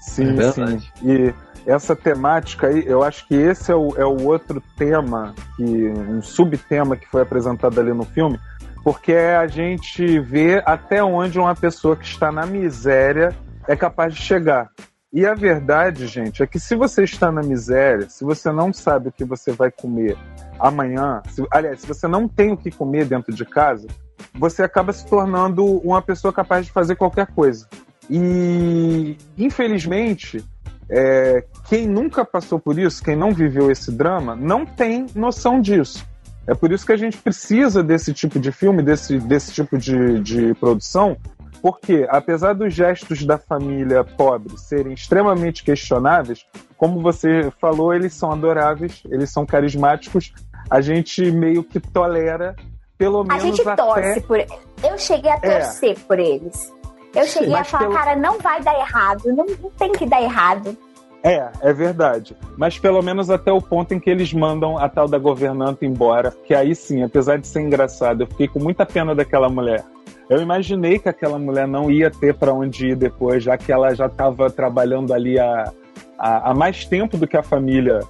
Sim, 0.00 0.36
é 0.40 0.50
sim. 0.50 0.82
E 1.02 1.32
essa 1.66 1.94
temática 1.94 2.66
aí, 2.66 2.84
eu 2.86 3.02
acho 3.02 3.26
que 3.28 3.34
esse 3.34 3.70
é 3.70 3.74
o, 3.74 3.94
é 3.96 4.04
o 4.04 4.24
outro 4.24 4.60
tema, 4.76 5.34
que, 5.56 5.62
um 5.62 6.20
subtema 6.20 6.96
que 6.96 7.06
foi 7.06 7.22
apresentado 7.22 7.78
ali 7.78 7.92
no 7.92 8.04
filme, 8.04 8.38
porque 8.82 9.12
a 9.12 9.46
gente 9.46 10.18
vê 10.18 10.62
até 10.64 11.02
onde 11.02 11.38
uma 11.38 11.54
pessoa 11.54 11.96
que 11.96 12.04
está 12.04 12.32
na 12.32 12.46
miséria 12.46 13.34
é 13.68 13.76
capaz 13.76 14.14
de 14.14 14.20
chegar. 14.20 14.70
E 15.12 15.26
a 15.26 15.34
verdade, 15.34 16.06
gente, 16.06 16.42
é 16.42 16.46
que 16.46 16.58
se 16.58 16.74
você 16.74 17.04
está 17.04 17.30
na 17.30 17.42
miséria, 17.42 18.08
se 18.08 18.24
você 18.24 18.50
não 18.50 18.72
sabe 18.72 19.08
o 19.08 19.12
que 19.12 19.24
você 19.24 19.52
vai 19.52 19.70
comer 19.70 20.16
amanhã, 20.58 21.20
se, 21.28 21.46
aliás, 21.50 21.80
se 21.80 21.86
você 21.86 22.08
não 22.08 22.26
tem 22.26 22.52
o 22.52 22.56
que 22.56 22.70
comer 22.70 23.04
dentro 23.04 23.32
de 23.32 23.44
casa, 23.44 23.86
você 24.34 24.62
acaba 24.62 24.92
se 24.92 25.06
tornando 25.06 25.64
uma 25.64 26.00
pessoa 26.00 26.32
capaz 26.32 26.64
de 26.64 26.72
fazer 26.72 26.96
qualquer 26.96 27.26
coisa. 27.26 27.68
E, 28.08 29.18
infelizmente, 29.36 30.42
é, 30.88 31.44
quem 31.68 31.86
nunca 31.86 32.24
passou 32.24 32.58
por 32.58 32.78
isso, 32.78 33.02
quem 33.02 33.14
não 33.14 33.32
viveu 33.32 33.70
esse 33.70 33.92
drama, 33.92 34.34
não 34.34 34.64
tem 34.64 35.06
noção 35.14 35.60
disso. 35.60 36.06
É 36.46 36.54
por 36.54 36.72
isso 36.72 36.84
que 36.84 36.92
a 36.92 36.96
gente 36.96 37.18
precisa 37.18 37.82
desse 37.82 38.12
tipo 38.12 38.40
de 38.40 38.50
filme, 38.50 38.82
desse, 38.82 39.18
desse 39.18 39.52
tipo 39.52 39.78
de, 39.78 40.20
de 40.20 40.54
produção, 40.54 41.16
porque, 41.62 42.04
apesar 42.10 42.54
dos 42.54 42.74
gestos 42.74 43.24
da 43.24 43.38
família 43.38 44.02
pobre 44.02 44.58
serem 44.58 44.92
extremamente 44.92 45.62
questionáveis, 45.62 46.44
como 46.76 47.00
você 47.00 47.52
falou, 47.60 47.94
eles 47.94 48.12
são 48.12 48.32
adoráveis, 48.32 49.00
eles 49.08 49.30
são 49.30 49.46
carismáticos, 49.46 50.32
a 50.68 50.80
gente 50.80 51.30
meio 51.30 51.62
que 51.62 51.78
tolera, 51.78 52.56
pelo 52.98 53.22
menos. 53.22 53.44
A 53.44 53.46
gente 53.46 53.60
até... 53.60 53.76
torce 53.76 54.20
por 54.22 54.38
Eu 54.38 54.98
cheguei 54.98 55.30
a 55.30 55.38
é. 55.40 55.60
torcer 55.60 55.92
é. 55.92 55.94
por 55.94 56.18
eles. 56.18 56.72
Eu 57.14 57.26
cheguei 57.26 57.50
Sim, 57.50 57.54
a 57.54 57.64
falar, 57.64 57.84
pelo... 57.84 57.94
cara, 57.94 58.16
não 58.16 58.38
vai 58.40 58.60
dar 58.60 58.74
errado, 58.80 59.22
não, 59.26 59.46
não 59.46 59.70
tem 59.78 59.92
que 59.92 60.06
dar 60.06 60.20
errado. 60.20 60.76
É, 61.22 61.50
é 61.60 61.72
verdade. 61.72 62.36
Mas 62.56 62.78
pelo 62.78 63.00
menos 63.00 63.30
até 63.30 63.52
o 63.52 63.60
ponto 63.60 63.94
em 63.94 64.00
que 64.00 64.10
eles 64.10 64.32
mandam 64.32 64.76
a 64.76 64.88
tal 64.88 65.06
da 65.06 65.18
governanta 65.18 65.86
embora, 65.86 66.32
que 66.44 66.54
aí 66.54 66.74
sim, 66.74 67.02
apesar 67.02 67.38
de 67.38 67.46
ser 67.46 67.60
engraçado, 67.60 68.22
eu 68.22 68.26
fiquei 68.26 68.48
com 68.48 68.58
muita 68.58 68.84
pena 68.84 69.14
daquela 69.14 69.48
mulher. 69.48 69.84
Eu 70.28 70.40
imaginei 70.40 70.98
que 70.98 71.08
aquela 71.08 71.38
mulher 71.38 71.68
não 71.68 71.90
ia 71.90 72.10
ter 72.10 72.34
para 72.34 72.52
onde 72.52 72.88
ir 72.88 72.96
depois, 72.96 73.42
já 73.42 73.56
que 73.56 73.70
ela 73.70 73.94
já 73.94 74.06
estava 74.06 74.50
trabalhando 74.50 75.12
ali 75.12 75.38
há, 75.38 75.72
há, 76.18 76.50
há, 76.50 76.54
mais 76.54 76.84
tempo 76.84 77.16
do 77.16 77.26
que 77.26 77.36
a 77.36 77.42
família 77.42 78.00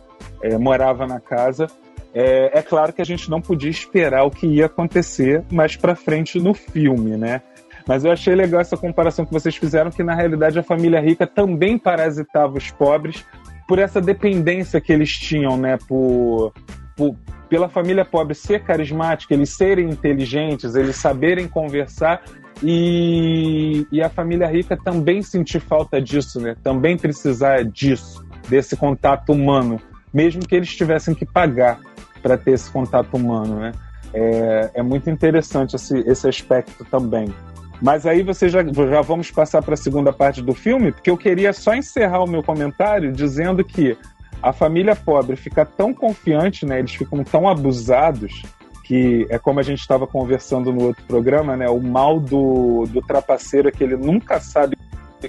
é, 0.42 0.56
morava 0.56 1.06
na 1.06 1.20
casa. 1.20 1.66
É, 2.14 2.58
é, 2.58 2.62
claro 2.62 2.92
que 2.92 3.02
a 3.02 3.04
gente 3.04 3.30
não 3.30 3.40
podia 3.40 3.70
esperar 3.70 4.24
o 4.24 4.30
que 4.30 4.46
ia 4.46 4.66
acontecer 4.66 5.42
mais 5.50 5.76
para 5.76 5.96
frente 5.96 6.38
no 6.38 6.54
filme, 6.54 7.16
né? 7.16 7.42
Mas 7.86 8.04
eu 8.04 8.12
achei 8.12 8.34
legal 8.34 8.60
essa 8.60 8.76
comparação 8.76 9.24
que 9.24 9.32
vocês 9.32 9.56
fizeram, 9.56 9.90
que 9.90 10.02
na 10.02 10.14
realidade 10.14 10.58
a 10.58 10.62
família 10.62 11.00
rica 11.00 11.26
também 11.26 11.78
parasitava 11.78 12.56
os 12.56 12.70
pobres 12.70 13.24
por 13.66 13.78
essa 13.78 14.00
dependência 14.00 14.80
que 14.80 14.92
eles 14.92 15.10
tinham, 15.10 15.56
né, 15.56 15.78
por, 15.88 16.52
por 16.96 17.16
pela 17.52 17.68
família 17.68 18.02
pobre 18.02 18.34
ser 18.34 18.64
carismática, 18.64 19.34
eles 19.34 19.50
serem 19.50 19.90
inteligentes, 19.90 20.74
eles 20.74 20.96
saberem 20.96 21.46
conversar 21.46 22.22
e, 22.62 23.86
e 23.92 24.00
a 24.00 24.08
família 24.08 24.46
rica 24.46 24.74
também 24.74 25.20
sentir 25.20 25.60
falta 25.60 26.00
disso, 26.00 26.40
né? 26.40 26.56
Também 26.62 26.96
precisar 26.96 27.62
disso, 27.64 28.24
desse 28.48 28.74
contato 28.74 29.34
humano, 29.34 29.78
mesmo 30.14 30.46
que 30.46 30.54
eles 30.54 30.74
tivessem 30.74 31.14
que 31.14 31.26
pagar 31.26 31.78
para 32.22 32.38
ter 32.38 32.52
esse 32.52 32.70
contato 32.70 33.18
humano, 33.18 33.60
né? 33.60 33.72
É, 34.14 34.70
é 34.76 34.82
muito 34.82 35.10
interessante 35.10 35.76
esse, 35.76 35.98
esse 36.08 36.26
aspecto 36.26 36.86
também. 36.86 37.34
Mas 37.82 38.06
aí 38.06 38.22
você 38.22 38.48
já, 38.48 38.62
já 38.62 39.00
vamos 39.00 39.32
passar 39.32 39.60
para 39.60 39.74
a 39.74 39.76
segunda 39.76 40.12
parte 40.12 40.40
do 40.40 40.54
filme, 40.54 40.92
porque 40.92 41.10
eu 41.10 41.16
queria 41.16 41.52
só 41.52 41.74
encerrar 41.74 42.22
o 42.22 42.28
meu 42.28 42.40
comentário 42.40 43.12
dizendo 43.12 43.64
que 43.64 43.98
a 44.40 44.52
família 44.52 44.94
pobre 44.94 45.34
fica 45.34 45.66
tão 45.66 45.92
confiante, 45.92 46.64
né? 46.64 46.78
Eles 46.78 46.94
ficam 46.94 47.24
tão 47.24 47.48
abusados 47.48 48.42
que 48.84 49.26
é 49.28 49.38
como 49.38 49.58
a 49.58 49.62
gente 49.64 49.80
estava 49.80 50.06
conversando 50.06 50.72
no 50.72 50.84
outro 50.84 51.02
programa, 51.04 51.56
né? 51.56 51.68
O 51.68 51.80
mal 51.80 52.20
do, 52.20 52.84
do 52.86 53.00
trapaceiro 53.02 53.68
é 53.68 53.72
que 53.72 53.82
ele 53.82 53.96
nunca 53.96 54.38
sabe 54.38 54.76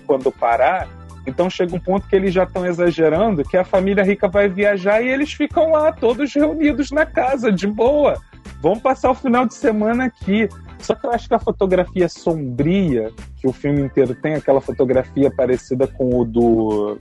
quando 0.06 0.32
parar. 0.32 0.88
Então 1.26 1.50
chega 1.50 1.76
um 1.76 1.80
ponto 1.80 2.08
que 2.08 2.16
eles 2.16 2.34
já 2.34 2.44
estão 2.44 2.66
exagerando 2.66 3.44
que 3.44 3.58
a 3.58 3.64
família 3.64 4.04
rica 4.04 4.28
vai 4.28 4.48
viajar 4.48 5.02
e 5.02 5.08
eles 5.08 5.34
ficam 5.34 5.72
lá, 5.72 5.92
todos 5.92 6.34
reunidos 6.34 6.92
na 6.92 7.06
casa, 7.06 7.52
de 7.52 7.66
boa. 7.66 8.22
Vamos 8.62 8.80
passar 8.80 9.10
o 9.12 9.16
final 9.16 9.46
de 9.46 9.56
semana 9.56 10.06
aqui. 10.06 10.48
Só 10.84 10.94
que 10.96 11.06
eu 11.06 11.12
acho 11.12 11.28
que 11.28 11.34
a 11.34 11.40
fotografia 11.40 12.10
sombria 12.10 13.12
que 13.38 13.48
o 13.48 13.54
filme 13.54 13.82
inteiro 13.82 14.14
tem, 14.14 14.36
aquela 14.36 14.60
fotografia 14.60 15.32
parecida 15.32 15.88
com 15.88 16.20
o 16.20 16.26
do. 16.26 16.98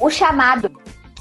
O 0.00 0.10
chamado. 0.10 0.70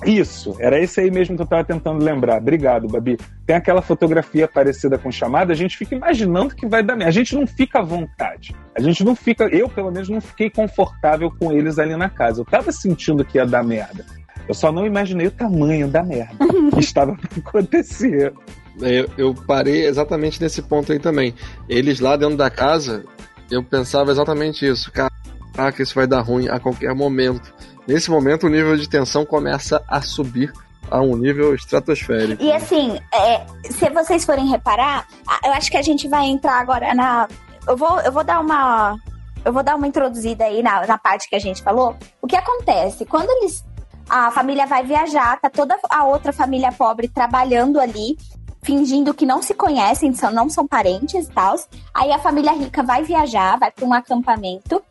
Isso, 0.06 0.56
era 0.60 0.80
esse 0.80 1.00
aí 1.00 1.10
mesmo 1.10 1.36
que 1.36 1.42
eu 1.42 1.46
estava 1.46 1.64
tentando 1.64 2.04
lembrar. 2.04 2.38
Obrigado, 2.38 2.88
Babi. 2.88 3.18
Tem 3.46 3.56
aquela 3.56 3.82
fotografia 3.82 4.48
parecida 4.48 4.98
com 4.98 5.12
chamada, 5.12 5.54
a 5.54 5.56
gente 5.56 5.78
fica 5.78 5.96
imaginando 5.96 6.56
que 6.56 6.68
vai 6.68 6.84
dar 6.84 6.96
merda. 6.96 7.10
A 7.10 7.14
gente 7.14 7.36
não 7.36 7.48
fica 7.48 7.80
à 7.80 7.84
vontade. 7.84 8.56
A 8.76 8.82
gente 8.82 9.04
não 9.04 9.16
fica, 9.16 9.46
eu 9.46 9.70
pelo 9.70 9.92
menos 9.92 10.10
não 10.10 10.20
fiquei 10.20 10.50
confortável 10.50 11.32
com 11.40 11.52
eles 11.52 11.80
ali 11.80 11.96
na 11.96 12.10
casa. 12.10 12.42
Eu 12.42 12.46
tava 12.46 12.72
sentindo 12.72 13.24
que 13.24 13.38
ia 13.38 13.46
dar 13.46 13.64
merda. 13.64 14.06
Eu 14.48 14.54
só 14.54 14.72
não 14.72 14.86
imaginei 14.86 15.28
o 15.28 15.32
tamanho 15.32 15.88
da 15.88 16.04
merda 16.04 16.36
que 16.74 16.80
estava 16.82 17.18
acontecer. 17.38 18.34
Eu, 18.82 19.10
eu 19.18 19.34
parei 19.34 19.86
exatamente 19.86 20.42
nesse 20.42 20.62
ponto 20.62 20.92
aí 20.92 21.00
também. 21.00 21.34
Eles 21.70 22.00
lá 22.00 22.16
dentro 22.16 22.38
da 22.38 22.50
casa, 22.50 23.04
eu 23.52 23.64
pensava 23.64 24.12
exatamente 24.12 24.68
isso. 24.68 24.92
Caraca, 24.92 25.82
isso 25.82 25.96
vai 25.96 26.08
dar 26.08 26.22
ruim 26.22 26.50
a 26.50 26.60
qualquer 26.60 26.94
momento. 26.96 27.54
Nesse 27.88 28.10
momento, 28.10 28.48
o 28.48 28.50
nível 28.50 28.76
de 28.78 28.88
tensão 28.88 29.26
começa 29.26 29.84
a 29.88 30.02
subir 30.02 30.52
a 30.90 31.02
um 31.02 31.16
nível 31.16 31.54
estratosférico. 31.54 32.42
E 32.42 32.52
assim, 32.52 33.00
é, 33.14 33.46
se 33.70 33.90
vocês 33.90 34.26
forem 34.26 34.48
reparar, 34.48 35.08
eu 35.44 35.52
acho 35.52 35.70
que 35.70 35.78
a 35.78 35.82
gente 35.82 36.08
vai 36.08 36.26
entrar 36.26 36.60
agora 36.60 36.94
na. 36.94 37.28
Eu 37.68 37.78
vou, 37.78 38.00
eu 38.02 38.12
vou 38.12 38.24
dar 38.24 38.40
uma. 38.40 38.96
Eu 39.44 39.52
vou 39.52 39.64
dar 39.64 39.76
uma 39.76 39.88
introduzida 39.88 40.46
aí 40.46 40.64
na, 40.64 40.86
na 40.86 40.98
parte 40.98 41.30
que 41.30 41.36
a 41.36 41.40
gente 41.40 41.62
falou. 41.62 41.96
O 42.22 42.28
que 42.28 42.36
acontece? 42.36 43.06
Quando 43.06 43.30
eles. 43.38 43.64
A 44.10 44.30
família 44.32 44.68
vai 44.68 44.84
viajar, 44.84 45.40
tá 45.40 45.50
toda 45.50 45.78
a 45.90 46.04
outra 46.04 46.34
família 46.34 46.74
pobre 46.74 47.08
trabalhando 47.08 47.80
ali, 47.80 48.18
fingindo 48.64 49.14
que 49.14 49.26
não 49.26 49.42
se 49.42 49.54
conhecem, 49.54 50.14
são, 50.14 50.32
não 50.32 50.50
são 50.50 50.68
parentes 50.68 51.28
e 51.28 51.32
tal. 51.32 51.56
Aí 51.94 52.12
a 52.12 52.20
família 52.20 52.54
rica 52.54 52.82
vai 52.82 53.04
viajar, 53.04 53.60
vai 53.60 53.72
para 53.72 53.86
um 53.86 53.94
acampamento 53.94 54.82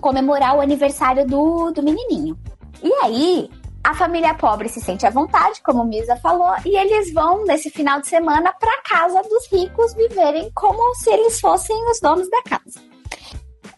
comemorar 0.00 0.56
o 0.56 0.60
aniversário 0.60 1.26
do, 1.26 1.70
do 1.70 1.82
menininho. 1.82 2.36
E 2.82 2.92
aí, 3.04 3.50
a 3.84 3.94
família 3.94 4.34
pobre 4.34 4.68
se 4.68 4.80
sente 4.80 5.06
à 5.06 5.10
vontade, 5.10 5.60
como 5.62 5.84
Misa 5.84 6.16
falou, 6.16 6.54
e 6.64 6.76
eles 6.76 7.12
vão 7.12 7.44
nesse 7.44 7.70
final 7.70 8.00
de 8.00 8.08
semana 8.08 8.52
para 8.52 8.82
casa 8.82 9.22
dos 9.22 9.50
ricos 9.50 9.94
viverem 9.94 10.50
como 10.54 10.94
se 10.96 11.10
eles 11.10 11.40
fossem 11.40 11.76
os 11.90 12.00
donos 12.00 12.28
da 12.30 12.42
casa. 12.42 12.89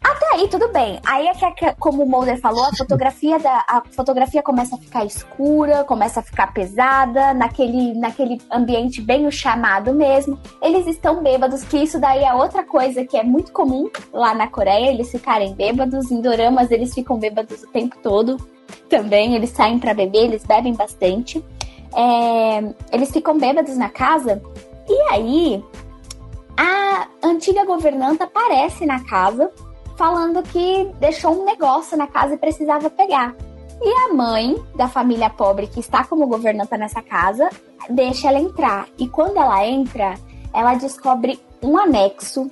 Até 0.02 0.34
aí, 0.34 0.48
tudo 0.48 0.68
bem. 0.68 0.98
Aí 1.06 1.28
é 1.28 1.32
que, 1.52 1.72
como 1.78 2.02
o 2.02 2.08
Mulder 2.08 2.40
falou, 2.40 2.64
a 2.64 2.76
fotografia, 2.76 3.38
da, 3.38 3.64
a 3.68 3.82
fotografia 3.92 4.42
começa 4.42 4.74
a 4.74 4.78
ficar 4.78 5.04
escura, 5.04 5.84
começa 5.84 6.20
a 6.20 6.22
ficar 6.22 6.52
pesada, 6.52 7.32
naquele, 7.32 7.94
naquele 7.94 8.40
ambiente 8.50 9.00
bem 9.00 9.26
o 9.26 9.32
chamado 9.32 9.94
mesmo. 9.94 10.38
Eles 10.60 10.88
estão 10.88 11.22
bêbados, 11.22 11.62
que 11.62 11.78
isso 11.78 12.00
daí 12.00 12.24
é 12.24 12.34
outra 12.34 12.64
coisa 12.64 13.04
que 13.04 13.16
é 13.16 13.22
muito 13.22 13.52
comum 13.52 13.88
lá 14.12 14.34
na 14.34 14.48
Coreia, 14.48 14.90
eles 14.90 15.10
ficarem 15.10 15.54
bêbados. 15.54 16.10
Em 16.10 16.20
doramas, 16.20 16.70
eles 16.72 16.92
ficam 16.92 17.16
bêbados 17.16 17.62
o 17.62 17.68
tempo 17.68 17.96
todo 18.02 18.36
também. 18.88 19.36
Eles 19.36 19.50
saem 19.50 19.78
para 19.78 19.94
beber, 19.94 20.24
eles 20.24 20.44
bebem 20.44 20.74
bastante. 20.74 21.42
É, 21.94 22.74
eles 22.90 23.12
ficam 23.12 23.38
bêbados 23.38 23.76
na 23.76 23.88
casa. 23.88 24.42
E 24.88 25.00
aí, 25.12 25.64
a 26.56 27.06
antiga 27.22 27.64
governanta 27.64 28.24
aparece 28.24 28.84
na 28.84 29.04
casa 29.04 29.48
falando 30.02 30.42
que 30.42 30.92
deixou 30.98 31.40
um 31.40 31.44
negócio 31.44 31.96
na 31.96 32.08
casa 32.08 32.34
e 32.34 32.36
precisava 32.36 32.90
pegar. 32.90 33.36
E 33.80 33.88
a 33.88 34.12
mãe 34.12 34.60
da 34.74 34.88
família 34.88 35.30
pobre 35.30 35.68
que 35.68 35.78
está 35.78 36.02
como 36.02 36.26
governanta 36.26 36.76
nessa 36.76 37.00
casa 37.00 37.48
deixa 37.88 38.26
ela 38.26 38.40
entrar. 38.40 38.88
E 38.98 39.06
quando 39.06 39.36
ela 39.36 39.64
entra, 39.64 40.16
ela 40.52 40.74
descobre 40.74 41.40
um 41.62 41.78
anexo, 41.78 42.50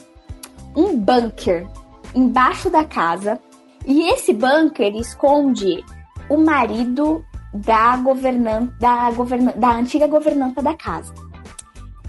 um 0.77 0.97
bunker 0.97 1.67
embaixo 2.15 2.71
da 2.71 2.85
casa. 2.85 3.41
E 3.85 4.09
esse 4.11 4.33
bunker 4.33 4.95
esconde 4.95 5.85
o 6.29 6.37
marido 6.37 7.25
da 7.53 7.97
governanta 7.97 8.73
da, 8.79 9.11
govern, 9.11 9.47
da 9.57 9.73
antiga 9.73 10.07
governanta 10.07 10.63
da 10.63 10.75
casa. 10.75 11.13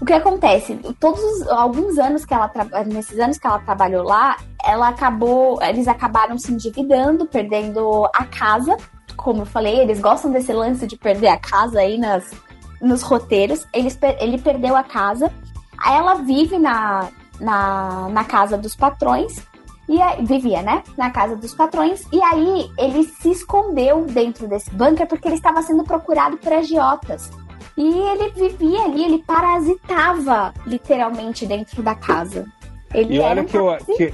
O 0.00 0.04
que 0.04 0.12
acontece? 0.12 0.76
Todos 1.00 1.20
os, 1.20 1.48
alguns 1.48 1.98
anos 1.98 2.24
que 2.24 2.32
ela 2.32 2.48
nesses 2.86 3.18
anos 3.18 3.38
que 3.38 3.46
ela 3.46 3.58
trabalhou 3.58 4.04
lá, 4.04 4.36
ela 4.64 4.88
acabou, 4.88 5.60
eles 5.62 5.88
acabaram 5.88 6.38
se 6.38 6.52
endividando, 6.52 7.26
perdendo 7.26 8.08
a 8.14 8.24
casa. 8.24 8.76
Como 9.16 9.42
eu 9.42 9.46
falei, 9.46 9.80
eles 9.80 10.00
gostam 10.00 10.30
desse 10.30 10.52
lance 10.52 10.86
de 10.86 10.96
perder 10.96 11.28
a 11.28 11.36
casa 11.36 11.80
aí 11.80 11.98
nas, 11.98 12.30
nos 12.80 13.02
roteiros. 13.02 13.66
Eles, 13.72 13.98
ele 14.20 14.38
perdeu 14.38 14.76
a 14.76 14.82
casa. 14.82 15.32
Aí 15.78 15.96
ela 15.96 16.14
vive 16.14 16.58
na, 16.58 17.08
na, 17.40 18.08
na 18.08 18.24
casa 18.24 18.56
dos 18.56 18.74
patrões. 18.74 19.42
E 19.88 20.00
aí, 20.00 20.24
vivia, 20.24 20.62
né? 20.62 20.82
Na 20.96 21.10
casa 21.10 21.36
dos 21.36 21.52
patrões. 21.54 22.06
E 22.12 22.22
aí 22.22 22.70
ele 22.78 23.04
se 23.04 23.30
escondeu 23.30 24.04
dentro 24.06 24.46
desse 24.46 24.70
bunker 24.70 25.06
porque 25.06 25.28
ele 25.28 25.34
estava 25.34 25.60
sendo 25.62 25.82
procurado 25.82 26.36
por 26.38 26.52
agiotas. 26.52 27.30
E 27.76 27.88
ele 27.88 28.30
vivia 28.30 28.84
ali, 28.84 29.04
ele 29.04 29.24
parasitava 29.26 30.52
literalmente 30.66 31.46
dentro 31.46 31.82
da 31.82 31.94
casa. 31.94 32.46
Ele 32.94 33.16
e 33.16 33.20
olha 33.20 33.42
um 33.42 33.44
que 33.46 33.56
eu, 33.56 33.76
que, 33.96 34.12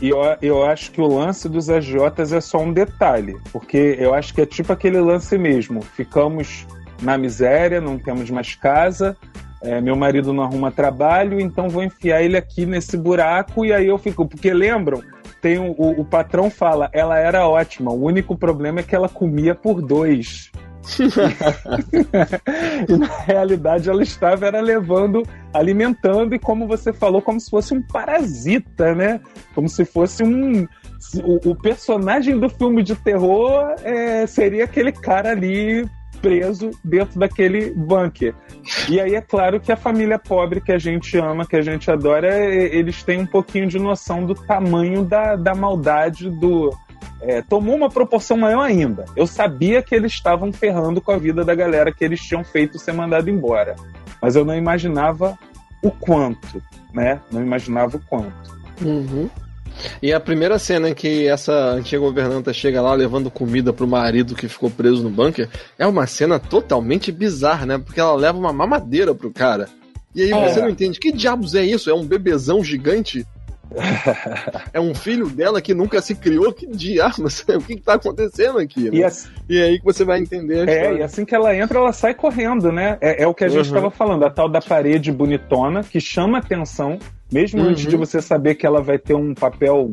eu, 0.00 0.18
eu 0.40 0.64
acho 0.64 0.92
que 0.92 1.00
o 1.00 1.06
lance 1.06 1.48
dos 1.48 1.68
agiotas 1.68 2.32
é 2.32 2.40
só 2.40 2.58
um 2.58 2.72
detalhe, 2.72 3.36
porque 3.52 3.96
eu 3.98 4.14
acho 4.14 4.32
que 4.32 4.40
é 4.40 4.46
tipo 4.46 4.72
aquele 4.72 5.00
lance 5.00 5.36
mesmo. 5.36 5.82
Ficamos 5.82 6.66
na 7.02 7.18
miséria, 7.18 7.80
não 7.80 7.98
temos 7.98 8.30
mais 8.30 8.54
casa, 8.54 9.16
é, 9.60 9.80
meu 9.80 9.96
marido 9.96 10.32
não 10.32 10.44
arruma 10.44 10.70
trabalho, 10.70 11.40
então 11.40 11.68
vou 11.68 11.82
enfiar 11.82 12.22
ele 12.22 12.36
aqui 12.36 12.64
nesse 12.64 12.96
buraco 12.96 13.64
e 13.64 13.72
aí 13.72 13.86
eu 13.88 13.98
fico. 13.98 14.26
Porque 14.26 14.52
lembram? 14.52 15.02
Tem 15.40 15.58
o, 15.58 15.72
o, 15.72 16.00
o 16.00 16.04
patrão 16.04 16.50
fala, 16.50 16.90
ela 16.92 17.18
era 17.18 17.46
ótima, 17.46 17.92
o 17.92 18.04
único 18.04 18.36
problema 18.36 18.80
é 18.80 18.82
que 18.82 18.94
ela 18.94 19.08
comia 19.08 19.54
por 19.54 19.80
dois. 19.80 20.50
e 22.88 22.96
na 22.96 23.06
realidade 23.06 23.90
ela 23.90 24.02
estava 24.02 24.46
era 24.46 24.60
levando, 24.60 25.22
alimentando 25.52 26.34
e 26.34 26.38
como 26.38 26.66
você 26.66 26.92
falou, 26.92 27.20
como 27.20 27.40
se 27.40 27.50
fosse 27.50 27.74
um 27.74 27.82
parasita, 27.82 28.94
né? 28.94 29.20
Como 29.54 29.68
se 29.68 29.84
fosse 29.84 30.22
um 30.22 30.66
o, 31.22 31.50
o 31.50 31.54
personagem 31.54 32.38
do 32.38 32.48
filme 32.48 32.82
de 32.82 32.94
terror 32.96 33.74
é, 33.84 34.26
seria 34.26 34.64
aquele 34.64 34.92
cara 34.92 35.30
ali 35.30 35.88
preso 36.20 36.70
dentro 36.84 37.18
daquele 37.18 37.70
bunker. 37.70 38.34
E 38.88 39.00
aí 39.00 39.14
é 39.14 39.20
claro 39.20 39.60
que 39.60 39.70
a 39.70 39.76
família 39.76 40.18
pobre 40.18 40.60
que 40.60 40.72
a 40.72 40.78
gente 40.78 41.16
ama, 41.16 41.46
que 41.46 41.56
a 41.56 41.62
gente 41.62 41.90
adora, 41.90 42.44
eles 42.44 43.02
têm 43.02 43.20
um 43.20 43.26
pouquinho 43.26 43.68
de 43.68 43.78
noção 43.78 44.26
do 44.26 44.34
tamanho 44.34 45.04
da, 45.04 45.36
da 45.36 45.54
maldade 45.54 46.28
do, 46.28 46.76
é, 47.20 47.42
tomou 47.42 47.74
uma 47.74 47.90
proporção 47.90 48.36
maior 48.36 48.62
ainda. 48.62 49.04
Eu 49.16 49.26
sabia 49.26 49.82
que 49.82 49.94
eles 49.94 50.12
estavam 50.12 50.52
ferrando 50.52 51.00
com 51.00 51.12
a 51.12 51.18
vida 51.18 51.44
da 51.44 51.54
galera 51.54 51.92
que 51.92 52.04
eles 52.04 52.20
tinham 52.20 52.44
feito 52.44 52.78
ser 52.78 52.92
mandado 52.92 53.28
embora. 53.28 53.76
Mas 54.20 54.36
eu 54.36 54.44
não 54.44 54.54
imaginava 54.54 55.38
o 55.82 55.90
quanto, 55.90 56.62
né? 56.92 57.20
Não 57.30 57.42
imaginava 57.42 57.96
o 57.96 58.00
quanto. 58.00 58.58
Uhum. 58.82 59.28
E 60.02 60.12
a 60.12 60.18
primeira 60.18 60.58
cena 60.58 60.90
em 60.90 60.94
que 60.94 61.26
essa 61.26 61.52
antiga 61.70 62.00
governanta 62.00 62.52
chega 62.52 62.82
lá 62.82 62.92
levando 62.94 63.30
comida 63.30 63.72
pro 63.72 63.86
marido 63.86 64.34
que 64.34 64.48
ficou 64.48 64.70
preso 64.70 65.02
no 65.02 65.10
bunker 65.10 65.48
é 65.78 65.86
uma 65.86 66.06
cena 66.06 66.38
totalmente 66.38 67.12
bizarra, 67.12 67.66
né? 67.66 67.78
Porque 67.78 68.00
ela 68.00 68.14
leva 68.14 68.38
uma 68.38 68.52
mamadeira 68.52 69.14
pro 69.14 69.32
cara. 69.32 69.68
E 70.14 70.22
aí 70.22 70.32
é. 70.32 70.48
você 70.48 70.60
não 70.60 70.70
entende 70.70 70.98
que 70.98 71.12
diabos 71.12 71.54
é 71.54 71.62
isso? 71.62 71.90
É 71.90 71.94
um 71.94 72.04
bebezão 72.04 72.64
gigante 72.64 73.24
é 74.72 74.80
um 74.80 74.94
filho 74.94 75.28
dela 75.28 75.60
que 75.60 75.74
nunca 75.74 76.00
se 76.00 76.14
criou? 76.14 76.52
Que 76.52 76.66
diabos? 76.66 77.44
O 77.58 77.60
que, 77.60 77.74
está 77.74 77.94
acontecendo 77.94 78.58
aqui? 78.58 78.90
Né? 78.90 78.98
E, 78.98 79.04
assim, 79.04 79.28
e 79.48 79.60
aí 79.60 79.78
que 79.78 79.84
você 79.84 80.04
vai 80.04 80.20
entender. 80.20 80.68
é, 80.68 80.96
e 80.96 81.02
assim 81.02 81.24
que 81.24 81.34
ela 81.34 81.54
entra, 81.54 81.78
ela 81.78 81.92
sai 81.92 82.14
correndo, 82.14 82.70
né? 82.70 82.98
É, 83.00 83.22
é 83.24 83.26
o 83.26 83.34
que 83.34 83.44
a 83.44 83.48
gente 83.48 83.66
estava 83.66 83.86
uhum. 83.86 83.90
falando, 83.90 84.24
a 84.24 84.30
tal 84.30 84.48
da 84.48 84.60
parede 84.60 85.10
bonitona, 85.10 85.82
que 85.82 86.00
chama 86.00 86.38
atenção, 86.38 86.98
mesmo 87.32 87.62
uhum. 87.62 87.68
antes 87.68 87.86
de 87.86 87.96
você 87.96 88.22
saber 88.22 88.54
que 88.54 88.66
ela 88.66 88.80
vai 88.80 88.98
ter 88.98 89.14
um 89.14 89.34
papel 89.34 89.92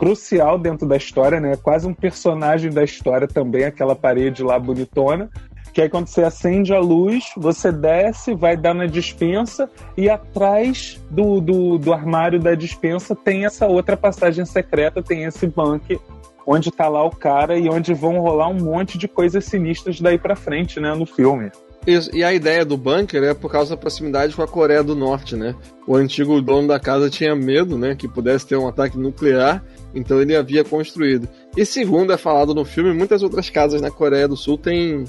crucial 0.00 0.58
dentro 0.58 0.88
da 0.88 0.96
história, 0.96 1.38
né? 1.38 1.56
Quase 1.62 1.86
um 1.86 1.92
personagem 1.92 2.70
da 2.70 2.82
história 2.82 3.28
também, 3.28 3.64
aquela 3.64 3.94
parede 3.94 4.42
lá 4.42 4.58
bonitona. 4.58 5.28
Que 5.72 5.82
aí 5.82 5.88
quando 5.88 6.06
você 6.06 6.22
acende 6.22 6.74
a 6.74 6.80
luz, 6.80 7.24
você 7.36 7.70
desce, 7.70 8.34
vai 8.34 8.56
dar 8.56 8.74
na 8.74 8.86
dispensa 8.86 9.70
e 9.96 10.08
atrás 10.08 11.00
do, 11.10 11.40
do, 11.40 11.78
do 11.78 11.92
armário 11.92 12.40
da 12.40 12.54
dispensa 12.54 13.14
tem 13.14 13.44
essa 13.44 13.66
outra 13.66 13.96
passagem 13.96 14.44
secreta, 14.44 15.02
tem 15.02 15.24
esse 15.24 15.46
bunker 15.46 15.98
onde 16.46 16.70
tá 16.70 16.88
lá 16.88 17.04
o 17.04 17.10
cara 17.10 17.56
e 17.56 17.68
onde 17.68 17.94
vão 17.94 18.18
rolar 18.18 18.48
um 18.48 18.60
monte 18.60 18.98
de 18.98 19.06
coisas 19.06 19.44
sinistras 19.44 20.00
daí 20.00 20.18
para 20.18 20.34
frente, 20.34 20.80
né, 20.80 20.94
no 20.94 21.06
filme. 21.06 21.50
Isso, 21.86 22.14
e 22.14 22.22
a 22.22 22.32
ideia 22.32 22.64
do 22.64 22.76
bunker 22.76 23.22
é 23.22 23.32
por 23.32 23.50
causa 23.50 23.70
da 23.70 23.76
proximidade 23.76 24.34
com 24.34 24.42
a 24.42 24.48
Coreia 24.48 24.82
do 24.82 24.94
Norte, 24.94 25.34
né? 25.34 25.54
O 25.86 25.96
antigo 25.96 26.40
dono 26.42 26.68
da 26.68 26.78
casa 26.78 27.08
tinha 27.08 27.34
medo, 27.34 27.78
né, 27.78 27.94
que 27.94 28.06
pudesse 28.06 28.46
ter 28.46 28.56
um 28.56 28.68
ataque 28.68 28.98
nuclear, 28.98 29.64
então 29.94 30.20
ele 30.20 30.36
havia 30.36 30.62
construído. 30.62 31.26
E 31.56 31.64
segundo 31.64 32.12
é 32.12 32.18
falado 32.18 32.54
no 32.54 32.64
filme, 32.64 32.92
muitas 32.92 33.22
outras 33.22 33.48
casas 33.48 33.80
na 33.80 33.90
Coreia 33.90 34.28
do 34.28 34.36
Sul 34.36 34.58
têm 34.58 35.04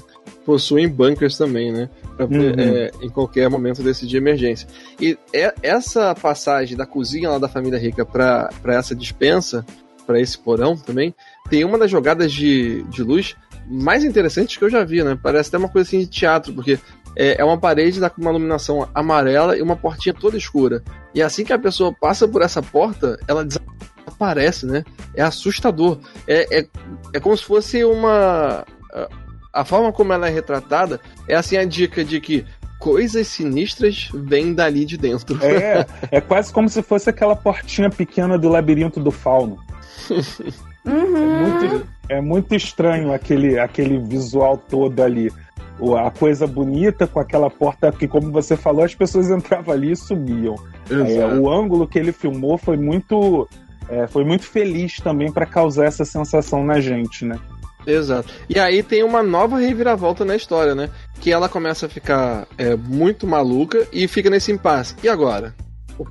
possuem 0.46 0.88
bunkers 0.88 1.36
também, 1.36 1.70
né? 1.70 1.88
Pra, 2.16 2.26
uhum. 2.26 2.54
é, 2.58 2.90
em 3.02 3.08
qualquer 3.08 3.48
momento 3.48 3.82
desse 3.82 4.06
de 4.06 4.16
emergência. 4.16 4.66
E 5.00 5.16
é, 5.32 5.54
essa 5.62 6.14
passagem 6.14 6.76
da 6.76 6.86
cozinha 6.86 7.30
lá 7.30 7.38
da 7.38 7.48
família 7.48 7.78
rica 7.78 8.04
para 8.04 8.50
essa 8.66 8.94
dispensa, 8.94 9.64
para 10.06 10.20
esse 10.20 10.36
porão 10.38 10.76
também, 10.76 11.14
tem 11.48 11.64
uma 11.64 11.78
das 11.78 11.90
jogadas 11.90 12.32
de, 12.32 12.82
de 12.84 13.02
luz 13.02 13.36
mais 13.72 14.04
interessantes 14.04 14.56
que 14.56 14.64
eu 14.64 14.70
já 14.70 14.84
vi, 14.84 15.02
né? 15.02 15.18
Parece 15.20 15.48
até 15.48 15.58
uma 15.58 15.68
coisa 15.68 15.88
assim 15.88 16.00
de 16.00 16.06
teatro, 16.06 16.52
porque 16.52 16.78
é, 17.16 17.40
é 17.40 17.44
uma 17.44 17.58
parede 17.58 17.98
com 18.10 18.20
uma 18.20 18.30
iluminação 18.30 18.88
amarela 18.94 19.56
e 19.56 19.62
uma 19.62 19.76
portinha 19.76 20.14
toda 20.14 20.36
escura. 20.36 20.82
E 21.14 21.22
assim 21.22 21.44
que 21.44 21.52
a 21.52 21.58
pessoa 21.58 21.94
passa 21.98 22.28
por 22.28 22.42
essa 22.42 22.62
porta, 22.62 23.18
ela 23.26 23.44
desaparece, 23.44 24.66
né? 24.66 24.84
É 25.14 25.22
assustador. 25.22 25.98
É, 26.26 26.60
é, 26.60 26.66
é 27.14 27.20
como 27.20 27.36
se 27.36 27.44
fosse 27.44 27.82
uma. 27.84 28.64
A 29.52 29.64
forma 29.64 29.92
como 29.92 30.12
ela 30.12 30.28
é 30.28 30.30
retratada 30.30 31.00
é 31.28 31.34
assim 31.34 31.56
a 31.56 31.64
dica 31.64 32.04
de 32.04 32.20
que 32.20 32.44
coisas 32.78 33.28
sinistras 33.28 34.08
vêm 34.12 34.52
dali 34.54 34.84
de 34.84 34.96
dentro. 34.96 35.38
É, 35.44 35.86
é 36.10 36.20
quase 36.20 36.52
como 36.52 36.68
se 36.68 36.82
fosse 36.82 37.08
aquela 37.08 37.36
portinha 37.36 37.88
pequena 37.88 38.38
do 38.38 38.48
labirinto 38.48 39.00
do 39.00 39.10
fauno. 39.10 39.58
Uhum. 40.84 41.16
É, 41.16 41.40
muito, 41.40 41.86
é 42.08 42.20
muito 42.20 42.54
estranho 42.54 43.12
aquele, 43.12 43.58
aquele 43.58 43.98
visual 43.98 44.56
todo 44.56 45.00
ali. 45.02 45.30
A 45.98 46.10
coisa 46.10 46.46
bonita 46.46 47.06
com 47.06 47.18
aquela 47.18 47.50
porta 47.50 47.90
que, 47.90 48.06
como 48.06 48.30
você 48.30 48.56
falou, 48.56 48.84
as 48.84 48.94
pessoas 48.94 49.30
entravam 49.30 49.74
ali 49.74 49.92
e 49.92 49.96
sumiam. 49.96 50.54
É, 50.90 51.26
o 51.26 51.50
ângulo 51.50 51.88
que 51.88 51.98
ele 51.98 52.12
filmou 52.12 52.56
foi 52.56 52.76
muito, 52.76 53.48
é, 53.88 54.06
foi 54.06 54.24
muito 54.24 54.44
feliz 54.44 54.98
também 54.98 55.32
para 55.32 55.46
causar 55.46 55.86
essa 55.86 56.04
sensação 56.04 56.64
na 56.64 56.78
gente, 56.78 57.24
né? 57.24 57.38
Exato. 57.86 58.32
E 58.48 58.60
aí 58.60 58.82
tem 58.82 59.02
uma 59.02 59.22
nova 59.22 59.58
reviravolta 59.58 60.24
na 60.24 60.36
história, 60.36 60.74
né? 60.74 60.88
Que 61.20 61.32
ela 61.32 61.48
começa 61.48 61.86
a 61.86 61.88
ficar 61.88 62.46
é, 62.56 62.76
muito 62.76 63.26
maluca 63.26 63.86
e 63.92 64.06
fica 64.06 64.30
nesse 64.30 64.52
impasse. 64.52 64.94
E 65.02 65.08
agora? 65.08 65.54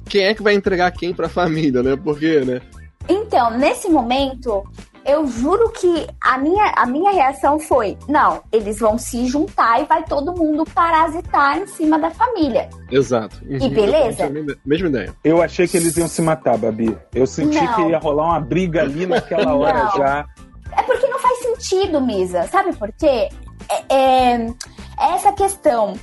Quem 0.10 0.24
é 0.24 0.34
que 0.34 0.44
vai 0.44 0.54
entregar 0.54 0.92
quem 0.92 1.14
pra 1.14 1.30
família, 1.30 1.82
né? 1.82 1.96
Por 1.96 2.20
quê, 2.20 2.42
né? 2.46 2.62
Então, 3.10 3.52
nesse 3.58 3.90
momento, 3.90 4.64
eu 5.06 5.26
juro 5.28 5.70
que 5.70 6.08
a 6.22 6.38
minha, 6.38 6.74
a 6.76 6.86
minha 6.86 7.12
reação 7.12 7.60
foi: 7.60 7.98
não, 8.08 8.42
eles 8.52 8.80
vão 8.80 8.98
se 8.98 9.26
juntar 9.26 9.82
e 9.82 9.86
vai 9.86 10.04
todo 10.04 10.34
mundo 10.34 10.64
parasitar 10.74 11.58
em 11.58 11.68
cima 11.68 11.98
da 11.98 12.12
família. 12.12 12.70
Exato. 12.90 13.38
Uhum. 13.46 13.58
E 13.58 13.70
beleza? 13.70 14.32
Mesma 14.66 14.88
ideia. 14.88 15.16
Eu 15.24 15.42
achei 15.42 15.68
que 15.68 15.78
eles 15.78 15.98
iam 15.98 16.08
se 16.08 16.22
matar, 16.22 16.58
Babi. 16.58 16.98
Eu 17.14 17.26
senti 17.26 17.62
não. 17.62 17.76
que 17.76 17.82
ia 17.84 18.00
rolar 18.00 18.26
uma 18.26 18.40
briga 18.40 18.82
ali 18.82 19.06
naquela 19.06 19.56
hora 19.56 19.86
não. 19.86 19.92
já. 19.98 20.26
É 20.78 20.84
porque 20.84 21.08
não 21.08 21.20
faz 21.20 21.40
sentido, 21.40 22.00
Misa. 22.00 22.44
Sabe 22.44 22.74
por 22.76 22.92
quê? 22.94 23.30
É, 23.70 23.84
é, 23.90 24.36
é 24.36 24.54
essa 25.02 25.32
questão. 25.34 25.96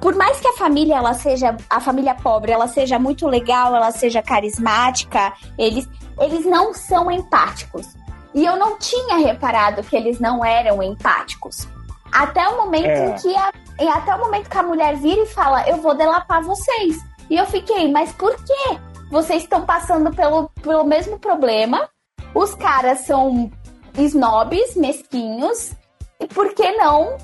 Por 0.00 0.14
mais 0.14 0.38
que 0.40 0.48
a 0.48 0.52
família 0.52 0.96
ela 0.96 1.14
seja 1.14 1.56
a 1.68 1.80
família 1.80 2.14
pobre, 2.14 2.52
ela 2.52 2.68
seja 2.68 2.98
muito 2.98 3.26
legal, 3.26 3.74
ela 3.74 3.90
seja 3.90 4.22
carismática, 4.22 5.32
eles 5.58 5.88
eles 6.18 6.44
não 6.44 6.72
são 6.72 7.10
empáticos. 7.10 7.88
E 8.32 8.44
eu 8.44 8.56
não 8.56 8.78
tinha 8.78 9.16
reparado 9.16 9.82
que 9.82 9.96
eles 9.96 10.20
não 10.20 10.44
eram 10.44 10.82
empáticos. 10.82 11.66
Até 12.12 12.46
o 12.48 12.56
momento 12.56 12.86
é. 12.86 13.06
em 13.06 13.14
que 13.16 13.34
a, 13.36 13.52
até 13.96 14.14
o 14.14 14.18
momento 14.18 14.48
que 14.48 14.58
a 14.58 14.62
mulher 14.62 14.96
vira 14.96 15.22
e 15.22 15.26
fala: 15.26 15.68
"Eu 15.68 15.78
vou 15.78 15.94
delapar 15.94 16.42
vocês". 16.42 16.96
E 17.28 17.36
eu 17.36 17.46
fiquei: 17.46 17.90
"Mas 17.90 18.12
por 18.12 18.34
quê? 18.36 18.78
Vocês 19.10 19.42
estão 19.42 19.66
passando 19.66 20.14
pelo, 20.14 20.48
pelo 20.62 20.84
mesmo 20.84 21.18
problema. 21.18 21.88
Os 22.32 22.54
caras 22.54 23.00
são 23.00 23.50
snobs, 23.98 24.76
mesquinhos. 24.76 25.72
E 26.20 26.26
por 26.26 26.54
que 26.54 26.70
não 26.72 27.16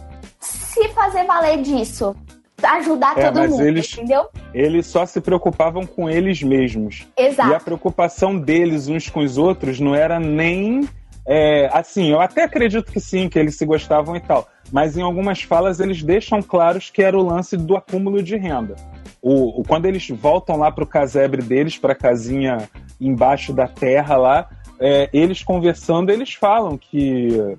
se 0.76 0.88
fazer 0.90 1.24
valer 1.24 1.62
disso? 1.62 2.14
Ajudar 2.62 3.18
é, 3.18 3.30
todo 3.30 3.50
mundo, 3.50 3.62
eles, 3.62 3.92
entendeu? 3.92 4.28
Eles 4.52 4.86
só 4.86 5.04
se 5.04 5.20
preocupavam 5.20 5.86
com 5.86 6.08
eles 6.08 6.42
mesmos. 6.42 7.06
Exato. 7.16 7.50
E 7.50 7.54
a 7.54 7.60
preocupação 7.60 8.38
deles 8.38 8.88
uns 8.88 9.08
com 9.10 9.20
os 9.20 9.36
outros 9.36 9.78
não 9.78 9.94
era 9.94 10.18
nem. 10.18 10.88
É, 11.28 11.68
assim, 11.72 12.10
eu 12.10 12.20
até 12.20 12.44
acredito 12.44 12.90
que 12.90 13.00
sim, 13.00 13.28
que 13.28 13.38
eles 13.38 13.56
se 13.56 13.66
gostavam 13.66 14.16
e 14.16 14.20
tal. 14.20 14.48
Mas 14.72 14.96
em 14.96 15.02
algumas 15.02 15.42
falas 15.42 15.80
eles 15.80 16.02
deixam 16.02 16.40
claros 16.40 16.88
que 16.88 17.02
era 17.02 17.16
o 17.16 17.22
lance 17.22 17.56
do 17.56 17.76
acúmulo 17.76 18.22
de 18.22 18.36
renda. 18.36 18.76
O, 19.20 19.60
o 19.60 19.64
quando 19.64 19.86
eles 19.86 20.08
voltam 20.08 20.56
lá 20.56 20.70
para 20.70 20.84
o 20.84 20.86
casebre 20.86 21.42
deles, 21.42 21.76
para 21.76 21.92
a 21.92 21.96
casinha 21.96 22.68
embaixo 23.00 23.52
da 23.52 23.66
terra 23.66 24.16
lá, 24.16 24.48
é, 24.80 25.10
eles 25.12 25.42
conversando, 25.42 26.10
eles 26.10 26.32
falam 26.34 26.78
que 26.78 27.56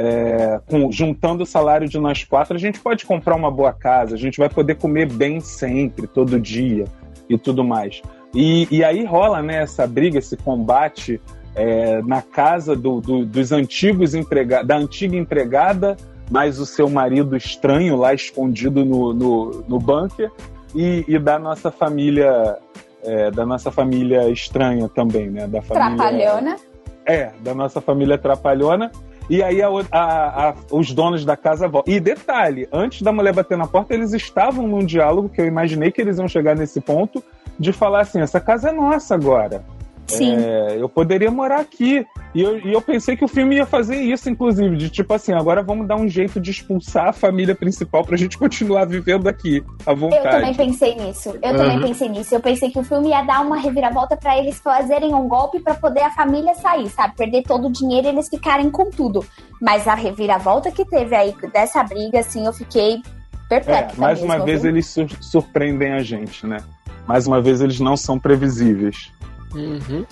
é, 0.00 0.60
com, 0.64 0.92
juntando 0.92 1.42
o 1.42 1.46
salário 1.46 1.88
de 1.88 1.98
nós 1.98 2.22
quatro, 2.22 2.54
a 2.54 2.58
gente 2.58 2.78
pode 2.78 3.04
comprar 3.04 3.34
uma 3.34 3.50
boa 3.50 3.72
casa, 3.72 4.14
a 4.14 4.18
gente 4.18 4.38
vai 4.38 4.48
poder 4.48 4.76
comer 4.76 5.12
bem 5.12 5.40
sempre, 5.40 6.06
todo 6.06 6.38
dia 6.38 6.84
e 7.28 7.36
tudo 7.36 7.64
mais. 7.64 8.00
E, 8.32 8.68
e 8.70 8.84
aí 8.84 9.04
rola 9.04 9.42
né, 9.42 9.60
essa 9.60 9.88
briga, 9.88 10.20
esse 10.20 10.36
combate 10.36 11.20
é, 11.56 12.00
na 12.02 12.22
casa 12.22 12.76
do, 12.76 13.00
do, 13.00 13.26
dos 13.26 13.50
antigos 13.50 14.14
empregados, 14.14 14.68
da 14.68 14.76
antiga 14.76 15.16
empregada, 15.16 15.96
mais 16.30 16.60
o 16.60 16.66
seu 16.66 16.88
marido 16.88 17.36
estranho 17.36 17.96
lá 17.96 18.14
escondido 18.14 18.84
no, 18.84 19.12
no, 19.12 19.64
no 19.66 19.78
bunker, 19.80 20.30
e, 20.76 21.04
e 21.08 21.18
da 21.18 21.40
nossa 21.40 21.72
família 21.72 22.56
é, 23.02 23.30
da 23.32 23.44
nossa 23.44 23.72
família 23.72 24.28
estranha 24.28 24.88
também, 24.88 25.28
né? 25.28 25.48
Da 25.48 25.60
família, 25.60 25.96
Trapalhona. 25.96 26.56
É, 27.04 27.32
da 27.40 27.54
nossa 27.54 27.80
família 27.80 28.16
Trapalhona. 28.16 28.92
E 29.28 29.42
aí 29.42 29.60
a, 29.60 29.68
a, 29.92 30.48
a, 30.48 30.54
os 30.70 30.92
donos 30.92 31.24
da 31.24 31.36
casa 31.36 31.68
voltam. 31.68 31.92
E 31.92 32.00
detalhe, 32.00 32.68
antes 32.72 33.02
da 33.02 33.12
mulher 33.12 33.34
bater 33.34 33.58
na 33.58 33.66
porta, 33.66 33.92
eles 33.92 34.12
estavam 34.12 34.66
num 34.66 34.84
diálogo 34.84 35.28
que 35.28 35.40
eu 35.40 35.46
imaginei 35.46 35.92
que 35.92 36.00
eles 36.00 36.18
iam 36.18 36.28
chegar 36.28 36.56
nesse 36.56 36.80
ponto 36.80 37.22
de 37.58 37.72
falar 37.72 38.00
assim: 38.00 38.20
essa 38.20 38.40
casa 38.40 38.70
é 38.70 38.72
nossa 38.72 39.14
agora. 39.14 39.62
Sim. 40.08 40.36
É, 40.36 40.76
eu 40.78 40.88
poderia 40.88 41.30
morar 41.30 41.60
aqui. 41.60 42.06
E 42.34 42.42
eu, 42.42 42.58
e 42.58 42.72
eu 42.72 42.80
pensei 42.80 43.16
que 43.16 43.24
o 43.24 43.28
filme 43.28 43.56
ia 43.56 43.66
fazer 43.66 43.96
isso, 43.96 44.28
inclusive, 44.28 44.76
de 44.76 44.90
tipo 44.90 45.12
assim, 45.14 45.32
agora 45.32 45.62
vamos 45.62 45.86
dar 45.86 45.96
um 45.96 46.08
jeito 46.08 46.40
de 46.40 46.50
expulsar 46.50 47.08
a 47.08 47.12
família 47.12 47.54
principal 47.54 48.04
pra 48.04 48.16
gente 48.16 48.36
continuar 48.38 48.86
vivendo 48.86 49.28
aqui 49.28 49.62
à 49.86 49.94
vontade. 49.94 50.26
Eu 50.26 50.30
também 50.30 50.54
pensei 50.54 50.94
nisso. 50.94 51.38
Eu 51.42 51.52
uhum. 51.52 51.56
também 51.56 51.80
pensei 51.80 52.08
nisso. 52.08 52.34
Eu 52.34 52.40
pensei 52.40 52.70
que 52.70 52.78
o 52.78 52.84
filme 52.84 53.08
ia 53.08 53.22
dar 53.22 53.40
uma 53.40 53.58
reviravolta 53.58 54.16
para 54.16 54.38
eles 54.38 54.58
fazerem 54.60 55.14
um 55.14 55.28
golpe 55.28 55.60
para 55.60 55.74
poder 55.74 56.02
a 56.02 56.10
família 56.10 56.54
sair, 56.54 56.88
sabe? 56.88 57.14
Perder 57.16 57.42
todo 57.42 57.68
o 57.68 57.72
dinheiro 57.72 58.06
e 58.06 58.10
eles 58.10 58.28
ficarem 58.28 58.70
com 58.70 58.90
tudo. 58.90 59.24
Mas 59.60 59.86
a 59.86 59.94
reviravolta 59.94 60.70
que 60.70 60.84
teve 60.84 61.14
aí 61.14 61.34
dessa 61.52 61.82
briga, 61.82 62.20
assim, 62.20 62.46
eu 62.46 62.52
fiquei 62.52 63.02
perplexa. 63.48 63.94
É, 63.96 64.00
mais 64.00 64.20
mesmo, 64.20 64.34
uma 64.34 64.44
vez 64.44 64.62
viu? 64.62 64.70
eles 64.70 64.86
sur 64.86 65.08
surpreendem 65.20 65.92
a 65.92 66.02
gente, 66.02 66.46
né? 66.46 66.58
Mais 67.06 67.26
uma 67.26 67.40
vez 67.40 67.60
eles 67.60 67.80
não 67.80 67.96
são 67.96 68.18
previsíveis. 68.18 69.10
Uhum. 69.54 70.04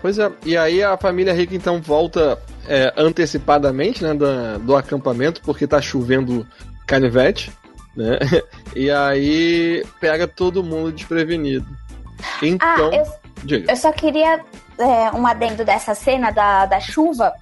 Pois 0.00 0.18
é, 0.18 0.30
e 0.44 0.56
aí 0.56 0.82
a 0.82 0.96
família 0.96 1.32
rica 1.32 1.54
então 1.54 1.80
volta 1.80 2.38
é, 2.68 2.92
antecipadamente 2.96 4.02
né, 4.02 4.14
do, 4.14 4.58
do 4.60 4.76
acampamento, 4.76 5.40
porque 5.42 5.66
tá 5.66 5.80
chovendo 5.80 6.46
canivete, 6.86 7.52
né? 7.96 8.18
E 8.74 8.90
aí 8.90 9.84
pega 10.00 10.26
todo 10.26 10.64
mundo 10.64 10.92
desprevenido. 10.92 11.66
Então. 12.42 12.90
Ah, 12.90 13.04
eu, 13.46 13.64
eu, 13.68 13.76
só 13.76 13.92
queria 13.92 14.42
é, 14.78 15.10
um 15.14 15.26
adendo 15.26 15.62
dessa 15.62 15.94
cena 15.94 16.30
da, 16.30 16.64
da 16.64 16.80
chuva. 16.80 17.32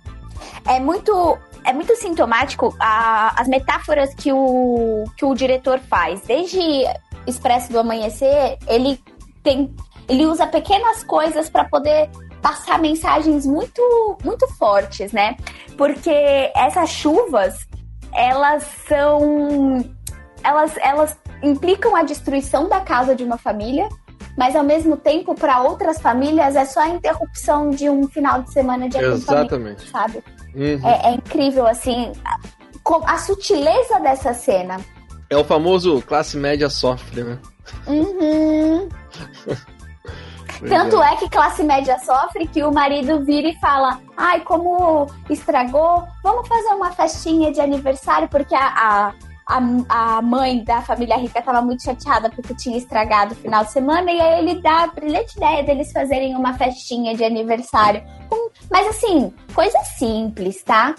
É 0.66 0.80
muito. 0.80 1.38
É 1.62 1.74
muito 1.74 1.94
sintomático 1.94 2.74
a, 2.80 3.40
as 3.40 3.46
metáforas 3.46 4.14
que 4.14 4.32
o, 4.32 5.04
que 5.16 5.24
o 5.24 5.34
diretor 5.34 5.78
faz. 5.78 6.22
Desde 6.22 6.58
Expresso 7.26 7.70
do 7.70 7.78
Amanhecer, 7.78 8.58
ele 8.66 8.98
tem 9.42 9.72
ele 10.10 10.26
usa 10.26 10.44
pequenas 10.44 11.04
coisas 11.04 11.48
para 11.48 11.64
poder 11.64 12.10
passar 12.42 12.80
mensagens 12.80 13.46
muito, 13.46 14.18
muito 14.24 14.46
fortes, 14.54 15.12
né? 15.12 15.36
Porque 15.78 16.10
essas 16.54 16.90
chuvas, 16.90 17.66
elas 18.12 18.64
são. 18.88 19.84
Elas, 20.42 20.76
elas 20.78 21.16
implicam 21.42 21.94
a 21.94 22.02
destruição 22.02 22.68
da 22.68 22.80
casa 22.80 23.14
de 23.14 23.22
uma 23.22 23.38
família, 23.38 23.88
mas 24.36 24.56
ao 24.56 24.64
mesmo 24.64 24.96
tempo, 24.96 25.34
para 25.34 25.62
outras 25.62 26.00
famílias, 26.00 26.56
é 26.56 26.64
só 26.64 26.80
a 26.80 26.88
interrupção 26.88 27.70
de 27.70 27.88
um 27.88 28.08
final 28.08 28.42
de 28.42 28.52
semana 28.52 28.88
de 28.88 28.98
Exatamente. 28.98 29.88
sabe? 29.90 30.24
Uhum. 30.54 30.80
É, 30.88 31.10
é 31.10 31.14
incrível, 31.14 31.66
assim, 31.68 32.10
a, 32.24 33.12
a 33.12 33.18
sutileza 33.18 34.00
dessa 34.00 34.34
cena. 34.34 34.80
É 35.28 35.36
o 35.36 35.44
famoso 35.44 36.02
classe 36.02 36.36
média 36.36 36.68
sofre, 36.68 37.22
né? 37.22 37.38
Uhum. 37.86 38.88
Tanto 40.68 41.02
é 41.02 41.16
que 41.16 41.28
classe 41.28 41.62
média 41.62 41.98
sofre 41.98 42.46
que 42.46 42.62
o 42.62 42.72
marido 42.72 43.24
vira 43.24 43.48
e 43.48 43.58
fala: 43.58 43.98
Ai, 44.16 44.40
como 44.40 45.06
estragou, 45.28 46.06
vamos 46.22 46.46
fazer 46.46 46.74
uma 46.74 46.90
festinha 46.92 47.50
de 47.52 47.60
aniversário, 47.60 48.28
porque 48.28 48.54
a, 48.54 48.66
a, 48.66 49.14
a, 49.46 50.16
a 50.16 50.22
mãe 50.22 50.62
da 50.62 50.82
família 50.82 51.16
rica 51.16 51.38
estava 51.38 51.62
muito 51.62 51.82
chateada 51.82 52.30
porque 52.30 52.54
tinha 52.54 52.76
estragado 52.76 53.32
o 53.32 53.36
final 53.36 53.64
de 53.64 53.72
semana, 53.72 54.10
e 54.10 54.20
aí 54.20 54.40
ele 54.40 54.60
dá 54.60 54.84
a 54.84 54.86
brilhante 54.88 55.36
ideia 55.36 55.62
deles 55.62 55.92
fazerem 55.92 56.36
uma 56.36 56.54
festinha 56.54 57.14
de 57.14 57.24
aniversário. 57.24 58.02
Mas 58.70 58.86
assim, 58.88 59.32
coisa 59.54 59.78
simples, 59.98 60.62
tá? 60.62 60.94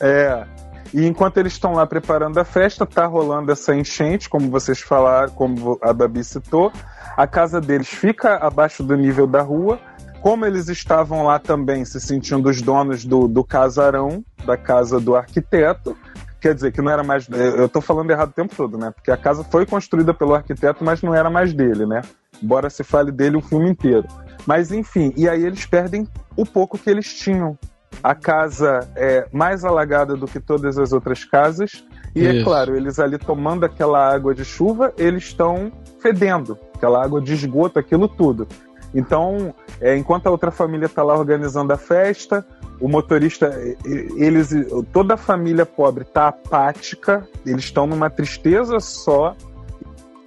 É. 0.00 0.44
E 0.92 1.06
enquanto 1.06 1.38
eles 1.38 1.54
estão 1.54 1.72
lá 1.72 1.86
preparando 1.86 2.38
a 2.38 2.44
festa, 2.44 2.86
tá 2.86 3.04
rolando 3.06 3.50
essa 3.50 3.74
enchente, 3.74 4.28
como 4.28 4.48
vocês 4.48 4.80
falaram, 4.80 5.32
como 5.32 5.76
a 5.82 5.92
Babi 5.92 6.22
citou. 6.22 6.70
A 7.16 7.26
casa 7.26 7.60
deles 7.60 7.88
fica 7.88 8.36
abaixo 8.36 8.82
do 8.82 8.96
nível 8.96 9.26
da 9.26 9.42
rua. 9.42 9.78
Como 10.20 10.46
eles 10.46 10.68
estavam 10.68 11.24
lá 11.24 11.38
também 11.38 11.84
se 11.84 12.00
sentindo 12.00 12.48
os 12.48 12.62
donos 12.62 13.04
do, 13.04 13.28
do 13.28 13.44
casarão, 13.44 14.24
da 14.46 14.56
casa 14.56 14.98
do 14.98 15.14
arquiteto, 15.14 15.96
quer 16.40 16.54
dizer 16.54 16.72
que 16.72 16.80
não 16.80 16.90
era 16.90 17.04
mais. 17.04 17.28
Eu 17.28 17.68
tô 17.68 17.80
falando 17.80 18.10
errado 18.10 18.30
o 18.30 18.32
tempo 18.32 18.54
todo, 18.56 18.78
né? 18.78 18.90
Porque 18.90 19.10
a 19.10 19.16
casa 19.16 19.44
foi 19.44 19.66
construída 19.66 20.14
pelo 20.14 20.34
arquiteto, 20.34 20.82
mas 20.82 21.02
não 21.02 21.14
era 21.14 21.28
mais 21.28 21.52
dele, 21.52 21.84
né? 21.86 22.00
Embora 22.42 22.70
se 22.70 22.82
fale 22.82 23.12
dele 23.12 23.36
o 23.36 23.42
filme 23.42 23.70
inteiro. 23.70 24.08
Mas 24.46 24.72
enfim, 24.72 25.12
e 25.16 25.28
aí 25.28 25.44
eles 25.44 25.66
perdem 25.66 26.08
o 26.36 26.44
pouco 26.44 26.78
que 26.78 26.90
eles 26.90 27.12
tinham 27.14 27.58
a 28.02 28.14
casa 28.14 28.88
é 28.96 29.26
mais 29.32 29.64
alagada 29.64 30.16
do 30.16 30.26
que 30.26 30.40
todas 30.40 30.78
as 30.78 30.92
outras 30.92 31.24
casas. 31.24 31.84
E 32.14 32.26
é 32.26 32.30
Isso. 32.30 32.40
é 32.40 32.44
claro, 32.44 32.76
eles 32.76 32.98
ali 32.98 33.18
tomando 33.18 33.64
aquela 33.64 34.12
água 34.12 34.34
de 34.34 34.44
chuva, 34.44 34.92
eles 34.96 35.24
estão 35.24 35.72
fedendo, 36.00 36.58
aquela 36.84 37.02
água 37.02 37.20
de 37.20 37.32
esgoto, 37.32 37.78
aquilo 37.78 38.06
tudo. 38.06 38.46
Então, 38.94 39.54
é, 39.80 39.96
enquanto 39.96 40.26
a 40.26 40.30
outra 40.30 40.50
família 40.50 40.86
está 40.86 41.02
lá 41.02 41.18
organizando 41.18 41.72
a 41.72 41.76
festa, 41.76 42.46
o 42.80 42.88
motorista, 42.88 43.52
eles, 43.84 44.50
toda 44.92 45.14
a 45.14 45.16
família 45.16 45.66
pobre 45.66 46.02
está 46.02 46.28
apática, 46.28 47.26
eles 47.44 47.64
estão 47.64 47.86
numa 47.86 48.10
tristeza 48.10 48.78
só. 48.78 49.34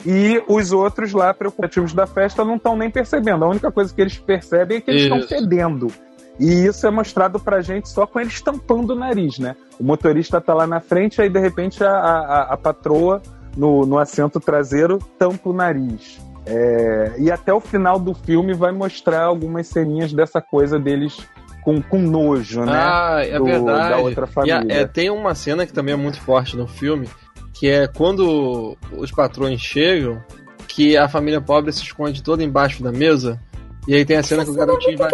E 0.06 0.42
os 0.48 0.72
outros 0.72 1.14
lá, 1.14 1.34
preocupativos 1.34 1.94
da 1.94 2.06
festa, 2.06 2.44
não 2.44 2.56
estão 2.56 2.76
nem 2.76 2.90
percebendo. 2.90 3.46
A 3.46 3.48
única 3.48 3.72
coisa 3.72 3.94
que 3.94 4.02
eles 4.02 4.18
percebem 4.18 4.78
é 4.78 4.82
que 4.82 4.92
eles 4.92 5.04
estão 5.04 5.22
fedendo. 5.22 5.88
E 6.40 6.66
isso 6.66 6.86
é 6.86 6.92
mostrado 6.92 7.40
pra 7.40 7.62
gente 7.62 7.90
só 7.90 8.06
com 8.06 8.20
eles 8.20 8.40
tampando 8.42 8.92
o 8.92 8.96
nariz, 8.96 9.40
né? 9.40 9.56
O 9.80 9.84
motorista 9.84 10.40
tá 10.40 10.54
lá 10.54 10.68
na 10.68 10.80
frente, 10.80 11.22
aí 11.22 11.30
de 11.30 11.40
repente 11.40 11.84
a, 11.84 11.90
a, 11.90 12.42
a 12.54 12.58
patroa 12.58 13.22
no, 13.56 13.86
no 13.86 13.98
assento 13.98 14.40
traseiro 14.40 15.00
tampa 15.18 15.50
o 15.50 15.54
nariz. 15.54 16.20
É, 16.50 17.16
e 17.20 17.30
até 17.30 17.54
o 17.54 17.60
final 17.60 18.00
do 18.00 18.14
filme 18.14 18.54
vai 18.54 18.72
mostrar 18.72 19.24
algumas 19.24 19.68
ceninhas 19.68 20.14
dessa 20.14 20.42
coisa 20.42 20.80
deles 20.80 21.18
com, 21.62 21.82
com 21.82 22.00
nojo, 22.00 22.62
né? 22.64 22.72
Ah, 22.74 23.20
é 23.22 23.38
Do- 23.38 23.44
verdade. 23.46 23.90
Da 23.90 23.98
outra 23.98 24.26
E 24.26 24.30
a- 24.52 24.58
família. 24.60 24.74
é, 24.82 24.88
tem 24.88 25.10
uma 25.10 25.36
cena 25.36 25.66
que 25.66 25.74
também 25.74 25.94
é 25.94 25.98
muito 25.98 26.22
forte 26.22 26.56
no 26.56 26.66
filme, 26.68 27.10
que 27.54 27.68
é 27.70 27.88
quando 27.88 28.78
os 28.94 29.12
patrões 29.12 29.60
chegam, 29.60 30.22
que 30.68 30.96
a 30.96 31.10
família 31.10 31.42
pobre 31.42 31.72
se 31.74 31.82
esconde 31.84 32.24
toda 32.24 32.44
embaixo 32.44 32.82
da 32.82 32.92
mesa, 32.92 33.38
e 33.88 33.96
aí 33.96 34.06
tem 34.06 34.16
a 34.18 34.24
cena 34.24 34.46
que 34.46 34.52
o 34.52 34.54
garotinho 34.54 34.98
vai. 34.98 35.10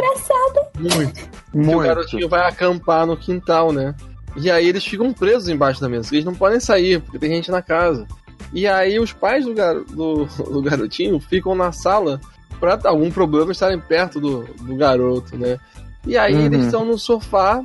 Muito. 0.79 1.13
Que 1.21 1.57
o 1.57 1.57
Muito. 1.65 1.83
garotinho 1.83 2.29
vai 2.29 2.47
acampar 2.47 3.05
no 3.07 3.15
quintal, 3.17 3.71
né? 3.71 3.95
E 4.35 4.49
aí 4.51 4.67
eles 4.67 4.83
ficam 4.85 5.13
presos 5.13 5.47
embaixo 5.47 5.79
da 5.79 5.87
mesa. 5.87 6.09
Eles 6.13 6.25
não 6.25 6.33
podem 6.33 6.59
sair, 6.59 6.99
porque 7.01 7.19
tem 7.19 7.29
gente 7.31 7.49
na 7.51 7.61
casa. 7.61 8.05
E 8.51 8.67
aí 8.67 8.99
os 8.99 9.13
pais 9.13 9.45
do, 9.45 9.53
gar- 9.53 9.79
do, 9.83 10.25
do 10.25 10.61
garotinho 10.61 11.19
ficam 11.19 11.55
na 11.55 11.71
sala 11.71 12.19
pra 12.59 12.79
algum 12.85 13.09
problema 13.11 13.51
estarem 13.51 13.79
perto 13.79 14.19
do, 14.19 14.43
do 14.61 14.75
garoto, 14.75 15.37
né? 15.37 15.59
E 16.05 16.17
aí 16.17 16.33
Uhum. 16.35 16.45
eles 16.45 16.65
estão 16.65 16.85
no 16.85 16.97
sofá 16.97 17.63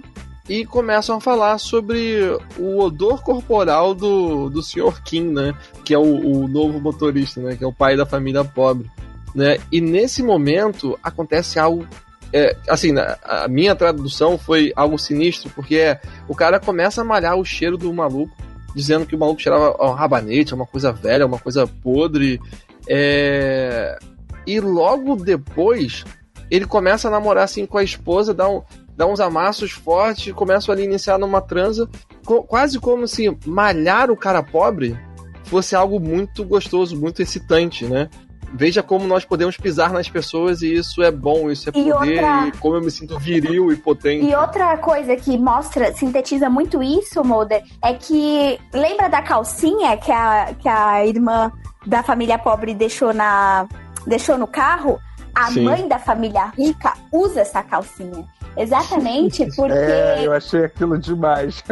e 0.48 0.64
começam 0.64 1.16
a 1.16 1.20
falar 1.20 1.58
sobre 1.58 2.20
o 2.58 2.78
odor 2.80 3.22
corporal 3.22 3.94
do, 3.94 4.48
do 4.48 4.62
Sr. 4.62 5.02
Kim, 5.04 5.24
né? 5.32 5.54
Que 5.84 5.92
é 5.94 5.98
o, 5.98 6.02
o 6.42 6.48
novo 6.48 6.80
motorista, 6.80 7.40
né? 7.40 7.54
Que 7.56 7.64
é 7.64 7.66
o 7.66 7.72
pai 7.72 7.96
da 7.96 8.06
família 8.06 8.42
pobre. 8.44 8.90
Né? 9.34 9.58
E 9.70 9.80
nesse 9.80 10.22
momento 10.22 10.98
acontece 11.02 11.58
algo 11.58 11.86
é, 12.32 12.56
assim, 12.68 12.92
a 13.24 13.46
minha 13.48 13.74
tradução 13.74 14.36
foi 14.36 14.70
algo 14.76 14.98
sinistro, 14.98 15.50
porque 15.54 15.76
é, 15.76 16.00
o 16.28 16.34
cara 16.34 16.60
começa 16.60 17.00
a 17.00 17.04
malhar 17.04 17.36
o 17.36 17.44
cheiro 17.44 17.76
do 17.78 17.92
maluco, 17.92 18.34
dizendo 18.78 19.04
que 19.04 19.16
o 19.16 19.18
maluco 19.18 19.40
cheirava 19.42 19.76
um 19.84 19.90
rabanete, 19.92 20.52
a 20.52 20.56
uma 20.56 20.64
coisa 20.66 20.92
velha, 20.92 21.26
uma 21.26 21.38
coisa 21.38 21.66
podre. 21.66 22.40
é, 22.88 23.98
E 24.46 24.60
logo 24.60 25.16
depois, 25.16 26.04
ele 26.50 26.64
começa 26.64 27.08
a 27.08 27.10
namorar 27.10 27.44
assim 27.44 27.66
com 27.66 27.76
a 27.76 27.82
esposa, 27.82 28.32
dá, 28.32 28.48
um, 28.48 28.62
dá 28.96 29.04
uns 29.06 29.18
amassos 29.20 29.72
fortes, 29.72 30.32
começam 30.32 30.72
ali 30.72 30.82
a 30.82 30.86
iniciar 30.86 31.18
numa 31.18 31.40
transa, 31.40 31.88
co- 32.24 32.44
quase 32.44 32.78
como 32.78 33.06
se 33.08 33.36
malhar 33.44 34.10
o 34.10 34.16
cara 34.16 34.42
pobre 34.42 34.96
fosse 35.44 35.74
algo 35.74 35.98
muito 35.98 36.44
gostoso, 36.44 36.96
muito 36.98 37.20
excitante, 37.20 37.84
né? 37.86 38.08
Veja 38.54 38.82
como 38.82 39.06
nós 39.06 39.24
podemos 39.24 39.56
pisar 39.56 39.92
nas 39.92 40.08
pessoas 40.08 40.62
e 40.62 40.72
isso 40.74 41.02
é 41.02 41.10
bom, 41.10 41.50
isso 41.50 41.68
é 41.68 41.72
E 41.78 41.92
poder, 41.92 41.92
outra- 41.92 42.46
e 42.48 42.52
como 42.52 42.76
eu 42.76 42.80
me 42.82 42.90
sinto 42.90 43.18
viril 43.18 43.70
e 43.72 43.76
potente. 43.76 44.24
E 44.26 44.34
outra 44.34 44.76
coisa 44.78 45.14
que 45.16 45.36
mostra, 45.36 45.92
sintetiza 45.92 46.48
muito 46.48 46.82
isso, 46.82 47.22
Mulder, 47.22 47.62
é 47.84 47.92
que 47.94 48.58
lembra 48.72 49.08
da 49.08 49.20
calcinha 49.22 49.96
que 49.98 50.10
a, 50.10 50.54
que 50.58 50.68
a 50.68 51.04
irmã 51.06 51.52
da 51.86 52.02
família 52.02 52.38
pobre 52.38 52.74
deixou 52.74 53.12
na 53.12 53.68
deixou 54.06 54.38
no 54.38 54.46
carro? 54.46 54.98
A 55.34 55.50
Sim. 55.52 55.62
mãe 55.64 55.86
da 55.86 55.98
família 55.98 56.46
rica 56.56 56.94
usa 57.12 57.42
essa 57.42 57.62
calcinha. 57.62 58.26
Exatamente 58.58 59.46
porque 59.56 59.72
É, 59.72 60.26
eu 60.26 60.32
achei 60.32 60.64
aquilo 60.64 60.98
demais. 60.98 61.62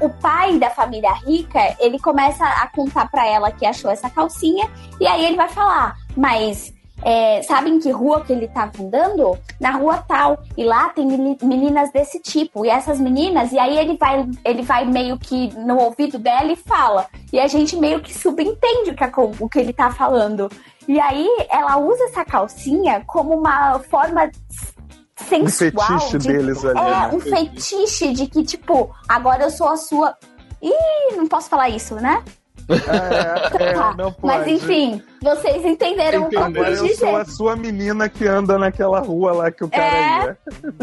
o, 0.00 0.06
o 0.06 0.10
pai 0.10 0.58
da 0.58 0.70
família 0.70 1.12
rica, 1.24 1.76
ele 1.80 1.98
começa 1.98 2.44
a 2.44 2.66
contar 2.68 3.10
pra 3.10 3.26
ela 3.26 3.50
que 3.50 3.64
achou 3.66 3.90
essa 3.90 4.10
calcinha, 4.10 4.68
e 5.00 5.06
aí 5.06 5.24
ele 5.24 5.36
vai 5.36 5.48
falar, 5.48 5.96
mas 6.16 6.72
é, 7.02 7.42
sabe 7.42 7.70
em 7.70 7.78
que 7.78 7.90
rua 7.92 8.22
que 8.22 8.32
ele 8.32 8.48
tá 8.48 8.68
andando? 8.78 9.38
Na 9.60 9.70
rua 9.70 9.98
tal. 9.98 10.42
E 10.56 10.64
lá 10.64 10.88
tem 10.88 11.06
meni- 11.06 11.38
meninas 11.40 11.92
desse 11.92 12.20
tipo. 12.20 12.66
E 12.66 12.68
essas 12.68 12.98
meninas, 12.98 13.52
e 13.52 13.58
aí 13.58 13.78
ele 13.78 13.96
vai, 13.96 14.26
ele 14.44 14.62
vai 14.62 14.84
meio 14.84 15.16
que 15.16 15.56
no 15.60 15.78
ouvido 15.78 16.18
dela 16.18 16.50
e 16.50 16.56
fala. 16.56 17.06
E 17.32 17.38
a 17.38 17.46
gente 17.46 17.76
meio 17.76 18.00
que 18.00 18.12
subentende 18.12 18.90
o 18.90 18.96
que, 18.96 19.04
a 19.04 19.12
o 19.16 19.48
que 19.48 19.60
ele 19.60 19.72
tá 19.72 19.92
falando. 19.92 20.50
E 20.88 20.98
aí 20.98 21.28
ela 21.50 21.76
usa 21.76 22.02
essa 22.06 22.24
calcinha 22.24 23.04
como 23.06 23.32
uma 23.38 23.78
forma 23.78 24.28
sensual. 25.18 25.86
fetiche 26.00 26.18
de- 26.18 26.28
deles 26.28 26.64
ali, 26.64 26.78
É, 26.78 26.82
né? 26.82 27.10
um 27.12 27.20
fetiche 27.20 28.12
de 28.12 28.26
que, 28.26 28.42
tipo, 28.42 28.94
agora 29.08 29.44
eu 29.44 29.50
sou 29.50 29.68
a 29.68 29.76
sua. 29.76 30.16
Ih, 30.62 31.16
não 31.16 31.26
posso 31.28 31.48
falar 31.48 31.68
isso, 31.68 31.94
né? 31.96 32.22
É, 32.68 33.64
é, 33.64 33.72
Tá, 33.72 33.94
não 33.96 34.12
pode. 34.12 34.26
Mas 34.26 34.46
enfim, 34.46 35.02
vocês 35.22 35.64
entenderam 35.64 36.24
o 36.24 36.28
que 36.28 36.36
eu 36.36 36.64
eu 36.64 36.94
sou 36.96 37.16
a 37.16 37.24
sua 37.24 37.56
menina 37.56 38.08
que 38.10 38.26
anda 38.26 38.58
naquela 38.58 39.00
rua 39.00 39.32
lá 39.32 39.50
que 39.50 39.64
o 39.64 39.68
cara 39.70 39.84
É. 39.84 40.24
ia. 40.26 40.38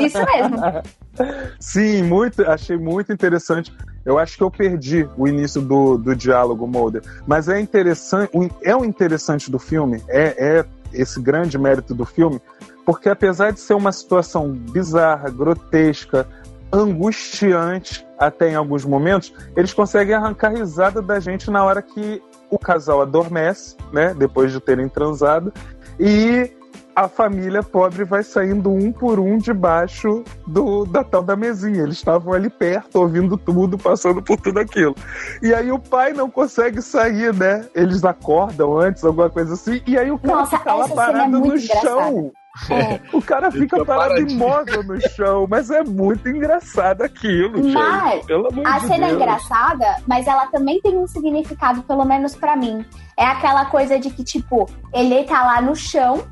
Isso 0.06 0.18
mesmo. 0.18 0.58
Sim, 1.60 2.04
muito, 2.04 2.42
achei 2.50 2.78
muito 2.78 3.14
interessante. 3.14 3.72
Eu 4.04 4.18
acho 4.18 4.36
que 4.38 4.44
eu 4.44 4.50
perdi 4.52 5.08
o 5.18 5.28
início 5.28 5.62
do, 5.62 5.98
do 5.98 6.16
diálogo, 6.16 6.66
Mulder. 6.68 7.02
Mas 7.28 7.50
é 7.50 7.60
interessante, 7.60 8.32
é 8.64 8.76
o 8.76 8.84
interessante 8.84 9.50
do 9.52 9.58
filme, 9.60 10.04
é, 10.08 10.58
é 10.60 10.66
esse 10.94 11.20
grande 11.20 11.58
mérito 11.58 11.94
do 11.94 12.06
filme, 12.06 12.40
porque 12.86 13.10
apesar 13.10 13.52
de 13.52 13.60
ser 13.60 13.74
uma 13.74 13.92
situação 13.92 14.52
bizarra, 14.52 15.30
grotesca, 15.30 16.28
angustiante 16.72 18.06
até 18.20 18.52
em 18.52 18.56
alguns 18.56 18.86
momentos, 18.86 19.34
eles 19.56 19.74
conseguem 19.74 20.16
arrancar 20.16 20.50
risada 20.54 21.02
da 21.02 21.20
gente 21.20 21.50
na 21.50 21.64
hora 21.64 21.82
que 21.82 22.22
o 22.50 22.60
casal 22.60 23.02
adormece, 23.02 23.76
né, 23.92 24.14
depois 24.14 24.52
de 24.52 24.60
terem 24.60 24.88
transado, 24.88 25.54
e 26.00 26.52
a 26.96 27.10
família 27.10 27.62
pobre 27.62 28.06
vai 28.06 28.24
saindo 28.24 28.72
um 28.72 28.92
por 28.92 29.20
um 29.20 29.38
debaixo 29.38 30.24
do, 30.48 30.86
da 30.86 31.04
tal 31.04 31.22
da 31.22 31.36
mesinha. 31.36 31.84
Eles 31.84 31.98
estavam 31.98 32.34
ali 32.34 32.50
perto, 32.50 32.96
ouvindo 32.96 33.36
tudo, 33.36 33.78
passando 33.78 34.22
por 34.22 34.40
tudo 34.40 34.60
aquilo. 34.60 34.96
E 35.42 35.54
aí 35.54 35.72
o 35.72 35.80
pai 35.80 36.14
não 36.14 36.30
consegue 36.30 36.82
sair, 36.82 37.34
né? 37.34 37.68
Eles 37.76 38.06
acordam 38.06 38.78
antes, 38.80 39.04
alguma 39.04 39.30
coisa 39.30 39.56
assim, 39.56 39.82
e 39.86 39.98
aí 39.98 40.10
o 40.10 40.18
cara 40.18 40.40
Nossa, 40.40 40.58
fica 40.58 40.74
lá 40.74 40.86
é 40.86 40.96
parado 40.96 41.32
muito 41.32 41.48
no 41.50 41.58
engraçada. 41.58 41.82
chão. 41.82 42.32
É. 42.70 43.00
O 43.12 43.22
cara 43.22 43.52
fica 43.52 43.78
Fica 43.78 43.86
parado 43.86 44.20
imóvel 44.20 44.84
no 44.84 45.00
chão, 45.10 45.46
mas 45.50 45.70
é 45.70 45.84
muito 45.84 46.28
engraçado 46.30 47.02
aquilo, 47.02 47.62
Mas 47.64 48.22
gente. 48.26 48.66
A 48.66 48.80
de 48.80 48.88
cena 48.88 49.06
é 49.06 49.10
Deus. 49.10 49.22
engraçada, 49.22 49.96
mas 50.08 50.26
ela 50.28 50.48
também 50.48 50.80
tem 50.82 50.98
um 50.98 51.06
significado, 51.08 51.84
pelo 51.84 52.06
menos 52.06 52.36
pra 52.36 52.56
mim. 52.56 52.86
É 53.18 53.26
aquela 53.26 53.66
coisa 53.66 54.00
de 54.00 54.10
que, 54.10 54.24
tipo, 54.24 54.70
ele 54.94 55.24
tá 55.26 55.44
lá 55.44 55.62
no 55.62 55.76
chão 55.76 56.24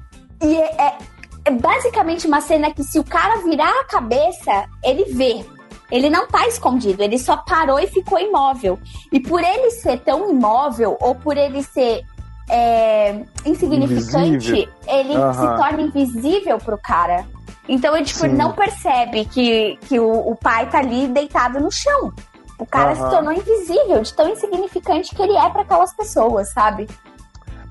e 0.41 0.55
é, 0.55 0.81
é- 0.81 0.97
é 1.45 1.51
basicamente 1.51 2.25
uma 2.25 2.39
cena 2.39 2.71
que 2.73 2.83
se 2.83 2.97
o 2.99 3.03
cara 3.03 3.41
virar 3.43 3.69
a 3.81 3.85
cabeça, 3.85 4.65
ele 4.83 5.05
vê. 5.13 5.45
Ele 5.91 6.09
não 6.09 6.25
tá 6.27 6.47
escondido, 6.47 7.03
ele 7.03 7.19
só 7.19 7.37
parou 7.37 7.79
e 7.79 7.85
ficou 7.87 8.17
imóvel. 8.17 8.79
E 9.11 9.19
por 9.19 9.43
ele 9.43 9.69
ser 9.71 9.99
tão 9.99 10.29
imóvel, 10.31 10.97
ou 10.99 11.13
por 11.13 11.37
ele 11.37 11.61
ser 11.61 12.01
é, 12.49 13.23
insignificante, 13.45 14.27
Invisível. 14.35 14.67
ele 14.87 15.15
Aham. 15.15 15.33
se 15.33 15.57
torna 15.57 15.81
invisível 15.81 16.57
pro 16.57 16.77
cara. 16.77 17.25
Então 17.67 17.95
ele, 17.95 18.05
tipo, 18.05 18.19
Sim. 18.21 18.29
não 18.29 18.51
percebe 18.53 19.25
que, 19.25 19.77
que 19.87 19.99
o, 19.99 20.31
o 20.31 20.35
pai 20.35 20.69
tá 20.69 20.79
ali 20.79 21.07
deitado 21.07 21.59
no 21.59 21.71
chão. 21.71 22.11
O 22.59 22.65
cara 22.65 22.91
Aham. 22.91 23.03
se 23.05 23.09
tornou 23.15 23.33
invisível, 23.33 24.01
de 24.01 24.13
tão 24.13 24.29
insignificante 24.29 25.15
que 25.15 25.21
ele 25.21 25.35
é 25.35 25.49
pra 25.49 25.61
aquelas 25.61 25.93
pessoas, 25.95 26.51
sabe? 26.51 26.87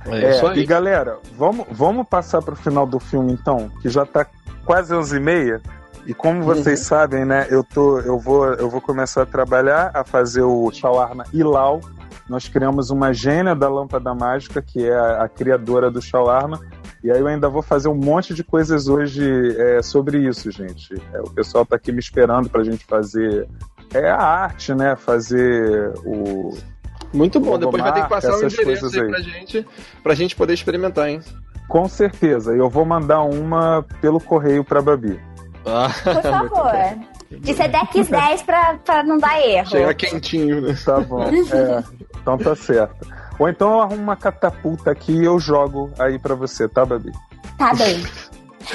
É, 0.07 0.39
É, 0.39 0.57
e 0.59 0.65
galera, 0.67 1.19
vamos, 1.37 1.67
vamos 1.71 2.07
passar 2.09 2.43
pro 2.43 2.57
final 2.57 2.87
do 2.87 2.99
filme 2.99 3.33
então, 3.33 3.71
que 3.81 3.89
já 3.89 4.05
tá 4.05 4.27
quase 4.65 4.93
11 4.95 5.17
e 5.17 5.21
meia. 5.21 5.63
E 6.05 6.13
como 6.13 6.43
vocês 6.43 6.81
Uhum. 6.81 6.87
sabem, 6.87 7.25
né, 7.25 7.47
eu, 7.49 7.63
tô, 7.63 8.01
eu, 8.01 8.19
vou, 8.19 8.47
eu 8.55 8.69
vou 8.69 8.81
começar 8.81 9.23
a 9.23 9.27
trabalhar, 9.27 9.93
a 9.95 10.03
fazer 10.03 10.43
o 10.43 10.69
shawarma 10.73 11.25
Ilau. 11.33 11.81
Nós 12.33 12.49
criamos 12.49 12.89
uma 12.89 13.13
gênia 13.13 13.55
da 13.55 13.69
lâmpada 13.69 14.15
mágica, 14.15 14.63
que 14.63 14.89
é 14.89 14.95
a, 14.95 15.25
a 15.25 15.29
criadora 15.29 15.91
do 15.91 16.01
shawarma. 16.01 16.59
E 17.05 17.11
aí 17.11 17.21
eu 17.21 17.27
ainda 17.27 17.47
vou 17.47 17.61
fazer 17.61 17.91
um 17.91 17.95
monte 17.95 18.33
de 18.33 18.43
coisas 18.43 18.89
hoje 18.89 19.23
é, 19.59 19.83
sobre 19.83 20.17
isso, 20.27 20.51
gente. 20.51 20.95
É, 21.13 21.21
o 21.21 21.29
pessoal 21.29 21.67
tá 21.67 21.77
aqui 21.77 21.93
me 21.93 21.99
esperando 21.99 22.49
pra 22.49 22.65
gente 22.65 22.87
fazer 22.87 23.47
é, 23.93 24.09
a 24.09 24.17
arte, 24.17 24.73
né, 24.75 24.97
fazer 24.97 25.93
o, 26.07 26.57
Muito 27.13 27.39
bom. 27.39 27.59
Depois 27.59 27.83
vai 27.83 27.93
ter 27.93 28.03
que 28.05 28.09
passar 28.09 28.33
o 28.33 28.37
essas 28.37 28.55
endereço 28.55 28.81
coisas 28.81 28.95
aí 28.95 29.01
aí. 29.03 29.11
pra 29.11 29.21
gente, 29.21 29.67
pra 30.03 30.15
gente 30.15 30.35
poder 30.35 30.55
experimentar, 30.55 31.11
hein? 31.11 31.21
Com 31.69 31.87
certeza. 31.87 32.55
Eu 32.55 32.71
vou 32.71 32.87
mandar 32.87 33.21
uma 33.25 33.85
pelo 34.01 34.19
correio 34.19 34.65
pra 34.65 34.81
Babi. 34.81 35.21
Ah, 35.67 35.91
Por 36.03 36.23
favor. 36.23 36.73
De 37.31 37.55
Sedex 37.55 38.09
10 38.09 38.43
pra, 38.43 38.75
pra 38.85 39.03
não 39.03 39.19
dar 39.19 39.41
erro. 39.41 39.69
chega 39.69 39.95
quentinho, 39.95 40.61
né? 40.61 40.77
Tá 40.85 41.01
bom. 41.01 41.23
É, 41.25 41.83
então 42.21 42.39
tá 42.39 42.55
certo. 42.55 43.07
Ou 43.39 43.49
então 43.49 43.73
eu 43.73 43.81
arrumo 43.81 44.03
uma 44.03 44.17
catapulta 44.17 44.91
aqui 44.91 45.13
e 45.13 45.25
eu 45.25 45.39
jogo 45.39 45.91
aí 45.99 46.19
pra 46.19 46.35
você, 46.35 46.69
tá, 46.69 46.85
Babi? 46.85 47.13
Tá 47.59 47.75
bem. 47.75 48.03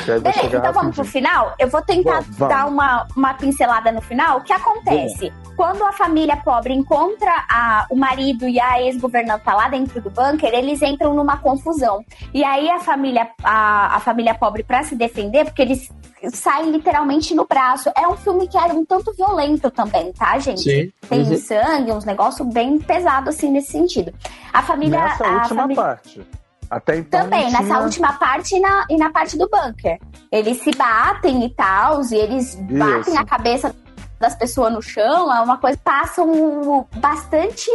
Beleza, 0.05 0.57
então 0.57 0.73
vamos 0.73 0.95
pro 0.95 1.05
final? 1.05 1.53
Eu 1.59 1.67
vou 1.69 1.81
tentar 1.81 2.23
dar 2.37 2.67
uma, 2.67 3.07
uma 3.15 3.33
pincelada 3.33 3.91
no 3.91 4.01
final. 4.01 4.37
O 4.39 4.41
que 4.41 4.53
acontece? 4.53 5.31
Quando 5.55 5.83
a 5.83 5.91
família 5.91 6.37
pobre 6.37 6.73
encontra 6.73 7.31
a- 7.49 7.85
o 7.89 7.95
marido 7.95 8.47
e 8.47 8.59
a 8.59 8.81
ex-governanta 8.81 9.53
lá 9.53 9.67
dentro 9.69 9.99
do 10.01 10.09
bunker, 10.09 10.53
eles 10.53 10.81
entram 10.81 11.13
numa 11.13 11.37
confusão. 11.37 12.03
E 12.33 12.43
aí 12.43 12.69
a 12.69 12.79
família, 12.79 13.27
a, 13.43 13.95
a 13.95 13.99
família 13.99 14.33
pobre, 14.35 14.63
pra 14.63 14.83
se 14.83 14.95
defender, 14.95 15.45
porque 15.45 15.61
eles 15.61 15.89
saem 16.31 16.71
literalmente 16.71 17.33
no 17.35 17.45
braço. 17.45 17.91
É 17.95 18.07
um 18.07 18.15
filme 18.17 18.47
que 18.47 18.57
é 18.57 18.61
um 18.65 18.83
tanto 18.85 19.13
violento 19.13 19.69
também, 19.71 20.11
tá, 20.13 20.37
gente? 20.39 20.61
Sim. 20.61 20.91
Tem 21.09 21.21
Uhum. 21.21 21.37
sangue, 21.37 21.91
uns 21.91 22.05
negócios 22.05 22.47
bem 22.53 22.77
pesados 22.79 23.35
assim 23.35 23.49
nesse 23.51 23.71
sentido. 23.71 24.13
A 24.53 24.61
família. 24.61 24.99
Nessa 24.99 25.25
a 25.25 25.31
última 25.41 25.61
família... 25.61 25.83
parte. 25.83 26.21
Até 26.69 26.97
então. 26.97 27.21
Também, 27.21 27.45
não 27.45 27.51
nessa 27.51 27.63
tinha- 27.65 27.79
última 27.79 28.13
parte 28.13 28.55
e 28.55 28.59
na, 28.59 28.85
e 28.89 28.97
na 28.97 29.09
parte 29.09 29.37
do 29.37 29.49
bunker. 29.49 29.99
Eles 30.31 30.61
se 30.61 30.71
batem 30.71 31.45
e 31.45 31.49
tal, 31.53 32.01
e 32.03 32.15
eles 32.15 32.55
batem 32.55 33.13
Isso. 33.13 33.19
a 33.19 33.25
cabeça 33.25 33.75
das 34.19 34.35
pessoas 34.35 34.73
no 34.73 34.81
chão, 34.81 35.33
é 35.33 35.39
uma 35.41 35.57
coisa. 35.57 35.77
Passam 35.83 36.85
bastante 36.97 37.69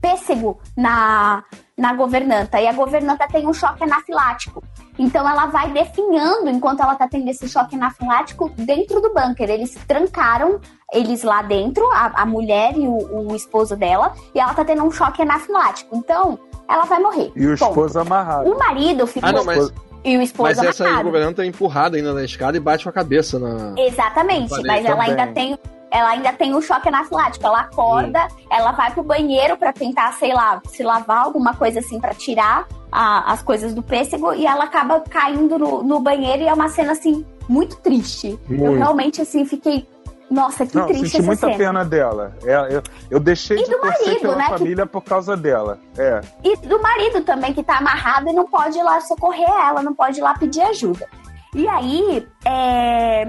pêssego 0.00 0.58
na, 0.76 1.42
na 1.78 1.92
governanta. 1.94 2.60
E 2.60 2.66
a 2.66 2.72
governanta 2.72 3.26
tem 3.28 3.46
um 3.46 3.52
choque 3.54 3.84
anafilático. 3.84 4.62
Então 4.98 5.28
ela 5.28 5.46
vai 5.46 5.70
definhando 5.72 6.48
enquanto 6.48 6.80
ela 6.80 6.94
tá 6.94 7.08
tendo 7.08 7.28
esse 7.28 7.48
choque 7.48 7.74
anafilático 7.74 8.50
dentro 8.56 9.00
do 9.00 9.12
bunker. 9.12 9.50
Eles 9.50 9.74
trancaram 9.86 10.60
eles 10.92 11.22
lá 11.24 11.42
dentro, 11.42 11.84
a, 11.90 12.22
a 12.22 12.26
mulher 12.26 12.76
e 12.76 12.86
o, 12.86 13.28
o 13.30 13.34
esposo 13.34 13.74
dela, 13.76 14.12
e 14.34 14.38
ela 14.38 14.54
tá 14.54 14.64
tendo 14.64 14.84
um 14.84 14.90
choque 14.92 15.22
anafilático. 15.22 15.96
Então, 15.96 16.38
ela 16.68 16.84
vai 16.84 17.00
morrer. 17.00 17.32
E 17.34 17.46
o 17.46 17.58
Ponto. 17.58 17.70
esposo 17.70 17.98
amarrado. 17.98 18.48
O 18.50 18.58
marido 18.58 19.06
ficou 19.06 19.28
Ah, 19.28 19.32
não, 19.32 19.44
mas, 19.44 19.72
e 20.04 20.16
o 20.16 20.22
esposo 20.22 20.54
mas 20.56 20.58
essa 20.58 20.84
amarrado. 20.84 21.04
governanta 21.04 21.42
é 21.42 21.46
empurrada 21.46 21.96
ainda 21.96 22.12
na 22.14 22.22
escada 22.22 22.56
e 22.56 22.60
bate 22.60 22.84
com 22.84 22.90
a 22.90 22.92
cabeça 22.92 23.38
na. 23.38 23.74
Exatamente, 23.76 24.50
Falei 24.50 24.66
mas 24.66 24.84
ela 24.84 24.96
também. 24.96 25.10
ainda 25.10 25.32
tem 25.32 25.58
ela 25.90 26.08
ainda 26.08 26.32
tem 26.32 26.52
o 26.54 26.60
choque 26.60 26.88
anafilático. 26.88 27.46
Ela 27.46 27.60
acorda, 27.60 28.26
ela 28.50 28.72
vai 28.72 28.90
pro 28.90 29.02
banheiro 29.04 29.56
pra 29.56 29.72
tentar, 29.72 30.12
sei 30.14 30.34
lá, 30.34 30.60
se 30.66 30.82
lavar, 30.82 31.24
alguma 31.24 31.54
coisa 31.54 31.78
assim 31.78 32.00
pra 32.00 32.12
tirar 32.12 32.66
a- 32.94 33.32
as 33.32 33.42
coisas 33.42 33.74
do 33.74 33.82
pêssego 33.82 34.32
e 34.32 34.46
ela 34.46 34.64
acaba 34.64 35.00
caindo 35.00 35.58
no, 35.58 35.82
no 35.82 35.98
banheiro 36.00 36.42
e 36.44 36.46
é 36.48 36.54
uma 36.54 36.68
cena 36.68 36.92
assim 36.92 37.26
muito 37.48 37.76
triste. 37.76 38.38
Eu 38.48 38.56
Muito. 38.56 38.76
realmente 38.78 39.20
assim 39.20 39.44
fiquei, 39.44 39.86
nossa, 40.30 40.64
que 40.64 40.76
Não, 40.76 40.86
triste 40.86 41.02
senti 41.06 41.16
essa 41.18 41.26
muita 41.26 41.46
cena. 41.48 41.58
pena 41.58 41.84
dela. 41.84 42.36
É, 42.44 42.76
eu, 42.76 42.82
eu 43.10 43.20
deixei 43.20 43.58
E 43.58 43.64
de 43.64 43.76
torcer 43.76 44.20
pela 44.20 44.36
né, 44.36 44.44
que- 44.44 44.50
família 44.58 44.86
por 44.86 45.02
causa 45.02 45.36
dela. 45.36 45.78
É. 45.98 46.20
E 46.44 46.56
do 46.58 46.80
marido 46.80 47.22
também, 47.22 47.52
que 47.52 47.62
tá 47.62 47.78
amarrado 47.78 48.28
e 48.30 48.32
não 48.32 48.46
pode 48.46 48.78
ir 48.78 48.82
lá 48.82 49.00
socorrer 49.00 49.48
ela, 49.50 49.82
não 49.82 49.92
pode 49.94 50.20
ir 50.20 50.22
lá 50.22 50.32
pedir 50.38 50.62
ajuda. 50.62 51.06
E 51.54 51.68
aí, 51.68 52.26
é, 52.44 53.28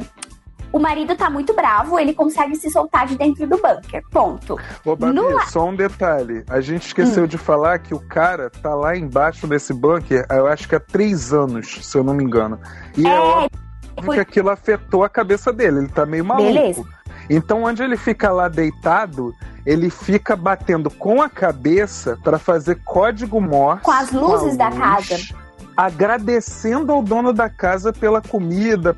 o 0.76 0.80
marido 0.80 1.16
tá 1.16 1.30
muito 1.30 1.54
bravo, 1.54 1.98
ele 1.98 2.14
consegue 2.14 2.54
se 2.58 2.70
soltar 2.70 3.08
de 3.08 3.18
dentro 3.18 3.48
do 3.48 3.56
bunker. 3.56 4.04
Ponto. 4.12 4.60
Ô, 4.84 4.94
Babi, 4.94 5.14
No 5.14 5.40
só 5.48 5.70
um 5.70 5.74
detalhe. 5.76 6.44
A 6.50 6.60
gente 6.60 6.88
esqueceu 6.88 7.26
de 7.26 7.38
falar 7.38 7.80
que 7.80 7.94
o 7.94 8.00
cara 8.00 8.50
tá 8.50 8.76
lá 8.76 8.94
embaixo 8.98 9.48
desse 9.48 9.74
bunker, 9.74 10.26
eu 10.30 10.48
acho 10.48 10.68
que 10.68 10.76
há 10.76 10.80
três 10.80 11.32
anos, 11.32 11.80
se 11.82 11.98
eu 11.98 12.04
não 12.04 12.14
me 12.14 12.26
engano. 12.26 12.60
E 12.98 13.08
é, 13.08 13.10
É, 13.10 13.20
óbvio 13.20 13.50
foi- 14.04 14.16
que 14.16 14.20
aquilo 14.22 14.50
afetou 14.50 15.06
a 15.06 15.10
cabeça 15.10 15.54
dele. 15.54 15.78
Ele 15.80 15.88
tá 15.88 16.06
meio 16.06 16.26
maluco. 16.26 16.52
Beleza. 16.52 16.84
Então, 17.30 17.64
onde 17.64 17.82
ele 17.82 17.96
fica 17.96 18.30
lá 18.32 18.50
deitado, 18.50 19.34
ele 19.66 19.90
fica 19.90 20.36
batendo 20.36 20.90
com 20.92 21.22
a 21.22 21.30
cabeça 21.30 22.20
para 22.22 22.38
fazer 22.38 22.82
código 22.84 23.40
Morse. 23.40 23.82
Com 23.82 23.92
as 23.92 24.12
luzes 24.12 24.58
da 24.58 24.68
luz, 24.68 24.78
casa. 24.78 25.16
Agradecendo 25.78 26.92
ao 26.92 27.02
dono 27.02 27.32
da 27.32 27.50
casa 27.50 27.94
pela 27.94 28.22
comida, 28.22 28.96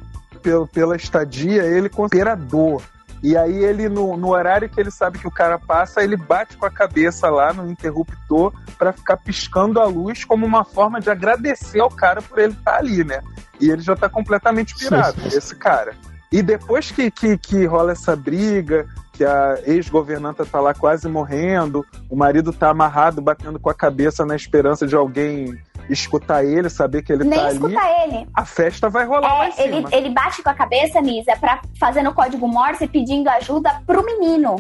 pela, 0.48 0.68
pela 0.68 0.96
estadia, 0.96 1.64
ele 1.64 1.90
com 1.90 2.06
imperador. 2.06 2.82
E 3.22 3.36
aí 3.36 3.64
ele, 3.66 3.90
no, 3.90 4.16
no 4.16 4.30
horário 4.30 4.70
que 4.70 4.80
ele 4.80 4.92
sabe 4.92 5.18
que 5.18 5.28
o 5.28 5.32
cara 5.32 5.60
passa, 5.60 6.04
ele 6.04 6.16
bate 6.16 6.56
com 6.56 6.66
a 6.66 6.72
cabeça 6.72 7.30
lá 7.30 7.52
no 7.52 7.70
interruptor 7.70 8.54
para 8.78 8.94
ficar 8.94 9.18
piscando 9.18 9.82
a 9.82 9.86
luz 9.86 10.24
como 10.24 10.46
uma 10.46 10.64
forma 10.64 11.02
de 11.02 11.10
agradecer 11.10 11.82
ao 11.82 11.90
cara 11.90 12.22
por 12.22 12.40
ele 12.40 12.54
estar 12.54 12.78
ali, 12.78 13.04
né? 13.04 13.22
E 13.60 13.70
ele 13.70 13.82
já 13.82 13.96
tá 13.96 14.08
completamente 14.08 14.76
pirado, 14.76 15.20
esse 15.26 15.56
cara. 15.56 15.96
E 16.32 16.42
depois 16.42 16.92
que, 16.92 17.10
que, 17.10 17.38
que 17.38 17.66
rola 17.66 17.94
essa 17.94 18.16
briga, 18.16 18.86
que 19.14 19.26
a 19.26 19.58
ex-governanta 19.66 20.46
tá 20.46 20.62
lá 20.62 20.74
quase 20.74 21.08
morrendo, 21.10 21.84
o 22.10 22.16
marido 22.16 22.54
tá 22.54 22.70
amarrado, 22.70 23.20
batendo 23.20 23.60
com 23.60 23.70
a 23.70 23.74
cabeça 23.74 24.26
na 24.26 24.36
esperança 24.36 24.86
de 24.86 24.96
alguém 24.96 25.58
escutar 25.90 26.44
ele, 26.44 26.70
saber 26.70 27.02
que 27.02 27.12
ele 27.14 27.24
Nem 27.24 27.40
tá 27.40 27.46
ali, 27.46 27.54
escuta 27.56 27.80
ele. 28.04 28.28
a 28.34 28.46
festa 28.46 28.90
vai 28.90 29.06
rolar 29.06 29.50
É, 29.58 29.64
ele, 29.64 29.86
ele 29.92 30.10
bate 30.10 30.42
com 30.44 30.50
a 30.50 30.54
cabeça, 30.54 31.02
Nisa, 31.02 31.36
pra, 31.38 31.62
fazendo 31.80 32.14
código 32.14 32.48
Morse 32.48 32.84
e 32.84 32.88
pedindo 32.88 33.30
ajuda 33.30 33.82
pro 33.86 34.06
menino. 34.06 34.56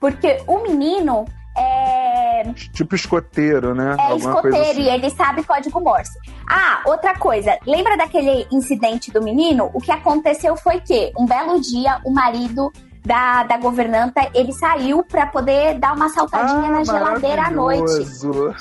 Porque 0.00 0.42
o 0.46 0.58
menino 0.62 1.24
é, 1.56 2.44
Tipo 2.72 2.94
escoteiro, 2.94 3.74
né? 3.74 3.96
é 3.98 4.02
Alguma 4.02 4.34
escoteiro 4.36 4.70
assim. 4.70 4.82
e 4.82 4.88
ele 4.88 5.10
sabe 5.10 5.42
código 5.44 5.80
Morse. 5.80 6.18
Ah, 6.48 6.80
outra 6.86 7.14
coisa. 7.18 7.58
Lembra 7.66 7.96
daquele 7.96 8.46
incidente 8.50 9.10
do 9.10 9.22
menino? 9.22 9.70
O 9.74 9.80
que 9.80 9.92
aconteceu 9.92 10.56
foi 10.56 10.80
que, 10.80 11.12
um 11.18 11.26
belo 11.26 11.60
dia, 11.60 12.00
o 12.04 12.10
marido 12.10 12.72
da, 13.04 13.42
da 13.44 13.56
governanta, 13.56 14.28
ele 14.34 14.52
saiu 14.52 15.02
pra 15.02 15.26
poder 15.26 15.78
dar 15.78 15.94
uma 15.94 16.08
saltadinha 16.10 16.68
Ah, 16.68 16.70
na 16.70 16.84
geladeira 16.84 17.42
à 17.46 17.50
noite. 17.50 17.82
maravilhoso. 17.82 18.54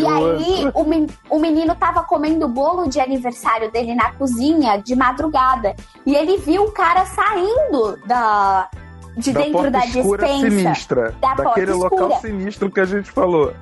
E 0.00 0.06
aí, 0.06 0.70
o, 0.74 0.84
men- 0.84 1.06
o 1.28 1.38
menino 1.38 1.74
tava 1.74 2.02
comendo 2.02 2.46
o 2.46 2.48
bolo 2.48 2.88
de 2.88 3.00
aniversário 3.00 3.70
dele 3.70 3.94
na 3.94 4.12
cozinha 4.12 4.76
de 4.76 4.94
madrugada. 4.94 5.74
E 6.06 6.14
ele 6.14 6.36
viu 6.38 6.64
o 6.64 6.72
cara 6.72 7.04
saindo 7.06 7.98
da, 8.06 8.68
de 9.16 9.32
da 9.32 9.40
dentro 9.40 9.52
porta 9.54 9.70
da 9.70 9.86
escura 9.86 10.26
dispensa. 10.26 10.50
sinistra. 10.60 11.14
Da 11.20 11.28
porta 11.28 11.42
daquele 11.44 11.72
local 11.72 12.10
escura. 12.10 12.20
sinistro 12.20 12.70
que 12.70 12.80
a 12.80 12.84
gente 12.84 13.10
falou. 13.10 13.52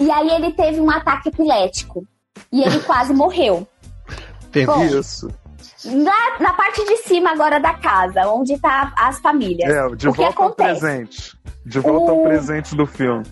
E 0.00 0.10
aí 0.10 0.28
ele 0.30 0.52
teve 0.52 0.80
um 0.80 0.90
ataque 0.90 1.28
epilético. 1.28 2.04
E 2.52 2.62
ele 2.62 2.78
quase 2.80 3.12
morreu. 3.12 3.66
Tem 4.52 4.64
Bom, 4.64 4.82
Isso. 4.84 5.28
Na, 5.84 6.38
na 6.40 6.52
parte 6.54 6.84
de 6.84 6.96
cima 6.98 7.30
agora 7.30 7.60
da 7.60 7.74
casa, 7.74 8.26
onde 8.28 8.58
tá 8.58 8.92
as 8.96 9.18
famílias. 9.20 9.70
É, 9.72 9.88
de 9.94 10.08
o 10.08 10.12
que 10.12 10.18
volta 10.22 10.42
ao 10.42 10.46
acontece? 10.48 10.80
presente. 10.80 11.38
De 11.64 11.78
volta 11.80 12.10
ao 12.12 12.20
O- 12.20 12.22
presente 12.24 12.74
do 12.74 12.86
filme. 12.86 13.24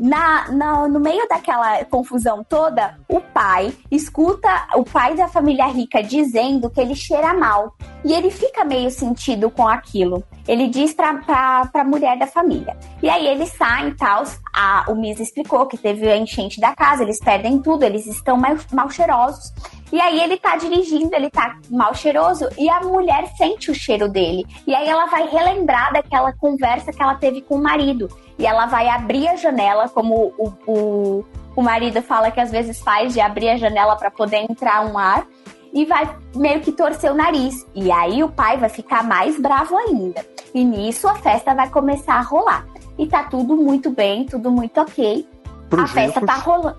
Na, 0.00 0.50
na- 0.50 0.88
no 0.88 0.98
meio 0.98 1.26
daquela 1.28 1.84
confusão 1.84 2.42
toda, 2.42 2.98
o 3.08 3.20
pai 3.20 3.72
escuta 3.90 4.48
o 4.74 4.82
pai 4.84 5.14
da 5.14 5.28
família 5.28 5.66
rica 5.66 6.02
dizendo 6.02 6.68
que 6.70 6.80
ele 6.80 6.94
cheira 6.94 7.32
mal. 7.34 7.74
E 8.04 8.12
ele 8.12 8.30
fica 8.30 8.64
meio 8.64 8.90
sentido 8.90 9.48
com 9.48 9.68
aquilo. 9.68 10.24
Ele 10.48 10.66
diz 10.66 10.92
pra, 10.92 11.14
pra, 11.14 11.66
pra 11.66 11.84
mulher 11.84 12.18
da 12.18 12.26
família. 12.26 12.76
E 13.00 13.08
aí 13.08 13.26
eles 13.28 13.50
saem 13.50 13.88
e 13.90 13.94
tal. 13.94 14.24
A- 14.54 14.86
O 14.88 14.94
Miz 14.96 15.20
explicou 15.20 15.66
que 15.66 15.76
teve 15.78 16.08
a 16.10 16.16
enchente 16.16 16.60
da 16.60 16.74
casa, 16.74 17.04
eles 17.04 17.20
perdem 17.20 17.60
tudo, 17.60 17.84
eles 17.84 18.06
estão 18.06 18.36
mal, 18.36 18.56
mal 18.72 18.90
cheirosos. 18.90 19.52
E 19.92 20.00
aí 20.00 20.20
ele 20.20 20.38
tá 20.38 20.56
dirigindo, 20.56 21.14
ele 21.14 21.28
tá 21.28 21.58
mal 21.70 21.94
cheiroso 21.94 22.48
e 22.56 22.68
a 22.70 22.80
mulher 22.80 23.26
sente 23.36 23.70
o 23.70 23.74
cheiro 23.74 24.08
dele. 24.08 24.46
E 24.66 24.74
aí 24.74 24.88
ela 24.88 25.04
vai 25.04 25.28
relembrar 25.28 25.92
daquela 25.92 26.32
conversa 26.32 26.90
que 26.90 27.02
ela 27.02 27.14
teve 27.14 27.42
com 27.42 27.56
o 27.56 27.62
marido. 27.62 28.08
E 28.38 28.46
ela 28.46 28.64
vai 28.64 28.88
abrir 28.88 29.28
a 29.28 29.36
janela, 29.36 29.90
como 29.90 30.32
o, 30.38 30.52
o, 30.66 31.24
o 31.54 31.62
marido 31.62 32.00
fala 32.00 32.30
que 32.30 32.40
às 32.40 32.50
vezes 32.50 32.80
faz, 32.80 33.12
de 33.12 33.20
abrir 33.20 33.50
a 33.50 33.58
janela 33.58 33.94
para 33.94 34.10
poder 34.10 34.50
entrar 34.50 34.82
um 34.86 34.96
ar. 34.96 35.26
E 35.74 35.84
vai 35.84 36.08
meio 36.34 36.60
que 36.60 36.72
torcer 36.72 37.12
o 37.12 37.14
nariz. 37.14 37.54
E 37.74 37.92
aí 37.92 38.24
o 38.24 38.30
pai 38.30 38.56
vai 38.56 38.70
ficar 38.70 39.04
mais 39.04 39.38
bravo 39.38 39.76
ainda. 39.76 40.24
E 40.54 40.64
nisso 40.64 41.06
a 41.06 41.16
festa 41.16 41.54
vai 41.54 41.68
começar 41.68 42.14
a 42.14 42.22
rolar. 42.22 42.66
E 42.98 43.06
tá 43.06 43.24
tudo 43.24 43.56
muito 43.56 43.90
bem, 43.90 44.24
tudo 44.24 44.50
muito 44.50 44.80
ok. 44.80 45.26
Pros 45.68 45.84
a 45.84 45.86
festa 45.86 46.20
ricos. 46.20 46.34
tá 46.34 46.40
rolando. 46.40 46.78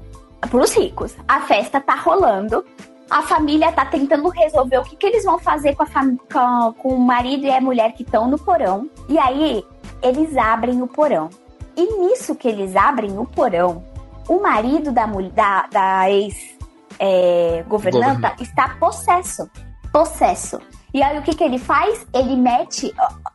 Pros 0.49 0.76
ricos. 0.76 1.15
A 1.27 1.41
festa 1.41 1.80
tá 1.80 1.95
rolando. 1.95 2.65
A 3.14 3.22
família 3.22 3.72
tá 3.72 3.85
tentando 3.85 4.27
resolver 4.30 4.80
o 4.80 4.84
que, 4.84 4.95
que 4.95 5.06
eles 5.06 5.23
vão 5.23 5.38
fazer 5.38 5.76
com, 5.76 5.84
a 5.84 5.85
fam- 5.85 6.18
com, 6.31 6.73
com 6.81 6.90
o 6.95 6.99
marido 6.99 7.45
e 7.45 7.52
a 7.52 7.61
mulher 7.61 7.94
que 7.94 8.02
estão 8.02 8.27
no 8.27 8.40
porão. 8.40 8.90
E 9.07 9.19
aí, 9.19 9.64
eles 10.02 10.35
abrem 10.35 10.81
o 10.81 10.88
porão. 10.88 11.30
E 11.77 11.85
nisso 11.99 12.34
que 12.35 12.48
eles 12.48 12.76
abrem 12.76 13.18
o 13.19 13.26
porão, 13.26 13.84
o 14.27 14.40
marido 14.40 14.91
da, 14.91 15.06
da, 15.06 15.68
da 15.72 16.10
ex-governanta 16.10 17.64
Governanta. 17.69 18.35
está 18.40 18.69
possesso. 18.80 19.48
Possesso. 19.91 20.60
E 20.91 21.03
aí, 21.03 21.18
o 21.19 21.22
que, 21.22 21.35
que 21.35 21.44
ele 21.44 21.60
faz? 21.60 22.07
Ele 22.14 22.35
mete 22.35 22.91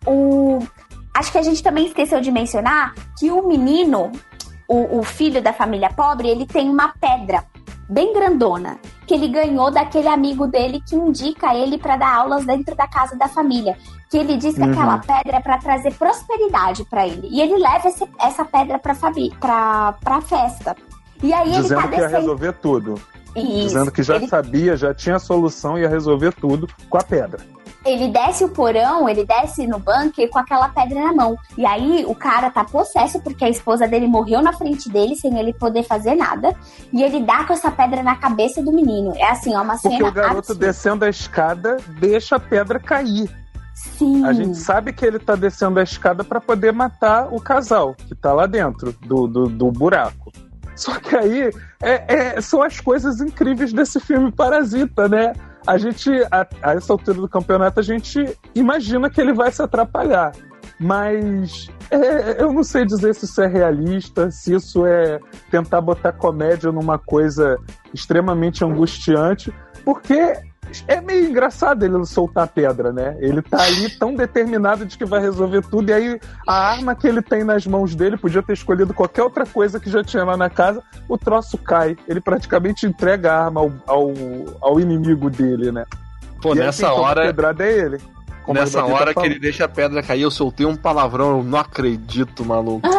o. 0.07 0.59
Acho 1.15 1.31
que 1.33 1.39
a 1.39 1.43
gente 1.43 1.63
também 1.63 1.87
esqueceu 1.87 2.21
de 2.21 2.31
mencionar 2.33 2.95
que 3.19 3.31
o 3.31 3.47
menino, 3.47 4.11
o, 4.69 4.99
o 4.99 5.03
filho 5.03 5.41
da 5.43 5.53
família 5.53 5.91
pobre, 5.91 6.29
ele 6.29 6.47
tem 6.47 6.69
uma 6.69 6.93
pedra 7.01 7.45
bem 7.89 8.13
grandona 8.13 8.79
que 9.07 9.15
ele 9.15 9.29
ganhou 9.29 9.71
daquele 9.71 10.09
amigo 10.09 10.47
dele 10.47 10.83
que 10.87 10.95
indica 10.95 11.55
ele 11.55 11.79
para 11.79 11.97
dar 11.97 12.15
aulas 12.17 12.45
dentro 12.45 12.75
da 12.77 12.87
casa 12.87 13.17
da 13.17 13.29
família. 13.29 13.77
Que 14.11 14.17
ele 14.19 14.37
diz 14.37 14.55
que 14.55 14.63
Uhum. 14.63 14.71
aquela 14.71 14.99
pedra 14.99 15.37
é 15.37 15.41
para 15.41 15.59
trazer 15.59 15.93
prosperidade 15.95 16.85
para 16.85 17.07
ele. 17.07 17.29
E 17.31 17.41
ele 17.41 17.57
leva 17.59 17.89
esse- 17.89 18.09
essa 18.21 18.45
pedra 18.45 18.79
para 18.79 18.95
para 20.01 20.21
festa. 20.23 20.77
E 21.23 21.33
aí 21.33 21.49
ele 21.53 21.63
Dizendo 21.63 21.83
tá 21.83 21.89
que 21.89 22.01
ia 22.01 22.09
resolver 22.09 22.53
tudo. 22.55 22.95
Isso. 23.37 23.45
Dizendo 23.67 23.93
que 23.93 24.03
já 24.03 24.17
ele 24.17 24.27
sabia, 24.29 24.77
já 24.77 24.95
tinha 24.95 25.17
a 25.17 25.21
solução 25.21 25.77
e 25.79 25.83
ia 25.83 25.89
resolver 25.89 26.33
tudo 26.33 26.67
com 26.89 26.97
a 26.99 27.03
pedra. 27.03 27.41
Ele 27.85 28.09
desce 28.09 28.45
o 28.45 28.49
porão, 28.49 29.09
ele 29.09 29.25
desce 29.25 29.67
no 29.67 29.79
bunker 29.79 30.29
com 30.31 30.39
aquela 30.39 30.69
pedra 30.69 31.05
na 31.05 31.13
mão. 31.13 31.37
E 31.57 31.65
aí 31.65 32.05
o 32.07 32.15
cara 32.15 32.51
tá 32.51 32.65
possesso 32.65 33.21
porque 33.21 33.45
a 33.45 33.49
esposa 33.49 33.87
dele 33.87 34.07
morreu 34.07 34.43
na 34.43 34.53
frente 34.53 34.89
dele 34.89 35.15
sem 35.17 35.39
ele 35.39 35.53
poder 35.53 35.83
fazer 35.85 36.15
nada. 36.15 36.55
E 36.93 37.03
ele 37.03 37.21
dá 37.21 37.45
com 37.45 37.53
essa 37.53 37.71
pedra 37.71 38.03
na 38.03 38.17
cabeça 38.17 38.63
do 38.63 38.73
menino. 38.73 39.13
É 39.17 39.31
assim, 39.31 39.55
ó, 39.55 39.63
uma 39.63 39.75
Porque 39.79 39.97
cena 39.97 40.09
o 40.09 40.13
garoto 40.13 40.39
absurda. 40.39 40.67
descendo 40.67 41.05
a 41.05 41.09
escada 41.09 41.77
deixa 41.99 42.37
a 42.37 42.41
pedra 42.41 42.79
cair. 42.81 43.31
Sim. 43.75 44.25
A 44.25 44.33
gente 44.33 44.57
sabe 44.59 44.93
que 44.93 45.07
ele 45.07 45.21
tá 45.21 45.37
descendo 45.37 45.79
a 45.79 45.83
escada 45.85 46.25
para 46.25 46.41
poder 46.41 46.73
matar 46.73 47.33
o 47.33 47.41
casal 47.41 47.95
que 47.95 48.15
tá 48.15 48.33
lá 48.33 48.47
dentro 48.47 48.93
do, 49.03 49.29
do, 49.29 49.47
do 49.49 49.71
buraco. 49.71 50.33
Só 50.75 50.99
que 50.99 51.15
aí 51.17 51.51
é- 51.81 52.35
é- 52.37 52.41
são 52.41 52.61
as 52.63 52.81
coisas 52.81 53.21
incríveis 53.21 53.73
desse 53.73 53.99
filme 54.01 54.31
Parasita, 54.33 55.09
né? 55.09 55.33
A 55.69 55.77
gente, 55.77 56.11
a, 56.31 56.47
a 56.63 56.73
essa 56.73 56.91
altura 56.95 57.21
do 57.21 57.29
campeonato, 57.29 57.79
a 57.79 57.83
gente 57.83 58.25
imagina 58.55 59.11
que 59.11 59.21
ele 59.21 59.35
vai 59.35 59.53
se 59.53 59.61
atrapalhar. 59.61 60.33
Mas 60.81 61.69
é, 61.91 62.43
eu 62.43 62.55
não 62.55 62.65
sei 62.65 62.87
dizer 62.87 63.15
se 63.15 63.27
isso 63.27 63.43
é 63.43 63.47
realista, 63.47 64.31
se 64.31 64.55
isso 64.55 64.87
é 64.87 65.21
tentar 65.51 65.83
botar 65.83 66.13
comédia 66.13 66.73
numa 66.73 66.99
coisa 66.99 67.59
extremamente 67.93 68.65
angustiante, 68.65 69.53
porque 69.85 70.41
é 70.87 71.01
meio 71.01 71.29
engraçado 71.29 71.85
ele 71.85 72.05
soltar 72.05 72.45
a 72.45 72.47
pedra, 72.47 72.93
né? 72.93 73.17
Ele 73.21 73.43
tá 73.43 73.63
ali 73.63 73.91
tão 73.91 74.15
determinado 74.15 74.85
de 74.87 74.97
que 74.97 75.05
vai 75.05 75.21
resolver 75.21 75.63
tudo, 75.63 75.91
e 75.91 75.93
aí 75.93 76.21
a 76.47 76.71
arma 76.71 76.95
que 76.95 77.07
ele 77.07 77.23
tem 77.23 77.45
nas 77.45 77.67
mãos 77.67 77.95
dele 77.95 78.17
podia 78.17 78.43
ter 78.43 78.53
escolhido 78.53 78.95
qualquer 78.95 79.23
outra 79.23 79.45
coisa 79.47 79.81
que 79.81 79.91
já 79.91 80.03
tinha 80.03 80.25
lá 80.25 80.37
na 80.37 80.51
casa, 80.51 80.83
o 81.09 81.17
troço 81.19 81.57
cai. 81.59 81.97
Ele 82.07 82.21
praticamente 82.21 82.87
entrega 82.87 83.33
a 83.33 83.45
arma 83.45 83.61
ao, 83.61 83.73
ao, 83.87 84.13
ao 84.61 84.81
inimigo 84.81 85.31
dele, 85.31 85.73
né? 85.73 85.85
Pô, 86.41 86.55
E 86.55 86.59
nessa 86.59 86.89
toma 86.89 87.03
hora, 87.03 87.23
pedrada 87.23 87.65
é 87.65 87.73
ele. 87.73 87.99
Como 88.45 88.59
nessa 88.59 88.79
tá 88.79 88.87
hora 88.87 89.13
que 89.13 89.27
ele 89.27 89.39
deixa 89.39 89.67
a 89.67 89.69
pedra 89.69 90.03
cair, 90.03 90.23
eu 90.23 90.31
soltei 90.31 90.65
um 90.65 90.75
palavrão, 90.75 91.39
eu 91.39 91.45
não 91.45 91.59
acredito, 91.59 92.45
maluco. 92.45 92.89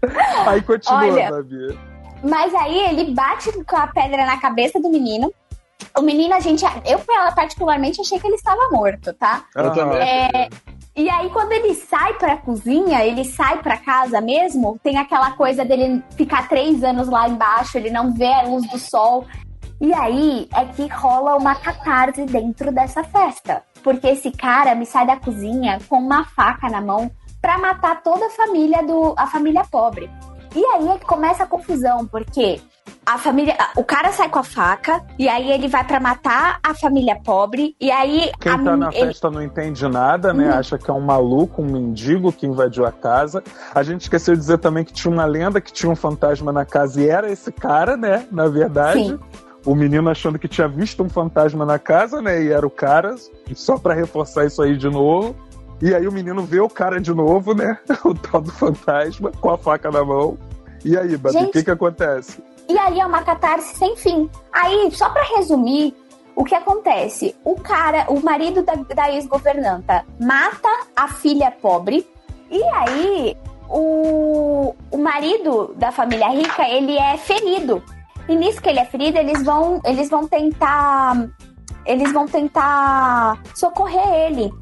Aí 0.46 0.62
continua, 0.62 1.00
Olha, 1.00 1.30
Babi. 1.30 1.78
Mas 2.22 2.54
aí 2.54 2.78
ele 2.90 3.12
bate 3.12 3.52
com 3.64 3.76
a 3.76 3.86
pedra 3.86 4.26
na 4.26 4.38
cabeça 4.38 4.80
do 4.80 4.88
menino. 4.88 5.32
O 5.96 6.02
menino, 6.02 6.34
a 6.34 6.40
gente. 6.40 6.64
Eu, 6.84 7.00
particularmente, 7.34 8.00
achei 8.00 8.18
que 8.18 8.26
ele 8.26 8.36
estava 8.36 8.68
morto, 8.70 9.12
tá? 9.14 9.44
Eu 9.54 9.72
também. 9.72 9.98
É, 9.98 10.48
e 10.96 11.08
aí, 11.08 11.30
quando 11.30 11.52
ele 11.52 11.74
sai 11.74 12.14
pra 12.14 12.36
cozinha, 12.36 13.04
ele 13.04 13.24
sai 13.24 13.58
pra 13.62 13.76
casa 13.76 14.20
mesmo, 14.20 14.78
tem 14.82 14.98
aquela 14.98 15.30
coisa 15.32 15.64
dele 15.64 16.02
ficar 16.16 16.48
três 16.48 16.82
anos 16.82 17.08
lá 17.08 17.28
embaixo, 17.28 17.78
ele 17.78 17.90
não 17.90 18.12
vê 18.12 18.32
a 18.32 18.42
luz 18.42 18.68
do 18.68 18.78
sol. 18.78 19.24
E 19.80 19.94
aí 19.94 20.48
é 20.52 20.64
que 20.64 20.88
rola 20.88 21.36
uma 21.36 21.54
catarse 21.54 22.24
dentro 22.26 22.72
dessa 22.72 23.04
festa. 23.04 23.62
Porque 23.82 24.08
esse 24.08 24.32
cara 24.32 24.74
me 24.74 24.84
sai 24.84 25.06
da 25.06 25.16
cozinha 25.16 25.78
com 25.88 25.98
uma 25.98 26.24
faca 26.24 26.68
na 26.68 26.80
mão 26.80 27.08
pra 27.40 27.58
matar 27.58 28.02
toda 28.02 28.26
a 28.26 28.30
família 28.30 28.82
do. 28.82 29.14
a 29.16 29.26
família 29.28 29.62
pobre. 29.70 30.10
E 30.54 30.64
aí 30.64 30.88
é 30.88 30.98
que 30.98 31.04
começa 31.06 31.44
a 31.44 31.46
confusão, 31.46 32.06
porque 32.06 32.60
a 33.04 33.18
família. 33.18 33.56
O 33.76 33.84
cara 33.84 34.12
sai 34.12 34.28
com 34.28 34.38
a 34.38 34.42
faca, 34.42 35.04
e 35.18 35.28
aí 35.28 35.50
ele 35.50 35.68
vai 35.68 35.84
pra 35.84 36.00
matar 36.00 36.58
a 36.62 36.74
família 36.74 37.16
pobre, 37.24 37.74
e 37.80 37.90
aí. 37.90 38.30
Quem 38.40 38.52
a 38.52 38.58
tá 38.58 38.76
na 38.76 38.88
ele- 38.88 39.06
festa 39.06 39.30
não 39.30 39.42
entende 39.42 39.86
nada, 39.88 40.32
né? 40.32 40.50
Uhum. 40.50 40.58
Acha 40.58 40.78
que 40.78 40.90
é 40.90 40.94
um 40.94 41.00
maluco, 41.00 41.62
um 41.62 41.66
mendigo 41.66 42.32
que 42.32 42.46
invadiu 42.46 42.86
a 42.86 42.92
casa. 42.92 43.42
A 43.74 43.82
gente 43.82 44.02
esqueceu 44.02 44.34
de 44.34 44.40
dizer 44.40 44.58
também 44.58 44.84
que 44.84 44.92
tinha 44.92 45.12
uma 45.12 45.24
lenda 45.24 45.60
que 45.60 45.72
tinha 45.72 45.90
um 45.90 45.96
fantasma 45.96 46.52
na 46.52 46.64
casa 46.64 47.00
e 47.00 47.08
era 47.08 47.30
esse 47.30 47.52
cara, 47.52 47.96
né? 47.96 48.26
Na 48.32 48.48
verdade. 48.48 49.04
Sim. 49.04 49.18
O 49.66 49.74
menino 49.74 50.08
achando 50.08 50.38
que 50.38 50.48
tinha 50.48 50.68
visto 50.68 51.02
um 51.02 51.08
fantasma 51.10 51.66
na 51.66 51.78
casa, 51.78 52.22
né? 52.22 52.42
E 52.42 52.50
era 52.50 52.66
o 52.66 52.70
cara, 52.70 53.16
só 53.54 53.76
pra 53.76 53.92
reforçar 53.92 54.46
isso 54.46 54.62
aí 54.62 54.76
de 54.76 54.88
novo. 54.88 55.34
E 55.80 55.94
aí 55.94 56.08
o 56.08 56.12
menino 56.12 56.42
vê 56.42 56.60
o 56.60 56.68
cara 56.68 57.00
de 57.00 57.14
novo, 57.14 57.54
né? 57.54 57.78
O 58.04 58.14
tal 58.14 58.40
do 58.40 58.50
fantasma, 58.50 59.30
com 59.40 59.50
a 59.50 59.58
faca 59.58 59.90
na 59.90 60.04
mão. 60.04 60.36
E 60.84 60.96
aí, 60.96 61.16
Babi, 61.16 61.36
o 61.36 61.50
que 61.50 61.62
que 61.62 61.70
acontece? 61.70 62.42
E 62.68 62.78
aí 62.78 63.00
é 63.00 63.06
uma 63.06 63.22
catarse 63.22 63.74
sem 63.76 63.96
fim. 63.96 64.28
Aí, 64.52 64.90
só 64.92 65.08
pra 65.10 65.22
resumir, 65.36 65.94
o 66.36 66.44
que 66.44 66.54
acontece? 66.54 67.34
O 67.44 67.56
cara, 67.56 68.06
o 68.08 68.20
marido 68.20 68.62
da, 68.62 68.74
da 68.74 69.10
ex-governanta 69.12 70.04
mata 70.20 70.68
a 70.94 71.08
filha 71.08 71.50
pobre. 71.50 72.06
E 72.50 72.62
aí, 72.62 73.36
o, 73.68 74.74
o 74.90 74.98
marido 74.98 75.74
da 75.76 75.90
família 75.90 76.28
rica, 76.28 76.68
ele 76.68 76.96
é 76.96 77.16
ferido. 77.16 77.82
E 78.28 78.36
nisso 78.36 78.60
que 78.60 78.68
ele 78.68 78.80
é 78.80 78.84
ferido, 78.84 79.18
eles 79.18 79.42
vão, 79.42 79.80
eles 79.84 80.08
vão 80.10 80.28
tentar. 80.28 81.28
Eles 81.86 82.12
vão 82.12 82.26
tentar 82.26 83.40
socorrer 83.54 84.28
ele. 84.28 84.52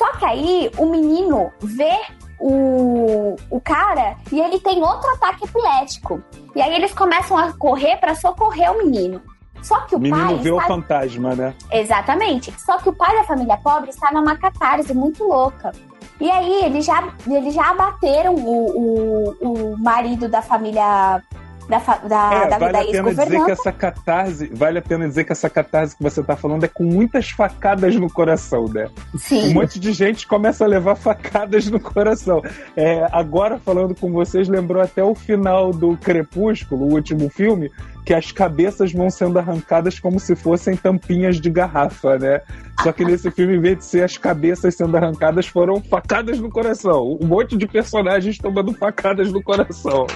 Só 0.00 0.10
que 0.12 0.24
aí 0.24 0.70
o 0.78 0.86
menino 0.86 1.52
vê 1.60 1.92
o, 2.38 3.36
o 3.50 3.60
cara 3.60 4.16
e 4.32 4.40
ele 4.40 4.58
tem 4.58 4.82
outro 4.82 5.10
ataque 5.10 5.44
epilético. 5.44 6.22
E 6.56 6.62
aí 6.62 6.74
eles 6.74 6.94
começam 6.94 7.36
a 7.36 7.52
correr 7.52 7.98
pra 7.98 8.14
socorrer 8.14 8.72
o 8.72 8.78
menino. 8.78 9.20
Só 9.60 9.78
que 9.80 9.94
o, 9.94 9.98
O 9.98 10.00
menino 10.00 10.24
pai 10.26 10.36
vê 10.36 10.50
o 10.50 10.56
está... 10.56 10.68
fantasma, 10.68 11.34
né? 11.34 11.54
Exatamente. 11.70 12.50
Só 12.58 12.78
que 12.78 12.88
o 12.88 12.94
pai 12.94 13.14
da 13.14 13.24
família 13.24 13.58
pobre 13.58 13.90
está 13.90 14.10
numa 14.10 14.34
catarse 14.36 14.94
muito 14.94 15.22
louca. 15.22 15.70
E 16.18 16.30
aí 16.30 16.64
eles 16.64 16.86
já, 16.86 17.06
eles 17.26 17.52
já 17.52 17.68
abateram 17.68 18.36
o, 18.36 19.34
o, 19.38 19.72
o 19.74 19.78
marido 19.78 20.30
da 20.30 20.40
família 20.40 21.22
da, 21.70 21.78
da, 21.78 22.34
É, 22.34 22.48
da 22.48 22.58
vale 22.58 22.76
a 22.76 22.84
pena 22.84 23.14
dizer 23.14 23.44
que 23.44 23.50
essa 23.50 23.72
catarse, 23.72 24.46
vale 24.52 24.78
a 24.78 24.82
pena 24.82 25.08
dizer 25.08 25.24
que 25.24 25.32
essa 25.32 25.48
catarse 25.48 25.96
que 25.96 26.02
você 26.02 26.22
tá 26.22 26.36
falando 26.36 26.64
é 26.64 26.68
com 26.68 26.84
muitas 26.84 27.30
facadas 27.30 27.94
no 27.96 28.10
coração, 28.10 28.66
né? 28.68 28.88
Um 29.14 29.18
Sim. 29.18 29.54
monte 29.54 29.78
de 29.78 29.92
gente 29.92 30.26
começa 30.26 30.64
a 30.64 30.68
levar 30.68 30.96
facadas 30.96 31.70
no 31.70 31.78
coração. 31.78 32.42
É, 32.76 33.06
agora, 33.12 33.58
falando 33.58 33.94
com 33.94 34.10
vocês, 34.12 34.48
lembrou 34.48 34.82
até 34.82 35.02
o 35.02 35.14
final 35.14 35.72
do 35.72 35.96
Crepúsculo, 35.96 36.86
o 36.86 36.92
último 36.92 37.30
filme, 37.30 37.70
que 38.04 38.14
as 38.14 38.32
cabeças 38.32 38.92
vão 38.92 39.08
sendo 39.10 39.38
arrancadas 39.38 40.00
como 40.00 40.18
se 40.18 40.34
fossem 40.34 40.76
tampinhas 40.76 41.40
de 41.40 41.50
garrafa, 41.50 42.18
né? 42.18 42.40
Só 42.82 42.92
que 42.92 43.04
nesse 43.04 43.30
filme, 43.30 43.56
em 43.56 43.60
vez 43.60 43.78
de 43.78 43.84
ser 43.84 44.02
as 44.02 44.16
cabeças 44.16 44.74
sendo 44.74 44.96
arrancadas, 44.96 45.46
foram 45.46 45.80
facadas 45.82 46.38
no 46.40 46.50
coração. 46.50 47.18
Um 47.20 47.26
monte 47.26 47.56
de 47.56 47.66
personagens 47.66 48.38
tomando 48.38 48.72
facadas 48.74 49.30
no 49.30 49.42
coração. 49.42 50.06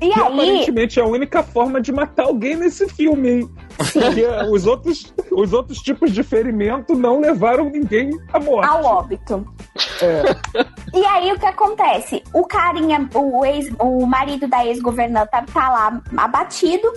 E 0.00 0.10
Que 0.10 0.20
aí, 0.20 0.26
aparentemente 0.26 1.00
é 1.00 1.02
a 1.02 1.06
única 1.06 1.42
forma 1.42 1.80
de 1.80 1.92
matar 1.92 2.24
alguém 2.24 2.56
nesse 2.56 2.88
filme, 2.88 3.30
hein? 3.30 3.50
Porque 3.76 4.26
os 4.50 4.66
outros, 4.66 5.12
os 5.32 5.52
outros 5.52 5.78
tipos 5.78 6.12
de 6.12 6.22
ferimento 6.22 6.94
não 6.94 7.20
levaram 7.20 7.70
ninguém 7.70 8.10
à 8.32 8.38
morte. 8.38 8.68
ao 8.68 8.84
óbito. 8.84 9.46
É. 10.00 10.22
E 10.92 11.04
aí 11.04 11.32
o 11.32 11.38
que 11.38 11.46
acontece? 11.46 12.22
O 12.32 12.44
carinha, 12.46 13.08
o, 13.14 13.44
ex, 13.44 13.70
o 13.80 14.06
marido 14.06 14.46
da 14.46 14.64
ex-governanta 14.64 15.44
tá 15.52 15.70
lá 15.70 16.00
abatido 16.16 16.92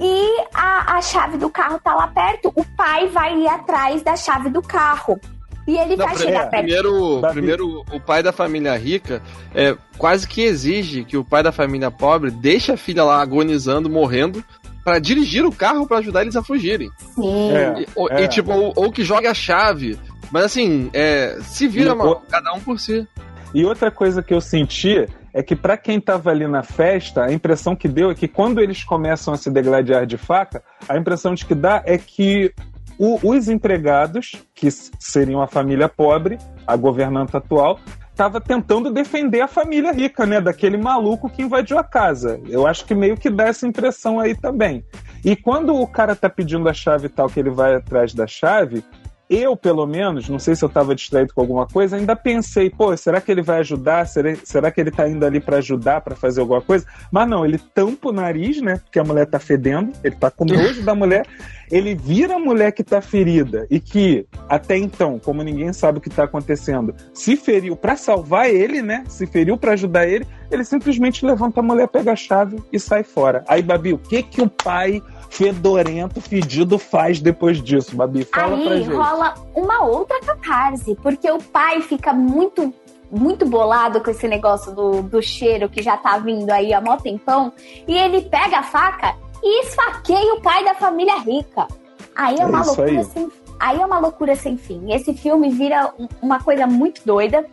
e 0.00 0.44
a, 0.52 0.96
a 0.96 1.02
chave 1.02 1.36
do 1.38 1.50
carro 1.50 1.80
tá 1.82 1.94
lá 1.94 2.08
perto. 2.08 2.52
O 2.54 2.64
pai 2.76 3.08
vai 3.08 3.38
ir 3.38 3.48
atrás 3.48 4.02
da 4.02 4.16
chave 4.16 4.50
do 4.50 4.62
carro. 4.62 5.18
E 5.66 5.76
ele 5.76 5.96
Não, 5.96 6.04
vai 6.06 6.14
primeiro, 6.14 6.18
chegar 6.18 6.50
perto. 6.50 6.62
primeiro, 6.64 7.20
primeiro, 7.32 7.84
o 7.92 8.00
pai 8.00 8.22
da 8.22 8.32
família 8.32 8.76
rica 8.76 9.22
é, 9.54 9.74
quase 9.96 10.28
que 10.28 10.42
exige 10.42 11.04
que 11.04 11.16
o 11.16 11.24
pai 11.24 11.42
da 11.42 11.52
família 11.52 11.90
pobre 11.90 12.30
deixe 12.30 12.70
a 12.72 12.76
filha 12.76 13.02
lá 13.04 13.20
agonizando, 13.22 13.88
morrendo, 13.88 14.44
pra 14.84 14.98
dirigir 14.98 15.44
o 15.46 15.50
carro 15.52 15.86
pra 15.86 15.98
ajudar 15.98 16.22
eles 16.22 16.36
a 16.36 16.42
fugirem. 16.42 16.90
Sim. 17.14 17.52
É. 17.52 17.80
E, 17.80 17.88
ou, 17.94 18.10
É. 18.10 18.24
e, 18.24 18.28
tipo, 18.28 18.52
ou, 18.52 18.72
ou 18.76 18.92
que 18.92 19.02
jogue 19.02 19.26
a 19.26 19.32
chave. 19.32 19.98
Mas 20.30 20.44
assim, 20.44 20.90
é, 20.92 21.38
se 21.42 21.66
vira 21.66 21.92
E 21.92 21.94
mal, 21.94 22.08
o- 22.12 22.16
cada 22.30 22.52
um 22.52 22.60
por 22.60 22.78
si. 22.78 23.06
E 23.54 23.64
outra 23.64 23.90
coisa 23.90 24.22
que 24.22 24.34
eu 24.34 24.40
senti 24.42 25.06
é 25.32 25.42
que 25.42 25.56
pra 25.56 25.76
quem 25.76 25.98
tava 26.00 26.30
ali 26.30 26.46
na 26.46 26.62
festa, 26.62 27.24
a 27.24 27.32
impressão 27.32 27.74
que 27.74 27.88
deu 27.88 28.10
é 28.10 28.14
que 28.14 28.28
quando 28.28 28.60
eles 28.60 28.84
começam 28.84 29.32
a 29.32 29.36
se 29.38 29.50
degladiar 29.50 30.04
de 30.06 30.18
faca, 30.18 30.62
a 30.88 30.98
impressão 30.98 31.34
de 31.34 31.46
que 31.46 31.54
dá 31.54 31.82
é 31.86 31.96
que 31.96 32.52
o- 32.98 33.18
os 33.22 33.48
empregados, 33.48 34.32
que 34.54 34.70
seriam 34.70 35.40
a 35.42 35.46
família 35.46 35.88
pobre, 35.88 36.38
a 36.66 36.76
governanta 36.76 37.38
atual, 37.38 37.78
estava 38.10 38.40
tentando 38.40 38.92
defender 38.92 39.40
a 39.40 39.48
família 39.48 39.92
rica, 39.92 40.24
né? 40.24 40.40
Daquele 40.40 40.76
maluco 40.76 41.28
que 41.28 41.42
invadiu 41.42 41.78
a 41.78 41.82
casa. 41.82 42.40
Eu 42.48 42.66
acho 42.66 42.84
que 42.84 42.94
meio 42.94 43.16
que 43.16 43.28
dá 43.28 43.44
essa 43.44 43.66
impressão 43.66 44.20
aí 44.20 44.36
também. 44.36 44.84
E 45.24 45.34
quando 45.34 45.74
o 45.74 45.86
cara 45.86 46.14
tá 46.14 46.28
pedindo 46.30 46.68
a 46.68 46.72
chave 46.72 47.06
e 47.06 47.08
tal, 47.08 47.28
que 47.28 47.40
ele 47.40 47.50
vai 47.50 47.74
atrás 47.74 48.14
da 48.14 48.26
chave, 48.26 48.84
eu, 49.28 49.56
pelo 49.56 49.86
menos, 49.86 50.28
não 50.28 50.38
sei 50.38 50.54
se 50.54 50.64
eu 50.64 50.68
estava 50.68 50.94
distraído 50.94 51.32
com 51.32 51.40
alguma 51.40 51.66
coisa, 51.66 51.96
ainda 51.96 52.14
pensei, 52.14 52.68
pô, 52.68 52.94
será 52.96 53.20
que 53.20 53.32
ele 53.32 53.42
vai 53.42 53.60
ajudar? 53.60 54.06
Será, 54.06 54.34
será 54.44 54.70
que 54.70 54.80
ele 54.80 54.90
tá 54.90 55.08
indo 55.08 55.24
ali 55.24 55.40
para 55.40 55.58
ajudar, 55.58 56.02
para 56.02 56.14
fazer 56.14 56.40
alguma 56.40 56.60
coisa? 56.60 56.86
Mas 57.10 57.28
não, 57.28 57.44
ele 57.44 57.58
tampa 57.58 58.10
o 58.10 58.12
nariz, 58.12 58.60
né? 58.60 58.80
Porque 58.84 58.98
a 58.98 59.04
mulher 59.04 59.26
tá 59.26 59.38
fedendo, 59.38 59.92
ele 60.04 60.14
tá 60.14 60.30
com 60.30 60.44
nojo 60.44 60.82
da 60.82 60.94
mulher, 60.94 61.26
ele 61.70 61.94
vira 61.94 62.36
a 62.36 62.38
mulher 62.38 62.72
que 62.72 62.84
tá 62.84 63.00
ferida 63.00 63.66
e 63.70 63.80
que, 63.80 64.26
até 64.48 64.76
então, 64.76 65.18
como 65.18 65.42
ninguém 65.42 65.72
sabe 65.72 65.98
o 65.98 66.00
que 66.00 66.10
tá 66.10 66.24
acontecendo, 66.24 66.94
se 67.12 67.36
feriu 67.36 67.76
para 67.76 67.96
salvar 67.96 68.50
ele, 68.50 68.82
né? 68.82 69.04
Se 69.08 69.26
feriu 69.26 69.56
para 69.56 69.72
ajudar 69.72 70.06
ele, 70.06 70.26
ele 70.50 70.64
simplesmente 70.64 71.24
levanta 71.24 71.60
a 71.60 71.62
mulher, 71.62 71.88
pega 71.88 72.12
a 72.12 72.16
chave 72.16 72.62
e 72.72 72.78
sai 72.78 73.02
fora. 73.02 73.42
Aí, 73.48 73.62
Babi, 73.62 73.94
o 73.94 73.98
que 73.98 74.22
que 74.22 74.42
o 74.42 74.48
pai 74.48 75.02
fedorento, 75.34 76.20
fedido 76.20 76.78
faz 76.78 77.20
depois 77.20 77.60
disso, 77.60 77.96
Babi? 77.96 78.24
Fala 78.24 78.56
pra 78.56 78.74
Aí 78.74 78.82
gente. 78.84 78.94
Rola 79.14 79.34
uma 79.54 79.84
outra 79.84 80.20
catarse, 80.20 80.96
porque 81.02 81.30
o 81.30 81.38
pai 81.38 81.80
fica 81.82 82.12
muito 82.12 82.72
muito 83.10 83.46
bolado 83.46 84.00
com 84.00 84.10
esse 84.10 84.26
negócio 84.26 84.74
do, 84.74 85.02
do 85.02 85.22
cheiro 85.22 85.68
que 85.68 85.80
já 85.80 85.96
tá 85.96 86.18
vindo 86.18 86.50
aí 86.50 86.74
há 86.74 86.80
mó 86.80 86.96
tempão, 86.96 87.52
e 87.86 87.96
ele 87.96 88.22
pega 88.22 88.58
a 88.58 88.62
faca 88.64 89.14
e 89.40 89.62
esfaqueia 89.62 90.34
o 90.34 90.40
pai 90.40 90.64
da 90.64 90.74
família 90.74 91.16
rica. 91.18 91.68
Aí 92.16 92.34
é, 92.36 92.42
É 92.42 92.46
uma 92.46 92.64
loucura 92.64 92.90
aí. 92.90 93.04
sem 93.04 93.30
Aí 93.60 93.80
é 93.80 93.86
uma 93.86 93.98
loucura 94.00 94.34
sem 94.34 94.56
fim. 94.56 94.92
Esse 94.92 95.14
filme 95.14 95.48
vira 95.50 95.92
um- 95.96 96.08
uma 96.20 96.40
coisa 96.42 96.66
muito 96.66 97.02
doida. 97.06 97.46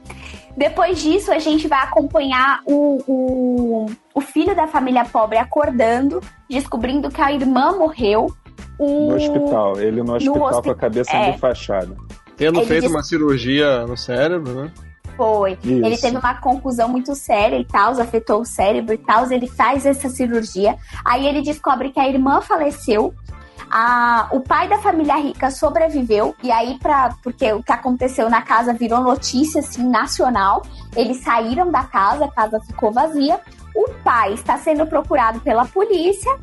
Depois 0.57 0.99
disso, 0.99 1.31
a 1.31 1.37
gente 1.37 1.67
vai 1.67 1.79
acompanhar 1.83 2.61
o, 2.65 2.97
o, 3.07 3.85
o 4.15 4.21
filho 4.21 4.55
da 4.55 4.65
família 4.67 5.05
pobre 5.05 5.37
acordando, 5.37 6.19
descobrindo 6.49 7.09
que 7.11 7.21
a 7.21 7.31
irmã 7.31 7.73
morreu. 7.77 8.33
O... 8.83 9.09
No 9.11 9.15
hospital, 9.15 9.79
ele 9.79 10.01
no 10.01 10.15
hospital 10.15 10.41
hospi- 10.41 10.63
com 10.63 10.71
a 10.71 10.75
cabeça 10.75 11.15
é. 11.15 11.29
enfaixada. 11.29 11.95
Tendo 12.35 12.59
Ele 12.59 12.65
feito 12.65 12.81
disse- 12.81 12.95
uma 12.95 13.03
cirurgia 13.03 13.85
no 13.85 13.95
cérebro, 13.95 14.53
né? 14.53 14.71
Foi. 15.15 15.51
Isso. 15.63 15.85
Ele 15.85 15.97
teve 15.97 16.17
uma 16.17 16.33
conclusão 16.35 16.89
muito 16.89 17.13
séria 17.13 17.57
e 17.59 17.65
tal, 17.65 17.91
afetou 18.01 18.41
o 18.41 18.45
cérebro 18.45 18.95
e 18.95 18.97
tal. 18.97 19.31
Ele 19.31 19.45
faz 19.45 19.85
essa 19.85 20.09
cirurgia. 20.09 20.75
Aí 21.05 21.27
ele 21.27 21.43
descobre 21.43 21.91
que 21.91 21.99
a 21.99 22.09
irmã 22.09 22.41
faleceu. 22.41 23.13
A, 23.69 24.27
o 24.31 24.41
pai 24.41 24.67
da 24.67 24.79
família 24.79 25.15
rica 25.17 25.51
sobreviveu. 25.51 26.33
E 26.41 26.51
aí, 26.51 26.79
pra, 26.79 27.13
porque 27.21 27.53
o 27.53 27.61
que 27.61 27.71
aconteceu 27.71 28.31
na 28.31 28.41
casa 28.41 28.73
virou 28.73 29.01
notícia 29.01 29.59
assim, 29.59 29.87
nacional. 29.87 30.63
Eles 30.95 31.17
saíram 31.17 31.69
da 31.69 31.83
casa, 31.83 32.25
a 32.25 32.31
casa 32.31 32.59
ficou 32.61 32.91
vazia. 32.91 33.39
O 33.75 33.89
pai 34.03 34.33
está 34.33 34.57
sendo 34.57 34.87
procurado 34.87 35.39
pela 35.41 35.65
polícia. 35.65 36.35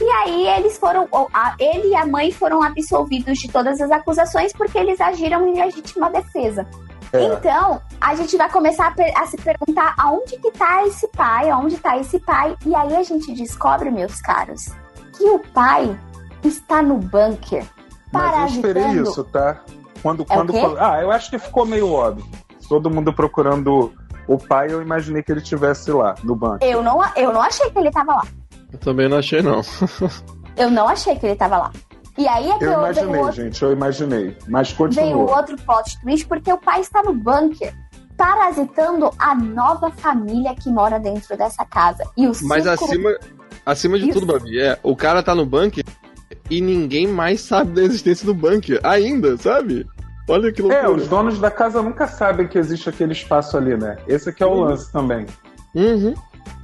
E 0.00 0.04
aí 0.04 0.46
eles 0.48 0.76
foram, 0.78 1.08
ele 1.58 1.88
e 1.88 1.96
a 1.96 2.04
mãe 2.04 2.30
foram 2.30 2.62
absolvidos 2.62 3.38
de 3.38 3.48
todas 3.48 3.80
as 3.80 3.90
acusações 3.90 4.52
porque 4.52 4.76
eles 4.78 5.00
agiram 5.00 5.46
em 5.48 5.58
legítima 5.58 6.10
defesa. 6.10 6.66
É. 7.12 7.24
Então, 7.24 7.80
a 8.00 8.14
gente 8.14 8.36
vai 8.36 8.50
começar 8.50 8.92
a, 9.16 9.22
a 9.22 9.26
se 9.26 9.36
perguntar 9.38 9.94
aonde 9.96 10.36
que 10.38 10.50
tá 10.50 10.84
esse 10.86 11.08
pai, 11.08 11.48
aonde 11.48 11.78
tá 11.78 11.96
esse 11.96 12.18
pai. 12.18 12.56
E 12.66 12.74
aí 12.74 12.94
a 12.94 13.02
gente 13.02 13.32
descobre, 13.32 13.90
meus 13.90 14.20
caros, 14.20 14.66
que 15.16 15.24
o 15.24 15.38
pai 15.38 15.98
está 16.44 16.82
no 16.82 16.98
bunker. 16.98 17.64
Mas 18.12 18.38
eu 18.38 18.46
esperei 18.46 18.88
isso, 19.00 19.24
tá? 19.24 19.60
Quando, 20.02 20.22
É 20.28 20.34
quando 20.34 20.52
fal- 20.52 20.76
Ah, 20.78 21.00
eu 21.00 21.10
acho 21.10 21.30
que 21.30 21.38
ficou 21.38 21.64
meio 21.64 21.90
óbvio. 21.92 22.24
Todo 22.68 22.90
mundo 22.90 23.12
procurando 23.12 23.92
o 24.28 24.36
pai, 24.36 24.68
eu 24.70 24.82
imaginei 24.82 25.22
que 25.22 25.32
ele 25.32 25.40
estivesse 25.40 25.90
lá, 25.90 26.14
no 26.22 26.34
banco. 26.34 26.64
Eu 26.64 26.82
não, 26.82 27.00
eu 27.14 27.32
não 27.32 27.40
achei 27.40 27.70
que 27.70 27.78
ele 27.78 27.90
tava 27.90 28.12
lá. 28.14 28.22
Eu 28.72 28.78
também 28.78 29.08
não 29.08 29.18
achei, 29.18 29.42
não. 29.42 29.60
Eu 30.56 30.70
não 30.70 30.88
achei 30.88 31.14
que 31.16 31.26
ele 31.26 31.36
tava 31.36 31.58
lá. 31.58 31.72
E 32.16 32.26
aí 32.26 32.50
é 32.50 32.58
que 32.58 32.64
Eu 32.64 32.72
eu, 32.72 32.78
imaginei, 32.78 33.10
veio, 33.10 33.24
outro, 33.24 33.42
gente, 33.44 33.62
eu 33.62 33.72
imaginei. 33.72 34.36
Mas 34.48 34.68
veio 34.72 34.78
continua. 34.78 35.36
outro 35.36 35.56
plot 35.58 36.00
twist, 36.00 36.26
porque 36.26 36.50
o 36.50 36.56
pai 36.56 36.80
está 36.80 37.02
no 37.02 37.12
bunker. 37.12 37.74
Parasitando 38.16 39.10
a 39.18 39.34
nova 39.34 39.90
família 39.90 40.54
que 40.54 40.70
mora 40.70 40.98
dentro 40.98 41.36
dessa 41.36 41.62
casa. 41.66 42.02
E 42.16 42.26
o 42.26 42.32
Mas 42.42 42.64
círculo- 42.64 42.90
acima, 42.90 43.16
acima 43.66 43.98
de 43.98 44.08
Isso. 44.08 44.18
tudo, 44.18 44.32
Babi, 44.32 44.58
é, 44.58 44.78
o 44.82 44.96
cara 44.96 45.22
tá 45.22 45.34
no 45.34 45.44
bunker 45.44 45.84
e 46.50 46.60
ninguém 46.62 47.06
mais 47.06 47.42
sabe 47.42 47.72
da 47.72 47.82
existência 47.82 48.24
do 48.24 48.32
bunker. 48.34 48.80
Ainda, 48.82 49.36
sabe? 49.36 49.86
Olha 50.26 50.50
que 50.50 50.62
loucura. 50.62 50.82
É, 50.82 50.88
os 50.90 51.06
donos 51.06 51.38
da 51.38 51.50
casa 51.50 51.82
nunca 51.82 52.06
sabem 52.08 52.48
que 52.48 52.58
existe 52.58 52.88
aquele 52.88 53.12
espaço 53.12 53.58
ali, 53.58 53.76
né? 53.76 53.98
Esse 54.08 54.30
aqui 54.30 54.42
é 54.42 54.46
o 54.46 54.54
lance 54.54 54.90
também. 54.90 55.26
Uhum. 55.74 56.14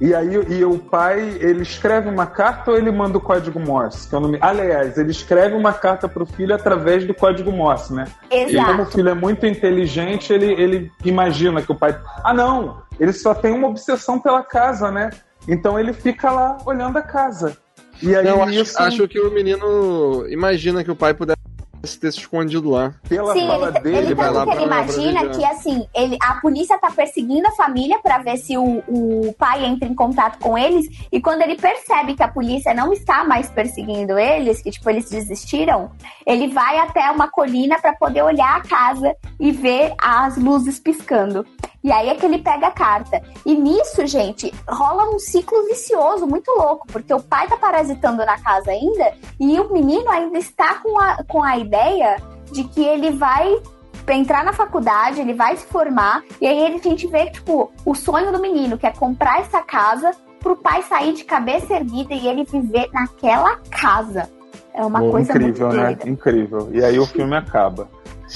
E 0.01 0.13
aí 0.13 0.33
e 0.49 0.65
o 0.65 0.77
pai, 0.77 1.37
ele 1.39 1.61
escreve 1.61 2.09
uma 2.09 2.25
carta 2.25 2.71
ou 2.71 2.77
ele 2.77 2.91
manda 2.91 3.17
o 3.17 3.21
código 3.21 3.59
Morse? 3.59 4.09
Que 4.09 4.15
eu 4.15 4.19
não 4.19 4.29
me... 4.29 4.37
Aliás, 4.41 4.97
ele 4.97 5.11
escreve 5.11 5.55
uma 5.55 5.73
carta 5.73 6.07
pro 6.07 6.25
filho 6.25 6.53
através 6.53 7.05
do 7.05 7.13
código 7.13 7.51
Morse, 7.51 7.93
né? 7.93 8.05
E 8.31 8.55
como 8.55 8.67
o 8.67 8.71
Exato. 8.73 8.91
filho 8.91 9.09
é 9.09 9.13
muito 9.13 9.45
inteligente, 9.45 10.33
ele, 10.33 10.51
ele 10.53 10.91
imagina 11.05 11.61
que 11.61 11.71
o 11.71 11.75
pai. 11.75 11.97
Ah, 12.23 12.33
não! 12.33 12.81
Ele 12.99 13.13
só 13.13 13.33
tem 13.33 13.53
uma 13.53 13.67
obsessão 13.67 14.19
pela 14.19 14.43
casa, 14.43 14.91
né? 14.91 15.09
Então 15.47 15.79
ele 15.79 15.93
fica 15.93 16.31
lá 16.31 16.57
olhando 16.65 16.97
a 16.97 17.01
casa. 17.01 17.57
E 18.01 18.15
aí, 18.15 18.25
Não, 18.25 18.43
acho, 18.43 18.53
isso, 18.53 18.81
acho 18.81 19.07
que 19.07 19.19
o 19.19 19.31
menino 19.31 20.25
imagina 20.27 20.83
que 20.83 20.91
o 20.91 20.95
pai 20.95 21.13
pudesse 21.13 21.42
ter 21.83 22.11
se 22.11 22.19
escondido 22.19 22.69
lá. 22.69 22.93
pela 23.07 23.33
Sim, 23.33 23.47
fala 23.47 23.67
ele, 23.69 23.79
dele, 23.81 23.97
ele 23.97 24.15
vai 24.15 24.27
tanto 24.27 24.37
lá 24.37 24.45
que 24.45 24.51
ele 24.51 24.65
imagina 24.65 25.29
que 25.29 25.45
assim, 25.45 25.85
ele, 25.93 26.17
a 26.21 26.35
polícia 26.35 26.77
tá 26.79 26.89
perseguindo 26.89 27.47
a 27.47 27.51
família 27.51 27.99
pra 27.99 28.19
ver 28.19 28.37
se 28.37 28.57
o, 28.57 28.83
o 28.87 29.33
pai 29.37 29.65
entra 29.65 29.87
em 29.87 29.93
contato 29.93 30.39
com 30.39 30.57
eles. 30.57 30.85
E 31.11 31.21
quando 31.21 31.41
ele 31.41 31.55
percebe 31.55 32.15
que 32.15 32.23
a 32.23 32.27
polícia 32.27 32.73
não 32.73 32.93
está 32.93 33.23
mais 33.23 33.49
perseguindo 33.49 34.17
eles, 34.17 34.61
que 34.61 34.71
tipo, 34.71 34.89
eles 34.89 35.09
desistiram, 35.09 35.91
ele 36.25 36.47
vai 36.47 36.79
até 36.79 37.11
uma 37.11 37.27
colina 37.27 37.79
pra 37.79 37.93
poder 37.93 38.23
olhar 38.23 38.57
a 38.57 38.61
casa 38.61 39.15
e 39.39 39.51
ver 39.51 39.93
as 40.01 40.37
luzes 40.37 40.79
piscando. 40.79 41.45
E 41.83 41.91
aí 41.91 42.09
é 42.09 42.15
que 42.15 42.25
ele 42.25 42.37
pega 42.37 42.67
a 42.67 42.71
carta. 42.71 43.21
E 43.45 43.53
nisso, 43.55 44.05
gente, 44.07 44.53
rola 44.67 45.13
um 45.13 45.19
ciclo 45.19 45.65
vicioso 45.65 46.25
muito 46.25 46.49
louco, 46.51 46.87
porque 46.87 47.13
o 47.13 47.21
pai 47.21 47.47
tá 47.47 47.57
parasitando 47.57 48.25
na 48.25 48.39
casa 48.39 48.71
ainda 48.71 49.13
e 49.39 49.59
o 49.59 49.71
menino 49.71 50.09
ainda 50.09 50.37
está 50.37 50.75
com 50.75 50.97
a, 50.99 51.23
com 51.25 51.43
a 51.43 51.57
ideia 51.57 52.17
de 52.51 52.63
que 52.63 52.83
ele 52.83 53.11
vai 53.11 53.61
entrar 54.07 54.43
na 54.43 54.53
faculdade, 54.53 55.21
ele 55.21 55.33
vai 55.33 55.55
se 55.55 55.65
formar, 55.65 56.23
e 56.41 56.45
aí 56.45 56.65
a 56.65 56.77
gente 56.77 57.07
vê, 57.07 57.29
tipo, 57.29 57.71
o 57.85 57.95
sonho 57.95 58.31
do 58.31 58.39
menino, 58.39 58.77
que 58.77 58.85
é 58.85 58.91
comprar 58.91 59.39
essa 59.39 59.61
casa, 59.61 60.11
pro 60.39 60.57
pai 60.57 60.83
sair 60.83 61.13
de 61.13 61.23
cabeça 61.23 61.73
erguida 61.73 62.13
e 62.13 62.27
ele 62.27 62.43
viver 62.43 62.89
naquela 62.91 63.57
casa. 63.71 64.29
É 64.73 64.83
uma 64.83 64.99
Pô, 64.99 65.11
coisa 65.11 65.31
incrível, 65.31 65.67
muito 65.67 65.81
né? 65.81 65.85
doida. 65.85 66.09
Incrível. 66.09 66.69
E 66.73 66.83
aí 66.83 66.99
o 66.99 67.05
filme 67.05 67.35
acaba. 67.35 67.87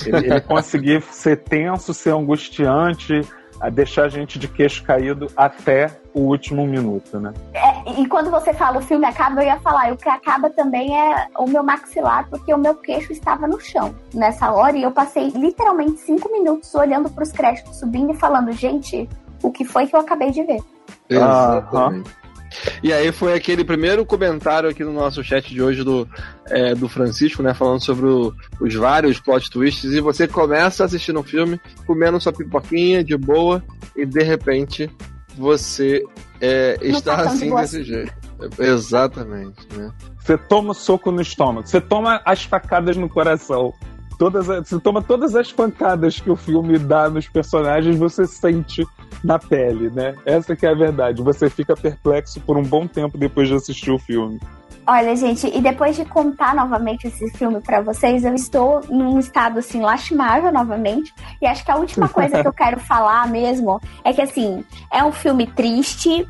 Ele, 0.06 0.18
ele 0.18 0.42
conseguir 0.42 1.02
ser 1.02 1.38
tenso, 1.44 1.94
ser 1.94 2.12
angustiante, 2.12 3.22
a 3.60 3.70
deixar 3.70 4.04
a 4.04 4.10
gente 4.10 4.38
de 4.38 4.48
queixo 4.48 4.84
caído 4.84 5.28
até 5.36 5.92
o 6.14 6.22
último 6.22 6.66
minuto, 6.66 7.20
né? 7.20 7.34
É, 7.54 8.02
e 8.02 8.08
quando 8.08 8.32
você 8.32 8.54
fala 8.54 8.80
o 8.80 8.82
filme 8.82 9.06
acaba, 9.06 9.42
eu 9.42 9.48
ia 9.48 9.60
falar, 9.60 9.92
o 9.94 9.98
que 9.98 10.10
acaba 10.10 10.50
também 10.50 11.00
é 11.00 11.28
o 11.38 11.48
meu 11.48 11.64
maxilar, 11.64 12.28
porque 12.30 12.54
o 12.54 12.58
meu 12.58 12.76
queixo 12.76 13.12
estava 13.12 13.48
no 13.48 13.60
chão 13.60 13.94
nessa 14.14 14.52
hora 14.52 14.76
e 14.76 14.84
eu 14.84 14.92
passei 14.92 15.30
literalmente 15.30 16.00
cinco 16.00 16.32
minutos 16.32 16.74
olhando 16.74 17.10
para 17.10 17.24
os 17.24 17.32
créditos 17.32 17.78
subindo 17.78 18.12
e 18.12 18.16
falando, 18.16 18.52
gente, 18.52 19.08
o 19.44 19.52
que 19.52 19.64
foi 19.64 19.88
que 19.88 19.96
eu 19.96 20.00
acabei 20.00 20.32
de 20.32 20.44
ver? 20.44 20.62
Exatamente. 21.10 22.27
E 22.84 22.92
aí 22.94 23.12
foi 23.12 23.34
aquele 23.34 23.64
primeiro 23.64 24.06
comentário 24.06 24.70
aqui 24.70 24.84
no 24.84 24.94
nosso 24.94 25.24
chat 25.24 25.48
de 25.54 25.62
hoje 25.62 25.84
do, 25.84 26.08
é, 26.48 26.74
do 26.76 26.88
Francisco, 26.88 27.42
né? 27.44 27.54
Falando 27.54 27.84
sobre 27.84 28.06
o- 28.08 28.34
os 28.60 28.74
vários 28.76 29.20
plot 29.20 29.50
twists. 29.50 29.92
E 29.92 30.00
você 30.00 30.28
começa 30.28 30.84
assistindo 30.86 31.20
um 31.20 31.24
filme, 31.24 31.60
comendo 31.86 32.20
sua 32.20 32.34
pipoquinha 32.34 33.04
de 33.04 33.16
boa, 33.18 33.64
e 33.96 34.06
de 34.06 34.24
repente 34.24 34.90
você 35.38 36.04
é, 36.42 36.78
está 36.82 37.16
tá 37.16 37.22
assim 37.32 37.50
desse 37.62 37.84
jeito. 37.84 38.14
Exatamente, 38.60 39.68
né? 39.76 39.92
Você 40.20 40.38
toma 40.38 40.72
o 40.72 40.74
soco 40.74 41.12
no 41.12 41.22
estômago, 41.22 41.68
você 41.68 41.82
toma 41.82 42.22
as 42.26 42.44
facadas 42.44 42.96
no 42.98 43.10
coração. 43.10 43.74
Todas, 44.18 44.50
as- 44.50 44.68
você 44.68 44.80
toma 44.80 45.02
todas 45.02 45.36
as 45.36 45.52
pancadas 45.52 46.20
que 46.20 46.30
o 46.30 46.36
filme 46.36 46.78
dá 46.80 47.10
nos 47.10 47.28
personagens, 47.28 47.98
você 47.98 48.26
sente 48.26 48.86
na 49.24 49.38
pele, 49.38 49.90
né? 49.90 50.16
Essa 50.26 50.56
que 50.56 50.66
é 50.66 50.70
a 50.72 50.76
verdade. 50.76 51.22
Você 51.22 51.50
fica 51.50 51.76
perplexo 51.76 52.40
por 52.42 52.58
um 52.58 52.64
bom 52.64 52.88
tempo 52.88 53.18
depois 53.18 53.48
de 53.48 53.56
assistir 53.56 53.92
o 53.92 54.00
filme. 54.00 54.40
Olha, 54.90 55.14
gente, 55.18 55.46
e 55.54 55.60
depois 55.62 55.98
de 55.98 56.06
contar 56.06 56.56
novamente 56.56 57.08
esse 57.08 57.30
filme 57.32 57.60
pra 57.60 57.82
vocês, 57.82 58.24
eu 58.24 58.34
estou 58.34 58.82
num 58.90 59.20
estado 59.20 59.60
assim 59.60 59.82
lastimável 59.82 60.50
novamente. 60.50 61.14
E 61.42 61.46
acho 61.46 61.66
que 61.66 61.72
a 61.72 61.76
última 61.76 62.08
coisa 62.08 62.42
que 62.42 62.48
eu 62.48 62.54
quero 62.54 62.80
falar 62.80 63.28
mesmo 63.28 63.82
é 64.04 64.14
que 64.14 64.22
assim, 64.22 64.64
é 64.90 65.04
um 65.04 65.12
filme 65.12 65.46
triste 65.46 66.26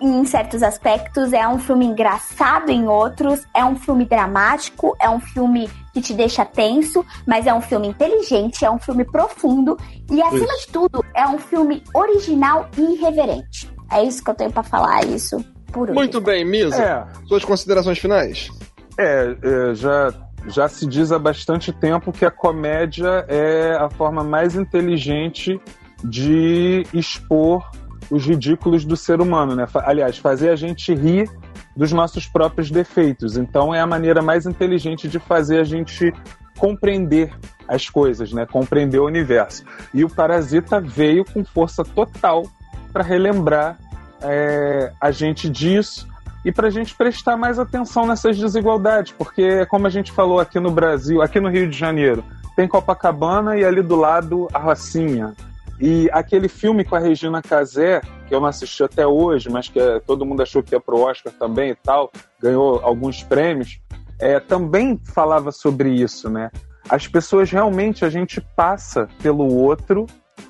em 0.00 0.24
certos 0.24 0.62
aspectos, 0.62 1.32
é 1.32 1.46
um 1.48 1.58
filme 1.58 1.86
engraçado 1.86 2.70
em 2.70 2.86
outros, 2.86 3.44
é 3.54 3.64
um 3.64 3.76
filme 3.76 4.04
dramático, 4.04 4.96
é 5.00 5.08
um 5.08 5.20
filme 5.20 5.68
que 5.92 6.00
te 6.00 6.14
deixa 6.14 6.44
tenso, 6.44 7.04
mas 7.26 7.46
é 7.46 7.54
um 7.54 7.60
filme 7.60 7.88
inteligente, 7.88 8.64
é 8.64 8.70
um 8.70 8.78
filme 8.78 9.04
profundo 9.04 9.76
e 10.10 10.22
acima 10.22 10.54
Isso. 10.54 10.66
de 10.66 10.72
tudo, 10.72 11.04
é 11.14 11.26
um 11.26 11.38
filme 11.38 11.82
original 11.94 12.68
e 12.76 12.94
irreverente. 12.94 13.70
É 13.90 14.02
isso 14.04 14.22
que 14.22 14.30
eu 14.30 14.34
tenho 14.34 14.52
pra 14.52 14.62
falar, 14.62 15.02
é 15.02 15.06
isso 15.06 15.42
por 15.72 15.88
hoje. 15.88 15.94
Muito 15.98 16.20
bem, 16.20 16.44
Misa. 16.44 16.82
É, 16.82 17.26
Suas 17.26 17.44
considerações 17.44 17.98
finais? 17.98 18.50
É, 18.98 19.36
é, 19.42 19.74
já, 19.74 20.12
já 20.48 20.68
se 20.68 20.86
diz 20.86 21.10
há 21.10 21.18
bastante 21.18 21.72
tempo 21.72 22.12
que 22.12 22.24
a 22.24 22.30
comédia 22.30 23.24
é 23.28 23.76
a 23.76 23.88
forma 23.88 24.22
mais 24.22 24.54
inteligente 24.54 25.60
de 26.04 26.84
expor 26.92 27.64
os 28.10 28.24
ridículos 28.24 28.84
do 28.84 28.96
ser 28.96 29.20
humano, 29.20 29.54
né? 29.54 29.66
Aliás, 29.74 30.18
fazer 30.18 30.50
a 30.50 30.56
gente 30.56 30.94
rir 30.94 31.30
dos 31.76 31.92
nossos 31.92 32.26
próprios 32.26 32.70
defeitos. 32.70 33.36
Então 33.36 33.74
é 33.74 33.80
a 33.80 33.86
maneira 33.86 34.22
mais 34.22 34.46
inteligente 34.46 35.08
de 35.08 35.18
fazer 35.18 35.60
a 35.60 35.64
gente 35.64 36.12
compreender 36.58 37.32
as 37.68 37.88
coisas, 37.88 38.32
né? 38.32 38.46
Compreender 38.46 38.98
o 38.98 39.06
universo. 39.06 39.64
E 39.94 40.04
o 40.04 40.08
Parasita 40.08 40.80
veio 40.80 41.24
com 41.24 41.44
força 41.44 41.84
total 41.84 42.44
para 42.92 43.04
relembrar 43.04 43.78
é, 44.22 44.92
a 45.00 45.10
gente 45.10 45.48
disso 45.48 46.08
e 46.44 46.50
para 46.50 46.68
a 46.68 46.70
gente 46.70 46.94
prestar 46.94 47.36
mais 47.36 47.58
atenção 47.58 48.06
nessas 48.06 48.36
desigualdades, 48.36 49.12
porque 49.12 49.66
como 49.66 49.86
a 49.86 49.90
gente 49.90 50.10
falou 50.12 50.40
aqui 50.40 50.58
no 50.58 50.70
Brasil, 50.70 51.20
aqui 51.20 51.38
no 51.38 51.48
Rio 51.48 51.68
de 51.68 51.76
Janeiro, 51.76 52.24
tem 52.56 52.66
Copacabana 52.66 53.56
e 53.56 53.64
ali 53.64 53.82
do 53.82 53.96
lado 53.96 54.48
a 54.52 54.58
Rocinha. 54.58 55.34
E 55.80 56.08
aquele 56.12 56.48
filme 56.48 56.84
com 56.84 56.96
a 56.96 56.98
Regina 56.98 57.40
Casé, 57.40 58.00
que 58.26 58.34
eu 58.34 58.40
não 58.40 58.48
assisti 58.48 58.82
até 58.82 59.06
hoje, 59.06 59.48
mas 59.48 59.68
que 59.68 59.78
eh, 59.78 60.00
todo 60.00 60.26
mundo 60.26 60.42
achou 60.42 60.62
que 60.62 60.74
ia 60.74 60.80
pro 60.80 61.00
Oscar 61.00 61.32
também 61.32 61.70
e 61.70 61.74
tal, 61.74 62.10
ganhou 62.40 62.80
alguns 62.80 63.22
prêmios, 63.22 63.80
é, 64.18 64.40
também 64.40 64.98
falava 65.14 65.52
sobre 65.52 65.90
isso, 65.90 66.28
né? 66.28 66.50
As 66.88 67.06
pessoas 67.06 67.50
realmente, 67.50 68.04
a 68.04 68.10
gente 68.10 68.40
passa 68.56 69.08
pelo 69.22 69.46
outro 69.54 70.06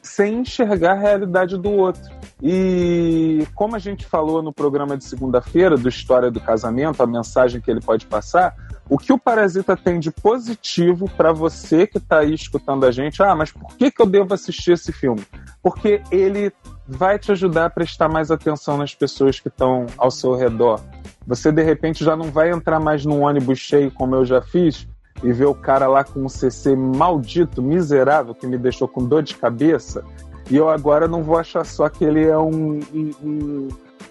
sem 0.08 0.40
enxergar 0.40 0.92
a 0.92 0.98
realidade 0.98 1.56
do 1.56 1.70
outro. 1.70 2.02
E 2.42 3.46
como 3.54 3.76
a 3.76 3.78
gente 3.78 4.06
falou 4.06 4.42
no 4.42 4.52
programa 4.52 4.96
de 4.96 5.04
segunda-feira 5.04 5.76
do 5.76 5.88
História 5.88 6.30
do 6.30 6.40
Casamento, 6.40 7.02
a 7.02 7.06
mensagem 7.06 7.60
que 7.60 7.70
ele 7.70 7.80
pode 7.80 8.06
passar, 8.06 8.54
o 8.88 8.96
que 8.96 9.12
o 9.12 9.18
Parasita 9.18 9.76
tem 9.76 10.00
de 10.00 10.10
positivo 10.10 11.10
para 11.16 11.32
você 11.32 11.86
que 11.86 11.98
está 11.98 12.20
aí 12.20 12.32
escutando 12.32 12.86
a 12.86 12.90
gente? 12.90 13.22
Ah, 13.22 13.34
mas 13.34 13.52
por 13.52 13.76
que, 13.76 13.90
que 13.90 14.00
eu 14.00 14.06
devo 14.06 14.32
assistir 14.32 14.72
esse 14.72 14.92
filme? 14.92 15.24
Porque 15.62 16.00
ele 16.10 16.52
vai 16.86 17.18
te 17.18 17.30
ajudar 17.32 17.66
a 17.66 17.70
prestar 17.70 18.08
mais 18.08 18.30
atenção 18.30 18.78
nas 18.78 18.94
pessoas 18.94 19.38
que 19.38 19.48
estão 19.48 19.86
ao 19.98 20.10
seu 20.10 20.34
redor. 20.34 20.80
Você 21.26 21.52
de 21.52 21.62
repente 21.62 22.02
já 22.02 22.16
não 22.16 22.30
vai 22.30 22.50
entrar 22.50 22.80
mais 22.80 23.04
num 23.04 23.24
ônibus 23.24 23.58
cheio 23.58 23.90
como 23.90 24.14
eu 24.14 24.24
já 24.24 24.40
fiz 24.40 24.88
e 25.22 25.32
ver 25.32 25.46
o 25.46 25.54
cara 25.54 25.86
lá 25.86 26.04
com 26.04 26.20
um 26.24 26.28
CC 26.28 26.76
maldito, 26.76 27.62
miserável, 27.62 28.34
que 28.34 28.46
me 28.46 28.56
deixou 28.58 28.86
com 28.86 29.04
dor 29.04 29.22
de 29.22 29.34
cabeça. 29.34 30.04
E 30.50 30.56
eu 30.56 30.68
agora 30.68 31.06
não 31.06 31.22
vou 31.22 31.36
achar 31.38 31.64
só 31.64 31.88
que 31.88 32.04
ele 32.04 32.24
é 32.24 32.38
um, 32.38 32.80
um, 32.94 33.68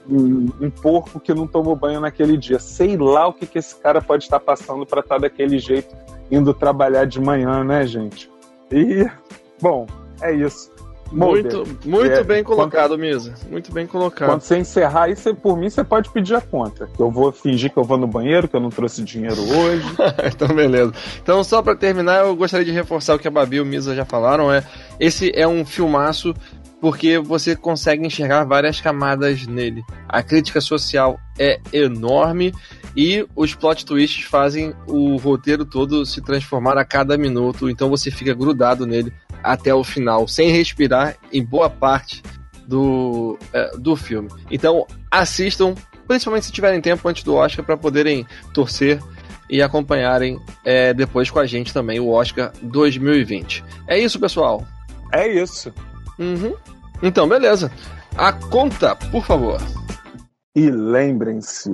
um, 0.08 0.50
um- 0.62 0.70
porco 0.70 1.20
que 1.20 1.34
não 1.34 1.48
tomou 1.48 1.76
banho 1.76 2.00
naquele 2.00 2.38
dia. 2.38 2.60
Sei 2.60 2.96
lá 2.96 3.28
o 3.28 3.34
que, 3.34 3.46
que 3.46 3.58
esse 3.58 3.76
cara 3.76 4.02
pode 4.02 4.24
estar 4.26 4.40
passando 4.40 4.86
para 4.86 5.00
estar 5.00 5.18
daquele 5.18 5.58
jeito 5.58 5.96
indo 6.30 6.54
trabalhar 6.54 7.06
de 7.06 7.20
manhã, 7.20 7.64
né, 7.64 7.86
gente? 7.88 8.30
E, 8.72 9.10
bom, 9.62 9.88
é 10.22 10.34
isso. 10.34 10.72
Muito, 11.12 11.64
muito 11.86 12.12
é, 12.12 12.24
bem 12.24 12.44
colocado, 12.44 12.98
Misa. 12.98 13.34
Muito 13.50 13.72
bem 13.72 13.88
colocado. 13.88 14.30
Quando 14.30 14.42
você 14.42 14.58
encerrar 14.58 15.04
aí, 15.04 15.16
você, 15.16 15.34
por 15.34 15.58
mim, 15.58 15.70
você 15.70 15.84
pode 15.84 16.10
pedir 16.10 16.36
a 16.36 16.42
conta. 16.42 16.88
Que 16.96 17.02
eu 17.02 17.10
vou 17.10 17.32
fingir 17.32 17.72
que 17.72 17.78
eu 17.78 17.84
vou 17.84 17.98
no 17.98 18.08
banheiro, 18.08 18.48
que 18.48 18.56
eu 18.56 18.60
não 18.60 18.70
trouxe 18.70 19.04
dinheiro 19.04 19.42
hoje. 19.42 19.86
então, 20.34 20.48
beleza. 20.50 20.94
Então, 21.22 21.44
só 21.44 21.62
pra 21.62 21.76
terminar, 21.76 22.26
eu 22.26 22.36
gostaria 22.36 22.66
de 22.66 22.72
reforçar 22.72 23.16
o 23.16 23.20
que 23.20 23.28
a 23.28 23.32
Babi 23.32 23.58
e 23.58 23.62
o 23.62 23.66
Misa 23.66 23.96
já 23.96 24.06
falaram. 24.06 24.52
É, 24.52 24.64
esse 25.00 25.32
é 25.36 25.48
um 25.48 25.66
filmaço 25.66 26.34
porque 26.80 27.18
você 27.18 27.56
consegue 27.56 28.06
enxergar 28.06 28.44
várias 28.44 28.80
camadas 28.80 29.48
nele. 29.48 29.84
A 30.08 30.22
crítica 30.22 30.62
social 30.62 31.20
é 31.40 31.60
enorme 31.74 32.54
e 32.96 33.26
os 33.36 33.54
plot 33.54 33.86
twists 33.86 34.26
fazem 34.26 34.74
o 34.88 35.18
roteiro 35.18 35.66
todo 35.66 36.06
se 36.06 36.22
transformar 36.22 36.78
a 36.78 36.86
cada 36.86 37.18
minuto. 37.18 37.70
Então 37.70 37.90
você 37.90 38.12
fica 38.12 38.34
grudado 38.34 38.86
nele 38.86 39.12
até 39.44 39.74
o 39.74 39.84
final, 39.84 40.28
sem 40.28 40.50
respirar 40.50 41.16
em 41.32 41.44
boa 41.44 41.70
parte 41.70 42.22
do, 42.68 43.38
é, 43.54 43.78
do 43.78 43.96
filme. 43.96 44.30
Então 44.52 44.86
assistam, 45.10 45.74
principalmente 46.08 46.46
se 46.46 46.52
tiverem 46.52 46.82
tempo 46.82 47.08
antes 47.08 47.24
do 47.24 47.36
Oscar, 47.36 47.66
para 47.66 47.78
poderem 47.78 48.26
torcer 48.54 49.02
e 49.50 49.62
acompanharem 49.62 50.40
é, 50.66 50.94
depois 50.94 51.30
com 51.30 51.40
a 51.40 51.46
gente 51.46 51.74
também 51.74 52.00
o 52.00 52.10
Oscar 52.10 52.52
2020. 52.62 53.64
É 53.88 53.98
isso, 53.98 54.20
pessoal. 54.20 54.66
É 55.14 55.28
isso. 55.28 55.74
Uhum. 56.20 56.54
Então, 57.02 57.28
beleza. 57.28 57.72
A 58.18 58.34
conta, 58.34 58.96
por 58.96 59.24
favor. 59.24 59.62
E 60.56 60.70
lembrem-se, 60.70 61.72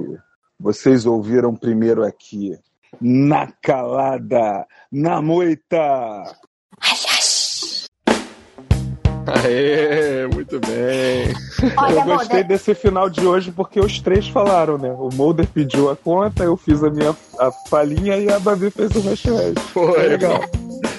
vocês 0.60 1.06
ouviram 1.06 1.56
primeiro 1.56 2.04
aqui. 2.04 2.58
Na 3.02 3.52
calada, 3.62 4.68
na 4.92 5.22
moita. 5.22 6.24
Aê, 9.28 10.28
muito 10.28 10.60
bem. 10.60 11.34
Olha, 11.78 11.94
eu 11.94 12.04
gostei 12.04 12.40
Mulder, 12.40 12.48
desse 12.48 12.76
final 12.76 13.10
de 13.10 13.26
hoje 13.26 13.52
porque 13.52 13.80
os 13.80 14.00
três 14.00 14.28
falaram, 14.28 14.78
né? 14.78 14.94
O 14.98 15.10
Mulder 15.14 15.48
pediu 15.48 15.90
a 15.90 15.96
conta, 15.96 16.44
eu 16.44 16.58
fiz 16.58 16.84
a 16.84 16.90
minha 16.90 17.16
a 17.40 17.52
palhinha 17.70 18.18
e 18.18 18.32
a 18.32 18.40
Babi 18.40 18.70
fez 18.70 18.92
o 18.96 19.02
hashtag. 19.02 19.60
Foi 19.72 20.08
legal. 20.08 20.42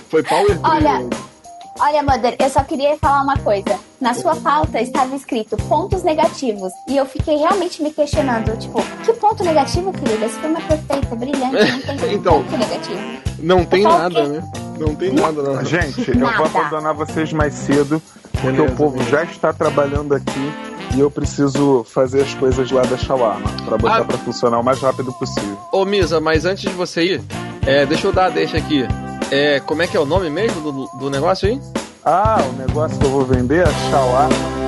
Foi 0.08 0.22
Power 0.22 0.58
Olha, 0.62 0.96
Trio. 0.96 1.33
Olha, 1.80 2.02
Mother, 2.02 2.36
eu 2.38 2.48
só 2.50 2.62
queria 2.64 2.96
falar 2.98 3.22
uma 3.22 3.36
coisa. 3.38 3.78
Na 4.00 4.12
sua 4.14 4.36
pauta 4.36 4.80
estava 4.80 5.14
escrito 5.16 5.56
pontos 5.68 6.02
negativos. 6.02 6.72
E 6.88 6.96
eu 6.96 7.06
fiquei 7.06 7.36
realmente 7.36 7.82
me 7.82 7.90
questionando, 7.90 8.56
tipo, 8.58 8.82
que 9.04 9.12
ponto 9.14 9.42
negativo, 9.44 9.92
querida? 9.92 10.26
Esse 10.26 10.38
filme 10.38 10.56
é 10.58 10.62
perfeito, 10.76 11.16
brilhante, 11.16 11.86
não 11.86 11.96
tem 11.96 12.14
Então. 12.14 12.42
ponto 12.44 12.56
negativo. 12.58 13.00
Não 13.38 13.64
tem 13.64 13.82
Só 13.82 13.98
nada, 13.98 14.22
que- 14.22 14.28
né? 14.28 14.42
Não 14.78 14.94
tem 14.94 15.12
nada, 15.12 15.42
não. 15.42 15.64
Gente, 15.64 16.08
eu 16.10 16.18
vou 16.18 16.30
Nada. 16.30 16.44
abandonar 16.46 16.94
vocês 16.94 17.32
mais 17.32 17.54
cedo, 17.54 18.02
porque 18.32 18.46
Beleza, 18.50 18.72
o 18.72 18.76
povo 18.76 18.92
beleza. 18.96 19.10
já 19.10 19.22
está 19.24 19.52
trabalhando 19.52 20.14
aqui 20.14 20.52
e 20.96 21.00
eu 21.00 21.10
preciso 21.10 21.84
fazer 21.84 22.22
as 22.22 22.34
coisas 22.34 22.70
lá 22.70 22.82
da 22.82 22.96
Shawarma 22.96 23.48
pra 23.64 23.76
botar 23.78 23.98
Ah. 23.98 24.04
pra 24.04 24.18
funcionar 24.18 24.58
o 24.58 24.64
mais 24.64 24.80
rápido 24.80 25.12
possível. 25.12 25.56
Ô, 25.72 25.84
Misa, 25.84 26.20
mas 26.20 26.44
antes 26.44 26.62
de 26.68 26.76
você 26.76 27.04
ir, 27.04 27.22
é, 27.66 27.86
deixa 27.86 28.06
eu 28.08 28.12
dar 28.12 28.26
a 28.26 28.30
deixa 28.30 28.56
aqui. 28.56 28.84
É, 29.30 29.60
como 29.60 29.82
é 29.82 29.86
que 29.86 29.96
é 29.96 30.00
o 30.00 30.04
nome 30.06 30.30
mesmo 30.30 30.60
do, 30.60 30.86
do 30.98 31.10
negócio 31.10 31.48
aí? 31.48 31.60
Ah, 32.04 32.38
o 32.48 32.52
negócio 32.52 32.98
que 32.98 33.04
eu 33.04 33.10
vou 33.10 33.24
vender 33.24 33.66
é 33.66 33.90
Shawarma 33.90 34.63